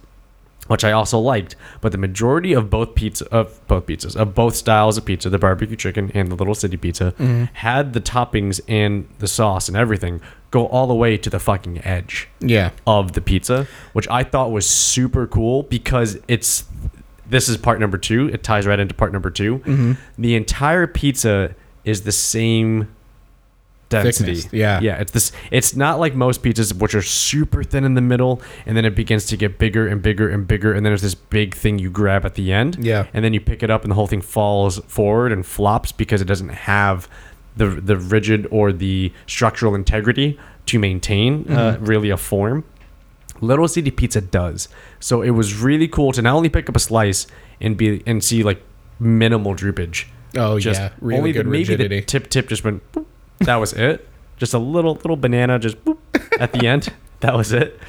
which 0.72 0.84
I 0.86 0.92
also 0.94 1.20
liked, 1.20 1.56
but 1.82 1.92
the 1.92 1.98
majority 1.98 2.54
of 2.54 2.70
both 2.70 2.96
pizza 2.96 3.26
of 3.32 3.60
both 3.68 3.86
pizzas 3.88 4.16
of 4.16 4.34
both 4.34 4.56
styles 4.56 4.98
of 4.98 5.04
pizza, 5.06 5.30
the 5.30 5.38
barbecue 5.38 5.76
chicken 5.76 6.12
and 6.14 6.30
the 6.32 6.36
Little 6.36 6.56
City 6.56 6.78
Pizza, 6.78 7.14
had 7.54 7.94
the 7.94 8.00
toppings 8.02 8.62
and 8.68 9.08
the 9.20 9.28
sauce 9.28 9.68
and 9.68 9.76
everything 9.76 10.22
go 10.50 10.68
all 10.68 10.88
the 10.88 10.94
way 10.96 11.18
to 11.18 11.30
the 11.30 11.40
fucking 11.40 11.84
edge 11.86 12.28
Yeah. 12.40 12.72
of 12.88 13.14
the 13.14 13.22
pizza, 13.22 13.68
which 13.94 14.08
I 14.10 14.24
thought 14.24 14.52
was 14.52 14.66
super 14.68 15.28
cool 15.28 15.64
because 15.64 16.18
it's 16.28 16.66
this 17.30 17.48
is 17.50 17.56
part 17.58 17.80
number 17.80 17.98
two. 17.98 18.28
It 18.30 18.44
ties 18.44 18.66
right 18.68 18.80
into 18.80 18.94
part 18.94 19.12
number 19.14 19.30
2 19.30 19.60
Mm-hmm. 19.60 19.92
The 20.18 20.36
entire 20.36 20.88
pizza 20.88 21.56
is 21.86 22.02
the 22.02 22.12
same 22.12 22.88
density. 23.92 24.36
Thickness, 24.36 24.54
yeah. 24.54 24.80
yeah. 24.82 25.00
It's 25.02 25.12
this. 25.12 25.32
It's 25.52 25.76
not 25.76 26.00
like 26.00 26.16
most 26.16 26.42
pizzas, 26.42 26.74
which 26.74 26.96
are 26.96 27.02
super 27.02 27.64
thin 27.64 27.84
in 27.84 27.94
the 27.94 28.02
middle, 28.02 28.42
and 28.66 28.76
then 28.76 28.86
it 28.86 28.96
begins 28.96 29.26
to 29.28 29.38
get 29.38 29.60
bigger 29.60 29.88
and 29.88 30.02
bigger 30.02 30.30
and 30.30 30.48
bigger, 30.48 30.74
and 30.74 30.84
then 30.86 30.92
there's 30.92 31.02
this 31.04 31.16
big 31.16 31.54
thing 31.56 31.78
you 31.80 31.90
grab 31.92 32.26
at 32.26 32.34
the 32.36 32.52
end. 32.52 32.78
Yeah. 32.84 33.06
and 33.14 33.24
then 33.24 33.34
you 33.34 33.40
pick 33.42 33.62
it 33.64 33.70
up, 33.70 33.84
and 33.84 33.92
the 33.92 33.96
whole 33.96 34.08
thing 34.08 34.22
falls 34.22 34.80
forward 34.88 35.32
and 35.32 35.46
flops 35.46 35.92
because 35.92 36.22
it 36.22 36.26
doesn't 36.26 36.50
have 36.50 37.08
the 37.58 37.68
the 37.68 37.98
rigid 37.98 38.48
or 38.50 38.72
the 38.72 39.12
structural 39.28 39.76
integrity 39.76 40.40
to 40.66 40.80
maintain 40.80 41.46
uh, 41.52 41.74
Mm-hmm. 41.76 41.86
really 41.86 42.10
a 42.10 42.18
form. 42.18 42.64
Little 43.42 43.68
City 43.68 43.90
Pizza 43.92 44.22
does. 44.22 44.70
So 45.00 45.22
it 45.24 45.32
was 45.32 45.60
really 45.60 45.88
cool 45.88 46.12
to 46.12 46.22
not 46.22 46.36
only 46.36 46.48
pick 46.50 46.70
up 46.70 46.76
a 46.76 46.80
slice 46.80 47.26
and 47.60 47.76
be 47.76 48.04
and 48.06 48.24
see 48.24 48.44
like 48.44 48.62
minimal 49.00 49.56
droopage. 49.56 50.06
Oh, 50.38 50.60
just 50.60 50.80
yeah. 50.80 50.92
Really 51.02 51.32
the, 51.32 51.40
good 51.40 51.48
maybe 51.48 51.64
rigidity. 51.64 52.00
the 52.02 52.06
tip 52.06 52.30
tip 52.30 52.48
just 52.50 52.64
went. 52.64 52.90
boop. 52.94 53.06
That 53.42 53.58
was 53.58 53.74
it. 53.74 54.08
Just 54.38 54.54
a 54.54 54.60
little 54.60 54.96
little 54.96 55.16
banana 55.18 55.60
just 55.60 55.84
boop, 55.86 55.98
at 56.40 56.52
the 56.54 56.68
end. 56.68 56.92
That 57.20 57.36
was 57.36 57.52
it. 57.52 57.80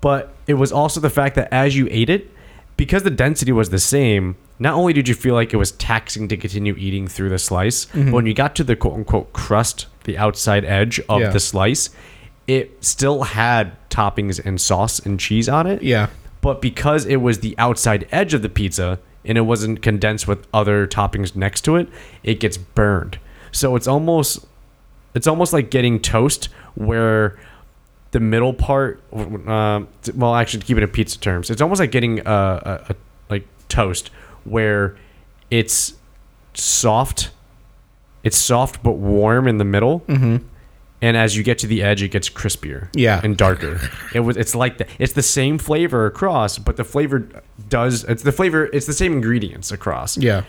But 0.00 0.34
it 0.46 0.54
was 0.54 0.72
also 0.72 1.00
the 1.00 1.10
fact 1.10 1.34
that 1.36 1.52
as 1.52 1.76
you 1.76 1.88
ate 1.90 2.10
it, 2.10 2.30
because 2.76 3.02
the 3.02 3.10
density 3.10 3.52
was 3.52 3.70
the 3.70 3.78
same, 3.78 4.36
not 4.58 4.74
only 4.74 4.92
did 4.92 5.08
you 5.08 5.14
feel 5.14 5.34
like 5.34 5.52
it 5.52 5.56
was 5.56 5.72
taxing 5.72 6.28
to 6.28 6.36
continue 6.36 6.74
eating 6.76 7.06
through 7.08 7.28
the 7.28 7.38
slice, 7.38 7.86
Mm-hmm. 7.86 8.06
but 8.06 8.12
when 8.14 8.26
you 8.26 8.34
got 8.34 8.54
to 8.56 8.64
the 8.64 8.76
quote 8.76 8.94
unquote 8.94 9.32
crust, 9.32 9.86
the 10.04 10.18
outside 10.18 10.64
edge 10.64 11.00
of 11.08 11.20
Yeah. 11.20 11.30
the 11.30 11.40
slice, 11.40 11.90
it 12.46 12.82
still 12.84 13.22
had 13.22 13.72
toppings 13.90 14.44
and 14.44 14.60
sauce 14.60 14.98
and 14.98 15.18
cheese 15.20 15.48
on 15.48 15.66
it. 15.66 15.82
Yeah. 15.82 16.08
But 16.40 16.60
because 16.60 17.04
it 17.06 17.16
was 17.16 17.38
the 17.40 17.54
outside 17.58 18.08
edge 18.10 18.34
of 18.34 18.42
the 18.42 18.48
pizza 18.48 18.98
and 19.24 19.38
it 19.38 19.42
wasn't 19.42 19.80
condensed 19.82 20.26
with 20.26 20.44
other 20.52 20.88
toppings 20.88 21.36
next 21.36 21.60
to 21.62 21.76
it, 21.76 21.88
it 22.24 22.40
gets 22.40 22.56
burned. 22.56 23.18
So 23.52 23.76
it's 23.76 23.86
almost 23.86 24.44
it's 25.14 25.26
almost 25.26 25.52
like 25.52 25.70
getting 25.70 26.00
toast 26.00 26.48
where 26.74 27.38
the 28.12 28.20
middle 28.20 28.52
part 28.54 29.02
um, 29.12 29.88
well 30.14 30.34
actually 30.34 30.60
to 30.60 30.66
keep 30.66 30.76
it 30.76 30.82
in 30.82 30.88
pizza 30.90 31.18
terms 31.18 31.50
it's 31.50 31.62
almost 31.62 31.80
like 31.80 31.90
getting 31.90 32.20
a, 32.20 32.22
a, 32.24 32.84
a 32.90 32.94
like 33.30 33.46
toast 33.68 34.10
where 34.44 34.96
it's 35.50 35.94
soft 36.54 37.30
it's 38.22 38.36
soft 38.36 38.82
but 38.82 38.92
warm 38.92 39.48
in 39.48 39.56
the 39.58 39.64
middle 39.64 40.00
mm-hmm. 40.00 40.36
and 41.00 41.16
as 41.16 41.36
you 41.36 41.42
get 41.42 41.58
to 41.58 41.66
the 41.66 41.82
edge 41.82 42.02
it 42.02 42.08
gets 42.10 42.28
crispier 42.28 42.88
Yeah. 42.94 43.20
and 43.24 43.36
darker 43.36 43.80
it 44.14 44.20
was 44.20 44.36
it's 44.36 44.54
like 44.54 44.78
that 44.78 44.88
it's 44.98 45.14
the 45.14 45.22
same 45.22 45.56
flavor 45.58 46.04
across 46.06 46.58
but 46.58 46.76
the 46.76 46.84
flavor 46.84 47.26
does 47.68 48.04
it's 48.04 48.22
the 48.22 48.32
flavor 48.32 48.66
it's 48.66 48.86
the 48.86 48.92
same 48.92 49.12
ingredients 49.14 49.72
across 49.72 50.18
Yeah. 50.18 50.42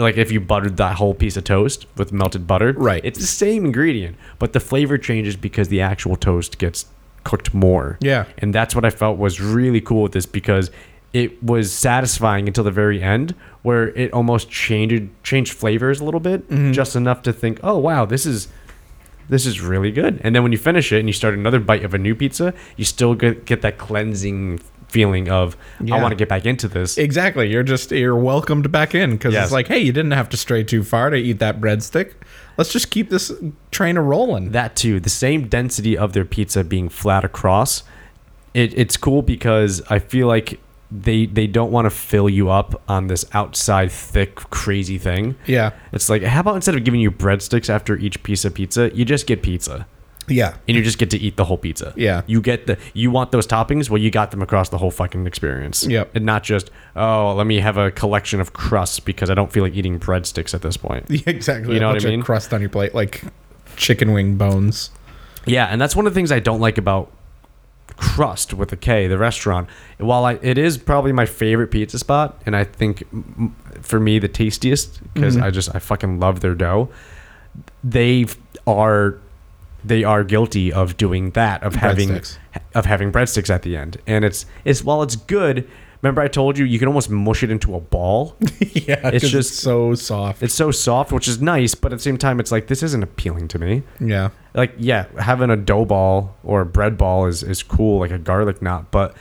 Like 0.00 0.16
if 0.16 0.32
you 0.32 0.40
buttered 0.40 0.76
that 0.78 0.96
whole 0.96 1.14
piece 1.14 1.36
of 1.36 1.44
toast 1.44 1.86
with 1.96 2.12
melted 2.12 2.46
butter 2.46 2.72
Right. 2.76 3.04
it's 3.04 3.18
the 3.18 3.26
same 3.26 3.64
ingredient 3.64 4.16
but 4.38 4.52
the 4.52 4.60
flavor 4.60 4.98
changes 4.98 5.36
because 5.36 5.68
the 5.68 5.80
actual 5.80 6.16
toast 6.16 6.58
gets 6.58 6.86
cooked 7.24 7.52
more 7.54 7.98
Yeah. 8.00 8.24
and 8.38 8.54
that's 8.54 8.74
what 8.74 8.84
i 8.84 8.90
felt 8.90 9.18
was 9.18 9.40
really 9.40 9.80
cool 9.80 10.02
with 10.02 10.12
this 10.12 10.26
because 10.26 10.70
it 11.12 11.42
was 11.42 11.72
satisfying 11.72 12.46
until 12.46 12.62
the 12.64 12.70
very 12.70 13.02
end 13.02 13.34
where 13.62 13.88
it 13.90 14.12
almost 14.12 14.48
changed 14.48 15.08
changed 15.22 15.52
flavors 15.52 16.00
a 16.00 16.04
little 16.04 16.20
bit 16.20 16.48
Mm-hmm. 16.48 16.72
just 16.72 16.96
enough 16.96 17.22
to 17.22 17.32
think 17.32 17.60
oh 17.62 17.78
wow 17.78 18.04
this 18.06 18.24
is 18.26 18.48
this 19.28 19.44
is 19.46 19.60
really 19.60 19.92
good 19.92 20.20
and 20.24 20.34
then 20.34 20.42
when 20.42 20.50
you 20.52 20.58
finish 20.58 20.92
it 20.92 20.98
and 20.98 21.08
you 21.08 21.12
start 21.12 21.34
another 21.34 21.60
bite 21.60 21.84
of 21.84 21.94
a 21.94 21.98
new 21.98 22.14
pizza 22.14 22.52
you 22.76 22.84
still 22.84 23.14
get, 23.14 23.44
get 23.44 23.60
that 23.62 23.76
cleansing 23.78 24.58
feeling 24.90 25.30
of 25.30 25.56
i 25.90 26.00
want 26.02 26.10
to 26.12 26.16
get 26.16 26.28
back 26.28 26.44
into 26.44 26.68
this 26.68 26.98
Exactly. 26.98 27.50
You're 27.50 27.62
just 27.62 27.90
you're 27.92 28.14
welcomed 28.16 28.70
back 28.70 28.94
in 28.94 29.12
because 29.12 29.32
Yes. 29.32 29.44
it's 29.44 29.52
like, 29.52 29.68
hey, 29.68 29.78
you 29.78 29.92
didn't 29.92 30.10
have 30.12 30.28
to 30.30 30.36
stray 30.36 30.62
too 30.64 30.82
far 30.82 31.10
to 31.10 31.16
eat 31.16 31.38
that 31.38 31.60
breadstick. 31.60 32.12
Let's 32.58 32.72
just 32.72 32.90
keep 32.90 33.08
this 33.08 33.32
train 33.70 33.96
a 33.96 34.02
rolling. 34.02 34.50
that 34.52 34.76
too 34.76 35.00
the 35.00 35.08
same 35.10 35.48
density 35.48 35.96
of 35.96 36.12
their 36.12 36.24
pizza 36.24 36.62
being 36.64 36.88
flat 36.88 37.24
across 37.24 37.82
it, 38.52 38.76
it's 38.76 38.96
cool 38.96 39.22
because 39.22 39.80
i 39.88 39.98
feel 39.98 40.26
like 40.26 40.58
they 40.90 41.24
they 41.26 41.46
don't 41.46 41.70
want 41.70 41.86
to 41.86 41.90
fill 41.90 42.28
you 42.28 42.50
up 42.50 42.82
on 42.88 43.06
this 43.06 43.24
outside 43.32 43.90
thick 43.92 44.34
crazy 44.50 44.98
thing 44.98 45.36
Yeah. 45.46 45.70
it's 45.92 46.10
like 46.10 46.22
how 46.24 46.40
about 46.40 46.56
instead 46.56 46.74
of 46.74 46.82
giving 46.84 47.00
you 47.00 47.12
breadsticks 47.12 47.70
after 47.70 47.96
each 47.96 48.22
piece 48.24 48.44
of 48.44 48.54
pizza 48.54 48.90
you 48.92 49.04
just 49.04 49.26
get 49.28 49.40
pizza 49.42 49.86
Yeah. 50.30 50.56
and 50.66 50.76
you 50.76 50.82
just 50.82 50.98
get 50.98 51.10
to 51.10 51.18
eat 51.18 51.36
the 51.36 51.44
whole 51.44 51.58
pizza 51.58 51.92
Yeah. 51.96 52.22
you 52.26 52.40
get 52.40 52.66
the 52.66 52.78
you 52.94 53.10
want 53.10 53.32
those 53.32 53.46
toppings 53.46 53.90
well 53.90 53.98
you 54.00 54.10
got 54.10 54.30
them 54.30 54.40
across 54.42 54.68
the 54.68 54.78
whole 54.78 54.90
fucking 54.90 55.26
experience 55.26 55.86
Yep. 55.86 56.16
and 56.16 56.24
not 56.24 56.42
just 56.42 56.70
oh 56.96 57.34
let 57.34 57.46
me 57.46 57.60
have 57.60 57.76
a 57.76 57.90
collection 57.90 58.40
of 58.40 58.52
crusts 58.52 59.00
because 59.00 59.28
i 59.30 59.34
don't 59.34 59.52
feel 59.52 59.62
like 59.62 59.74
eating 59.74 59.98
breadsticks 59.98 60.54
at 60.54 60.62
this 60.62 60.76
point 60.76 61.06
Yeah, 61.10 61.22
exactly. 61.26 61.74
You 61.74 61.80
know 61.80 61.90
a 61.90 61.94
what 61.94 62.04
I 62.04 62.08
mean? 62.08 62.20
Of 62.20 62.26
crust 62.26 62.54
on 62.54 62.60
your 62.60 62.70
plate, 62.70 62.94
like 62.94 63.24
chicken 63.76 64.12
wing 64.12 64.36
bones. 64.36 64.90
Yeah, 65.46 65.66
and 65.66 65.80
that's 65.80 65.96
one 65.96 66.06
of 66.06 66.12
the 66.14 66.18
things 66.18 66.30
I 66.30 66.38
don't 66.38 66.60
like 66.60 66.78
about 66.78 67.10
Crust 67.96 68.54
with 68.54 68.72
a 68.72 68.76
K, 68.76 69.08
the 69.08 69.18
restaurant. 69.18 69.68
While 69.98 70.24
I, 70.24 70.34
it 70.34 70.56
is 70.56 70.78
probably 70.78 71.12
my 71.12 71.26
favorite 71.26 71.68
pizza 71.70 71.98
spot, 71.98 72.40
and 72.46 72.56
I 72.56 72.64
think 72.64 73.02
for 73.82 74.00
me 74.00 74.18
the 74.18 74.28
tastiest 74.28 75.00
because 75.12 75.34
mm-hmm. 75.34 75.44
I 75.44 75.50
just 75.50 75.74
I 75.74 75.80
fucking 75.80 76.20
love 76.20 76.40
their 76.40 76.54
dough. 76.54 76.88
They 77.84 78.26
are 78.66 79.18
they 79.84 80.04
are 80.04 80.24
guilty 80.24 80.72
of 80.72 80.96
doing 80.96 81.30
that 81.32 81.62
of 81.62 81.74
having 81.76 82.08
Breadsticks. 82.10 82.38
of 82.74 82.86
having 82.86 83.10
breadsticks 83.12 83.50
at 83.50 83.62
the 83.62 83.76
end, 83.76 83.98
and 84.06 84.24
it's 84.24 84.46
it's 84.64 84.82
while 84.84 85.02
it's 85.02 85.16
good. 85.16 85.68
Remember 86.02 86.22
I 86.22 86.28
told 86.28 86.56
you 86.56 86.64
you 86.64 86.78
can 86.78 86.88
almost 86.88 87.10
mush 87.10 87.42
it 87.42 87.50
into 87.50 87.74
a 87.74 87.80
ball. 87.80 88.34
yeah, 88.60 89.08
it's 89.08 89.28
just- 89.28 89.56
so 89.60 89.94
soft. 89.94 90.42
It's 90.42 90.54
so 90.54 90.70
soft, 90.70 91.12
which 91.12 91.28
is 91.28 91.42
nice, 91.42 91.74
but 91.74 91.92
at 91.92 91.98
the 91.98 92.02
same 92.02 92.16
time, 92.16 92.40
it's 92.40 92.50
like 92.50 92.68
this 92.68 92.82
isn't 92.82 93.02
appealing 93.02 93.48
to 93.48 93.58
me. 93.58 93.82
yeah, 94.00 94.30
like 94.54 94.72
yeah 94.78 95.04
having 95.18 95.50
a 95.50 95.56
dough 95.56 95.84
ball 95.84 96.34
or 96.42 96.62
a 96.62 96.66
bread 96.66 96.96
ball 96.96 97.26
is, 97.26 97.42
is 97.42 97.62
cool 97.62 98.00
like 98.00 98.10
a 98.10 98.18
garlic 98.18 98.60
knot 98.62 98.90
but 98.90 99.14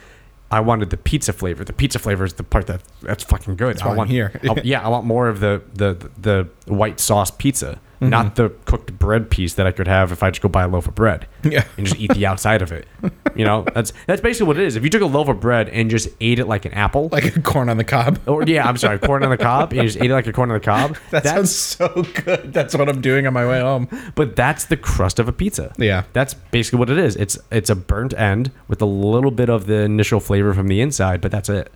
i 0.52 0.60
wanted 0.60 0.90
the 0.90 0.98
pizza 0.98 1.31
flavor 1.31 1.64
the 1.64 1.72
pizza 1.73 1.99
flavor 1.99 2.26
is 2.26 2.34
the 2.34 2.44
part 2.44 2.65
that 2.65 2.81
that's 3.03 3.23
fucking 3.23 3.56
good 3.56 3.80
i 3.84 3.94
want 3.94 4.10
here. 4.10 4.31
I- 4.49 4.60
yeah 4.64 4.84
i 4.84 4.88
want 4.88 5.06
more 5.06 5.27
of 5.30 5.40
the 5.40 5.61
the 5.76 6.10
the 6.19 6.48
white 6.65 6.99
sauce 6.99 7.30
pizza 7.30 7.80
Mm-hmm. 8.00 8.10
not 8.12 8.36
the 8.36 8.50
cooked 8.64 8.98
bread 8.98 9.30
piece 9.30 9.56
that 9.56 9.68
i 9.68 9.72
could 9.74 9.88
have 9.88 10.14
if 10.14 10.24
i 10.24 10.30
just 10.30 10.42
go 10.42 10.48
buy 10.48 10.64
a 10.64 10.68
loaf 10.70 10.88
of 10.88 10.96
bread 10.96 11.28
yeah, 11.44 11.66
and 11.76 11.86
just 11.86 12.00
eat 12.00 12.14
the 12.14 12.26
outside 12.26 12.62
of 12.62 12.72
it 12.72 12.88
You 13.36 13.46
know, 13.46 13.64
that's 13.74 13.94
that's 14.06 14.20
basically 14.22 14.48
what 14.48 14.58
it 14.58 14.64
is. 14.66 14.76
If 14.76 14.84
you 14.84 14.90
took 14.90 15.02
a 15.02 15.06
loaf 15.06 15.30
of 15.30 15.40
bread 15.40 15.70
and 15.70 15.90
just 15.90 16.10
ate 16.20 16.40
it 16.40 16.46
like 16.46 16.66
an 16.66 16.74
apple, 16.74 17.08
Like 17.10 17.38
a 17.38 17.42
corn 17.42 17.70
on 17.70 17.78
the 17.78 17.86
cob. 17.86 18.20
or 18.28 18.44
yeah, 18.44 18.68
I'm 18.68 18.76
sorry, 18.76 19.00
corn 19.00 19.24
on 19.24 19.30
the 19.30 19.38
cob, 19.38 19.72
and 19.72 19.78
you 19.82 19.88
just 19.88 19.98
ate 19.98 20.10
it 20.10 20.14
like 20.14 20.28
a 20.28 20.34
corn 20.34 20.52
on 20.52 20.56
the 20.56 20.66
cob. 20.66 20.98
That 21.12 21.24
sounds 21.24 21.56
so 21.56 22.04
good. 22.26 22.52
That's 22.52 22.76
what 22.76 22.90
I'm 22.90 23.00
doing 23.00 23.26
on 23.28 23.34
my 23.34 23.48
way 23.48 23.62
home. 23.62 23.88
but 24.16 24.36
that's 24.36 24.66
the 24.66 24.76
crust 24.76 25.20
of 25.20 25.30
a 25.30 25.32
pizza. 25.32 25.74
Yeah. 25.78 26.04
That's 26.12 26.34
basically 26.34 26.80
what 26.80 26.90
it 26.90 26.98
is. 26.98 27.16
It's 27.16 27.38
it's 27.50 27.70
a 27.70 27.76
burnt 27.76 28.14
end 28.16 28.52
with 28.68 28.82
a 28.82 28.86
little 28.86 29.32
bit 29.32 29.50
of 29.50 29.68
the 29.68 29.82
initial 29.84 30.20
flavor 30.20 30.54
from 30.54 30.68
the 30.68 30.82
inside, 30.82 31.22
but 31.22 31.32
that's 31.32 31.48
it. 31.48 31.72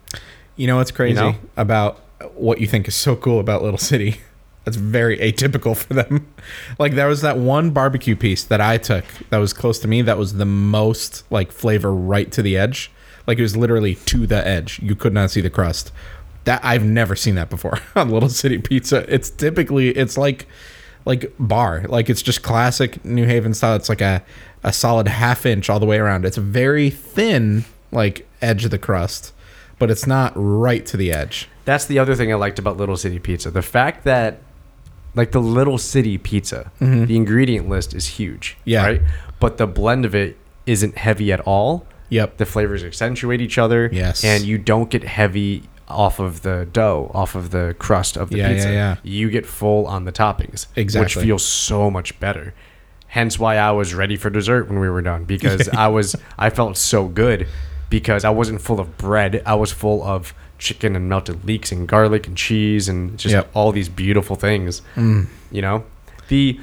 You 0.57 0.67
know 0.67 0.75
what's 0.75 0.91
crazy 0.91 1.21
know? 1.21 1.35
about 1.55 1.99
what 2.33 2.59
you 2.59 2.67
think 2.67 2.89
is 2.89 2.95
so 2.95 3.15
cool 3.15 3.39
about 3.39 3.63
Little 3.63 3.77
City? 3.77 4.19
That's 4.63 4.77
very 4.77 5.17
atypical 5.17 5.75
for 5.75 5.93
them. 5.93 6.27
Like 6.79 6.95
there 6.95 7.07
was 7.07 7.21
that 7.21 7.37
one 7.37 7.71
barbecue 7.71 8.15
piece 8.15 8.43
that 8.45 8.59
I 8.59 8.77
took 8.77 9.05
that 9.29 9.37
was 9.37 9.53
close 9.53 9.79
to 9.79 9.87
me 9.87 10.01
that 10.01 10.17
was 10.17 10.33
the 10.33 10.45
most 10.45 11.23
like 11.31 11.51
flavor 11.51 11.93
right 11.93 12.29
to 12.33 12.41
the 12.41 12.57
edge. 12.57 12.91
Like 13.27 13.37
it 13.37 13.41
was 13.41 13.55
literally 13.55 13.95
to 13.95 14.27
the 14.27 14.45
edge. 14.45 14.79
You 14.81 14.95
could 14.95 15.13
not 15.13 15.31
see 15.31 15.39
the 15.39 15.49
crust. 15.49 15.91
That 16.43 16.59
I've 16.65 16.83
never 16.83 17.15
seen 17.15 17.35
that 17.35 17.49
before 17.49 17.79
on 17.95 18.09
Little 18.09 18.29
City 18.29 18.57
Pizza. 18.57 19.05
It's 19.13 19.29
typically 19.29 19.89
it's 19.89 20.17
like 20.17 20.47
like 21.05 21.33
bar. 21.39 21.85
Like 21.87 22.09
it's 22.09 22.21
just 22.21 22.43
classic 22.43 23.03
New 23.05 23.25
Haven 23.25 23.53
style. 23.53 23.75
It's 23.75 23.89
like 23.89 24.01
a 24.01 24.23
a 24.63 24.73
solid 24.73 25.07
half 25.07 25.45
inch 25.45 25.69
all 25.69 25.79
the 25.79 25.85
way 25.85 25.97
around. 25.97 26.25
It's 26.25 26.37
a 26.37 26.41
very 26.41 26.89
thin 26.89 27.65
like 27.91 28.27
edge 28.41 28.65
of 28.65 28.71
the 28.71 28.77
crust, 28.77 29.33
but 29.79 29.91
it's 29.91 30.07
not 30.07 30.33
right 30.35 30.85
to 30.87 30.97
the 30.97 31.11
edge. 31.11 31.47
That's 31.65 31.85
the 31.85 31.99
other 31.99 32.15
thing 32.15 32.31
I 32.31 32.35
liked 32.35 32.59
about 32.59 32.77
Little 32.77 32.97
City 32.97 33.19
Pizza. 33.19 33.51
The 33.51 33.61
fact 33.61 34.03
that 34.03 34.39
like 35.15 35.31
the 35.31 35.39
Little 35.41 35.77
City 35.77 36.17
Pizza, 36.17 36.71
the 36.79 37.15
ingredient 37.15 37.69
list 37.69 37.93
is 37.93 38.07
huge. 38.07 38.57
Mm-hmm. 38.59 38.69
Yeah. 38.69 38.83
Right? 38.85 39.01
But 39.39 39.57
the 39.57 39.67
blend 39.67 40.05
of 40.05 40.15
it 40.15 40.37
isn't 40.65 40.97
heavy 40.97 41.31
at 41.31 41.39
all. 41.41 41.85
Yep. 42.09 42.37
The 42.37 42.45
flavors 42.45 42.83
accentuate 42.83 43.41
each 43.41 43.57
other. 43.57 43.89
Yes. 43.91 44.23
And 44.23 44.43
you 44.43 44.57
don't 44.57 44.89
get 44.89 45.03
heavy 45.03 45.63
off 45.87 46.19
of 46.19 46.41
the 46.43 46.67
dough, 46.71 47.11
off 47.13 47.35
of 47.35 47.51
the 47.51 47.75
crust 47.79 48.17
of 48.17 48.29
the 48.29 48.37
Yeah, 48.37 48.47
yeah, 48.49 48.53
pizza. 48.53 48.71
yeah. 48.71 48.95
You 49.03 49.29
get 49.29 49.45
full 49.45 49.85
on 49.87 50.05
the 50.05 50.11
toppings. 50.11 50.67
Exactly. 50.75 51.19
Which 51.19 51.25
feels 51.25 51.43
so 51.45 51.91
much 51.91 52.19
better. 52.19 52.53
Hence 53.07 53.37
why 53.37 53.57
I 53.57 53.71
was 53.71 53.93
ready 53.93 54.15
for 54.15 54.29
dessert 54.29 54.69
when 54.69 54.79
we 54.79 54.89
were 54.89 55.01
done 55.01 55.25
because 55.25 55.67
I 55.73 55.87
was 55.87 56.15
I 56.37 56.49
felt 56.49 56.77
so 56.77 57.07
good 57.07 57.47
because 57.89 58.23
I 58.25 58.29
wasn't 58.31 58.61
full 58.61 58.79
of 58.79 58.97
bread. 58.97 59.43
I 59.45 59.55
was 59.55 59.71
full 59.71 60.03
of 60.03 60.33
chicken 60.63 60.95
and 60.95 61.07
melted 61.09 61.43
leeks 61.45 61.71
and 61.71 61.87
garlic 61.87 62.25
and 62.27 62.37
cheese 62.37 62.87
and 62.89 63.17
just 63.19 63.33
Yep. 63.33 63.49
all 63.53 63.71
these 63.71 63.89
beautiful 63.89 64.35
things. 64.35 64.81
Mm. 64.95 65.27
You 65.51 65.61
know? 65.61 65.83
The 66.29 66.59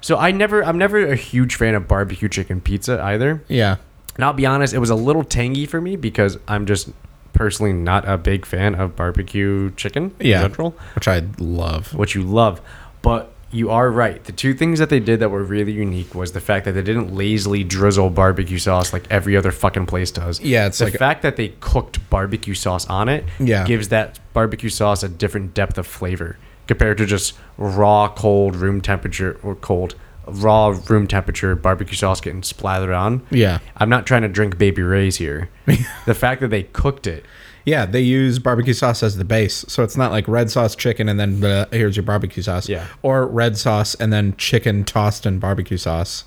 so 0.00 0.16
I 0.18 0.30
never 0.32 0.64
I'm 0.64 0.78
never 0.78 0.98
a 1.06 1.14
huge 1.16 1.54
fan 1.56 1.74
of 1.74 1.86
barbecue 1.86 2.28
chicken 2.28 2.60
pizza 2.60 3.00
either. 3.02 3.42
Yeah. 3.48 3.76
And 4.16 4.24
I'll 4.24 4.32
be 4.32 4.46
honest, 4.46 4.72
it 4.74 4.78
was 4.78 4.90
a 4.90 4.94
little 4.94 5.24
tangy 5.24 5.66
for 5.66 5.80
me 5.80 5.96
because 5.96 6.38
I'm 6.48 6.66
just 6.66 6.88
personally 7.32 7.72
not 7.72 8.08
a 8.08 8.16
big 8.16 8.46
fan 8.46 8.74
of 8.76 8.94
barbecue 8.96 9.72
chicken 9.76 10.12
Yeah. 10.20 10.44
in 10.44 10.50
general, 10.52 10.76
Which 10.94 11.08
I 11.08 11.22
love. 11.38 11.92
which 11.94 12.14
you 12.14 12.22
love. 12.22 12.60
But 13.02 13.32
you 13.54 13.70
are 13.70 13.90
right. 13.90 14.22
The 14.24 14.32
two 14.32 14.52
things 14.52 14.78
that 14.80 14.88
they 14.90 15.00
did 15.00 15.20
that 15.20 15.30
were 15.30 15.42
really 15.44 15.72
unique 15.72 16.14
was 16.14 16.32
the 16.32 16.40
fact 16.40 16.64
that 16.64 16.72
they 16.72 16.82
didn't 16.82 17.14
lazily 17.14 17.62
drizzle 17.64 18.10
barbecue 18.10 18.58
sauce 18.58 18.92
like 18.92 19.04
every 19.10 19.36
other 19.36 19.52
fucking 19.52 19.86
place 19.86 20.10
does. 20.10 20.40
Yeah, 20.40 20.66
it's 20.66 20.78
the 20.78 20.86
like- 20.86 20.94
fact 20.98 21.22
that 21.22 21.36
they 21.36 21.48
cooked 21.60 22.10
barbecue 22.10 22.54
sauce 22.54 22.86
on 22.88 23.08
it 23.08 23.24
Yeah. 23.38 23.64
gives 23.64 23.88
that 23.88 24.18
barbecue 24.32 24.68
sauce 24.70 25.02
a 25.02 25.08
different 25.08 25.54
depth 25.54 25.78
of 25.78 25.86
flavor 25.86 26.36
compared 26.66 26.98
to 26.98 27.06
just 27.06 27.34
raw, 27.56 28.08
cold, 28.08 28.56
room 28.56 28.80
temperature 28.80 29.38
or 29.42 29.54
cold, 29.54 29.94
raw 30.26 30.74
room 30.88 31.06
temperature 31.06 31.54
barbecue 31.54 31.94
sauce 31.96 32.20
getting 32.20 32.42
slathered 32.42 32.90
on. 32.94 33.22
Yeah. 33.30 33.58
I'm 33.76 33.88
not 33.90 34.06
trying 34.06 34.22
to 34.22 34.28
drink 34.28 34.58
Baby 34.58 34.82
Ray's 34.82 35.16
here. 35.16 35.48
the 36.06 36.14
fact 36.14 36.40
that 36.40 36.48
they 36.48 36.62
cooked 36.64 37.06
it, 37.06 37.24
Yeah, 37.64 37.86
they 37.86 38.00
use 38.00 38.38
barbecue 38.38 38.74
sauce 38.74 39.02
as 39.02 39.16
the 39.16 39.24
base. 39.24 39.64
So 39.68 39.82
it's 39.82 39.96
not 39.96 40.12
like 40.12 40.28
red 40.28 40.50
sauce 40.50 40.76
chicken 40.76 41.08
and 41.08 41.18
then 41.18 41.38
bleh, 41.38 41.72
here's 41.72 41.96
your 41.96 42.02
barbecue 42.02 42.42
sauce. 42.42 42.68
Yeah. 42.68 42.86
Or 43.02 43.26
red 43.26 43.56
sauce 43.56 43.94
and 43.94 44.12
then 44.12 44.36
chicken 44.36 44.84
tossed 44.84 45.24
in 45.24 45.38
barbecue 45.38 45.78
sauce. 45.78 46.24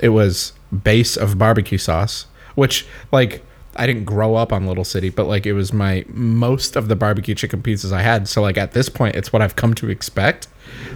It 0.00 0.08
was 0.08 0.52
base 0.82 1.16
of 1.16 1.38
barbecue 1.38 1.78
sauce, 1.78 2.26
which 2.54 2.86
like 3.12 3.44
I 3.76 3.86
didn't 3.86 4.04
grow 4.04 4.34
up 4.34 4.52
on 4.52 4.66
Little 4.66 4.84
City, 4.84 5.10
but 5.10 5.26
like 5.26 5.46
it 5.46 5.52
was 5.52 5.72
my 5.72 6.04
most 6.08 6.74
of 6.74 6.88
the 6.88 6.96
barbecue 6.96 7.34
chicken 7.34 7.62
pizzas 7.62 7.92
I 7.92 8.02
had. 8.02 8.26
So 8.26 8.42
like 8.42 8.58
at 8.58 8.72
this 8.72 8.88
point, 8.88 9.14
it's 9.14 9.32
what 9.32 9.42
I've 9.42 9.54
come 9.54 9.74
to 9.74 9.88
expect. 9.88 10.48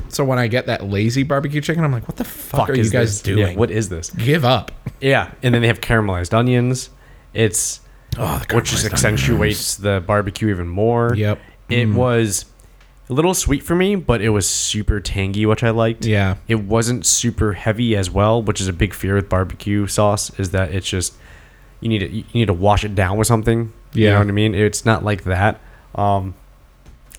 So 0.08 0.24
when 0.24 0.38
I 0.38 0.48
get 0.48 0.66
that 0.66 0.84
lazy 0.84 1.22
barbecue 1.22 1.60
chicken, 1.60 1.84
I'm 1.84 1.92
like, 1.92 2.08
what 2.08 2.16
the 2.16 2.24
fuck, 2.24 2.68
are 2.68 2.74
you 2.74 2.90
guys 2.90 3.22
this? 3.22 3.22
doing? 3.22 3.52
Yeah, 3.52 3.58
what 3.58 3.70
is 3.70 3.88
this? 3.88 4.10
Give 4.10 4.44
up. 4.44 4.72
Yeah, 5.00 5.32
and 5.42 5.54
then 5.54 5.62
they 5.62 5.68
have 5.68 5.80
caramelized 5.80 6.34
onions. 6.34 6.90
It's 7.32 7.80
Oh, 8.18 8.42
which 8.52 8.70
just 8.70 8.84
accentuates 8.84 9.76
the 9.76 10.02
barbecue 10.06 10.48
even 10.48 10.68
more. 10.68 11.14
Yep. 11.14 11.40
It 11.68 11.88
was 11.88 12.46
a 13.08 13.12
little 13.12 13.34
sweet 13.34 13.62
for 13.62 13.74
me, 13.74 13.96
but 13.96 14.20
it 14.20 14.30
was 14.30 14.48
super 14.48 15.00
tangy, 15.00 15.44
which 15.46 15.62
I 15.62 15.70
liked. 15.70 16.04
Yeah. 16.06 16.36
It 16.48 16.56
wasn't 16.56 17.04
super 17.04 17.52
heavy 17.52 17.96
as 17.96 18.10
well, 18.10 18.42
which 18.42 18.60
is 18.60 18.68
a 18.68 18.72
big 18.72 18.94
fear 18.94 19.14
with 19.14 19.28
barbecue 19.28 19.86
sauce 19.86 20.30
is 20.38 20.50
that 20.50 20.72
it's 20.74 20.88
just 20.88 21.14
you 21.80 21.88
need 21.88 21.98
to 21.98 22.10
you 22.10 22.24
need 22.32 22.46
to 22.46 22.54
wash 22.54 22.84
it 22.84 22.94
down 22.94 23.16
with 23.16 23.26
something. 23.26 23.72
Yeah. 23.92 24.04
You 24.04 24.10
know 24.12 24.18
what 24.20 24.28
I 24.28 24.32
mean? 24.32 24.54
It's 24.54 24.84
not 24.84 25.04
like 25.04 25.24
that. 25.24 25.60
Um 25.94 26.34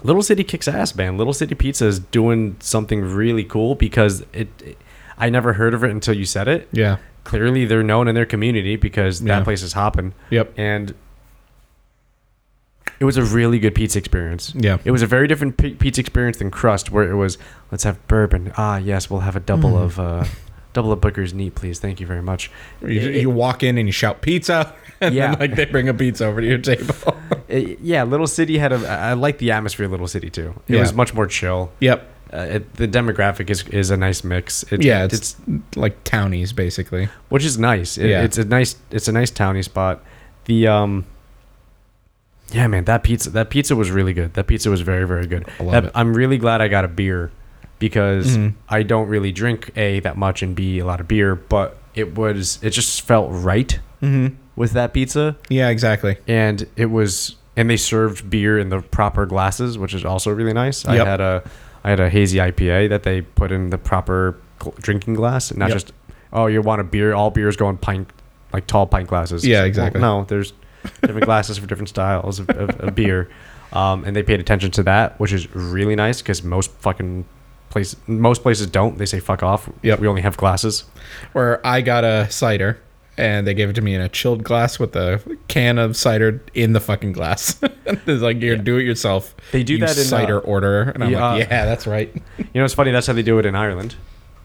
Little 0.04 0.22
City 0.22 0.44
kicks 0.44 0.68
ass, 0.68 0.94
man. 0.96 1.18
Little 1.18 1.34
City 1.34 1.56
Pizza 1.56 1.86
is 1.86 2.00
doing 2.00 2.58
something 2.60 3.02
really 3.02 3.44
cool 3.44 3.74
because 3.76 4.22
it, 4.34 4.50
it 4.62 4.78
I 5.18 5.30
never 5.30 5.54
heard 5.54 5.74
of 5.74 5.84
it 5.84 5.92
until 5.92 6.16
you 6.16 6.26
said 6.26 6.48
it. 6.48 6.68
Yeah. 6.72 6.98
Clearly 7.26 7.66
they're 7.66 7.84
known 7.84 8.08
in 8.08 8.16
their 8.16 8.26
community 8.26 8.78
because 8.78 9.20
that 9.22 9.40
Yeah. 9.40 9.44
place 9.44 9.62
is 9.62 9.74
hopping 9.74 10.14
Yep. 10.30 10.54
and 10.58 10.94
it 13.00 13.04
was 13.06 13.18
a 13.18 13.24
really 13.24 13.60
good 13.60 13.76
pizza 13.76 14.00
experience. 14.00 14.54
Yeah. 14.56 14.78
It 14.86 14.92
was 14.92 15.02
a 15.02 15.08
very 15.08 15.28
different 15.28 15.58
p- 15.58 15.74
pizza 15.74 16.00
experience 16.02 16.38
than 16.38 16.50
crust, 16.50 16.92
where 16.92 17.10
it 17.10 17.16
was 17.16 17.38
let's 17.72 17.84
have 17.84 18.06
bourbon. 18.08 18.54
Ah, 18.58 18.78
yes, 18.78 19.10
we'll 19.10 19.20
have 19.22 19.36
a 19.36 19.40
double 19.42 19.72
Mm. 19.72 19.84
of 19.84 20.00
uh, 20.00 20.24
double 20.74 20.92
of 20.94 21.02
Booker's 21.02 21.34
neat, 21.34 21.56
please. 21.56 21.80
Thank 21.80 22.00
you 22.00 22.08
very 22.08 22.22
much. 22.22 22.50
You, 22.82 22.88
It- 23.02 23.22
you 23.22 23.30
walk 23.30 23.64
in 23.64 23.78
and 23.78 23.88
you 23.88 23.92
shout 23.92 24.22
pizza, 24.22 24.74
and 25.02 25.14
Yeah. 25.14 25.32
then 25.36 25.40
like 25.40 25.56
they 25.56 25.66
bring 25.66 25.90
a 25.90 25.94
pizza 25.94 26.26
over 26.26 26.40
to 26.42 26.48
your 26.48 26.58
table. 26.60 26.96
it- 27.50 27.80
yeah, 27.82 28.04
Little 28.04 28.28
City 28.28 28.58
had 28.60 28.72
a. 28.72 28.78
I 28.88 29.10
I 29.10 29.14
like 29.14 29.40
the 29.40 29.52
atmosphere 29.52 29.88
of 29.88 29.92
Little 29.92 30.08
City 30.08 30.30
too. 30.30 30.54
It 30.68 30.76
Yeah. 30.76 30.80
was 30.82 30.94
much 30.94 31.14
more 31.14 31.28
chill. 31.28 31.72
yep. 31.80 32.12
Uh, 32.34 32.38
it, 32.56 32.74
the 32.76 32.88
demographic 32.88 33.50
is, 33.50 33.64
is 33.70 33.92
a 33.92 33.98
nice 33.98 34.24
mix. 34.24 34.64
It, 34.72 34.84
Yeah, 34.84 35.06
it's, 35.06 35.14
it's 35.14 35.36
like 35.76 36.04
townies 36.04 36.54
basically. 36.54 37.08
which 37.30 37.46
is 37.46 37.58
nice. 37.58 37.98
It, 37.98 38.10
Yeah. 38.10 38.24
It's 38.24 38.38
a 38.38 38.44
nice 38.46 38.76
it's 38.92 39.08
a 39.08 39.12
nice 39.12 39.30
towny 39.32 39.62
spot. 39.64 40.04
The 40.46 40.68
um 40.68 41.06
Yeah, 42.52 42.68
man, 42.68 42.86
that 42.86 43.04
pizza 43.04 43.30
that 43.32 43.50
pizza 43.50 43.76
was 43.76 43.92
really 43.92 44.14
good. 44.14 44.34
That 44.36 44.48
pizza 44.48 44.70
was 44.70 44.82
very 44.82 45.06
very 45.08 45.28
good. 45.28 45.46
I 45.60 45.64
love 45.64 45.72
That- 45.74 45.86
it. 45.86 45.92
I'm 45.96 46.14
really 46.14 46.38
glad 46.38 46.62
I 46.62 46.68
got 46.68 46.86
a 46.86 46.88
beer 46.88 47.32
because 47.80 48.38
Mhm. 48.38 48.54
I 48.70 48.84
don't 48.84 49.08
really 49.08 49.32
drink 49.32 49.72
A 49.76 50.00
that 50.02 50.18
much 50.18 50.42
and 50.42 50.56
B 50.56 50.80
a 50.80 50.86
lot 50.86 51.00
of 51.00 51.08
beer, 51.08 51.36
but 51.36 51.78
it 51.94 52.16
was 52.16 52.60
it 52.62 52.72
just 52.72 53.02
felt 53.02 53.30
right 53.32 53.80
Mm-hmm. 54.02 54.36
with 54.56 54.72
that 54.74 54.94
pizza 54.94 55.36
Yeah, 55.50 55.70
exactly. 55.70 56.18
and 56.28 56.68
it 56.76 56.92
was 56.92 57.36
and 57.58 57.70
they 57.70 57.78
served 57.78 58.30
beer 58.30 58.60
in 58.60 58.70
the 58.70 58.82
proper 58.82 59.26
glasses, 59.26 59.78
which 59.78 59.94
is 59.94 60.04
also 60.04 60.30
really 60.32 60.52
nice. 60.54 60.86
I 60.86 60.96
had 60.98 61.22
a 61.22 61.42
I 61.86 61.90
had 61.92 62.00
a 62.00 62.10
hazy 62.10 62.40
IPA 62.40 62.90
that 62.90 63.04
they 63.04 63.22
put 63.22 63.52
in 63.52 63.70
the 63.70 63.78
proper 63.78 64.36
gl- 64.60 64.76
drinking 64.82 65.14
glass, 65.14 65.54
not 65.54 65.70
Yep. 65.70 65.76
just 65.76 65.94
oh 66.34 66.48
you 66.48 66.62
want 66.62 66.82
a 66.82 66.84
beer. 66.84 67.14
All 67.14 67.30
beers 67.30 67.56
go 67.56 67.70
in 67.70 67.78
pint 67.78 68.10
like 68.52 68.66
tall 68.68 68.88
pint 68.88 69.08
glasses. 69.08 69.46
Yeah, 69.46 69.60
Well, 69.60 69.66
exactly. 69.68 70.02
no, 70.02 70.26
there's 70.26 70.52
different 71.02 71.26
glasses 71.26 71.58
for 71.60 71.68
different 71.68 71.90
styles 71.90 72.40
of, 72.40 72.50
of, 72.50 72.70
of 72.80 72.96
beer, 72.96 73.30
um, 73.74 74.04
and 74.04 74.16
they 74.16 74.24
paid 74.24 74.40
attention 74.40 74.72
to 74.72 74.84
that, 74.84 75.20
which 75.20 75.32
is 75.32 75.54
really 75.56 75.96
nice 75.96 76.22
because 76.22 76.44
most 76.44 76.72
fucking 76.80 77.26
place 77.70 77.96
most 78.08 78.42
places 78.42 78.68
don't. 78.68 78.98
They 78.98 79.06
say 79.06 79.20
fuck 79.20 79.44
off. 79.44 79.70
Yep. 79.84 80.00
we 80.00 80.08
only 80.08 80.22
have 80.24 80.38
glasses. 80.38 80.86
Where 81.34 81.66
I 81.66 81.82
got 81.82 82.04
a 82.04 82.28
cider 82.32 82.80
and 83.18 83.48
they 83.48 83.54
gave 83.54 83.70
it 83.70 83.74
to 83.74 83.82
me 83.82 83.96
in 83.96 84.02
a 84.02 84.10
chilled 84.10 84.44
glass 84.44 84.78
with 84.80 84.96
a 84.96 85.22
can 85.48 85.78
of 85.78 85.96
cider 85.96 86.42
in 86.54 86.74
the 86.74 86.80
fucking 86.80 87.14
glass. 87.14 87.60
it's 87.86 88.22
like 88.22 88.42
you're 88.42 88.58
do 88.58 88.78
it 88.78 88.84
yourself. 88.84 89.36
They 89.52 89.64
do 89.64 89.74
you 89.74 89.80
that 89.80 89.98
in, 89.98 90.04
cider 90.04 90.38
uh, 90.40 90.42
order, 90.42 90.84
and 90.84 91.04
I'm 91.04 91.12
yeah, 91.12 91.32
like, 91.32 91.50
yeah, 91.50 91.66
that's 91.66 91.88
right. 91.88 92.14
You 92.38 92.62
know, 92.62 92.66
it's 92.66 92.74
funny. 92.74 92.92
That's 92.92 93.08
how 93.08 93.14
they 93.14 93.24
do 93.24 93.38
it 93.40 93.46
in 93.46 93.54
Ireland. 93.56 93.96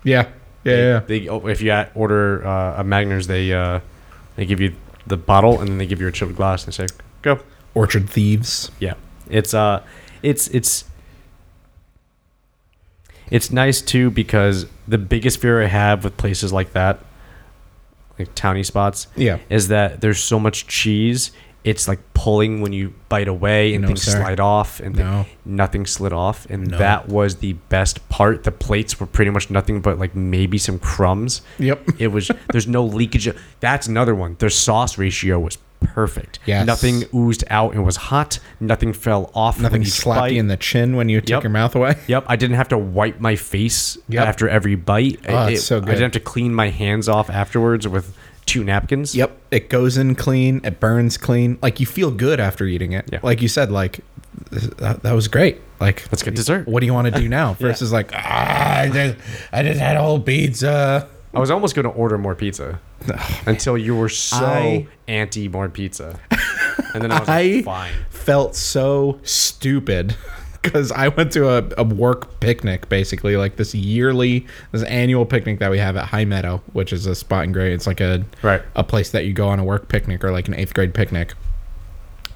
Yeah, 0.02 0.22
yeah, 0.22 0.28
They, 0.64 0.82
yeah. 0.82 0.98
they 1.00 1.28
oh, 1.28 1.46
if 1.46 1.60
you 1.60 1.72
order 1.94 2.46
uh, 2.46 2.80
a 2.80 2.84
Magners, 2.84 3.26
they 3.26 3.52
uh, 3.52 3.80
they 4.36 4.46
give 4.46 4.60
you 4.60 4.74
the 5.06 5.16
bottle 5.16 5.60
and 5.60 5.68
then 5.68 5.78
they 5.78 5.86
give 5.86 6.00
you 6.00 6.08
a 6.08 6.12
chilled 6.12 6.36
glass 6.36 6.64
and 6.64 6.72
they 6.72 6.86
say 6.86 6.94
go. 7.22 7.40
Orchard 7.74 8.10
thieves. 8.10 8.70
Yeah, 8.80 8.94
it's 9.28 9.54
uh, 9.54 9.84
it's 10.22 10.48
it's 10.48 10.84
it's 13.30 13.50
nice 13.50 13.80
too 13.80 14.10
because 14.10 14.66
the 14.88 14.98
biggest 14.98 15.40
fear 15.40 15.62
I 15.62 15.66
have 15.66 16.04
with 16.04 16.16
places 16.16 16.52
like 16.52 16.72
that, 16.72 17.00
like 18.20 18.34
towny 18.34 18.62
spots, 18.62 19.06
Yeah, 19.16 19.38
is 19.48 19.68
that 19.68 20.00
there's 20.00 20.22
so 20.22 20.38
much 20.38 20.66
cheese 20.66 21.32
it's 21.62 21.86
like 21.86 21.98
pulling 22.14 22.62
when 22.62 22.72
you 22.72 22.94
bite 23.10 23.28
away 23.28 23.74
and 23.74 23.82
No, 23.82 23.88
things 23.88 24.00
sir. 24.00 24.12
slide 24.12 24.40
off 24.40 24.80
and 24.80 24.96
No. 24.96 25.26
nothing 25.44 25.84
slid 25.84 26.10
off 26.10 26.46
and 26.48 26.68
No. 26.68 26.78
that 26.78 27.06
was 27.10 27.36
the 27.36 27.52
best 27.68 28.08
part 28.08 28.44
the 28.44 28.50
plates 28.50 28.98
were 28.98 29.06
pretty 29.06 29.30
much 29.30 29.50
nothing 29.50 29.82
but 29.82 29.98
like 29.98 30.16
maybe 30.16 30.56
some 30.56 30.78
crumbs 30.78 31.42
Yep. 31.58 31.82
it 31.98 32.08
was 32.08 32.30
there's 32.52 32.66
no 32.66 32.82
leakage 32.82 33.28
that's 33.60 33.86
another 33.86 34.14
one 34.14 34.36
their 34.38 34.48
sauce 34.48 34.96
ratio 34.96 35.38
was 35.38 35.58
perfect 35.80 36.38
Yes. 36.46 36.66
nothing 36.66 37.04
oozed 37.14 37.44
out 37.50 37.72
and 37.74 37.84
was 37.84 37.96
hot 37.96 38.38
nothing 38.60 38.92
fell 38.92 39.30
off 39.34 39.58
Nothing 39.60 39.84
slapped 39.84 40.20
bite. 40.20 40.32
you 40.32 40.40
in 40.40 40.48
the 40.48 40.56
chin 40.56 40.94
when 40.96 41.08
you 41.08 41.20
took 41.20 41.42
your 41.42 41.50
mouth 41.50 41.74
away. 41.74 41.96
Yep, 42.06 42.24
I 42.28 42.36
didn't 42.36 42.56
have 42.56 42.68
to 42.68 42.78
wipe 42.78 43.18
my 43.20 43.34
face 43.36 43.96
Yep. 44.08 44.26
after 44.26 44.48
every 44.48 44.74
bite. 44.74 45.20
Oh, 45.28 45.46
It- 45.46 45.54
it's 45.54 45.64
so 45.64 45.78
I 45.78 45.80
didn't 45.80 46.00
have 46.02 46.12
to 46.12 46.20
clean 46.20 46.54
my 46.54 46.68
hands 46.68 47.08
off 47.08 47.30
afterwards 47.30 47.88
with 47.88 48.14
two 48.46 48.64
napkins. 48.64 49.14
Yep. 49.14 49.36
It 49.50 49.68
goes 49.70 49.96
in 49.96 50.14
clean. 50.16 50.60
It 50.64 50.80
burns 50.80 51.16
clean. 51.16 51.58
Like 51.62 51.80
you 51.80 51.86
feel 51.86 52.10
good 52.10 52.40
after 52.40 52.64
eating 52.66 52.92
it. 52.92 53.08
Yeah. 53.12 53.20
Like 53.22 53.40
you 53.42 53.48
said, 53.48 53.70
like 53.70 54.00
that, 54.50 55.02
that 55.02 55.12
was 55.12 55.28
great. 55.28 55.60
Like 55.80 56.04
Let's 56.12 56.22
get 56.22 56.34
dessert. 56.34 56.66
What 56.68 56.80
do 56.80 56.86
you 56.86 56.92
want 56.94 57.12
to 57.12 57.20
do 57.20 57.28
now? 57.28 57.54
Versus 57.60 57.92
like 57.92 58.10
ah, 58.14 58.80
I 58.80 58.88
just, 58.88 59.16
I 59.52 59.62
just 59.62 59.80
had 59.80 59.96
a 59.96 60.02
whole 60.02 60.20
pizza. 60.20 61.08
I 61.32 61.38
was 61.38 61.50
almost 61.50 61.74
going 61.74 61.84
to 61.84 61.90
order 61.92 62.18
more 62.18 62.34
pizza 62.34 62.80
until 63.46 63.78
you 63.78 63.94
were 63.96 64.08
so 64.08 64.36
I- 64.44 64.86
anti 65.08 65.48
more 65.48 65.68
pizza. 65.68 66.18
And 66.94 67.02
then 67.02 67.12
I 67.12 67.20
was 67.20 67.28
I 67.28 67.42
like, 67.42 67.64
fine. 67.64 67.92
felt 68.10 68.56
so 68.56 69.20
stupid 69.22 70.16
because 70.62 70.90
I 70.92 71.08
went 71.08 71.32
to 71.32 71.48
a, 71.48 71.64
a 71.78 71.84
work 71.84 72.40
picnic, 72.40 72.88
basically 72.88 73.36
like 73.36 73.56
this 73.56 73.74
yearly, 73.74 74.46
this 74.72 74.82
annual 74.84 75.24
picnic 75.24 75.60
that 75.60 75.70
we 75.70 75.78
have 75.78 75.96
at 75.96 76.06
High 76.06 76.24
Meadow, 76.24 76.62
which 76.72 76.92
is 76.92 77.06
a 77.06 77.14
spot 77.14 77.44
in 77.44 77.52
Gray. 77.52 77.72
It's 77.72 77.86
like 77.86 78.00
a 78.00 78.24
Right. 78.42 78.62
a 78.74 78.82
place 78.82 79.10
that 79.12 79.24
you 79.24 79.32
go 79.32 79.48
on 79.48 79.58
a 79.60 79.64
work 79.64 79.88
picnic 79.88 80.24
or 80.24 80.32
like 80.32 80.48
an 80.48 80.54
eighth 80.54 80.74
grade 80.74 80.94
picnic. 80.94 81.34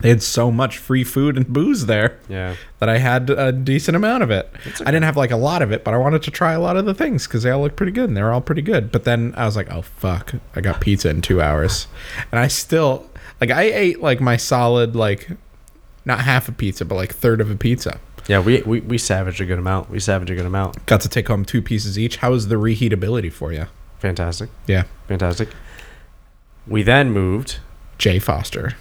They 0.05 0.11
had 0.11 0.23
so 0.23 0.51
much 0.53 0.77
free 0.77 1.03
food 1.03 1.39
and 1.39 1.49
booze 1.49 1.87
there 1.87 2.19
Yeah. 2.29 2.57
that 2.79 2.91
I 2.91 2.99
had 2.99 3.31
a 3.31 3.53
decent 3.53 3.97
amount 3.97 4.23
of 4.23 4.31
it. 4.31 4.53
I 4.83 4.91
didn't 4.91 5.05
have 5.05 5.17
like 5.17 5.31
a 5.31 5.37
lot 5.39 5.63
of 5.63 5.73
it, 5.73 5.83
but 5.83 5.95
I 5.95 5.97
wanted 5.97 6.23
to 6.25 6.31
try 6.31 6.53
a 6.53 6.61
lot 6.61 6.77
of 6.77 6.85
the 6.85 6.93
things 6.93 7.27
because 7.27 7.43
they 7.43 7.51
all 7.51 7.63
looked 7.63 7.77
pretty 7.77 7.93
good 7.93 8.11
and 8.11 8.15
they 8.17 8.23
were 8.23 8.31
all 8.31 8.43
pretty 8.43 8.61
good. 8.61 8.93
But 8.93 9.05
then 9.05 9.33
I 9.35 9.47
was 9.47 9.57
like, 9.57 9.73
oh 9.73 9.81
fuck, 9.81 10.35
I 10.55 10.61
got 10.61 10.83
pizza 10.83 11.09
in 11.09 11.23
two 11.23 11.41
hours, 11.41 11.87
and 12.31 12.39
I 12.39 12.49
still 12.49 13.09
like 13.41 13.51
I 13.51 13.63
ate 13.63 14.03
like 14.03 14.21
my 14.21 14.37
solid 14.37 14.95
like 14.95 15.31
not 16.05 16.21
half 16.21 16.51
a 16.51 16.53
pizza, 16.53 16.85
but 16.85 16.97
like 16.97 17.15
third 17.15 17.41
of 17.41 17.51
a 17.51 17.57
pizza. 17.57 17.99
Yeah, 18.29 18.41
we, 18.41 18.61
we, 18.61 18.81
we 18.81 18.99
savaged 18.99 19.41
a 19.41 19.47
good 19.47 19.59
amount. 19.59 19.89
We 19.89 20.01
savaged 20.01 20.31
a 20.31 20.35
good 20.35 20.45
amount. 20.45 20.85
Got 20.85 21.01
to 21.01 21.09
take 21.09 21.29
home 21.29 21.47
two 21.47 21.63
pieces 21.63 21.99
each. 21.99 22.17
How 22.17 22.31
was 22.33 22.49
the 22.49 22.57
reheatability 22.57 23.33
for 23.33 23.55
you? 23.55 23.69
Fantastic. 24.01 24.51
Yeah, 24.67 24.85
Fantastic. 25.09 25.49
We 26.67 26.83
then 26.83 27.11
moved 27.11 27.59
J. 27.97 28.19
Foster 28.19 28.77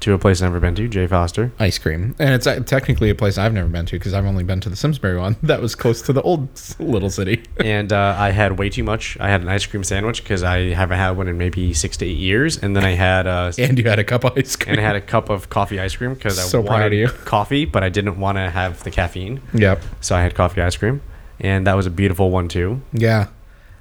to 0.00 0.12
a 0.12 0.18
place 0.18 0.42
I've 0.42 0.50
never 0.50 0.60
been 0.60 0.74
to, 0.74 0.88
J. 0.88 1.06
Foster. 1.06 1.52
ice 1.58 1.78
cream, 1.78 2.14
and 2.18 2.34
it's 2.34 2.46
uh, 2.46 2.60
technically 2.60 3.08
a 3.10 3.14
place 3.14 3.38
I've 3.38 3.52
never 3.52 3.68
been 3.68 3.86
to 3.86 3.96
because 3.98 4.12
I've 4.14 4.26
only 4.26 4.44
been 4.44 4.60
to 4.60 4.68
the 4.68 4.76
Simsbury 4.76 5.16
one 5.18 5.36
that 5.42 5.60
was 5.62 5.74
close 5.74 6.02
to 6.02 6.12
the 6.12 6.22
old 6.22 6.48
little 6.78 7.08
city. 7.10 7.42
and 7.64 7.92
uh, 7.92 8.14
I 8.18 8.30
had 8.30 8.58
way 8.58 8.68
too 8.68 8.84
much. 8.84 9.16
I 9.20 9.28
had 9.30 9.40
an 9.40 9.48
ice 9.48 9.64
cream 9.66 9.82
sandwich 9.84 10.22
because 10.22 10.42
I 10.42 10.70
haven't 10.74 10.98
had 10.98 11.12
one 11.16 11.28
in 11.28 11.38
maybe 11.38 11.72
six 11.72 11.96
to 11.98 12.04
eight 12.06 12.18
years, 12.18 12.58
and 12.58 12.76
then 12.76 12.84
I 12.84 12.90
had 12.90 13.26
uh, 13.26 13.52
And 13.58 13.78
you 13.78 13.84
had 13.88 13.98
a 13.98 14.04
cup 14.04 14.24
of 14.24 14.36
ice 14.36 14.54
cream. 14.56 14.72
and 14.74 14.80
I 14.80 14.84
had 14.86 14.96
a 14.96 15.00
cup 15.00 15.30
of 15.30 15.48
coffee 15.48 15.80
ice 15.80 15.96
cream 15.96 16.14
because 16.14 16.38
I 16.38 16.42
So 16.42 16.62
proud 16.62 16.72
wanted 16.72 16.86
of 16.92 16.98
you. 16.98 17.08
coffee, 17.24 17.64
but 17.64 17.82
I 17.82 17.88
didn't 17.88 18.20
want 18.20 18.36
to 18.38 18.50
have 18.50 18.84
the 18.84 18.90
caffeine, 18.90 19.40
Yep. 19.54 19.82
so 20.00 20.14
I 20.14 20.22
had 20.22 20.34
coffee 20.34 20.60
ice 20.60 20.76
cream, 20.76 21.00
and 21.40 21.66
that 21.66 21.74
was 21.74 21.86
a 21.86 21.90
beautiful 21.90 22.30
one 22.30 22.48
too. 22.48 22.82
Yeah. 22.92 23.28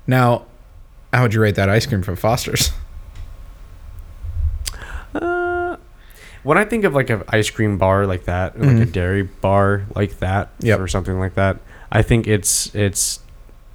Now, 0.08 0.46
how 1.12 1.24
would 1.24 1.34
you 1.34 1.42
rate 1.42 1.56
that 1.56 1.70
ice 1.70 1.86
cream 1.86 2.02
from 2.04 2.16
Foster's? 2.16 2.72
When 6.46 6.58
I 6.58 6.64
think 6.64 6.84
of 6.86 6.94
like 6.94 7.10
an 7.10 7.24
ice 7.28 7.50
cream 7.50 7.78
bar 7.78 8.06
like 8.06 8.26
that, 8.26 8.56
or 8.56 8.66
like 8.66 8.88
a 8.88 8.92
dairy 8.92 9.24
bar 9.24 9.86
like 9.96 10.20
that, 10.20 10.54
Mm-hmm. 10.60 10.68
Yep. 10.68 10.80
or 10.80 10.88
something 10.88 11.20
like 11.20 11.34
that, 11.36 11.58
I 11.92 12.02
think 12.04 12.28
it's 12.28 12.74
it's 12.76 13.20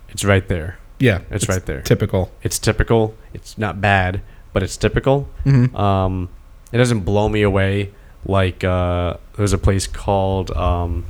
it's 0.09 0.24
right 0.24 0.47
there. 0.48 0.78
Yeah, 1.01 1.20
It's 1.30 1.48
right 1.48 1.64
there. 1.66 1.82
Typical. 1.82 2.30
It's 2.42 2.59
typical. 2.59 3.14
It's 3.34 3.56
not 3.59 3.80
bad, 3.80 4.20
but 4.52 4.62
it's 4.62 4.76
typical. 4.76 5.28
Mhm. 5.44 5.74
Um, 5.74 6.28
it 6.72 6.78
doesn't 6.78 7.01
blow 7.01 7.28
me 7.28 7.42
away 7.42 7.90
like 8.24 8.62
uh, 8.62 9.14
there's 9.36 9.52
a 9.52 9.59
place 9.59 9.86
called. 9.88 10.51
Um, 10.52 11.06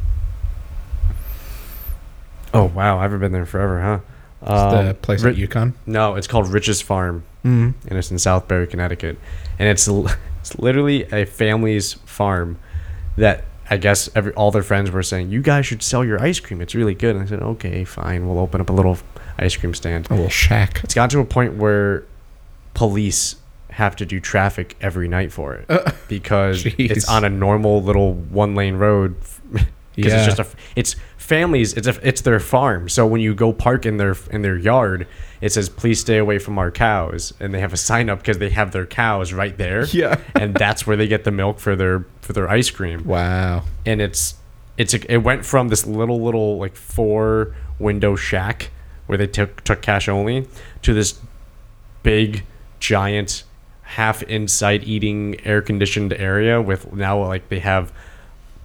oh 2.55 2.65
wow, 2.75 2.99
I 2.99 3.03
haven't 3.03 3.21
been 3.21 3.33
there 3.33 3.47
forever, 3.47 3.81
huh? 3.81 3.99
Um, 4.43 4.87
the 4.87 4.95
place 4.95 5.23
at 5.25 5.35
UConn. 5.37 5.75
no, 5.87 6.15
it's 6.15 6.27
called 6.27 6.49
Rich's 6.49 6.81
Farm, 6.81 7.25
Mm. 7.45 7.75
and 7.89 7.99
it's 7.99 8.11
in 8.11 8.17
Southbury, 8.17 8.69
Connecticut, 8.71 9.19
and 9.59 9.69
it's 9.69 9.87
it's 10.51 10.61
literally 10.61 11.05
a 11.13 11.25
family's 11.27 11.95
farm 12.05 12.59
that 13.17 13.45
I 13.69 13.77
guess 13.77 14.09
every 14.15 14.33
all 14.35 14.51
their 14.51 14.63
friends 14.63 14.91
were 14.91 15.03
saying 15.03 15.31
you 15.31 15.43
guys 15.43 15.67
should 15.67 15.83
sell 15.83 16.05
your 16.05 16.21
ice 16.21 16.41
cream. 16.41 16.61
It's 16.61 16.75
really 16.75 16.95
good. 16.95 17.15
And 17.17 17.25
I 17.25 17.29
said 17.29 17.43
okay, 17.43 17.85
fine, 17.85 18.27
we'll 18.29 18.39
open 18.39 18.61
up 18.61 18.69
a 18.69 18.73
little 18.73 18.99
ice 19.39 19.57
cream 19.57 19.75
stand. 19.75 20.09
A 20.11 20.15
little 20.15 20.29
shack. 20.29 20.81
It's 20.83 20.95
gotten 20.95 21.11
to 21.11 21.21
a 21.21 21.25
point 21.25 21.55
where 21.55 22.05
police 22.75 23.37
have 23.71 23.95
to 23.97 24.05
do 24.07 24.19
traffic 24.19 24.77
every 24.81 25.07
night 25.07 25.33
for 25.33 25.55
it 25.55 25.67
uh, 25.71 25.93
because 26.09 26.65
jeez. 26.65 26.91
it's 26.91 27.09
on 27.09 27.25
a 27.25 27.29
normal 27.31 27.83
little 27.83 28.15
one 28.15 28.55
lane 28.55 28.75
road. 28.77 29.15
Because 29.97 30.13
Yeah. 30.13 30.19
it's 30.25 30.37
just 30.37 30.55
a, 30.55 30.57
it's 30.77 30.97
families. 31.31 31.73
It's 31.75 31.87
a, 31.87 31.95
it's 32.07 32.21
their 32.23 32.41
farm. 32.41 32.89
So 32.89 33.07
when 33.07 33.21
you 33.23 33.35
go 33.35 33.53
park 33.53 33.87
in 33.87 33.97
their 33.97 34.15
in 34.31 34.43
their 34.43 34.59
yard, 34.59 35.07
it 35.41 35.51
says 35.53 35.69
please 35.69 35.99
stay 36.01 36.19
away 36.19 36.39
from 36.39 36.59
our 36.59 36.71
cows, 36.71 37.33
and 37.41 37.55
they 37.55 37.61
have 37.61 37.73
a 37.73 37.77
sign 37.79 38.11
up 38.11 38.19
because 38.19 38.39
they 38.39 38.51
have 38.51 38.73
their 38.73 38.87
cows 38.87 39.33
right 39.33 39.57
there. 39.57 39.87
Yeah. 40.03 40.17
and 40.35 40.55
that's 40.55 40.87
where 40.87 40.97
they 40.97 41.09
get 41.09 41.23
the 41.25 41.31
milk 41.31 41.59
for 41.61 41.75
their 41.77 42.05
for 42.21 42.33
their 42.35 42.49
ice 42.51 42.71
cream 42.71 43.05
Wow. 43.05 43.63
and 43.87 44.01
it's 44.03 44.35
it's 44.77 44.95
a, 44.95 45.01
it 45.13 45.19
went 45.19 45.45
from 45.45 45.69
this 45.69 45.87
little 45.87 46.21
little 46.23 46.59
like 46.59 46.77
four 46.77 47.55
window 47.79 48.17
shack 48.17 48.71
where 49.07 49.19
they 49.19 49.27
took 49.27 49.63
took 49.65 49.81
cash 49.83 50.09
only 50.09 50.47
to 50.83 50.93
this 50.95 51.19
big 52.03 52.45
giant 52.79 53.45
half 53.83 54.23
inside 54.25 54.85
eating 54.85 55.37
air 55.45 55.61
conditioned 55.63 56.13
area 56.13 56.63
with 56.63 56.93
now 56.93 57.19
like 57.27 57.49
they 57.49 57.59
have 57.61 57.93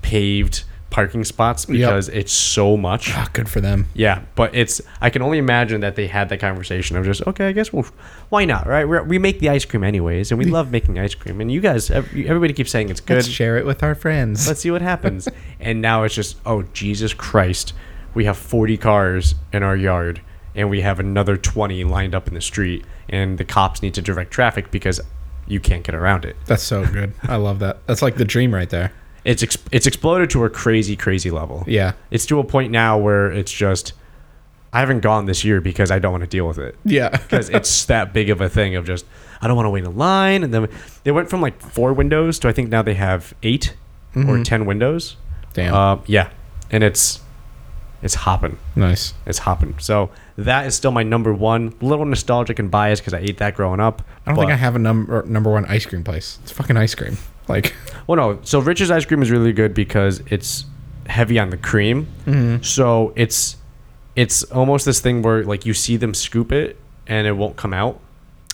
paved 0.02 0.64
parking 0.96 1.26
spots 1.26 1.66
because 1.66 2.08
it's 2.08 2.32
so 2.32 2.78
much 2.78 3.12
Ah, 3.14 3.28
good 3.34 3.50
for 3.50 3.60
them. 3.60 3.86
yeah, 3.94 4.22
but 4.36 4.56
it's 4.56 4.80
I 5.02 5.10
can 5.10 5.22
only 5.22 5.38
imagine 5.40 5.82
that 5.82 5.98
they 5.98 6.08
had 6.08 6.30
that 6.30 6.40
conversation 6.40 6.96
of 6.96 7.04
just 7.04 7.22
okay, 7.28 7.50
I 7.50 7.52
guess 7.52 7.74
well, 7.74 7.86
why 8.30 8.46
not, 8.46 8.66
right? 8.66 8.88
We're, 8.88 9.04
we 9.04 9.20
make 9.20 9.40
the 9.40 9.50
ice 9.50 9.66
cream 9.66 9.84
anyways, 9.84 10.32
and 10.32 10.40
we 10.40 10.46
love 10.46 10.72
making 10.72 10.98
ice 10.98 11.14
cream, 11.14 11.42
and 11.42 11.52
you 11.52 11.60
guys, 11.60 11.92
everybody 11.92 12.54
keeps 12.54 12.72
saying 12.72 12.88
it's 12.90 13.02
good. 13.02 13.16
Let's 13.16 13.28
share 13.28 13.58
it 13.58 13.66
with 13.66 13.84
our 13.84 13.94
friends. 13.94 14.48
Let's 14.48 14.62
see 14.62 14.72
what 14.72 14.82
happens. 14.82 15.28
and 15.60 15.82
now 15.82 16.04
it's 16.04 16.16
just, 16.16 16.38
oh 16.46 16.62
Jesus 16.72 17.14
Christ, 17.14 17.74
we 18.14 18.24
have 18.24 18.38
40 18.38 18.78
cars 18.78 19.36
in 19.52 19.64
our 19.64 19.76
yard, 19.76 20.22
and 20.56 20.70
we 20.70 20.80
have 20.80 21.02
another 21.02 21.36
20 21.36 21.84
lined 21.84 22.16
up 22.16 22.30
in 22.30 22.34
the 22.36 22.42
street, 22.42 22.86
and 23.10 23.38
the 23.38 23.44
cops 23.44 23.82
need 23.82 23.94
to 23.96 24.02
direct 24.02 24.32
traffic 24.32 24.72
because 24.72 25.02
you 25.46 25.60
can't 25.60 25.84
get 25.84 25.94
around 25.94 26.24
it. 26.24 26.38
That's 26.46 26.64
so 26.64 26.86
good. 26.86 27.12
I 27.24 27.36
love 27.36 27.60
that. 27.60 27.86
That's 27.86 28.02
like 28.02 28.16
the 28.16 28.24
dream 28.24 28.56
right 28.56 28.70
there. 28.70 28.94
It's 29.26 29.44
ex- 29.44 29.58
it's 29.72 29.88
exploded 29.88 30.30
to 30.30 30.46
a 30.46 30.50
crazy, 30.50 30.96
crazy 30.96 31.32
level. 31.32 31.64
Yeah. 31.68 31.94
It's 32.12 32.26
to 32.28 32.40
a 32.40 32.44
point 32.44 32.72
now 32.72 32.98
where 32.98 33.32
it's 33.32 33.52
just, 33.52 33.92
I 34.72 34.80
haven't 34.80 35.02
gone 35.02 35.26
this 35.26 35.44
year 35.44 35.60
because 35.60 35.92
I 35.92 36.00
don't 36.00 36.12
want 36.12 36.24
to 36.24 36.30
deal 36.30 36.48
with 36.48 36.60
it. 36.60 36.78
Yeah. 36.86 37.10
because 37.10 37.50
it's 37.50 37.86
that 37.86 38.14
big 38.14 38.30
of 38.30 38.40
a 38.40 38.48
thing 38.48 38.76
of 38.76 38.86
just 38.86 39.06
I 39.42 39.48
don't 39.48 39.56
want 39.58 39.66
to 39.66 39.72
wait 39.72 39.84
in 39.84 39.98
line, 39.98 40.44
and 40.44 40.54
then 40.54 40.70
they 41.04 41.12
went 41.12 41.30
from 41.30 41.42
like 41.42 41.60
four 41.62 41.92
windows 41.94 42.40
to 42.40 42.48
I 42.48 42.52
think 42.52 42.70
now 42.70 42.82
they 42.82 42.94
have 42.94 43.34
8 43.44 43.76
or 44.16 44.44
ten 44.44 44.66
windows. 44.66 45.18
Damn. 45.54 45.74
Uh, 45.74 45.98
yeah, 46.06 46.30
and 46.72 46.84
it's 46.84 47.20
it's 48.02 48.14
hopping, 48.14 48.58
nice. 48.76 49.14
it's 49.26 49.40
hopping. 49.40 49.78
So 49.80 50.10
that 50.38 50.66
is 50.66 50.76
still 50.76 50.92
my 50.92 51.04
number 51.04 51.34
one. 51.34 51.74
A 51.82 51.86
little 51.86 52.06
nostalgic 52.06 52.60
and 52.60 52.70
biased 52.72 53.02
because 53.02 53.14
I 53.14 53.20
ate 53.20 53.38
that 53.38 53.56
growing 53.56 53.80
up. 53.80 54.02
I 54.26 54.32
don't 54.32 54.40
think 54.40 54.52
I 54.52 54.56
have 54.56 54.76
a 54.76 54.80
number 54.80 55.24
number 55.24 55.52
one 55.52 55.66
ice 55.66 55.86
cream 55.86 56.04
place. 56.04 56.40
It's 56.44 56.52
fucking 56.52 56.78
ice 56.78 56.96
cream. 56.96 57.18
Like, 57.48 57.74
Well, 58.08 58.18
no. 58.18 58.40
So 58.44 58.60
Rich's 58.60 58.92
ice 58.92 59.06
cream 59.06 59.22
is 59.24 59.32
really 59.32 59.52
good 59.54 59.74
because 59.74 60.22
it's 60.28 60.66
heavy 61.08 61.40
on 61.40 61.50
the 61.50 61.58
cream. 61.58 62.08
Mm-hmm. 62.26 62.64
So 62.64 63.14
it's 63.16 63.58
it's 64.16 64.44
almost 64.46 64.86
this 64.86 65.00
thing 65.02 65.22
where 65.22 65.44
like 65.44 65.66
you 65.66 65.74
see 65.74 65.98
them 65.98 66.14
scoop 66.14 66.52
it 66.52 66.78
and 67.08 67.26
it 67.28 67.34
won't 67.34 67.56
come 67.58 67.74
out. 67.74 68.00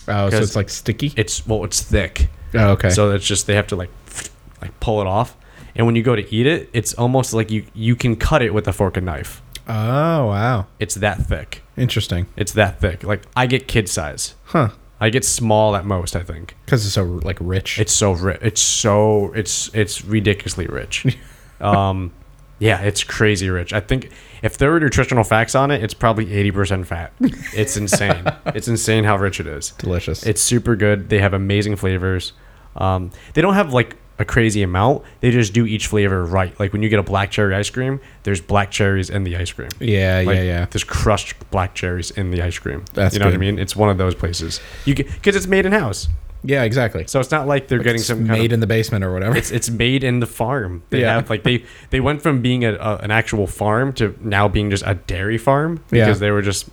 oh, 0.08 0.30
so 0.30 0.38
it's 0.38 0.56
like 0.56 0.68
sticky. 0.70 1.12
It's 1.16 1.46
well, 1.46 1.64
it's 1.64 1.82
thick. 1.82 2.28
oh, 2.54 2.70
okay. 2.70 2.90
So 2.90 3.10
it's 3.10 3.26
just 3.26 3.46
they 3.46 3.54
have 3.54 3.66
to 3.68 3.76
like 3.76 3.90
like 4.62 4.78
pull 4.80 5.00
it 5.00 5.06
off. 5.06 5.36
And 5.74 5.86
when 5.86 5.96
you 5.96 6.02
go 6.02 6.16
to 6.16 6.34
eat 6.34 6.46
it, 6.46 6.68
it's 6.72 6.94
almost 6.94 7.32
like 7.34 7.50
you 7.50 7.64
you 7.74 7.94
can 7.96 8.16
cut 8.16 8.42
it 8.42 8.52
with 8.54 8.66
a 8.68 8.72
fork 8.72 8.96
and 8.96 9.06
knife. 9.06 9.42
oh, 9.68 10.26
wow. 10.26 10.66
It's 10.80 10.94
that 10.96 11.26
thick. 11.26 11.62
Interesting. 11.76 12.26
It's 12.36 12.52
that 12.52 12.80
thick. 12.80 13.04
Like 13.04 13.22
I 13.36 13.46
get 13.46 13.68
kid 13.68 13.88
size. 13.88 14.34
Huh. 14.44 14.70
I 15.02 15.10
get 15.10 15.24
small 15.24 15.74
at 15.76 15.84
most. 15.84 16.14
I 16.16 16.22
think 16.22 16.54
Because 16.64 16.84
it's 16.86 16.94
so 16.94 17.02
like 17.04 17.36
rich. 17.40 17.78
it's 17.78 17.92
so 17.92 18.12
rich. 18.12 18.38
It's 18.40 18.60
so 18.62 19.32
it's 19.34 19.68
it's 19.74 20.04
ridiculously 20.04 20.66
rich. 20.66 21.04
um, 21.60 22.12
yeah, 22.58 22.80
it's 22.82 23.02
crazy 23.02 23.50
rich. 23.50 23.72
I 23.72 23.80
think 23.80 24.10
if 24.42 24.56
there 24.58 24.70
were 24.70 24.78
nutritional 24.78 25.24
facts 25.24 25.54
on 25.56 25.70
it, 25.72 25.82
it's 25.82 25.94
probably 25.94 26.32
eighty 26.32 26.52
percent 26.52 26.86
fat. 26.86 27.12
It's 27.20 27.76
insane. 27.76 28.24
it's 28.46 28.68
insane 28.68 29.02
how 29.04 29.16
rich 29.18 29.40
it 29.40 29.46
is. 29.48 29.72
delicious. 29.72 30.24
It's 30.24 30.40
super 30.40 30.76
good. 30.76 31.08
They 31.08 31.18
have 31.18 31.34
amazing 31.34 31.76
flavors. 31.76 32.32
Um, 32.76 33.10
they 33.34 33.42
don't 33.42 33.54
have 33.54 33.72
like 33.72 33.96
a 34.18 34.24
crazy 34.24 34.62
amount. 34.62 35.02
They 35.20 35.30
just 35.30 35.52
do 35.52 35.66
each 35.66 35.86
flavor 35.86 36.24
right. 36.24 36.58
Like 36.60 36.72
when 36.72 36.82
you 36.82 36.88
get 36.88 36.98
a 36.98 37.02
black 37.02 37.30
cherry 37.30 37.54
ice 37.54 37.70
cream, 37.70 38.00
there's 38.22 38.40
black 38.40 38.70
cherries 38.70 39.10
in 39.10 39.24
the 39.24 39.36
ice 39.36 39.50
cream. 39.52 39.70
Yeah, 39.80 40.22
Like, 40.24 40.36
yeah, 40.36 40.42
yeah. 40.42 40.66
There's 40.66 40.84
crushed 40.84 41.34
black 41.50 41.74
cherries 41.74 42.10
in 42.12 42.30
the 42.30 42.42
ice 42.42 42.58
cream. 42.58 42.84
That's 42.94 43.14
you 43.14 43.20
know 43.20 43.26
what 43.26 43.34
I 43.34 43.38
mean. 43.38 43.58
It's 43.58 43.74
one 43.74 43.88
of 43.90 43.98
those 43.98 44.14
places 44.14 44.60
you 44.84 44.94
because 44.94 45.34
it's 45.36 45.46
made 45.46 45.66
in 45.66 45.72
house, 45.72 46.08
Yeah, 46.44 46.62
exactly. 46.62 47.06
so 47.06 47.20
it's 47.20 47.30
not 47.30 47.46
like 47.48 47.68
they're 47.68 47.78
getting 47.78 47.96
It's 48.00 48.06
some 48.06 48.26
kind 48.26 48.38
made 48.40 48.46
of 48.52 48.54
in 48.54 48.60
the 48.60 48.66
basement 48.66 49.02
or 49.04 49.12
whatever. 49.12 49.36
it's 49.36 49.50
it's 49.50 49.70
made 49.70 50.04
in 50.04 50.20
the 50.20 50.26
farm. 50.26 50.82
They 50.90 51.00
Yeah. 51.00 51.14
have 51.14 51.30
like 51.30 51.42
they 51.42 51.64
they 51.90 52.00
went 52.00 52.20
from 52.22 52.42
being 52.42 52.64
a, 52.64 52.74
a, 52.74 52.96
an 52.98 53.10
actual 53.10 53.46
farm 53.46 53.92
to 53.94 54.14
now 54.20 54.46
being 54.48 54.70
just 54.70 54.84
a 54.86 54.94
dairy 54.94 55.38
farm 55.38 55.76
because 55.90 56.18
Yeah. 56.18 56.26
they 56.26 56.30
were 56.30 56.42
just 56.42 56.68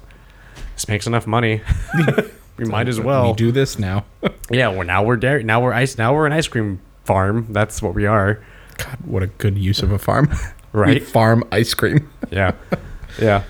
this 0.76 0.88
makes 0.88 1.08
enough 1.08 1.26
money. 1.28 1.62
we 2.58 2.66
might 2.66 2.88
as 2.88 3.00
well. 3.10 3.28
we 3.28 3.34
do 3.34 3.52
this 3.52 3.80
now. 3.80 4.06
Yeah, 4.52 4.70
well 4.70 4.84
now 4.86 5.04
we're 5.04 5.16
dairy. 5.18 5.44
Now 5.44 5.62
we're 5.62 5.74
ice. 5.74 5.98
Now 5.98 6.14
we're 6.16 6.26
an 6.26 6.34
ice 6.34 6.48
cream 6.48 6.80
farm. 7.10 7.48
That's 7.50 7.82
what 7.82 7.94
we 7.96 8.06
are. 8.06 8.40
God, 8.78 8.98
what 9.06 9.24
a 9.24 9.28
good 9.28 9.58
use 9.58 9.82
of 9.82 9.92
a 9.92 9.98
farm. 10.00 10.30
We 10.72 10.80
Right. 10.82 11.04
farm 11.04 11.44
ice 11.52 11.74
cream. 11.74 12.08
Yeah, 12.32 12.52
yeah. 13.20 13.42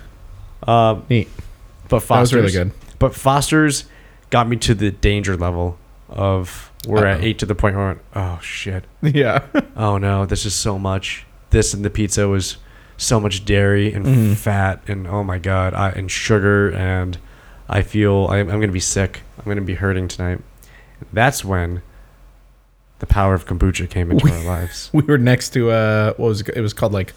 Um, 0.66 1.04
Neat. 1.10 1.28
but 1.84 1.90
That 1.90 1.94
was 1.96 2.04
Foster's 2.06 2.34
really 2.34 2.52
good. 2.54 2.72
But 2.98 3.14
Foster's 3.14 3.84
got 4.30 4.48
me 4.48 4.56
to 4.58 4.74
the 4.74 4.92
danger 4.92 5.36
level 5.36 5.78
of 6.08 6.72
we're 6.88 7.06
at 7.06 7.18
Uh-oh. 7.18 7.26
eight 7.26 7.40
to 7.40 7.46
the 7.46 7.56
point 7.56 7.76
where 7.76 7.84
I 7.84 7.88
went, 7.90 8.02
oh 8.16 8.40
shit. 8.42 8.86
Yeah. 9.02 9.44
oh 9.76 9.98
no, 9.98 10.26
this 10.26 10.46
is 10.46 10.56
so 10.56 10.80
much. 10.80 11.26
This 11.50 11.74
and 11.74 11.84
the 11.84 11.90
pizza 11.90 12.26
was 12.30 12.56
so 12.96 13.20
much 13.20 13.44
dairy 13.44 13.92
and 13.94 14.06
Mhm. 14.06 14.36
fat 14.38 14.82
and 14.88 15.06
oh 15.06 15.24
my 15.24 15.40
god, 15.40 15.74
I, 15.74 15.90
and 15.90 16.10
sugar 16.10 16.72
and 16.72 17.18
I 17.68 17.82
feel 17.82 18.28
I'm, 18.32 18.50
I'm 18.50 18.62
gonna 18.62 18.72
be 18.72 18.80
sick. 18.80 19.24
I'm 19.38 19.44
gonna 19.46 19.60
be 19.74 19.76
hurting 19.76 20.08
tonight. 20.08 20.40
That's 21.12 21.44
when 21.44 21.82
the 23.00 23.08
power 23.08 23.34
of 23.34 23.46
kombucha 23.46 23.90
came 23.90 24.12
into 24.12 24.32
our 24.32 24.44
lives. 24.46 24.90
we 24.94 25.02
were 25.04 25.18
next 25.18 25.50
to 25.52 25.72
uh 25.72 26.14
what 26.14 26.28
was 26.28 26.42
it, 26.42 26.50
it 26.56 26.62
was 26.62 26.74
called 26.74 26.94
like 26.94 27.14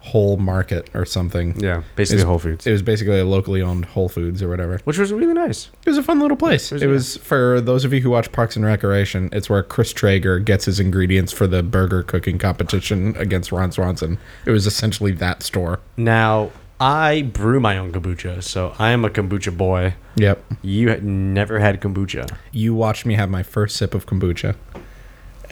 Whole 0.00 0.36
Market 0.36 0.90
or 0.94 1.04
something. 1.04 1.54
Yeah, 1.60 1.82
basically 1.94 2.22
It's- 2.22 2.26
Whole 2.28 2.40
Foods, 2.40 2.66
It 2.66 2.72
was 2.72 2.82
basically 2.82 3.20
a 3.20 3.24
locally 3.24 3.62
owned 3.62 3.84
Whole 3.84 4.08
Foods 4.08 4.42
or 4.42 4.48
whatever. 4.48 4.80
which 4.82 4.98
was 4.98 5.12
really 5.12 5.32
nice. 5.32 5.70
It 5.86 5.90
was 5.90 5.96
a 5.98 6.02
fun 6.02 6.18
little 6.18 6.36
place. 6.36 6.72
It 6.72 6.74
was- 6.74 6.82
It 6.82 6.86
was 6.88 7.16
for 7.18 7.60
those 7.60 7.84
of 7.84 7.92
you 7.92 8.00
who 8.00 8.10
watch 8.10 8.32
Parks 8.32 8.56
and 8.56 8.64
Recreation. 8.64 9.28
It's 9.32 9.48
where 9.48 9.62
Chris 9.62 9.92
Traeger 9.92 10.40
gets 10.40 10.64
his 10.64 10.80
ingredients 10.80 11.32
for 11.32 11.46
the 11.46 11.62
burger 11.62 12.02
cooking 12.02 12.36
competition 12.38 13.14
against 13.16 13.52
Ron 13.52 13.70
Swanson. 13.70 14.18
It 14.44 14.50
was 14.50 14.66
essentially 14.66 15.12
that 15.12 15.44
store. 15.44 15.78
Now 15.96 16.50
I 16.80 17.22
brew 17.22 17.60
my 17.60 17.78
own 17.78 17.92
kombucha, 17.92 18.42
so 18.42 18.74
I 18.80 18.90
am 18.90 19.04
a 19.04 19.08
kombucha 19.08 19.56
boy. 19.56 19.94
Yep. 20.16 20.44
You 20.62 20.88
had 20.88 21.04
never 21.04 21.60
had 21.60 21.80
kombucha. 21.80 22.28
You 22.50 22.74
watched 22.74 23.06
me 23.06 23.14
have 23.14 23.30
my 23.30 23.44
first 23.44 23.76
sip 23.76 23.94
of 23.94 24.06
kombucha, 24.06 24.56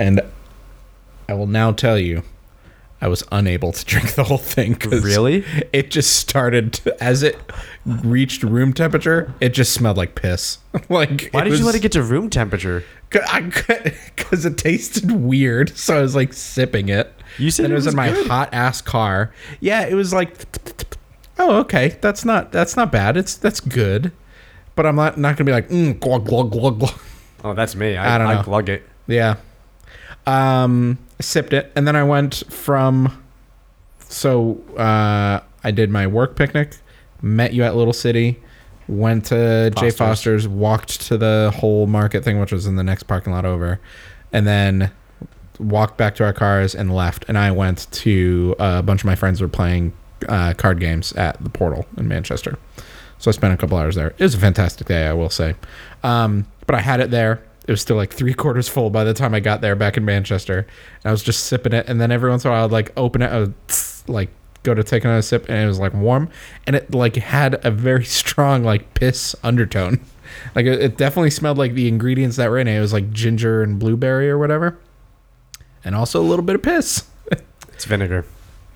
and 0.00 0.20
I 1.28 1.34
will 1.34 1.46
now 1.46 1.70
tell 1.72 1.98
you, 1.98 2.22
I 3.02 3.08
was 3.08 3.22
unable 3.30 3.70
to 3.72 3.84
drink 3.92 4.14
the 4.14 4.24
whole 4.24 4.38
thing. 4.38 4.76
Really? 4.88 5.44
It 5.72 5.90
just 5.90 6.16
started 6.16 6.72
to- 6.74 7.02
as 7.04 7.22
it 7.22 7.38
reached 7.86 8.42
room 8.42 8.72
temperature. 8.72 9.32
It 9.40 9.50
just 9.50 9.72
smelled 9.72 9.96
like 9.96 10.14
piss. 10.14 10.58
like 10.88 11.28
Why 11.32 11.44
did 11.44 11.58
you 11.58 11.64
let 11.64 11.74
it 11.74 11.82
get 11.82 11.92
to 11.92 12.02
room 12.02 12.30
temperature? 12.30 12.82
Because 13.10 14.44
it 14.44 14.56
tasted 14.56 15.10
weird, 15.10 15.76
so 15.76 15.98
I 15.98 16.00
was 16.02 16.14
like 16.14 16.32
sipping 16.32 16.88
it. 16.88 17.12
You 17.38 17.50
said 17.50 17.66
and 17.66 17.72
it 17.72 17.74
it 17.74 17.78
was, 17.78 17.86
was 17.86 17.94
in 17.94 17.96
my 17.96 18.10
good. 18.10 18.26
hot 18.26 18.48
ass 18.52 18.80
car. 18.80 19.32
Yeah, 19.60 19.86
it 19.86 19.94
was 19.94 20.12
like, 20.12 20.32
oh 21.38 21.56
okay, 21.60 21.98
that's 22.00 22.24
not 22.24 22.52
that's 22.52 22.76
not 22.76 22.92
bad. 22.92 23.16
It's 23.16 23.34
that's 23.36 23.58
good, 23.60 24.12
but 24.76 24.86
I'm 24.86 24.94
not 24.96 25.18
not 25.18 25.36
gonna 25.36 25.46
be 25.46 25.52
like 25.52 25.68
mm, 25.70 25.98
glug 25.98 26.26
glug 26.26 26.52
glug 26.52 26.78
glug. 26.78 26.94
Oh, 27.42 27.54
that's 27.54 27.74
me. 27.74 27.96
I, 27.96 28.14
I 28.14 28.18
don't 28.18 28.26
I 28.28 28.34
know. 28.34 28.42
glug 28.44 28.68
it. 28.68 28.84
Yeah, 29.08 29.36
um, 30.26 30.98
sipped 31.20 31.52
it, 31.52 31.72
and 31.74 31.86
then 31.86 31.96
I 31.96 32.04
went 32.04 32.42
from. 32.50 33.22
So 34.08 34.60
uh, 34.76 35.40
I 35.62 35.70
did 35.70 35.90
my 35.90 36.06
work 36.06 36.34
picnic, 36.36 36.76
met 37.22 37.52
you 37.52 37.62
at 37.62 37.76
Little 37.76 37.92
City, 37.92 38.40
went 38.88 39.26
to 39.26 39.70
J. 39.70 39.90
Foster's. 39.90 39.96
Foster's, 39.96 40.48
walked 40.48 41.00
to 41.02 41.16
the 41.16 41.52
whole 41.56 41.86
market 41.86 42.24
thing, 42.24 42.40
which 42.40 42.52
was 42.52 42.66
in 42.66 42.76
the 42.76 42.82
next 42.82 43.04
parking 43.04 43.32
lot 43.32 43.44
over, 43.44 43.80
and 44.32 44.46
then 44.46 44.90
walked 45.60 45.96
back 45.96 46.14
to 46.16 46.24
our 46.24 46.32
cars 46.32 46.74
and 46.74 46.94
left. 46.94 47.24
And 47.28 47.38
I 47.38 47.52
went 47.52 47.90
to 47.92 48.56
uh, 48.58 48.76
a 48.78 48.82
bunch 48.82 49.02
of 49.02 49.06
my 49.06 49.14
friends 49.14 49.40
were 49.40 49.48
playing 49.48 49.92
uh, 50.28 50.54
card 50.54 50.80
games 50.80 51.12
at 51.12 51.42
the 51.42 51.50
Portal 51.50 51.86
in 51.96 52.08
Manchester. 52.08 52.58
So 53.18 53.30
I 53.30 53.32
spent 53.32 53.52
a 53.52 53.56
couple 53.56 53.76
hours 53.76 53.94
there. 53.94 54.08
It 54.18 54.20
was 54.20 54.34
a 54.34 54.38
fantastic 54.38 54.86
day, 54.86 55.06
I 55.06 55.12
will 55.12 55.30
say. 55.30 55.54
Um, 56.02 56.46
but 56.66 56.74
I 56.74 56.80
had 56.80 57.00
it 57.00 57.10
there. 57.10 57.42
It 57.70 57.74
was 57.74 57.80
still 57.82 57.94
like 57.94 58.12
three 58.12 58.34
quarters 58.34 58.68
full 58.68 58.90
by 58.90 59.04
the 59.04 59.14
time 59.14 59.32
I 59.32 59.38
got 59.38 59.60
there 59.60 59.76
back 59.76 59.96
in 59.96 60.04
Manchester. 60.04 60.58
And 60.58 61.04
I 61.04 61.12
was 61.12 61.22
just 61.22 61.44
sipping 61.44 61.72
it, 61.72 61.88
and 61.88 62.00
then 62.00 62.10
every 62.10 62.28
once 62.28 62.44
in 62.44 62.50
a 62.50 62.52
while 62.52 62.64
I'd 62.64 62.72
like 62.72 62.90
open 62.96 63.22
it, 63.22 63.28
I 63.30 63.38
would 63.38 63.54
like 64.08 64.28
go 64.64 64.74
to 64.74 64.82
take 64.82 65.04
another 65.04 65.22
sip, 65.22 65.48
and 65.48 65.56
it 65.56 65.66
was 65.68 65.78
like 65.78 65.94
warm, 65.94 66.30
and 66.66 66.74
it 66.74 66.92
like 66.92 67.14
had 67.14 67.64
a 67.64 67.70
very 67.70 68.04
strong 68.20 68.64
like 68.64 68.94
piss 68.94 69.36
undertone. 69.44 70.00
Like 70.54 70.66
it, 70.66 70.80
it 70.80 70.96
definitely 70.96 71.30
smelled 71.30 71.58
like 71.58 71.74
the 71.74 71.86
ingredients 71.88 72.36
that 72.36 72.50
were 72.50 72.58
in 72.58 72.66
it. 72.68 72.76
It 72.76 72.80
was 72.80 72.92
like 72.92 73.10
ginger 73.10 73.62
and 73.62 73.78
blueberry 73.80 74.28
or 74.30 74.38
whatever, 74.38 74.78
and 75.84 75.94
also 75.94 76.20
a 76.20 76.26
little 76.26 76.44
bit 76.44 76.56
of 76.56 76.62
piss. 76.62 77.04
It's 77.72 77.84
vinegar. 77.84 78.24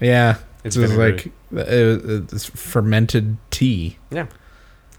Yeah, 0.01 0.39
It's 0.63 0.77
it 0.77 0.81
was 0.81 0.97
like 0.97 1.27
it 1.27 1.33
was, 1.53 2.33
it's 2.33 2.45
fermented 2.47 3.39
tea. 3.51 3.99
Yeah. 4.11 4.27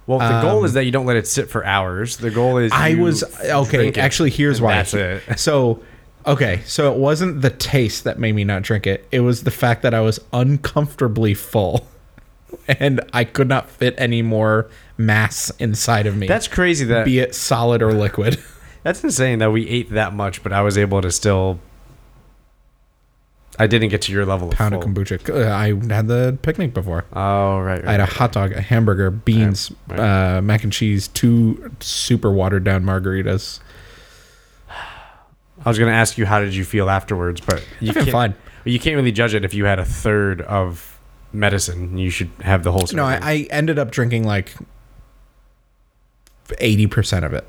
Well, 0.07 0.19
the 0.19 0.41
goal 0.41 0.59
Um, 0.59 0.65
is 0.65 0.73
that 0.73 0.85
you 0.85 0.91
don't 0.91 1.05
let 1.05 1.17
it 1.17 1.27
sit 1.27 1.49
for 1.49 1.65
hours. 1.65 2.17
The 2.17 2.29
goal 2.29 2.57
is 2.57 2.71
I 2.71 2.93
was 2.95 3.23
okay. 3.43 3.91
Actually, 3.93 4.29
here's 4.29 4.61
why. 4.61 4.75
That's 4.75 4.93
it. 4.93 5.23
So, 5.37 5.81
okay, 6.27 6.61
so 6.65 6.91
it 6.91 6.97
wasn't 6.99 7.41
the 7.41 7.49
taste 7.49 8.03
that 8.03 8.19
made 8.19 8.33
me 8.35 8.43
not 8.43 8.61
drink 8.61 8.85
it. 8.85 9.07
It 9.11 9.21
was 9.21 9.43
the 9.43 9.51
fact 9.51 9.81
that 9.81 9.93
I 9.93 10.01
was 10.01 10.19
uncomfortably 10.31 11.33
full, 11.33 11.87
and 12.67 13.01
I 13.13 13.23
could 13.23 13.47
not 13.47 13.69
fit 13.69 13.95
any 13.97 14.21
more 14.21 14.69
mass 14.97 15.51
inside 15.59 16.05
of 16.05 16.15
me. 16.15 16.27
That's 16.27 16.47
crazy. 16.47 16.85
That 16.85 17.05
be 17.05 17.19
it 17.19 17.33
solid 17.33 17.81
or 17.81 17.91
liquid. 17.93 18.37
that's 18.83 19.03
insane 19.03 19.39
that 19.39 19.51
we 19.51 19.67
ate 19.67 19.89
that 19.91 20.13
much, 20.13 20.43
but 20.43 20.53
I 20.53 20.61
was 20.61 20.77
able 20.77 21.01
to 21.01 21.11
still. 21.11 21.59
I 23.57 23.67
didn't 23.67 23.89
get 23.89 24.01
to 24.03 24.11
your 24.11 24.25
level 24.25 24.49
of 24.49 24.55
Pound 24.55 24.75
of 24.75 24.81
full. 24.83 24.91
kombucha. 24.91 25.29
Uh, 25.29 25.53
I 25.53 25.67
had 25.93 26.07
the 26.07 26.37
picnic 26.41 26.73
before. 26.73 27.05
Oh 27.13 27.59
right, 27.59 27.75
right. 27.79 27.87
I 27.87 27.91
had 27.91 27.99
a 28.01 28.05
hot 28.05 28.31
dog, 28.33 28.51
a 28.51 28.61
hamburger, 28.61 29.09
beans, 29.11 29.71
Right, 29.87 29.99
right. 29.99 30.37
Uh, 30.37 30.41
mac 30.41 30.63
and 30.63 30.73
cheese, 30.73 31.07
two 31.09 31.71
super 31.79 32.31
watered 32.31 32.63
down 32.63 32.83
margaritas. 32.83 33.59
I 34.69 35.69
was 35.69 35.79
gonna 35.79 35.91
ask 35.91 36.17
you 36.17 36.25
how 36.25 36.39
did 36.41 36.53
you 36.53 36.65
feel 36.65 36.89
afterwards, 36.89 37.41
but 37.41 37.65
you 37.79 37.93
can't. 37.93 38.09
fine. 38.09 38.35
You 38.65 38.79
can't 38.79 38.95
really 38.95 39.11
judge 39.11 39.33
it 39.33 39.45
if 39.45 39.53
you 39.53 39.65
had 39.65 39.79
a 39.79 39.85
third 39.85 40.41
of 40.41 40.99
medicine. 41.31 41.97
You 41.97 42.09
should 42.09 42.29
have 42.41 42.63
the 42.63 42.71
whole. 42.71 42.85
No. 42.93 43.03
I, 43.05 43.19
I 43.21 43.47
ended 43.51 43.79
up 43.79 43.89
drinking 43.91 44.25
like 44.25 44.53
eighty 46.59 46.87
percent 46.87 47.25
of 47.25 47.33
it. 47.33 47.47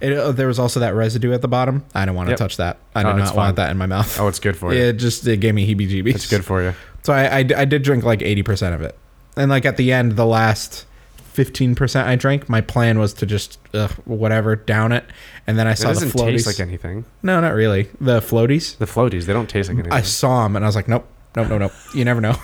It, 0.00 0.12
uh, 0.16 0.32
there 0.32 0.46
was 0.46 0.58
also 0.58 0.80
that 0.80 0.94
residue 0.94 1.32
at 1.32 1.42
the 1.42 1.48
bottom. 1.48 1.84
I 1.94 2.04
don't 2.04 2.14
want 2.14 2.28
to 2.28 2.32
Yep. 2.32 2.38
touch 2.38 2.56
that. 2.58 2.78
I 2.94 3.02
do 3.02 3.08
not 3.10 3.18
want 3.18 3.34
fine. 3.34 3.54
that 3.56 3.70
in 3.70 3.76
my 3.78 3.86
mouth. 3.86 4.18
oh, 4.20 4.28
it's 4.28 4.38
good 4.38 4.56
for 4.56 4.72
you. 4.74 4.80
it 4.80 4.94
just 4.94 5.26
it 5.26 5.38
gave 5.40 5.54
me 5.54 5.66
heebie-jeebies. 5.72 6.14
It's 6.14 6.28
good 6.30 6.44
for 6.44 6.62
you. 6.62 6.74
So 7.02 7.12
I, 7.12 7.24
I, 7.40 7.48
I 7.56 7.64
did 7.64 7.82
drink 7.82 8.04
like 8.04 8.22
eighty 8.22 8.42
percent 8.42 8.74
of 8.74 8.80
it, 8.82 8.96
and 9.36 9.50
like 9.50 9.64
at 9.64 9.76
the 9.76 9.92
end, 9.92 10.12
the 10.12 10.24
last 10.26 10.86
fifteen 11.32 11.74
percent 11.74 12.08
I 12.08 12.16
drank, 12.16 12.48
my 12.48 12.60
plan 12.60 12.98
was 12.98 13.12
to 13.14 13.26
just 13.26 13.58
ugh, 13.74 13.90
whatever 14.04 14.56
down 14.56 14.92
it, 14.92 15.04
and 15.46 15.58
then 15.58 15.66
I 15.66 15.72
It 15.72 15.76
saw 15.78 15.88
the 15.88 15.94
doesn't 15.94 16.10
floaties. 16.10 16.30
taste 16.30 16.46
like 16.46 16.60
anything. 16.60 17.04
no, 17.22 17.40
not 17.40 17.52
really. 17.54 17.88
The 18.00 18.20
floaties. 18.20 18.78
The 18.78 18.86
floaties, 18.86 19.26
they 19.26 19.32
don't 19.32 19.48
taste 19.50 19.68
like 19.68 19.74
anything. 19.78 19.92
I 19.92 20.00
saw 20.02 20.44
them, 20.44 20.56
and 20.56 20.64
I 20.64 20.68
was 20.68 20.76
like, 20.76 20.88
nope, 20.88 21.06
nope, 21.36 21.48
nope, 21.48 21.60
nope. 21.60 21.72
You 21.94 22.04
never 22.04 22.20
know. 22.20 22.36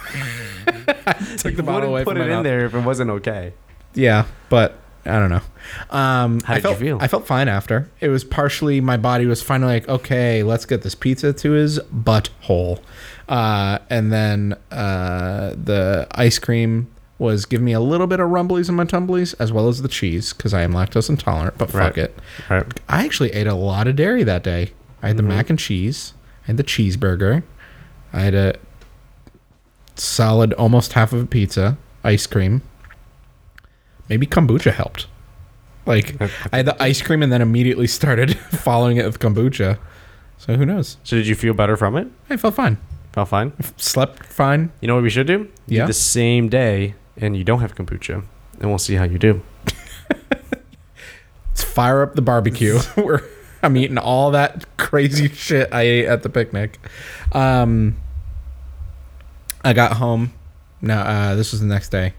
I 0.67 1.13
took 1.39 1.57
the 1.57 1.63
bottle 1.63 1.89
away 1.91 2.05
put 2.05 2.15
from 2.17 2.23
it 2.23 2.27
my 2.27 2.27
in 2.27 2.31
mouth. 2.39 2.45
there 2.45 2.67
if 2.67 2.75
it 2.75 2.81
wasn't 2.81 3.11
okay. 3.11 3.53
Yeah, 3.95 4.27
but 4.51 4.79
I 5.07 5.19
don't 5.19 5.31
know. 5.31 5.41
Um, 5.91 6.41
How 6.41 6.55
I 6.55 6.57
did 6.57 6.65
you 6.65 6.69
felt, 6.71 6.79
feel? 6.79 6.99
I 7.01 7.09
felt 7.09 7.27
fine 7.27 7.49
after. 7.49 7.89
It 8.01 8.09
was 8.09 8.23
partially 8.25 8.81
my 8.81 8.97
body 8.97 9.25
was 9.27 9.43
finally 9.43 9.75
like, 9.75 9.89
okay, 9.89 10.43
let's 10.43 10.67
get 10.67 10.83
this 10.83 10.95
pizza 10.95 11.33
to 11.33 11.51
his 11.53 11.79
butthole, 11.81 12.81
uh, 13.29 13.79
and 13.89 14.13
then 14.13 14.57
uh, 14.71 15.55
the 15.63 16.07
ice 16.13 16.39
cream 16.39 16.91
was 17.19 17.45
giving 17.47 17.65
me 17.67 17.73
a 17.73 17.81
little 17.81 18.07
bit 18.07 18.19
of 18.21 18.29
rumblies 18.31 18.69
in 18.69 18.75
my 18.75 18.85
tumblies, 18.85 19.35
as 19.39 19.53
well 19.53 19.69
as 19.69 19.83
the 19.83 19.89
cheese 19.89 20.33
because 20.33 20.53
I 20.55 20.63
am 20.63 20.73
lactose 20.73 21.09
intolerant. 21.11 21.57
But 21.59 21.71
fuck 21.71 21.97
Right. 21.97 21.99
it, 21.99 22.19
Right. 22.49 22.81
I 22.89 23.05
actually 23.05 23.33
ate 23.33 23.47
a 23.47 23.55
lot 23.55 23.87
of 23.87 23.97
dairy 23.97 24.23
that 24.25 24.43
day. 24.43 24.73
I 25.03 25.09
had 25.09 25.17
the 25.17 25.23
Mm-hmm. 25.23 25.29
mac 25.37 25.51
and 25.51 25.59
cheese. 25.59 26.15
I 26.45 26.47
had 26.49 26.57
the 26.57 26.65
cheeseburger. 26.65 27.43
I 28.13 28.21
had 28.21 28.35
a 28.35 28.55
solid, 29.97 30.53
almost 30.55 30.95
half 30.95 31.13
of 31.13 31.23
a 31.23 31.27
pizza, 31.27 31.77
ice 32.05 32.27
cream. 32.27 32.63
Maybe 34.11 34.27
kombucha 34.27 34.73
helped. 34.73 35.07
Like 35.87 36.21
I 36.53 36.59
had 36.59 36.67
the 36.67 36.81
ice 36.83 37.01
cream 37.01 37.23
and 37.23 37.33
then 37.33 37.41
immediately 37.41 37.87
started 38.01 38.37
following 38.39 38.99
it 38.99 39.07
with 39.07 39.19
kombucha. 39.21 39.79
So 40.37 40.57
who 40.57 40.67
knows? 40.67 40.99
So 41.05 41.17
did 41.17 41.27
you 41.27 41.35
feel 41.35 41.55
better 41.55 41.77
from 41.77 41.97
it? 41.97 42.09
I 42.29 42.37
felt 42.37 42.55
fine. 42.55 42.77
Felt 43.13 43.29
fine. 43.29 43.53
Slept 43.77 44.27
fine. 44.27 44.73
You 44.81 44.89
know 44.89 44.95
what 44.95 45.03
we 45.03 45.11
should 45.11 45.27
do? 45.27 45.45
Do 45.45 45.51
Yeah. 45.75 45.87
The 45.87 45.93
same 45.93 46.49
day, 46.49 46.95
and 47.17 47.37
you 47.37 47.45
don't 47.45 47.61
have 47.61 47.75
kombucha, 47.75 48.25
and 48.61 48.69
we'll 48.69 48.79
see 48.79 48.95
how 48.95 49.05
you 49.05 49.19
do. 49.19 49.43
Let's 51.49 51.65
fire 51.65 52.03
up 52.03 52.15
the 52.15 52.23
barbecue. 52.23 52.79
We're 52.97 53.23
I'm 53.63 53.77
eating 53.77 53.99
all 53.99 54.31
that 54.31 54.77
crazy 54.79 55.29
shit 55.29 55.73
I 55.73 55.83
ate 55.83 56.07
at 56.07 56.23
the 56.23 56.29
picnic. 56.31 56.79
Um, 57.33 57.97
I 59.63 59.73
got 59.73 59.95
home. 59.95 60.33
Now, 60.81 61.03
uh, 61.03 61.35
this 61.35 61.53
was 61.53 61.61
the 61.61 61.67
next 61.67 61.91
day. 61.91 62.15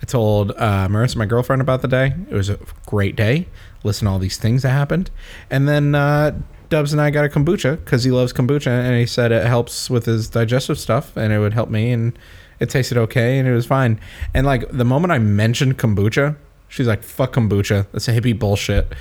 I 0.00 0.06
told 0.06 0.52
uh, 0.52 0.88
Marissa, 0.88 1.16
my 1.16 1.26
girlfriend, 1.26 1.60
about 1.60 1.82
the 1.82 1.88
day. 1.88 2.14
It 2.30 2.34
was 2.34 2.48
a 2.48 2.58
great 2.86 3.16
day. 3.16 3.48
Listen 3.82 4.06
to 4.06 4.12
all 4.12 4.18
these 4.18 4.36
things 4.36 4.62
that 4.62 4.70
happened. 4.70 5.10
And 5.50 5.68
then 5.68 5.94
uh, 5.94 6.38
Dubs 6.68 6.92
and 6.92 7.00
I 7.00 7.10
got 7.10 7.24
a 7.24 7.28
kombucha 7.28 7.78
because 7.84 8.04
he 8.04 8.10
loves 8.10 8.32
kombucha. 8.32 8.68
And 8.68 8.98
he 8.98 9.06
said 9.06 9.32
it 9.32 9.46
helps 9.46 9.90
with 9.90 10.06
his 10.06 10.28
digestive 10.28 10.78
stuff 10.78 11.16
and 11.16 11.32
it 11.32 11.38
would 11.40 11.54
help 11.54 11.68
me. 11.68 11.90
And 11.90 12.18
it 12.60 12.70
tasted 12.70 12.98
okay 12.98 13.38
and 13.38 13.48
it 13.48 13.52
was 13.52 13.66
fine. 13.66 14.00
And 14.34 14.46
like 14.46 14.68
the 14.70 14.84
moment 14.84 15.12
I 15.12 15.18
mentioned 15.18 15.78
kombucha, 15.78 16.36
she's 16.68 16.86
like, 16.86 17.02
fuck 17.02 17.32
kombucha. 17.32 17.86
That's 17.92 18.08
a 18.08 18.12
hippie 18.12 18.38
bullshit. 18.38 18.92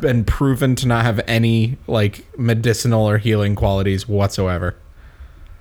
Been 0.00 0.24
proven 0.24 0.76
to 0.76 0.86
not 0.86 1.04
have 1.04 1.20
any 1.26 1.76
like 1.86 2.24
medicinal 2.38 3.08
or 3.08 3.18
healing 3.18 3.54
qualities 3.54 4.08
whatsoever. 4.08 4.76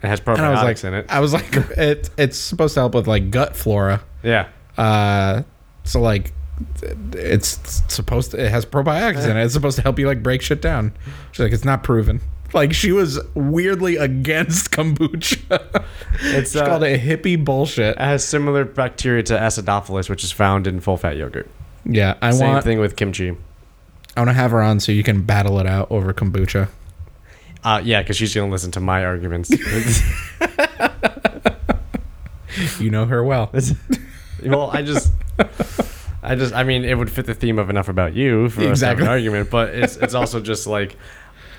It 0.04 0.08
has 0.08 0.20
And 0.26 0.38
I 0.40 0.50
was 0.50 0.62
like, 0.62 0.78
probiotics 0.78 0.84
in 0.86 0.94
it. 0.94 1.06
I 1.10 1.20
was 1.20 1.34
like, 1.34 1.56
it, 1.78 2.10
it's 2.18 2.38
supposed 2.38 2.76
to 2.76 2.82
help 2.82 2.94
with 2.94 3.08
like 3.08 3.32
gut 3.32 3.56
flora. 3.56 4.02
Yeah. 4.24 4.50
Uh, 4.78 5.44
so 5.84 6.02
like, 6.02 6.34
it's 7.14 7.82
supposed 7.88 8.32
to. 8.32 8.44
It 8.44 8.50
has 8.52 8.66
probiotics 8.66 9.28
in 9.30 9.38
it. 9.38 9.44
It's 9.44 9.54
supposed 9.54 9.76
to 9.78 9.82
help 9.84 10.00
you 10.00 10.08
like 10.08 10.24
break 10.24 10.42
shit 10.42 10.62
down. 10.62 10.92
She's 11.32 11.40
like, 11.44 11.52
it's 11.52 11.66
not 11.66 11.84
proven. 11.84 12.22
Like 12.54 12.74
she 12.74 12.92
was 12.92 13.20
weirdly 13.36 13.98
against 13.98 14.72
kombucha. 14.74 15.86
It's 16.22 16.56
uh, 16.56 16.66
called 16.66 16.84
it 16.84 17.02
hippie 17.02 17.44
bullshit. 17.44 17.96
it 17.98 18.02
has 18.02 18.24
similar 18.26 18.64
bacteria 18.66 19.22
to 19.24 19.34
acidophilus, 19.38 20.10
which 20.10 20.24
is 20.24 20.32
found 20.32 20.66
in 20.66 20.80
full 20.80 20.98
fat 20.98 21.18
yogurt. 21.18 21.50
Yeah, 21.86 22.16
I 22.22 22.32
Same 22.32 22.52
want. 22.54 22.64
thing 22.64 22.80
with 22.80 22.96
kimchi. 22.96 23.36
I 24.16 24.20
want 24.22 24.30
to 24.30 24.34
have 24.34 24.52
her 24.52 24.62
on 24.62 24.80
so 24.80 24.92
you 24.92 25.04
can 25.04 25.24
battle 25.24 25.60
it 25.60 25.68
out 25.68 25.92
over 25.92 26.14
kombucha. 26.14 26.70
Uh, 27.64 27.82
yeah, 27.84 28.02
because 28.02 28.16
she's 28.18 28.34
gonna 28.34 28.52
listen 28.52 28.72
to 28.72 28.80
my 28.80 29.04
arguments. 29.06 29.52
You 32.80 32.90
know 32.90 33.06
her 33.06 33.24
well. 33.24 33.52
well, 34.44 34.70
I 34.72 34.82
just, 34.82 35.12
I 36.24 36.36
just, 36.36 36.54
I 36.54 36.64
mean, 36.64 36.84
it 36.84 36.96
would 36.98 37.12
fit 37.12 37.26
the 37.26 37.34
theme 37.34 37.60
of 37.60 37.70
enough 37.70 37.90
about 37.90 38.14
you 38.16 38.50
for 38.50 38.62
Exactly. 38.68 39.06
an 39.06 39.10
argument, 39.12 39.50
but 39.50 39.70
it's 39.76 39.96
it's 39.98 40.14
also 40.14 40.40
just 40.40 40.68
like, 40.68 40.96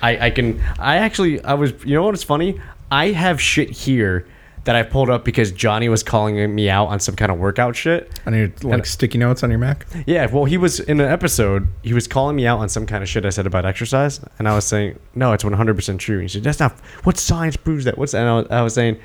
I 0.01 0.27
I 0.27 0.29
can 0.31 0.61
I 0.79 0.97
actually 0.97 1.41
I 1.43 1.53
was 1.55 1.73
you 1.83 1.95
know 1.95 2.03
what's 2.03 2.23
funny? 2.23 2.59
I 2.91 3.07
have 3.11 3.39
shit 3.41 3.69
here 3.69 4.25
that 4.65 4.75
I 4.75 4.83
pulled 4.83 5.09
up 5.09 5.23
because 5.23 5.51
Johnny 5.53 5.87
was 5.87 6.03
calling 6.03 6.53
me 6.53 6.69
out 6.69 6.87
on 6.87 6.99
some 6.99 7.15
kind 7.15 7.31
of 7.31 7.39
workout 7.39 7.75
shit. 7.77 8.19
On 8.25 8.33
your 8.33 8.51
like 8.61 8.85
sticky 8.85 9.17
notes 9.17 9.41
on 9.41 9.49
your 9.49 9.57
Mac. 9.59 9.87
Yeah, 10.05 10.25
well, 10.27 10.45
he 10.45 10.57
was 10.57 10.79
in 10.81 10.99
an 10.99 11.09
episode. 11.09 11.67
He 11.81 11.93
was 11.93 12.07
calling 12.07 12.35
me 12.35 12.45
out 12.45 12.59
on 12.59 12.67
some 12.69 12.85
kind 12.85 13.01
of 13.01 13.07
shit 13.09 13.25
I 13.25 13.29
said 13.29 13.47
about 13.47 13.65
exercise, 13.65 14.19
and 14.37 14.47
I 14.49 14.55
was 14.55 14.65
saying, 14.65 14.99
"No, 15.15 15.31
it's 15.33 15.43
one 15.45 15.53
hundred 15.53 15.75
percent 15.75 16.01
true." 16.01 16.15
And 16.15 16.23
he 16.23 16.27
said, 16.29 16.43
"That's 16.43 16.59
not. 16.59 16.73
What 17.03 17.17
science 17.17 17.55
proves 17.55 17.85
that? 17.85 17.97
What's?" 17.97 18.13
And 18.13 18.27
I 18.27 18.33
was, 18.35 18.47
I 18.51 18.61
was 18.61 18.73
saying, 18.73 18.99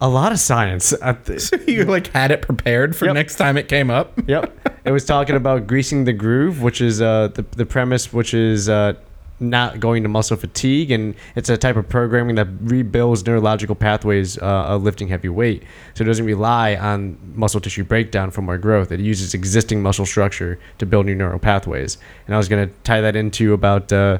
"A 0.00 0.08
lot 0.08 0.32
of 0.32 0.38
science." 0.38 0.92
At 1.02 1.24
the, 1.24 1.62
you 1.66 1.84
like 1.84 2.08
had 2.08 2.30
it 2.30 2.42
prepared 2.42 2.96
for 2.96 3.06
Yep. 3.06 3.14
next 3.14 3.36
time 3.36 3.56
it 3.56 3.68
came 3.68 3.90
up. 3.90 4.12
yep, 4.26 4.52
it 4.84 4.92
was 4.92 5.04
talking 5.04 5.36
about 5.36 5.66
greasing 5.66 6.04
the 6.04 6.12
groove, 6.12 6.62
which 6.62 6.80
is 6.80 7.00
uh, 7.00 7.28
the 7.34 7.44
the 7.56 7.66
premise, 7.66 8.12
which 8.12 8.34
is 8.34 8.68
uh, 8.68 8.94
not 9.42 9.80
going 9.80 10.02
to 10.02 10.08
muscle 10.08 10.36
fatigue, 10.36 10.90
and 10.90 11.14
it's 11.34 11.48
a 11.48 11.56
type 11.56 11.76
of 11.76 11.88
programming 11.88 12.34
that 12.36 12.46
rebuilds 12.60 13.24
neurological 13.26 13.74
pathways 13.74 14.36
uh, 14.36 14.44
of 14.44 14.82
lifting 14.82 15.08
heavy 15.08 15.30
weight. 15.30 15.62
So 15.94 16.04
it 16.04 16.06
doesn't 16.06 16.26
rely 16.26 16.76
on 16.76 17.16
muscle 17.34 17.58
tissue 17.60 17.84
breakdown 17.84 18.30
for 18.32 18.42
more 18.42 18.58
growth. 18.58 18.92
It 18.92 19.00
uses 19.00 19.32
existing 19.32 19.82
muscle 19.82 20.04
structure 20.04 20.58
to 20.76 20.84
build 20.84 21.06
new 21.06 21.14
neural 21.14 21.38
pathways. 21.38 21.96
And 22.26 22.34
I 22.34 22.38
was 22.38 22.50
going 22.50 22.68
to 22.68 22.74
tie 22.84 23.00
that 23.00 23.16
into 23.16 23.54
about 23.54 23.90
uh, 23.90 24.18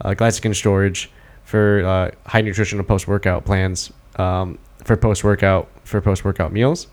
uh, 0.00 0.10
glycogen 0.10 0.52
storage 0.52 1.10
for 1.44 1.84
uh, 1.86 2.10
high 2.28 2.40
nutritional 2.40 2.84
post 2.84 3.06
workout 3.06 3.44
plans 3.44 3.92
um, 4.16 4.58
for 4.86 4.96
post 4.96 5.22
workout 5.24 5.68
for 5.84 6.00
post 6.00 6.24
workout 6.24 6.52
meals 6.52 6.86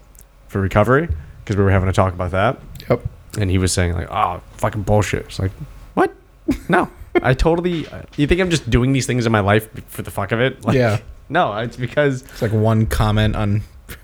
for 0.49 0.59
recovery 0.59 1.07
because 1.43 1.55
we 1.55 1.63
were 1.63 1.71
having 1.71 1.87
a 1.87 1.93
talk 1.93 2.13
about 2.13 2.31
that 2.31 2.59
Yep. 2.89 3.01
and 3.39 3.49
he 3.49 3.57
was 3.57 3.71
saying 3.71 3.93
like, 3.93 4.09
"Oh, 4.11 4.41
fucking 4.57 4.81
bullshit." 4.83 5.25
It's 5.27 5.39
like, 5.39 5.51
what? 5.93 6.11
No, 6.69 6.89
I 7.21 7.33
totally. 7.33 7.85
You 8.17 8.27
think 8.27 8.41
I'm 8.41 8.49
just 8.49 8.69
doing 8.69 8.91
these 8.93 9.05
things 9.05 9.25
in 9.25 9.31
my 9.31 9.39
life 9.39 9.69
for 9.87 10.01
the 10.01 10.11
fuck 10.11 10.31
of 10.33 10.39
it? 10.41 10.65
Like, 10.65 10.75
Yeah. 10.75 10.99
No, 11.29 11.55
it's 11.57 11.77
because 11.77 12.21
It's 12.23 12.41
like 12.41 12.51
one 12.51 12.85
comment 12.85 13.35
on 13.35 13.61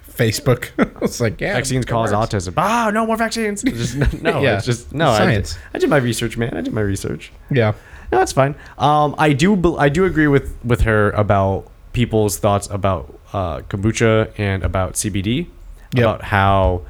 Facebook. 0.09 0.69
it's 1.03 1.19
like 1.19 1.39
yeah, 1.41 1.53
vaccines 1.53 1.85
cause 1.85 2.11
works. 2.13 2.33
autism. 2.33 2.53
Ah, 2.57 2.89
no 2.93 3.05
more 3.05 3.17
vaccines. 3.17 3.63
It's 3.63 3.93
just, 3.93 4.21
no, 4.23 4.41
Yeah. 4.41 4.57
it's 4.57 4.65
just 4.65 4.93
no. 4.93 5.09
I, 5.09 5.17
Science. 5.17 5.57
I 5.73 5.79
did 5.79 5.89
my 5.89 5.97
research, 5.97 6.37
man. 6.37 6.55
I 6.55 6.61
did 6.61 6.73
my 6.73 6.81
research. 6.81 7.31
Yeah. 7.51 7.73
No, 8.11 8.17
that's 8.19 8.31
fine. 8.31 8.55
Um, 8.77 9.13
I 9.17 9.33
do. 9.33 9.77
I 9.77 9.89
do 9.89 10.05
agree 10.05 10.27
with 10.27 10.57
with 10.63 10.81
her 10.81 11.11
about 11.11 11.67
people's 11.93 12.37
thoughts 12.37 12.67
about 12.69 13.17
uh, 13.33 13.59
kombucha 13.61 14.31
and 14.37 14.63
about 14.63 14.93
CBD. 14.93 15.47
Yep. 15.93 16.03
About 16.03 16.21
how, 16.23 16.81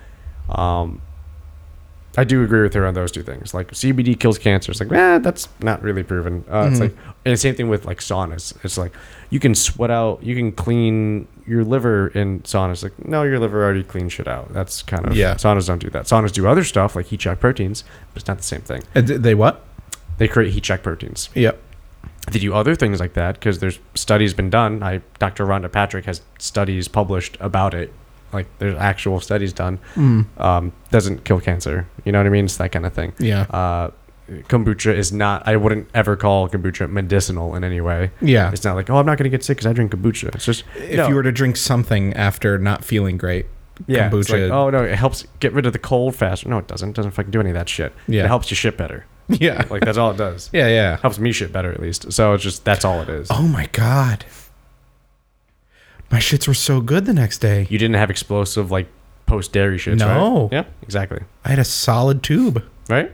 um, 0.50 1.02
I 2.18 2.24
do 2.26 2.44
agree 2.44 2.64
with 2.64 2.74
her 2.74 2.86
on 2.86 2.96
those 2.96 3.12
two 3.14 3.24
things. 3.24 3.54
Like 3.54 3.70
CBD 3.72 4.20
kills 4.20 4.38
cancer. 4.38 4.72
It's 4.72 4.82
like, 4.82 4.92
eh, 4.92 5.20
that's 5.20 5.48
not 5.62 5.82
really 5.82 6.04
proven. 6.04 6.44
Uh, 6.52 6.68
It's 6.70 6.80
like, 6.82 6.92
and 7.24 7.34
the 7.34 7.38
same 7.38 7.56
thing 7.56 7.70
with 7.70 7.86
like 7.86 8.00
saunas. 8.00 8.54
It's 8.66 8.78
like 8.78 8.92
you 9.30 9.40
can 9.40 9.56
sweat 9.56 9.90
out, 9.92 10.22
you 10.24 10.36
can 10.36 10.52
clean 10.52 11.28
your 11.48 11.64
liver 11.64 12.08
in 12.10 12.42
saunas. 12.42 12.84
Like, 12.84 13.06
no, 13.06 13.24
your 13.24 13.40
liver 13.40 13.64
already 13.64 13.84
cleaned 13.84 14.12
shit 14.12 14.28
out. 14.28 14.54
That's 14.54 14.82
kind 14.82 15.06
of 15.06 15.16
Yeah. 15.16 15.36
Saunas 15.36 15.68
don't 15.68 15.80
do 15.80 15.90
that. 15.92 16.06
Saunas 16.06 16.34
do 16.34 16.46
other 16.48 16.64
stuff 16.66 16.96
like 16.96 17.06
heat 17.06 17.22
shock 17.22 17.40
proteins, 17.40 17.84
but 18.14 18.22
it's 18.24 18.28
not 18.28 18.38
the 18.38 18.44
same 18.44 18.62
thing. 18.62 18.84
And 18.96 19.08
they 19.08 19.36
what? 19.36 19.64
They 20.18 20.28
create 20.28 20.52
heat 20.52 20.66
shock 20.66 20.82
proteins 20.84 21.30
Yep. 21.36 21.58
They 22.32 22.40
do 22.40 22.54
other 22.54 22.76
things 22.76 23.00
like 23.00 23.14
that 23.14 23.36
because 23.36 23.60
there's 23.60 23.80
studies 23.96 24.34
been 24.34 24.50
done. 24.50 24.84
I 24.84 25.02
Dr. 25.20 25.46
Rhonda 25.46 25.72
Patrick 25.72 26.06
has 26.06 26.22
studies 26.40 26.88
published 26.88 27.38
about 27.40 27.74
it. 27.74 27.94
Like 28.32 28.48
there's 28.60 28.78
actual 28.78 29.20
studies 29.20 29.54
done. 29.54 29.80
Um, 30.38 30.72
doesn't 30.92 31.24
kill 31.26 31.40
cancer. 31.40 31.88
You 32.06 32.12
know 32.12 32.20
what 32.20 32.28
I 32.28 32.30
mean? 32.30 32.46
It's 32.46 32.58
that 32.58 32.72
kind 32.72 32.86
of 32.86 32.94
thing. 32.94 33.14
Yeah. 33.20 33.42
Uh, 33.50 33.92
kombucha 34.48 34.94
is 34.94 35.12
not. 35.12 35.48
I 35.48 35.56
wouldn't 35.56 35.90
ever 35.94 36.16
call 36.16 36.48
kombucha 36.50 36.90
medicinal 36.90 37.56
in 37.56 37.64
any 37.64 37.82
way. 37.82 38.12
Yeah. 38.22 38.52
It's 38.52 38.64
not 38.64 38.76
like 38.76 38.90
oh 38.90 38.98
I'm 38.98 39.06
not 39.06 39.18
gonna 39.18 39.30
get 39.30 39.44
sick 39.44 39.58
because 39.58 39.66
I 39.68 39.74
drink 39.74 39.92
kombucha. 39.92 40.36
It's 40.36 40.46
just 40.46 40.64
If 40.76 40.98
no. 40.98 41.08
you 41.08 41.16
were 41.16 41.24
to 41.24 41.32
drink 41.32 41.58
something 41.58 42.14
after 42.14 42.58
not 42.60 42.84
feeling 42.86 43.18
great, 43.18 43.48
yeah, 43.88 44.10
kombucha. 44.10 44.44
like, 44.50 44.52
oh 44.52 44.70
no, 44.70 44.84
it 44.84 44.96
helps 44.96 45.26
get 45.40 45.52
rid 45.54 45.66
of 45.66 45.74
the 45.74 45.80
cold 45.80 46.16
faster. 46.16 46.48
No, 46.48 46.60
it 46.60 46.68
doesn't. 46.68 46.90
It 46.90 46.96
doesn't 46.96 47.12
fucking 47.12 47.32
do 47.32 47.40
any 47.40 47.50
of 47.50 47.56
that 47.56 47.68
shit. 47.70 47.94
Yeah. 48.08 48.26
it 48.26 48.28
helps 48.28 48.52
you 48.52 48.56
shit 48.56 48.78
better. 48.78 49.06
yeah. 49.40 49.66
Like 49.70 49.84
that's 49.86 49.98
all 49.98 50.12
it 50.12 50.18
does. 50.18 50.50
yeah, 50.54 50.68
yeah. 50.68 50.98
Helps 50.98 51.20
me 51.20 51.32
shit 51.32 51.52
better 51.52 51.72
at 51.72 51.80
least. 51.80 52.12
So 52.12 52.34
it's 52.34 52.44
just 52.44 52.66
that's 52.66 52.84
all 52.86 53.02
it 53.02 53.10
is. 53.10 53.28
Oh 53.32 53.48
my 53.48 53.68
god. 53.72 54.26
My 56.12 56.18
shits 56.20 56.48
were 56.48 56.54
so 56.56 56.82
good 56.82 57.06
the 57.06 57.14
next 57.14 57.38
day. 57.40 57.68
You 57.70 57.78
didn't 57.78 57.96
have 57.98 58.10
explosive 58.10 58.72
like 58.72 58.88
post 59.28 59.54
dairy 59.54 59.78
shits, 59.78 60.00
No. 60.00 60.44
right? 60.44 60.50
Yeah, 60.52 60.64
exactly. 60.82 61.20
I 61.46 61.50
had 61.50 61.60
a 61.60 61.64
solid 61.66 62.24
tube. 62.24 62.64
Right? 62.90 63.12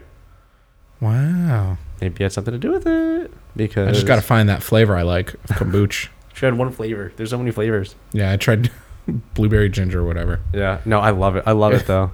Wow. 1.02 1.78
Maybe 2.00 2.16
it 2.16 2.22
had 2.26 2.32
something 2.34 2.54
to 2.54 2.58
do 2.58 2.72
with 2.72 2.88
it. 2.88 3.32
Because 3.56 3.90
I 3.90 3.92
just 3.92 4.08
got 4.08 4.16
to 4.16 4.22
find 4.22 4.48
that 4.50 4.64
flavor 4.64 4.96
I 4.96 5.02
like 5.04 5.34
of 5.34 5.42
kombucha. 5.52 6.10
She 6.34 6.44
had 6.46 6.58
one 6.58 6.70
flavor. 6.74 7.14
There's 7.16 7.30
so 7.30 7.38
many 7.38 7.52
flavors. 7.52 7.96
yeah, 8.12 8.34
I 8.34 8.36
tried 8.36 8.70
blueberry 9.36 9.70
ginger 9.70 10.02
or 10.02 10.06
whatever. 10.06 10.42
Yeah. 10.54 10.82
No, 10.84 11.00
I 11.00 11.12
love 11.12 11.38
it. 11.38 11.44
I 11.46 11.54
love 11.54 11.72
it 11.72 11.86
though. 11.88 12.12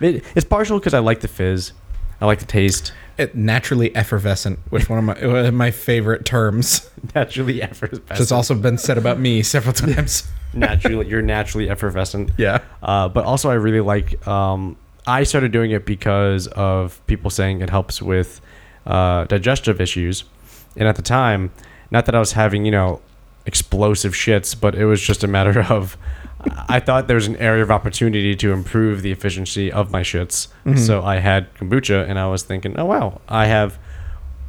It, 0.00 0.22
it's 0.36 0.44
partial 0.44 0.78
because 0.78 0.94
I 0.94 1.00
like 1.00 1.18
the 1.20 1.26
fizz. 1.26 1.72
I 2.20 2.26
like 2.26 2.38
the 2.38 2.44
taste. 2.46 2.92
It 3.18 3.34
naturally 3.34 3.94
effervescent, 3.96 4.58
which 4.70 4.90
one 4.90 4.98
of 4.98 5.04
my 5.04 5.26
one 5.26 5.46
of 5.46 5.54
my 5.54 5.70
favorite 5.70 6.24
terms. 6.24 6.90
Naturally 7.14 7.62
effervescent. 7.62 8.06
That's 8.08 8.32
also 8.32 8.54
been 8.54 8.76
said 8.78 8.98
about 8.98 9.18
me 9.18 9.42
several 9.42 9.72
times. 9.86 10.28
naturally, 10.52 11.08
you're 11.08 11.22
naturally 11.22 11.70
effervescent. 11.70 12.30
yeah. 12.36 12.58
Uh, 12.82 13.08
but 13.08 13.24
also, 13.24 13.50
I 13.50 13.54
really 13.54 13.80
like. 13.80 14.26
Um, 14.26 14.76
I 15.06 15.22
started 15.22 15.52
doing 15.52 15.70
it 15.70 15.86
because 15.86 16.46
of 16.48 17.00
people 17.06 17.30
saying 17.30 17.60
it 17.62 17.70
helps 17.70 18.02
with 18.02 18.40
uh, 18.86 19.24
digestive 19.24 19.80
issues, 19.80 20.24
and 20.76 20.86
at 20.88 20.96
the 20.96 21.02
time, 21.02 21.52
not 21.90 22.06
that 22.06 22.14
I 22.14 22.18
was 22.18 22.32
having 22.32 22.64
you 22.66 22.72
know 22.72 23.00
explosive 23.46 24.12
shits, 24.12 24.58
but 24.58 24.74
it 24.74 24.84
was 24.84 25.00
just 25.00 25.24
a 25.24 25.28
matter 25.28 25.62
of 25.72 25.96
I 26.68 26.80
thought 26.80 27.06
there 27.06 27.16
was 27.16 27.26
an 27.26 27.36
area 27.36 27.62
of 27.62 27.70
opportunity 27.70 28.34
to 28.36 28.52
improve 28.52 29.02
the 29.02 29.12
efficiency 29.12 29.70
of 29.72 29.90
my 29.90 30.02
shits. 30.02 30.48
So 30.78 31.02
I 31.04 31.16
had 31.16 31.52
kombucha, 31.54 32.08
and 32.08 32.18
I 32.18 32.26
was 32.26 32.42
thinking, 32.42 32.78
oh 32.78 32.84
wow, 32.86 33.20
I 33.28 33.46
have, 33.46 33.78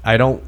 I 0.03 0.17
don't 0.17 0.43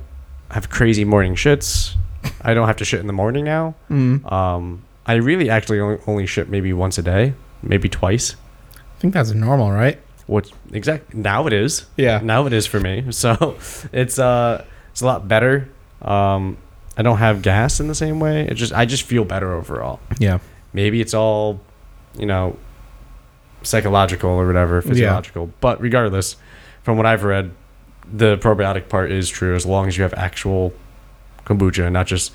have 0.51 0.69
crazy 0.69 1.05
morning 1.05 1.35
shits. 1.35 1.95
I 2.41 2.53
don't 2.53 2.67
have 2.67 2.77
to 2.77 2.85
shit 2.85 2.99
in 2.99 3.07
the 3.07 3.13
morning 3.13 3.45
now. 3.45 3.75
Mm. 3.89 4.29
Um, 4.31 4.83
I 5.05 5.15
really 5.15 5.49
actually 5.49 5.79
only, 5.79 5.99
only 6.07 6.25
shit 6.25 6.49
maybe 6.49 6.73
once 6.73 6.97
a 6.97 7.01
day, 7.01 7.33
maybe 7.63 7.87
twice. 7.89 8.35
I 8.75 8.99
think 8.99 9.13
that's 9.13 9.31
normal, 9.31 9.71
right? 9.71 9.99
What 10.27 10.51
exact 10.73 11.13
now 11.13 11.47
it 11.47 11.53
is. 11.53 11.85
Yeah. 11.97 12.19
Now 12.21 12.45
it 12.45 12.53
is 12.53 12.67
for 12.67 12.79
me. 12.79 13.05
So 13.11 13.57
it's 13.91 14.19
uh 14.19 14.65
it's 14.91 15.01
a 15.01 15.05
lot 15.05 15.27
better. 15.27 15.69
Um, 16.01 16.57
I 16.97 17.01
don't 17.01 17.17
have 17.17 17.41
gas 17.41 17.79
in 17.79 17.87
the 17.87 17.95
same 17.95 18.19
way. 18.19 18.41
It 18.41 18.55
just 18.55 18.73
I 18.73 18.85
just 18.85 19.03
feel 19.03 19.25
better 19.25 19.53
overall. 19.53 19.99
Yeah. 20.19 20.39
Maybe 20.73 21.01
it's 21.01 21.13
all, 21.13 21.59
you 22.17 22.25
know, 22.25 22.57
psychological 23.63 24.29
or 24.29 24.45
whatever, 24.47 24.81
physiological. 24.81 25.51
But 25.59 25.81
regardless, 25.81 26.35
from 26.83 26.97
what 26.97 27.05
I've 27.05 27.23
read, 27.23 27.51
the 28.11 28.37
probiotic 28.37 28.89
part 28.89 29.11
is 29.11 29.29
true 29.29 29.55
as 29.55 29.65
long 29.65 29.87
as 29.87 29.97
you 29.97 30.03
have 30.03 30.13
actual 30.15 30.73
kombucha, 31.45 31.85
and 31.85 31.93
not 31.93 32.07
just 32.07 32.31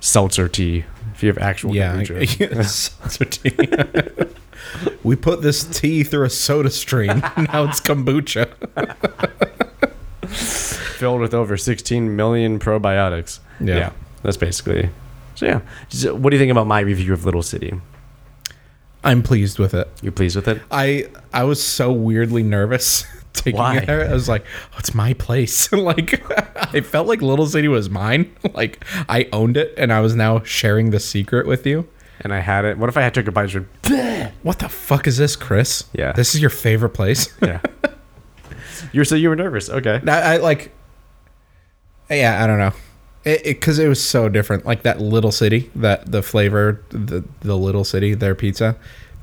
seltzer 0.00 0.48
tea. 0.48 0.84
If 1.14 1.22
you 1.22 1.28
have 1.28 1.38
actual 1.38 1.74
Yeah, 1.74 1.96
kombucha. 1.96 2.64
seltzer 2.68 3.24
tea. 3.24 4.28
we 5.02 5.16
put 5.16 5.42
this 5.42 5.64
tea 5.64 6.04
through 6.04 6.24
a 6.26 6.30
soda 6.30 6.70
stream. 6.70 7.20
now 7.36 7.64
it's 7.64 7.80
kombucha. 7.80 8.48
filled 10.28 11.20
with 11.20 11.34
over 11.34 11.56
16 11.56 12.14
million 12.16 12.58
probiotics. 12.58 13.40
Yeah. 13.60 13.92
that's 14.22 14.36
basically. 14.36 14.90
So 15.44 15.50
yeah, 15.50 15.60
So 15.88 16.14
what 16.14 16.30
do 16.30 16.36
you 16.36 16.40
think 16.40 16.50
about 16.52 16.66
my 16.66 16.80
review 16.80 17.12
of 17.12 17.24
Little 17.24 17.42
City? 17.42 17.72
I'm 19.02 19.22
pleased 19.22 19.58
with 19.58 19.74
it. 19.74 19.88
You're 20.02 20.12
pleased 20.12 20.36
with 20.36 20.48
it? 20.48 20.62
I 20.70 21.08
I 21.32 21.44
was 21.44 21.62
so 21.62 21.92
weirdly 21.92 22.42
nervous 22.42 23.04
taking 23.34 23.58
Why? 23.58 23.76
it 23.76 23.86
there. 23.86 24.08
I 24.08 24.12
was 24.12 24.28
like, 24.28 24.44
oh, 24.72 24.76
it's 24.78 24.94
my 24.94 25.12
place. 25.12 25.70
like 25.72 26.24
I 26.74 26.80
felt 26.80 27.06
like 27.06 27.20
Little 27.20 27.46
City 27.46 27.68
was 27.68 27.90
mine. 27.90 28.34
like 28.54 28.84
I 29.08 29.28
owned 29.32 29.56
it 29.58 29.74
and 29.76 29.92
I 29.92 30.00
was 30.00 30.14
now 30.14 30.42
sharing 30.42 30.90
the 30.90 31.00
secret 31.00 31.46
with 31.46 31.66
you. 31.66 31.86
And 32.20 32.32
I 32.32 32.38
had 32.38 32.64
it. 32.64 32.78
What 32.78 32.88
if 32.88 32.96
I 32.96 33.02
had 33.02 33.12
took 33.12 33.26
a 33.26 33.32
bite? 33.32 33.54
and 33.54 33.66
went, 33.90 34.32
What 34.42 34.60
the 34.60 34.68
fuck 34.70 35.06
is 35.06 35.18
this, 35.18 35.36
Chris? 35.36 35.84
Yeah. 35.92 36.12
This 36.12 36.34
is 36.34 36.40
your 36.40 36.48
favorite 36.50 36.90
place? 36.90 37.28
Yeah. 37.42 37.60
you 38.92 39.00
were 39.00 39.04
so 39.04 39.16
you 39.16 39.28
were 39.28 39.36
nervous. 39.36 39.68
Okay. 39.68 40.00
I, 40.06 40.34
I 40.34 40.36
like 40.38 40.72
Yeah, 42.08 42.42
I 42.42 42.46
don't 42.46 42.58
know. 42.58 42.72
It 43.24 43.44
because 43.44 43.78
it, 43.78 43.88
was 43.88 44.04
so 44.04 44.28
different. 44.28 44.66
Like 44.66 44.82
that 44.82 45.00
little 45.00 45.32
city, 45.32 45.70
that 45.76 46.10
the 46.12 46.22
flavor, 46.22 46.80
the 46.90 47.24
the 47.40 47.56
little 47.56 47.84
city, 47.84 48.14
their 48.14 48.34
pizza, 48.34 48.76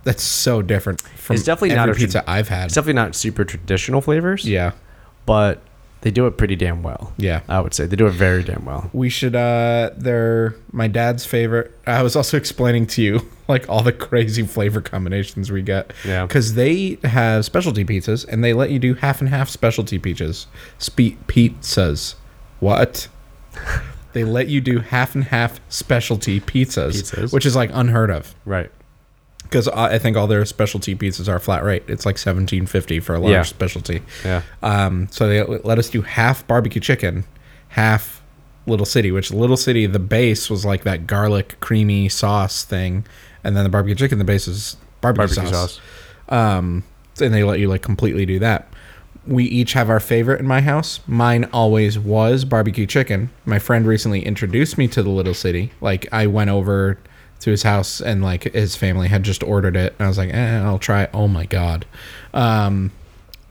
that's 0.03 0.23
so 0.23 0.61
different 0.61 1.01
from 1.01 1.35
It's 1.35 1.45
definitely 1.45 1.75
not 1.75 1.89
a 1.89 1.93
pizza 1.93 2.23
I've 2.29 2.47
had. 2.49 2.65
It's 2.65 2.75
definitely 2.75 2.93
not 3.01 3.15
super 3.15 3.45
traditional 3.45 4.01
flavors. 4.01 4.45
yeah, 4.45 4.71
But 5.27 5.61
they 6.01 6.09
do 6.09 6.25
it 6.25 6.35
pretty 6.35 6.55
damn 6.55 6.81
well. 6.81 7.13
yeah. 7.17 7.41
I 7.47 7.59
would 7.59 7.75
say 7.75 7.85
they 7.85 7.95
do 7.95 8.07
it 8.07 8.11
very 8.13 8.41
damn 8.43 8.65
well. 8.65 8.89
We 8.91 9.09
should. 9.09 9.35
uh 9.35 9.91
They're 9.95 10.55
my 10.71 10.87
dad's 10.87 11.23
favorite. 11.27 11.71
I 11.85 12.01
was 12.01 12.15
also 12.15 12.37
explaining 12.37 12.87
to 12.87 13.03
you 13.03 13.29
like 13.47 13.69
all 13.69 13.83
the 13.83 13.93
crazy 13.93 14.41
flavor 14.41 14.81
combinations 14.81 15.51
we 15.51 15.61
get. 15.61 15.93
Yeah. 16.03 16.25
Because 16.25 16.55
they 16.55 16.97
have 17.03 17.45
specialty 17.45 17.85
pizzas 17.85 18.27
and 18.27 18.43
they 18.43 18.53
let 18.53 18.71
you 18.71 18.79
do 18.79 18.95
half 18.95 19.19
and 19.21 19.29
half 19.29 19.47
specialty 19.49 19.99
pizzas. 19.99 20.47
Spe- 20.79 21.19
pizzas. 21.27 22.15
What? 22.59 23.07
they 24.13 24.23
let 24.23 24.47
you 24.47 24.61
do 24.61 24.79
half 24.79 25.15
and 25.15 25.23
half 25.25 25.59
specialty 25.69 26.39
pizzas, 26.39 27.01
Pizzas. 27.01 27.33
which 27.33 27.45
is 27.45 27.55
like 27.55 27.69
unheard 27.73 28.09
of. 28.09 28.35
Right. 28.45 28.71
Because 29.43 29.67
I 29.67 29.93
I 29.95 29.99
think 29.99 30.15
all 30.17 30.27
their 30.27 30.45
specialty 30.45 30.95
pizzas 30.95 31.27
are 31.27 31.39
flat 31.39 31.63
rate. 31.63 31.83
It's 31.87 32.05
like 32.05 32.17
seventeen 32.17 32.65
fifty 32.65 32.99
for 32.99 33.15
a 33.15 33.19
large 33.19 33.31
Yeah. 33.31 33.41
specialty. 33.43 34.01
Yeah. 34.23 34.41
Um, 34.63 35.07
so 35.11 35.27
they 35.27 35.43
let 35.43 35.77
us 35.79 35.89
do 35.89 36.01
half 36.01 36.45
barbecue 36.47 36.79
chicken, 36.81 37.25
half 37.69 38.21
Little 38.67 38.85
City. 38.85 39.11
Which 39.11 39.31
Little 39.31 39.57
City, 39.57 39.85
the 39.87 39.99
base 39.99 40.49
was 40.49 40.63
like 40.65 40.83
that 40.83 41.07
garlic 41.07 41.59
creamy 41.59 42.07
sauce 42.09 42.63
thing, 42.63 43.05
and 43.43 43.55
then 43.57 43.63
the 43.63 43.69
barbecue 43.69 43.95
chicken, 43.95 44.19
the 44.19 44.23
base 44.23 44.47
is 44.47 44.77
barbecue, 45.01 45.35
Barbecue 45.35 45.53
sauce. 45.53 45.73
sauce. 45.73 45.81
Um, 46.29 46.83
and 47.19 47.33
they 47.33 47.43
let 47.43 47.59
you 47.59 47.67
like 47.67 47.81
completely 47.81 48.25
do 48.25 48.39
that. 48.39 48.70
We 49.27 49.43
each 49.45 49.73
have 49.73 49.89
our 49.89 49.99
favorite 49.99 50.39
in 50.39 50.47
my 50.47 50.61
house. 50.61 50.99
Mine 51.05 51.47
always 51.53 51.99
was 51.99 52.43
barbecue 52.43 52.87
chicken. 52.87 53.29
My 53.45 53.59
friend 53.59 53.85
recently 53.85 54.25
introduced 54.25 54.77
me 54.77 54.87
to 54.89 55.03
the 55.03 55.09
Little 55.09 55.33
City. 55.35 55.71
Like 55.79 56.11
I 56.11 56.25
went 56.27 56.49
over 56.49 56.97
to 57.41 57.51
his 57.51 57.63
house 57.63 58.01
and 58.01 58.23
like 58.23 58.43
his 58.53 58.75
family 58.75 59.07
had 59.07 59.23
just 59.23 59.43
ordered 59.43 59.75
it, 59.75 59.93
and 59.97 60.05
I 60.05 60.07
was 60.07 60.17
like, 60.17 60.33
eh, 60.33 60.59
I'll 60.59 60.79
try 60.79 61.03
it. 61.03 61.11
Oh 61.13 61.27
my 61.27 61.45
god. 61.45 61.85
Um, 62.33 62.91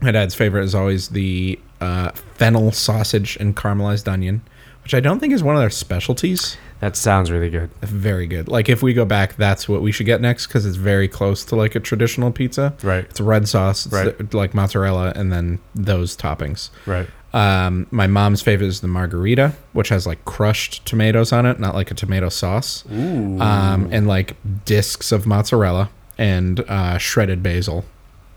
my 0.00 0.10
dad's 0.10 0.34
favorite 0.34 0.64
is 0.64 0.74
always 0.74 1.08
the 1.08 1.58
uh, 1.80 2.10
fennel 2.34 2.72
sausage 2.72 3.36
and 3.36 3.56
caramelized 3.56 4.08
onion, 4.08 4.42
which 4.82 4.94
I 4.94 5.00
don't 5.00 5.20
think 5.20 5.32
is 5.32 5.42
one 5.42 5.56
of 5.56 5.60
their 5.60 5.70
specialties. 5.70 6.56
That 6.80 6.96
sounds 6.96 7.30
really 7.30 7.50
good. 7.50 7.70
Very 7.82 8.26
good. 8.26 8.48
Like 8.48 8.68
if 8.70 8.82
we 8.82 8.94
go 8.94 9.04
back, 9.04 9.36
that's 9.36 9.68
what 9.68 9.82
we 9.82 9.92
should 9.92 10.06
get 10.06 10.20
next 10.20 10.46
because 10.46 10.64
it's 10.64 10.76
very 10.76 11.08
close 11.08 11.44
to 11.46 11.56
like 11.56 11.74
a 11.74 11.80
traditional 11.80 12.30
pizza. 12.32 12.72
Right. 12.82 13.04
It's 13.04 13.20
red 13.20 13.46
sauce, 13.48 13.84
it's 13.86 13.94
Right. 13.94 14.30
the- 14.30 14.36
like 14.36 14.54
mozzarella, 14.54 15.12
and 15.14 15.30
then 15.30 15.58
those 15.74 16.16
toppings. 16.16 16.70
Right. 16.86 17.06
Um, 17.32 17.86
my 17.90 18.06
mom's 18.08 18.42
favorite 18.42 18.66
is 18.66 18.80
the 18.80 18.88
margarita, 18.88 19.52
which 19.72 19.90
has 19.90 20.06
like 20.06 20.24
crushed 20.24 20.84
tomatoes 20.86 21.32
on 21.32 21.44
it, 21.46 21.60
not 21.60 21.74
like 21.74 21.90
a 21.90 21.94
tomato 21.94 22.28
sauce. 22.30 22.82
Ooh. 22.90 23.38
Um, 23.40 23.88
and 23.92 24.08
like 24.08 24.36
discs 24.64 25.12
of 25.12 25.26
mozzarella 25.26 25.90
and 26.18 26.60
uh, 26.60 26.98
shredded 26.98 27.42
basil, 27.42 27.84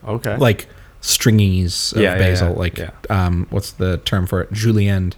okay. 0.05 0.35
like 0.37 0.67
stringies 1.01 1.93
of 1.95 2.01
Yeah, 2.01 2.17
basil. 2.17 2.49
yeah, 2.49 2.53
Like, 2.55 2.77
yeah. 2.77 2.91
um, 3.09 3.47
what's 3.49 3.71
the 3.71 3.97
term 3.99 4.27
for 4.27 4.41
it? 4.41 4.51
Julienne, 4.51 5.13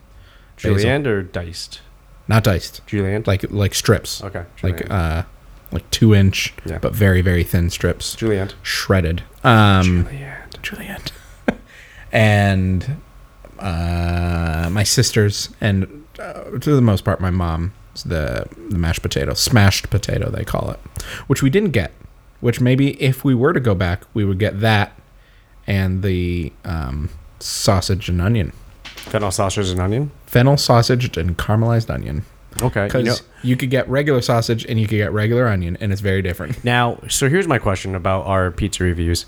julienne 0.58 1.06
or 1.08 1.22
diced? 1.24 1.82
Not 2.28 2.44
diced, 2.44 2.82
Julienne. 2.88 3.24
like 3.26 3.44
like 3.52 3.74
strips. 3.76 4.24
okay. 4.24 4.44
like 4.64 4.90
uh 4.90 5.24
like 5.72 5.90
two 5.92 6.14
inch 6.14 6.54
Yeah. 6.66 6.78
but 6.80 6.94
very 6.94 7.22
very 7.22 7.44
thin 7.44 7.70
strips 7.70 8.16
Julienne. 8.16 8.52
shredded 8.62 9.24
um 9.44 10.06
Julienne. 10.06 10.38
juliet 10.62 11.12
and 12.12 13.02
uh 13.60 14.70
my 14.72 14.84
sisters 14.84 15.50
and 15.60 16.06
uh, 16.20 16.44
to 16.60 16.76
the 16.76 16.82
most 16.82 17.04
part 17.04 17.20
my 17.20 17.30
mom 17.32 17.74
the 18.06 18.46
the 18.70 18.78
mashed 18.78 19.02
potato 19.02 19.34
smashed 19.34 19.90
potato 19.90 20.30
they 20.30 20.44
call 20.44 20.70
it 20.72 20.80
which 21.28 21.42
we 21.42 21.50
didn't 21.50 21.72
get 21.72 21.92
which 22.42 22.60
maybe 22.62 23.02
if 23.02 23.24
we 23.24 23.34
were 23.34 23.54
to 23.54 23.60
go 23.60 23.74
back 23.74 24.04
we 24.14 24.24
would 24.26 24.40
get 24.40 24.60
that 24.60 24.98
and 25.68 26.04
the 26.04 26.52
um 26.64 27.10
sausage 27.40 28.08
and 28.10 28.22
onion 28.22 28.52
Fennel 29.06 29.32
sausage 29.32 29.70
and 29.70 29.80
onion. 29.80 30.12
fennel 30.26 30.58
sausage 30.58 31.16
and 31.18 31.38
caramelized 31.38 31.90
onion 31.90 32.24
Okay. 32.62 32.86
because 32.86 33.06
You 33.44 33.50
you, 33.52 33.56
could 33.58 33.70
get 33.70 33.88
regular 33.90 34.22
sausage 34.22 34.66
and 34.66 34.80
you 34.80 34.88
could 34.88 34.96
get 34.98 35.12
regular 35.14 35.48
onion 35.48 35.78
and 35.80 35.92
it's 35.92 36.02
very 36.02 36.22
different 36.22 36.64
now, 36.64 37.00
so 37.10 37.30
here's 37.30 37.48
my 37.48 37.58
question 37.60 37.96
about 37.96 38.26
our 38.26 38.52
pizza 38.52 38.84
reviews. 38.84 39.26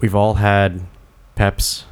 We've 0.00 0.14
all 0.14 0.34
had 0.34 0.80
Peps, 1.36 1.84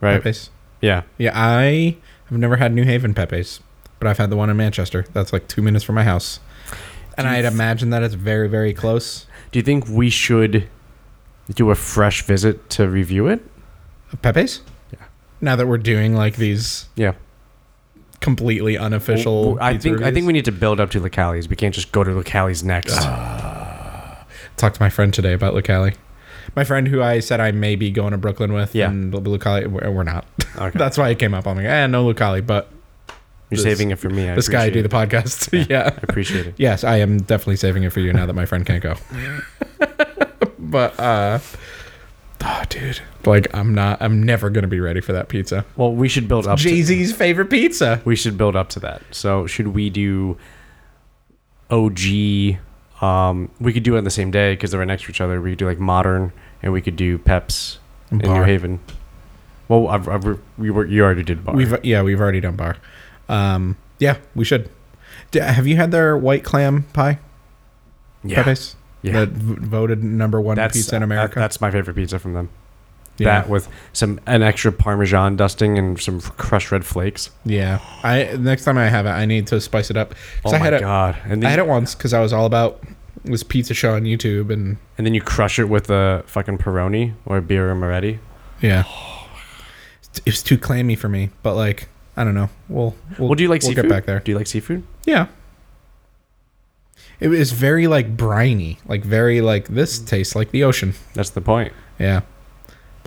right? 0.00 0.22
Pepe's. 0.22 0.50
Yeah. 0.80 1.02
Yeah, 1.18 1.32
I 1.34 1.96
have 2.28 2.38
never 2.38 2.56
had 2.56 2.72
New 2.74 2.84
Haven 2.84 3.14
Pepe's, 3.14 3.60
but 3.98 4.06
I've 4.06 4.18
had 4.18 4.28
the 4.30 4.36
one 4.36 4.50
in 4.50 4.56
Manchester. 4.56 5.06
That's 5.14 5.32
like 5.32 5.48
two 5.48 5.62
minutes 5.62 5.82
from 5.84 5.94
my 5.94 6.04
house. 6.04 6.40
And 7.16 7.26
I'd 7.26 7.44
imagine 7.46 7.90
that 7.90 8.02
it's 8.02 8.14
very, 8.14 8.48
very 8.48 8.74
close. 8.74 9.26
Do 9.50 9.58
you 9.58 9.62
think 9.62 9.88
we 9.88 10.10
should 10.10 10.68
do 11.54 11.70
a 11.70 11.74
fresh 11.74 12.22
visit 12.22 12.68
to 12.70 12.88
review 12.88 13.28
it? 13.28 13.42
Pepe's? 14.20 14.60
Now 15.44 15.56
that 15.56 15.66
we're 15.68 15.78
doing 15.78 16.14
like 16.14 16.36
these 16.36 16.86
Yeah. 16.96 17.12
completely 18.20 18.76
unofficial. 18.78 19.58
I 19.60 19.72
pizza 19.74 19.90
think 19.90 20.02
I 20.02 20.10
think 20.10 20.26
we 20.26 20.32
need 20.32 20.46
to 20.46 20.52
build 20.52 20.80
up 20.80 20.90
to 20.92 21.00
Lucali's. 21.00 21.48
We 21.48 21.56
can't 21.56 21.74
just 21.74 21.92
go 21.92 22.02
to 22.02 22.10
Lucali's 22.10 22.64
next. 22.64 22.94
talked 24.56 24.76
to 24.76 24.82
my 24.82 24.88
friend 24.90 25.12
today 25.12 25.32
about 25.34 25.54
Lucali. 25.54 25.94
My 26.56 26.64
friend 26.64 26.86
who 26.88 27.02
I 27.02 27.20
said 27.20 27.40
I 27.40 27.52
may 27.52 27.74
be 27.76 27.90
going 27.90 28.12
to 28.12 28.18
Brooklyn 28.18 28.52
with, 28.52 28.74
Yeah. 28.74 28.88
and 28.88 29.12
Lucali, 29.12 29.66
we're 29.66 29.90
we're 29.90 30.02
not. 30.04 30.26
Okay. 30.56 30.70
That's 30.78 30.96
why 30.98 31.08
it 31.10 31.18
came 31.18 31.34
up. 31.34 31.46
I'm 31.46 31.56
like, 31.56 31.66
eh, 31.66 31.86
no 31.86 32.04
Lucali, 32.06 32.46
but 32.46 32.70
You're 33.50 33.56
this- 33.56 33.62
saving 33.62 33.90
it 33.90 33.98
for 33.98 34.08
me. 34.10 34.28
I 34.30 34.34
this 34.34 34.48
guy 34.48 34.70
do 34.70 34.80
appreciate 34.80 34.90
the 34.90 35.16
it. 35.16 35.22
podcast. 35.24 35.68
yeah. 35.70 35.82
I 35.94 36.00
appreciate 36.02 36.46
it. 36.46 36.54
Yes, 36.56 36.84
I 36.84 36.96
am 36.98 37.18
definitely 37.18 37.56
saving 37.56 37.82
it 37.82 37.90
for 37.92 38.00
you 38.00 38.12
now 38.12 38.26
that 38.26 38.34
my 38.34 38.46
friend 38.46 38.64
can't 38.64 38.82
go. 38.82 38.94
but 40.58 40.98
uh 40.98 41.38
oh 42.44 42.62
dude. 42.68 43.00
Like 43.24 43.52
I'm 43.54 43.74
not 43.74 44.00
I'm 44.00 44.22
never 44.22 44.50
gonna 44.50 44.68
be 44.68 44.80
ready 44.80 45.00
for 45.00 45.12
that 45.12 45.28
pizza. 45.28 45.64
Well, 45.76 45.92
we 45.94 46.08
should 46.08 46.28
build 46.28 46.46
up. 46.46 46.58
To, 46.58 46.62
Jay-Z's 46.62 47.12
favorite 47.12 47.50
pizza. 47.50 48.00
we 48.04 48.16
should 48.16 48.36
build 48.36 48.56
up 48.56 48.68
to 48.70 48.80
that. 48.80 49.02
So 49.10 49.46
should 49.46 49.68
we 49.68 49.90
do 49.90 50.36
OG? 51.70 52.58
Um, 53.02 53.50
we 53.60 53.72
could 53.72 53.82
do 53.82 53.94
it 53.94 53.98
on 53.98 54.04
the 54.04 54.10
same 54.10 54.30
day 54.30 54.52
because 54.54 54.70
they're 54.70 54.80
right 54.80 54.86
next 54.86 55.04
to 55.04 55.10
each 55.10 55.20
other. 55.20 55.40
We 55.40 55.50
could 55.50 55.58
do 55.58 55.66
like 55.66 55.78
modern, 55.78 56.32
and 56.62 56.72
we 56.72 56.80
could 56.80 56.96
do 56.96 57.18
Peps 57.18 57.78
in 58.10 58.18
New 58.18 58.28
Bar. 58.28 58.44
Haven. 58.44 58.80
Well, 59.68 59.88
I've, 59.88 60.08
I've, 60.08 60.38
we 60.58 60.70
were 60.70 60.86
you 60.86 61.02
already 61.02 61.22
did 61.22 61.44
bar. 61.44 61.54
We've 61.54 61.84
yeah, 61.84 62.02
we've 62.02 62.20
already 62.20 62.40
done 62.40 62.56
bar. 62.56 62.76
Um 63.28 63.76
yeah, 63.98 64.18
we 64.34 64.44
should. 64.44 64.68
D- 65.30 65.40
have 65.40 65.66
you 65.66 65.76
had 65.76 65.90
their 65.90 66.16
white 66.16 66.44
clam 66.44 66.82
pie? 66.92 67.18
yeah, 68.22 68.42
Pepe's? 68.42 68.76
Yeah. 69.04 69.12
That 69.20 69.28
v- 69.28 69.66
voted 69.66 70.02
number 70.02 70.40
one 70.40 70.56
That's 70.56 70.76
pizza 70.76 70.96
in 70.96 71.00
that- 71.00 71.04
America. 71.04 71.38
that's 71.38 71.60
my 71.60 71.70
favorite 71.70 71.94
pizza 71.94 72.18
from 72.18 72.32
them. 72.32 72.48
yeah. 73.18 73.42
That 73.42 73.48
with 73.48 73.68
some 73.92 74.18
an 74.26 74.42
extra 74.42 74.72
Parmesan 74.72 75.36
dusting 75.36 75.78
and 75.78 76.00
some 76.00 76.20
crushed 76.20 76.72
red 76.72 76.84
flakes. 76.84 77.30
yeah. 77.44 77.78
I 78.02 78.36
next 78.38 78.64
time 78.64 78.76
I 78.78 78.88
have 78.88 79.06
it, 79.06 79.10
I 79.10 79.24
need 79.26 79.46
to 79.48 79.60
spice 79.60 79.90
it 79.90 79.96
up. 79.96 80.14
Oh 80.44 80.50
I 80.52 80.58
my 80.58 80.64
had 80.64 80.74
it 80.74 80.80
god! 80.80 81.16
And 81.24 81.42
then 81.42 81.46
I 81.46 81.50
had 81.50 81.58
it 81.60 81.66
once 81.68 81.94
because 81.94 82.12
I 82.12 82.20
was 82.20 82.32
all 82.32 82.46
about 82.46 82.82
this 83.24 83.42
pizza 83.42 83.72
show 83.74 83.94
on 83.94 84.02
YouTube 84.02 84.50
and 84.52 84.76
and 84.98 85.06
then 85.06 85.14
you 85.14 85.20
crush 85.22 85.58
it 85.58 85.64
with 85.68 85.88
a 85.90 86.24
fucking 86.26 86.58
Peroni 86.58 87.14
or 87.26 87.40
Birra 87.40 87.76
Moretti. 87.76 88.18
Yeah. 88.60 88.84
Oh 88.86 89.20
it 90.16 90.26
was 90.26 90.42
too 90.42 90.56
clammy 90.58 90.94
for 90.96 91.08
me, 91.08 91.30
but 91.42 91.54
like 91.54 91.88
I 92.16 92.22
don't 92.24 92.34
know. 92.34 92.48
We'll 92.68 92.94
we'll, 93.18 93.28
Well, 93.28 93.34
do 93.34 93.42
you 93.42 93.48
like 93.48 93.62
we'll 93.62 93.70
seafood? 93.70 93.84
get 93.84 93.90
back 93.90 94.06
there. 94.06 94.20
Do 94.20 94.30
you 94.32 94.38
like 94.38 94.46
seafood? 94.46 94.82
Yeah. 95.04 95.26
It 97.24 97.28
was 97.28 97.52
very 97.52 97.86
like 97.86 98.18
briny, 98.18 98.78
like 98.86 99.02
very 99.02 99.40
like 99.40 99.68
this 99.68 99.98
mm. 99.98 100.06
tastes 100.06 100.36
like 100.36 100.50
the 100.50 100.62
ocean. 100.62 100.92
That's 101.14 101.30
the 101.30 101.40
point. 101.40 101.72
Yeah. 101.98 102.20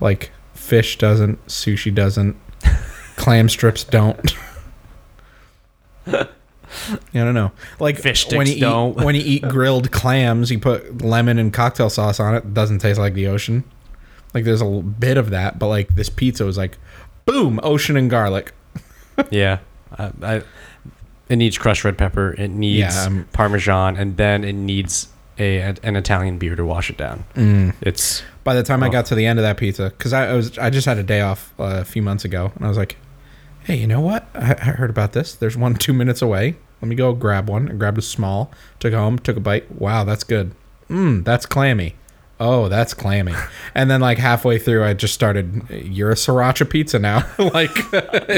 Like 0.02 0.32
fish 0.56 0.98
doesn't, 0.98 1.46
sushi 1.46 1.94
doesn't, 1.94 2.36
clam 3.16 3.48
strips 3.48 3.84
don't. 3.84 4.34
I 6.08 6.28
don't 7.14 7.36
know. 7.36 7.52
Like 7.80 8.00
Fish 8.00 8.22
sticks 8.22 8.36
when 8.36 8.48
you 8.48 8.60
don't. 8.60 9.00
eat 9.00 9.06
when 9.06 9.14
you 9.14 9.22
eat 9.24 9.42
grilled 9.50 9.92
clams, 9.92 10.50
you 10.50 10.58
put 10.58 11.04
lemon 11.04 11.38
and 11.38 11.54
cocktail 11.54 11.92
sauce 11.92 12.20
on 12.20 12.34
it. 12.34 12.38
it. 12.40 12.56
Doesn't 12.56 12.80
taste 12.80 13.00
like 13.00 13.14
the 13.14 13.28
ocean. 13.28 13.66
Like 14.34 14.46
there's 14.46 14.62
a 14.62 14.66
bit 14.66 15.18
of 15.18 15.30
that, 15.30 15.60
but 15.60 15.68
like 15.68 15.94
this 15.94 16.10
pizza 16.10 16.44
was 16.44 16.58
like, 16.58 16.80
boom, 17.26 17.60
ocean 17.62 17.96
and 17.96 18.10
garlic. 18.10 18.52
Yeah. 19.30 19.60
I, 19.98 20.12
I, 20.24 20.42
it 21.30 21.36
needs 21.36 21.58
crushed 21.58 21.84
red 21.84 21.98
pepper. 21.98 22.34
It 22.38 22.50
needs 22.50 22.96
Yeah, 22.96 23.04
um, 23.06 23.28
parmesan, 23.34 23.98
and 23.98 24.18
then 24.18 24.44
it 24.44 24.54
needs 24.54 25.08
a 25.40 25.60
an 25.84 25.96
Italian 25.96 26.38
beer 26.38 26.56
to 26.56 26.66
wash 26.66 26.90
it 26.90 26.98
down. 26.98 27.24
Mm. 27.36 27.74
It's 27.82 28.24
By 28.44 28.56
the 28.56 28.64
time 28.64 28.82
I 28.84 28.88
Oh. 28.88 28.92
got 28.92 29.06
to 29.08 29.16
the 29.16 29.26
end 29.26 29.38
of 29.40 29.44
that 29.44 29.58
pizza, 29.58 29.90
because 29.96 30.14
I, 30.14 30.30
I 30.30 30.34
was 30.34 30.58
I 30.58 30.70
just 30.70 30.86
had 30.88 30.98
a 30.98 31.04
day 31.04 31.22
off 31.22 31.54
uh, 31.60 31.80
a 31.82 31.86
few 31.86 32.02
months 32.02 32.26
ago, 32.26 32.52
and 32.56 32.66
I 32.66 32.70
was 32.70 32.78
like, 32.78 32.96
hey, 33.66 33.76
you 33.76 33.88
know 33.88 34.02
what? 34.02 34.28
I, 34.34 34.52
I 34.58 34.72
heard 34.72 34.90
about 34.90 35.12
this. 35.14 35.36
There's 35.36 35.58
one 35.58 35.76
two 35.86 35.94
minutes 35.94 36.22
away. 36.22 36.56
Let 36.82 36.88
me 36.90 36.96
go 36.96 37.14
grab 37.14 37.50
one. 37.50 37.70
I 37.70 37.74
grabbed 37.74 37.98
a 37.98 38.02
small, 38.04 38.52
took 38.80 38.94
home, 38.94 39.18
took 39.20 39.36
a 39.36 39.40
bite. 39.40 39.70
Wow, 39.72 40.04
that's 40.04 40.24
good. 40.24 40.54
Mmm, 40.90 41.24
that's 41.26 41.46
clammy. 41.46 41.96
Oh, 42.40 42.70
that's 42.70 42.94
clammy. 42.94 43.34
And 43.74 43.90
then 43.90 44.00
like 44.02 44.20
halfway 44.20 44.60
through, 44.60 44.84
I 44.84 44.94
just 44.94 45.14
started. 45.14 45.64
You're 45.70 46.12
a 46.12 46.16
sriracha 46.16 46.70
pizza 46.70 47.00
now, 47.00 47.26
like 47.40 47.76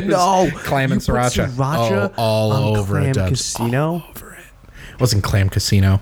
no 0.06 0.50
clam 0.60 0.92
and 0.94 1.02
You 1.06 1.14
put 1.14 1.20
sriracha, 1.22 1.50
sriracha 1.50 2.14
Oh, 2.18 2.22
all 2.22 2.52
on 2.54 2.78
over 2.78 2.96
Clam 3.00 3.10
it. 3.10 3.14
Dubs. 3.14 3.30
Casino. 3.30 4.04
It 4.16 5.00
wasn't 5.02 5.24
clam 5.24 5.50
casino. 5.50 6.00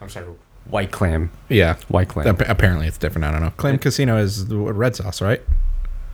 I'm 0.00 0.08
sorry, 0.08 0.26
white 0.68 0.90
clam. 0.90 1.30
Yeah, 1.48 1.76
White 1.88 2.08
clam. 2.08 2.26
Ap- 2.26 2.48
apparently 2.48 2.86
it's 2.86 2.98
different. 2.98 3.24
I 3.24 3.30
don't 3.32 3.42
know. 3.42 3.52
Clam 3.56 3.78
casino 3.78 4.16
is 4.18 4.48
the 4.48 4.56
red 4.56 4.96
sauce, 4.96 5.20
right? 5.22 5.42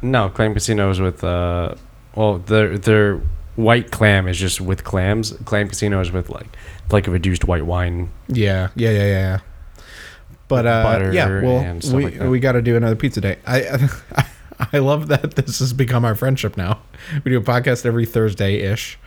No, 0.02 0.28
clam 0.28 0.52
casino 0.54 0.90
is 0.90 1.00
with 1.00 1.22
uh, 1.24 1.74
well, 2.14 2.38
their 2.38 2.76
their 2.76 3.20
white 3.56 3.90
clam 3.90 4.28
is 4.28 4.38
just 4.38 4.60
with 4.60 4.84
clams. 4.84 5.32
Clam 5.44 5.68
casino 5.68 6.00
is 6.00 6.10
with 6.12 6.28
like 6.30 6.48
like 6.90 7.06
a 7.06 7.10
reduced 7.10 7.44
white 7.44 7.66
wine. 7.66 8.10
Yeah, 8.28 8.68
yeah, 8.74 8.90
yeah, 8.90 9.06
yeah. 9.06 9.38
But 10.48 10.66
uh, 10.66 11.10
yeah, 11.12 11.42
well, 11.42 11.78
we 11.92 12.04
like 12.04 12.20
we 12.30 12.40
got 12.40 12.52
to 12.52 12.62
do 12.62 12.76
another 12.76 12.96
pizza 12.96 13.20
day. 13.20 13.36
I 13.46 13.88
I 14.72 14.78
love 14.78 15.08
that 15.08 15.36
this 15.36 15.60
has 15.60 15.72
become 15.72 16.04
our 16.04 16.14
friendship 16.14 16.56
now. 16.56 16.80
We 17.24 17.30
do 17.30 17.38
a 17.38 17.42
podcast 17.42 17.86
every 17.86 18.06
Thursday 18.06 18.56
ish, 18.56 18.98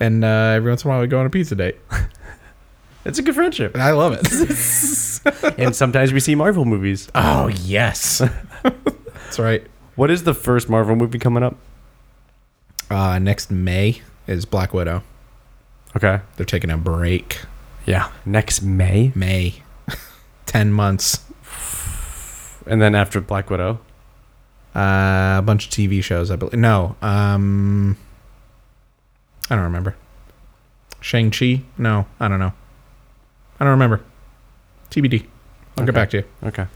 and 0.00 0.24
uh, 0.24 0.54
every 0.56 0.70
once 0.70 0.84
in 0.84 0.90
a 0.90 0.92
while 0.92 1.00
we 1.00 1.06
go 1.06 1.18
on 1.20 1.26
a 1.26 1.30
pizza 1.30 1.54
date. 1.54 1.76
It's 3.04 3.18
a 3.18 3.22
good 3.22 3.34
friendship. 3.34 3.74
And 3.74 3.82
I 3.82 3.90
love 3.90 4.12
it. 4.16 5.58
and 5.58 5.74
sometimes 5.74 6.12
we 6.12 6.20
see 6.20 6.36
Marvel 6.36 6.64
movies. 6.64 7.08
oh 7.16 7.48
yes, 7.48 8.22
that's 8.62 9.40
right. 9.40 9.66
What 9.96 10.08
is 10.08 10.22
the 10.22 10.34
first 10.34 10.68
Marvel 10.68 10.94
movie 10.94 11.18
coming 11.18 11.42
up? 11.42 11.56
Uh, 12.88 13.18
next 13.18 13.50
May 13.50 14.02
is 14.28 14.44
Black 14.44 14.72
Widow. 14.72 15.02
Okay. 15.96 16.20
They're 16.36 16.46
taking 16.46 16.70
a 16.70 16.76
break. 16.76 17.40
Yeah. 17.86 18.10
Next 18.24 18.62
May, 18.62 19.10
May, 19.16 19.61
ten 20.52 20.72
months. 20.72 21.20
and 22.66 22.80
then 22.80 22.94
after 22.94 23.20
Black 23.20 23.50
Widow. 23.50 23.80
Uh, 24.74 25.36
a 25.38 25.42
bunch 25.44 25.66
of 25.66 25.70
TV 25.72 26.02
shows. 26.02 26.30
I 26.30 26.36
believe. 26.36 26.54
No, 26.54 26.96
um, 27.02 27.96
I 29.50 29.54
don't 29.54 29.64
remember. 29.64 29.94
Shang 31.00 31.30
Chi? 31.30 31.62
No, 31.76 32.06
I 32.20 32.28
don't 32.28 32.38
know. 32.38 32.52
I 33.60 33.64
don't 33.64 33.72
remember. 33.72 34.00
TBD. 34.90 35.26
I'll 35.76 35.82
Okay. 35.82 35.86
get 35.86 35.94
back 35.94 36.10
to 36.10 36.16
you. 36.18 36.24
Okay. 36.44 36.66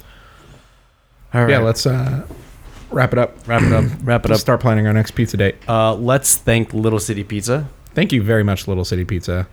All 1.33 1.41
right. 1.43 1.51
Yeah, 1.51 1.59
let's 1.61 1.87
uh, 1.87 2.27
wrap 2.91 3.13
it 3.15 3.19
up. 3.19 3.37
wrap 3.49 3.63
it 3.63 3.73
up. 3.73 3.85
Wrap 4.05 4.25
it 4.27 4.31
up. 4.31 4.39
start 4.39 4.61
planning 4.61 4.87
our 4.87 4.93
next 4.93 5.13
pizza 5.13 5.37
date. 5.39 5.57
Uh, 5.69 5.95
let's 5.95 6.37
thank 6.37 6.75
Little 6.75 6.99
City 7.01 7.25
Pizza. 7.25 7.69
Thank 7.95 8.13
you 8.13 8.23
very 8.23 8.43
much, 8.45 8.69
Little 8.69 8.85
City 8.85 9.05
Pizza. 9.07 9.47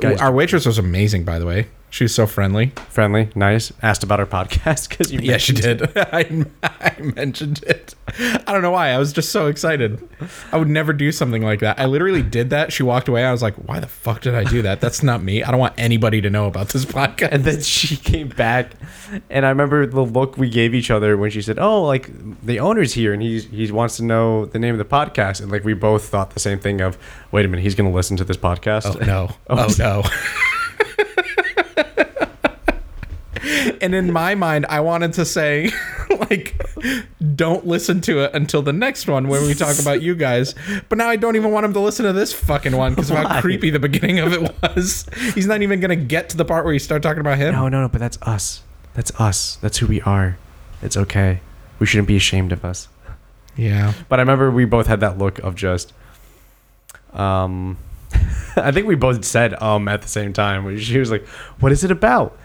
Guys- 0.00 0.20
our 0.20 0.32
waitress 0.32 0.66
was 0.66 0.78
amazing, 0.78 1.24
by 1.24 1.38
the 1.38 1.46
way. 1.46 1.66
She 1.92 2.04
was 2.04 2.14
so 2.14 2.24
friendly. 2.24 2.66
Friendly, 2.88 3.30
nice. 3.34 3.72
Asked 3.82 4.04
about 4.04 4.20
our 4.20 4.26
podcast 4.26 4.88
because 4.90 5.10
you. 5.12 5.18
Yeah, 5.20 5.38
she 5.38 5.52
mentioned 5.54 5.80
did. 5.80 5.98
I, 5.98 6.44
I 6.62 7.00
mentioned 7.00 7.64
it. 7.66 7.96
I 8.16 8.52
don't 8.52 8.62
know 8.62 8.70
why. 8.70 8.90
I 8.90 8.98
was 8.98 9.12
just 9.12 9.30
so 9.32 9.48
excited. 9.48 10.08
I 10.52 10.56
would 10.56 10.68
never 10.68 10.92
do 10.92 11.10
something 11.10 11.42
like 11.42 11.58
that. 11.60 11.80
I 11.80 11.86
literally 11.86 12.22
did 12.22 12.50
that. 12.50 12.72
She 12.72 12.84
walked 12.84 13.08
away. 13.08 13.24
I 13.24 13.32
was 13.32 13.42
like, 13.42 13.56
why 13.56 13.80
the 13.80 13.88
fuck 13.88 14.20
did 14.20 14.36
I 14.36 14.44
do 14.44 14.62
that? 14.62 14.80
That's 14.80 15.02
not 15.02 15.20
me. 15.24 15.42
I 15.42 15.50
don't 15.50 15.58
want 15.58 15.74
anybody 15.78 16.20
to 16.20 16.30
know 16.30 16.46
about 16.46 16.68
this 16.68 16.84
podcast. 16.98 17.30
And 17.32 17.42
then 17.42 17.60
she 17.60 17.96
came 17.96 18.28
back, 18.28 18.70
and 19.28 19.44
I 19.44 19.48
remember 19.48 19.84
the 19.84 20.02
look 20.04 20.36
we 20.38 20.48
gave 20.48 20.76
each 20.76 20.92
other 20.92 21.16
when 21.16 21.32
she 21.32 21.42
said, 21.42 21.58
"Oh, 21.58 21.82
like 21.82 22.08
the 22.44 22.60
owner's 22.60 22.94
here, 22.94 23.12
and 23.12 23.20
he 23.20 23.40
he 23.40 23.70
wants 23.72 23.96
to 23.96 24.04
know 24.04 24.46
the 24.46 24.60
name 24.60 24.74
of 24.74 24.78
the 24.78 24.84
podcast." 24.96 25.40
And 25.40 25.50
like 25.50 25.64
we 25.64 25.74
both 25.74 26.08
thought 26.08 26.30
the 26.34 26.40
same 26.40 26.60
thing 26.60 26.80
of, 26.80 26.96
"Wait 27.32 27.44
a 27.44 27.48
minute, 27.48 27.62
he's 27.62 27.74
going 27.74 27.90
to 27.90 27.94
listen 27.96 28.16
to 28.18 28.24
this 28.24 28.36
podcast." 28.36 28.86
Oh 28.86 29.04
no. 29.04 29.30
Oh, 29.48 29.66
oh 29.66 29.74
no. 29.78 29.89
and 33.80 33.94
in 33.94 34.12
my 34.12 34.34
mind, 34.34 34.66
I 34.68 34.80
wanted 34.80 35.12
to 35.14 35.24
say, 35.24 35.70
like, 36.30 36.60
don't 37.34 37.66
listen 37.66 38.00
to 38.02 38.24
it 38.24 38.34
until 38.34 38.62
the 38.62 38.72
next 38.72 39.08
one 39.08 39.28
when 39.28 39.46
we 39.46 39.54
talk 39.54 39.78
about 39.78 40.02
you 40.02 40.14
guys. 40.14 40.54
But 40.88 40.98
now 40.98 41.08
I 41.08 41.16
don't 41.16 41.36
even 41.36 41.50
want 41.50 41.66
him 41.66 41.72
to 41.74 41.80
listen 41.80 42.06
to 42.06 42.12
this 42.12 42.32
fucking 42.32 42.76
one 42.76 42.94
because 42.94 43.10
of 43.10 43.16
how 43.16 43.40
creepy 43.40 43.70
the 43.70 43.78
beginning 43.78 44.18
of 44.18 44.32
it 44.32 44.52
was. 44.62 45.06
He's 45.34 45.46
not 45.46 45.62
even 45.62 45.80
going 45.80 45.90
to 45.90 46.04
get 46.04 46.28
to 46.30 46.36
the 46.36 46.44
part 46.44 46.64
where 46.64 46.72
you 46.72 46.78
start 46.78 47.02
talking 47.02 47.20
about 47.20 47.38
him. 47.38 47.54
No, 47.54 47.68
no, 47.68 47.82
no, 47.82 47.88
but 47.88 48.00
that's 48.00 48.20
us. 48.22 48.62
That's 48.94 49.18
us. 49.20 49.56
That's 49.56 49.78
who 49.78 49.86
we 49.86 50.00
are. 50.02 50.38
It's 50.82 50.96
okay. 50.96 51.40
We 51.78 51.86
shouldn't 51.86 52.08
be 52.08 52.16
ashamed 52.16 52.52
of 52.52 52.64
us. 52.64 52.88
Yeah. 53.56 53.92
But 54.08 54.18
I 54.18 54.22
remember 54.22 54.50
we 54.50 54.64
both 54.64 54.86
had 54.86 55.00
that 55.00 55.18
look 55.18 55.38
of 55.40 55.54
just, 55.54 55.92
um, 57.12 57.76
I 58.56 58.72
think 58.72 58.86
we 58.86 58.94
both 58.94 59.24
said 59.24 59.60
um 59.62 59.88
at 59.88 60.02
the 60.02 60.08
same 60.08 60.32
time. 60.32 60.78
She 60.78 60.98
was 60.98 61.10
like, 61.10 61.26
"What 61.60 61.72
is 61.72 61.84
it 61.84 61.90
about?" 61.90 62.38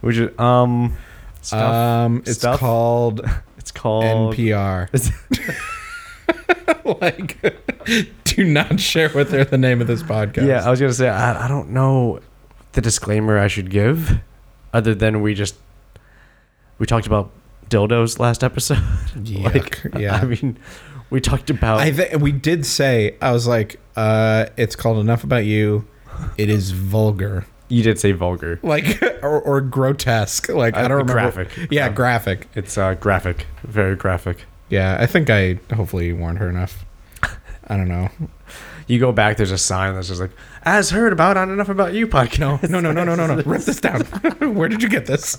Which 0.00 0.16
is 0.16 0.38
um, 0.38 0.96
stuff. 1.42 1.74
Um, 1.74 2.22
it's 2.26 2.38
stuff. 2.38 2.60
called 2.60 3.20
it's 3.58 3.70
called 3.70 4.34
NPR. 4.34 4.88
like, 7.00 7.40
do 8.24 8.44
not 8.44 8.80
share 8.80 9.10
with 9.14 9.32
her 9.32 9.44
the 9.44 9.58
name 9.58 9.80
of 9.80 9.86
this 9.86 10.02
podcast. 10.02 10.46
Yeah, 10.46 10.64
I 10.64 10.70
was 10.70 10.80
gonna 10.80 10.92
say 10.92 11.08
I, 11.08 11.44
I 11.44 11.48
don't 11.48 11.70
know 11.70 12.20
the 12.72 12.80
disclaimer 12.80 13.38
I 13.38 13.48
should 13.48 13.70
give, 13.70 14.18
other 14.72 14.94
than 14.94 15.22
we 15.22 15.34
just 15.34 15.56
we 16.78 16.86
talked 16.86 17.06
about 17.06 17.30
dildos 17.68 18.18
last 18.18 18.44
episode. 18.44 18.82
like, 19.16 19.82
yeah. 19.96 20.16
I 20.16 20.24
mean, 20.24 20.58
we 21.10 21.20
talked 21.20 21.50
about 21.50 21.80
I 21.80 21.92
think 21.92 22.20
we 22.22 22.32
did 22.32 22.64
say 22.66 23.16
I 23.20 23.32
was 23.32 23.46
like, 23.46 23.78
uh, 23.96 24.46
it's 24.56 24.76
called 24.76 24.98
enough 24.98 25.24
about 25.24 25.44
you. 25.44 25.86
It 26.38 26.48
is 26.50 26.70
vulgar, 26.72 27.46
you 27.68 27.82
did 27.82 27.98
say 27.98 28.12
vulgar. 28.12 28.58
like 28.62 29.02
or, 29.22 29.40
or 29.40 29.60
grotesque. 29.60 30.48
Like 30.48 30.76
I 30.76 30.82
Uh, 30.84 30.88
don't 30.88 30.98
remember. 31.06 31.44
graphic. 31.44 31.68
Yeah, 31.70 31.86
Um, 31.86 31.94
graphic. 31.94 32.48
It's 32.54 32.76
uh, 32.78 32.94
graphic, 32.94 33.46
very 33.64 33.96
graphic. 33.96 34.44
Yeah, 34.68 34.96
I 35.00 35.06
think 35.06 35.30
I 35.30 35.58
hopefully 35.74 36.12
warned 36.12 36.38
her 36.38 36.48
enough. 36.48 36.84
I 37.66 37.76
don't 37.76 37.88
know. 37.88 38.08
You 38.86 38.98
go 38.98 39.12
back, 39.12 39.36
there's 39.36 39.52
a 39.52 39.58
sign 39.58 39.94
that's 39.94 40.08
just 40.08 40.20
like, 40.20 40.32
as 40.64 40.90
heard 40.90 41.12
about 41.12 41.36
on 41.36 41.50
Enough 41.50 41.68
About 41.68 41.94
You 41.94 42.08
podcast. 42.08 42.68
No, 42.68 42.80
no, 42.80 42.92
no, 42.92 43.04
no, 43.04 43.14
no, 43.14 43.26
no. 43.34 43.42
Rip 43.46 43.62
this 43.62 43.80
down. 43.80 44.00
Where 44.54 44.68
did 44.68 44.82
you 44.82 44.88
get 44.88 45.06
this? 45.06 45.36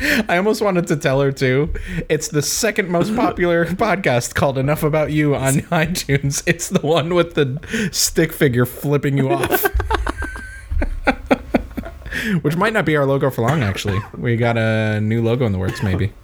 I 0.00 0.36
almost 0.36 0.62
wanted 0.62 0.86
to 0.88 0.96
tell 0.96 1.20
her 1.20 1.32
too. 1.32 1.72
It's 2.08 2.28
the 2.28 2.42
second 2.42 2.88
most 2.88 3.14
popular 3.14 3.66
podcast 3.66 4.34
called 4.34 4.58
Enough 4.58 4.82
About 4.82 5.10
You 5.10 5.34
on 5.34 5.54
iTunes. 5.54 6.42
It's 6.46 6.68
the 6.68 6.80
one 6.80 7.14
with 7.14 7.34
the 7.34 7.88
stick 7.92 8.32
figure 8.32 8.66
flipping 8.66 9.18
you 9.18 9.30
off. 9.30 9.64
Which 12.42 12.56
might 12.56 12.72
not 12.72 12.84
be 12.84 12.96
our 12.96 13.06
logo 13.06 13.30
for 13.30 13.42
long, 13.42 13.62
actually. 13.62 14.00
We 14.16 14.36
got 14.36 14.58
a 14.58 15.00
new 15.00 15.22
logo 15.22 15.46
in 15.46 15.52
the 15.52 15.58
works, 15.58 15.82
maybe. 15.82 16.12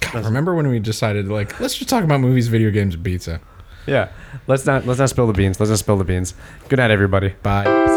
God, 0.00 0.14
remember 0.14 0.54
when 0.54 0.68
we 0.68 0.78
decided, 0.78 1.28
like, 1.28 1.58
let's 1.58 1.74
just 1.74 1.90
talk 1.90 2.04
about 2.04 2.20
movies, 2.20 2.48
video 2.48 2.70
games, 2.70 2.94
and 2.94 3.04
pizza? 3.04 3.40
Yeah. 3.86 4.10
Let's 4.46 4.66
not 4.66 4.86
let's 4.86 4.98
not 4.98 5.10
spill 5.10 5.26
the 5.26 5.32
beans. 5.32 5.58
Let's 5.58 5.70
not 5.70 5.78
spill 5.78 5.96
the 5.96 6.04
beans. 6.04 6.34
Good 6.68 6.78
night, 6.78 6.90
everybody. 6.90 7.30
Bye. 7.42 7.95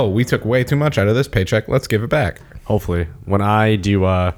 Oh, 0.00 0.04
oh, 0.04 0.08
we 0.08 0.24
took 0.24 0.46
way 0.46 0.64
too 0.64 0.76
much 0.76 0.96
out 0.96 1.08
of 1.08 1.14
this 1.14 1.28
paycheck. 1.28 1.68
Let's 1.68 1.86
give 1.86 2.02
it 2.02 2.08
back. 2.08 2.40
Hopefully, 2.64 3.06
when 3.26 3.42
I 3.42 3.76
do, 3.76 4.04
uh, 4.04 4.32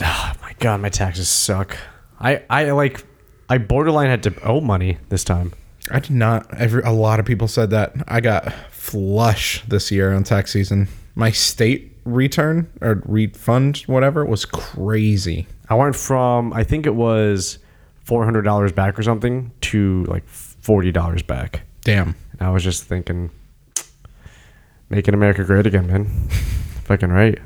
ah, 0.00 0.36
my 0.42 0.54
God, 0.58 0.80
my 0.80 0.88
taxes 0.88 1.28
suck. 1.28 1.76
I 2.18 2.42
I 2.48 2.70
like 2.70 3.04
I 3.50 3.58
borderline 3.58 4.08
had 4.08 4.22
to 4.22 4.42
owe 4.42 4.62
money 4.62 4.96
this 5.10 5.22
time. 5.22 5.52
I 5.90 6.00
did 6.00 6.12
not. 6.12 6.52
Every 6.54 6.80
a 6.82 6.92
lot 6.92 7.20
of 7.20 7.26
people 7.26 7.46
said 7.46 7.68
that. 7.70 7.92
I 8.08 8.20
got 8.20 8.50
flush 8.70 9.62
this 9.68 9.90
year 9.90 10.14
on 10.14 10.24
tax 10.24 10.50
season. 10.50 10.88
My 11.14 11.30
state 11.30 11.94
return 12.06 12.70
or 12.80 13.02
refund, 13.04 13.78
whatever, 13.86 14.24
was 14.24 14.46
crazy. 14.46 15.46
I 15.68 15.74
went 15.74 15.94
from 15.94 16.54
I 16.54 16.64
think 16.64 16.86
it 16.86 16.94
was 16.94 17.58
four 18.02 18.24
hundred 18.24 18.42
dollars 18.42 18.72
back 18.72 18.98
or 18.98 19.02
something 19.02 19.52
to 19.60 20.04
like 20.04 20.26
forty 20.26 20.90
dollars 20.90 21.22
back. 21.22 21.64
Damn. 21.84 22.14
And 22.32 22.48
I 22.48 22.50
was 22.50 22.64
just 22.64 22.84
thinking, 22.84 23.30
making 24.90 25.14
America 25.14 25.44
great 25.44 25.66
again, 25.66 25.86
man. 25.86 26.06
Fucking 26.84 27.10
right. 27.10 27.38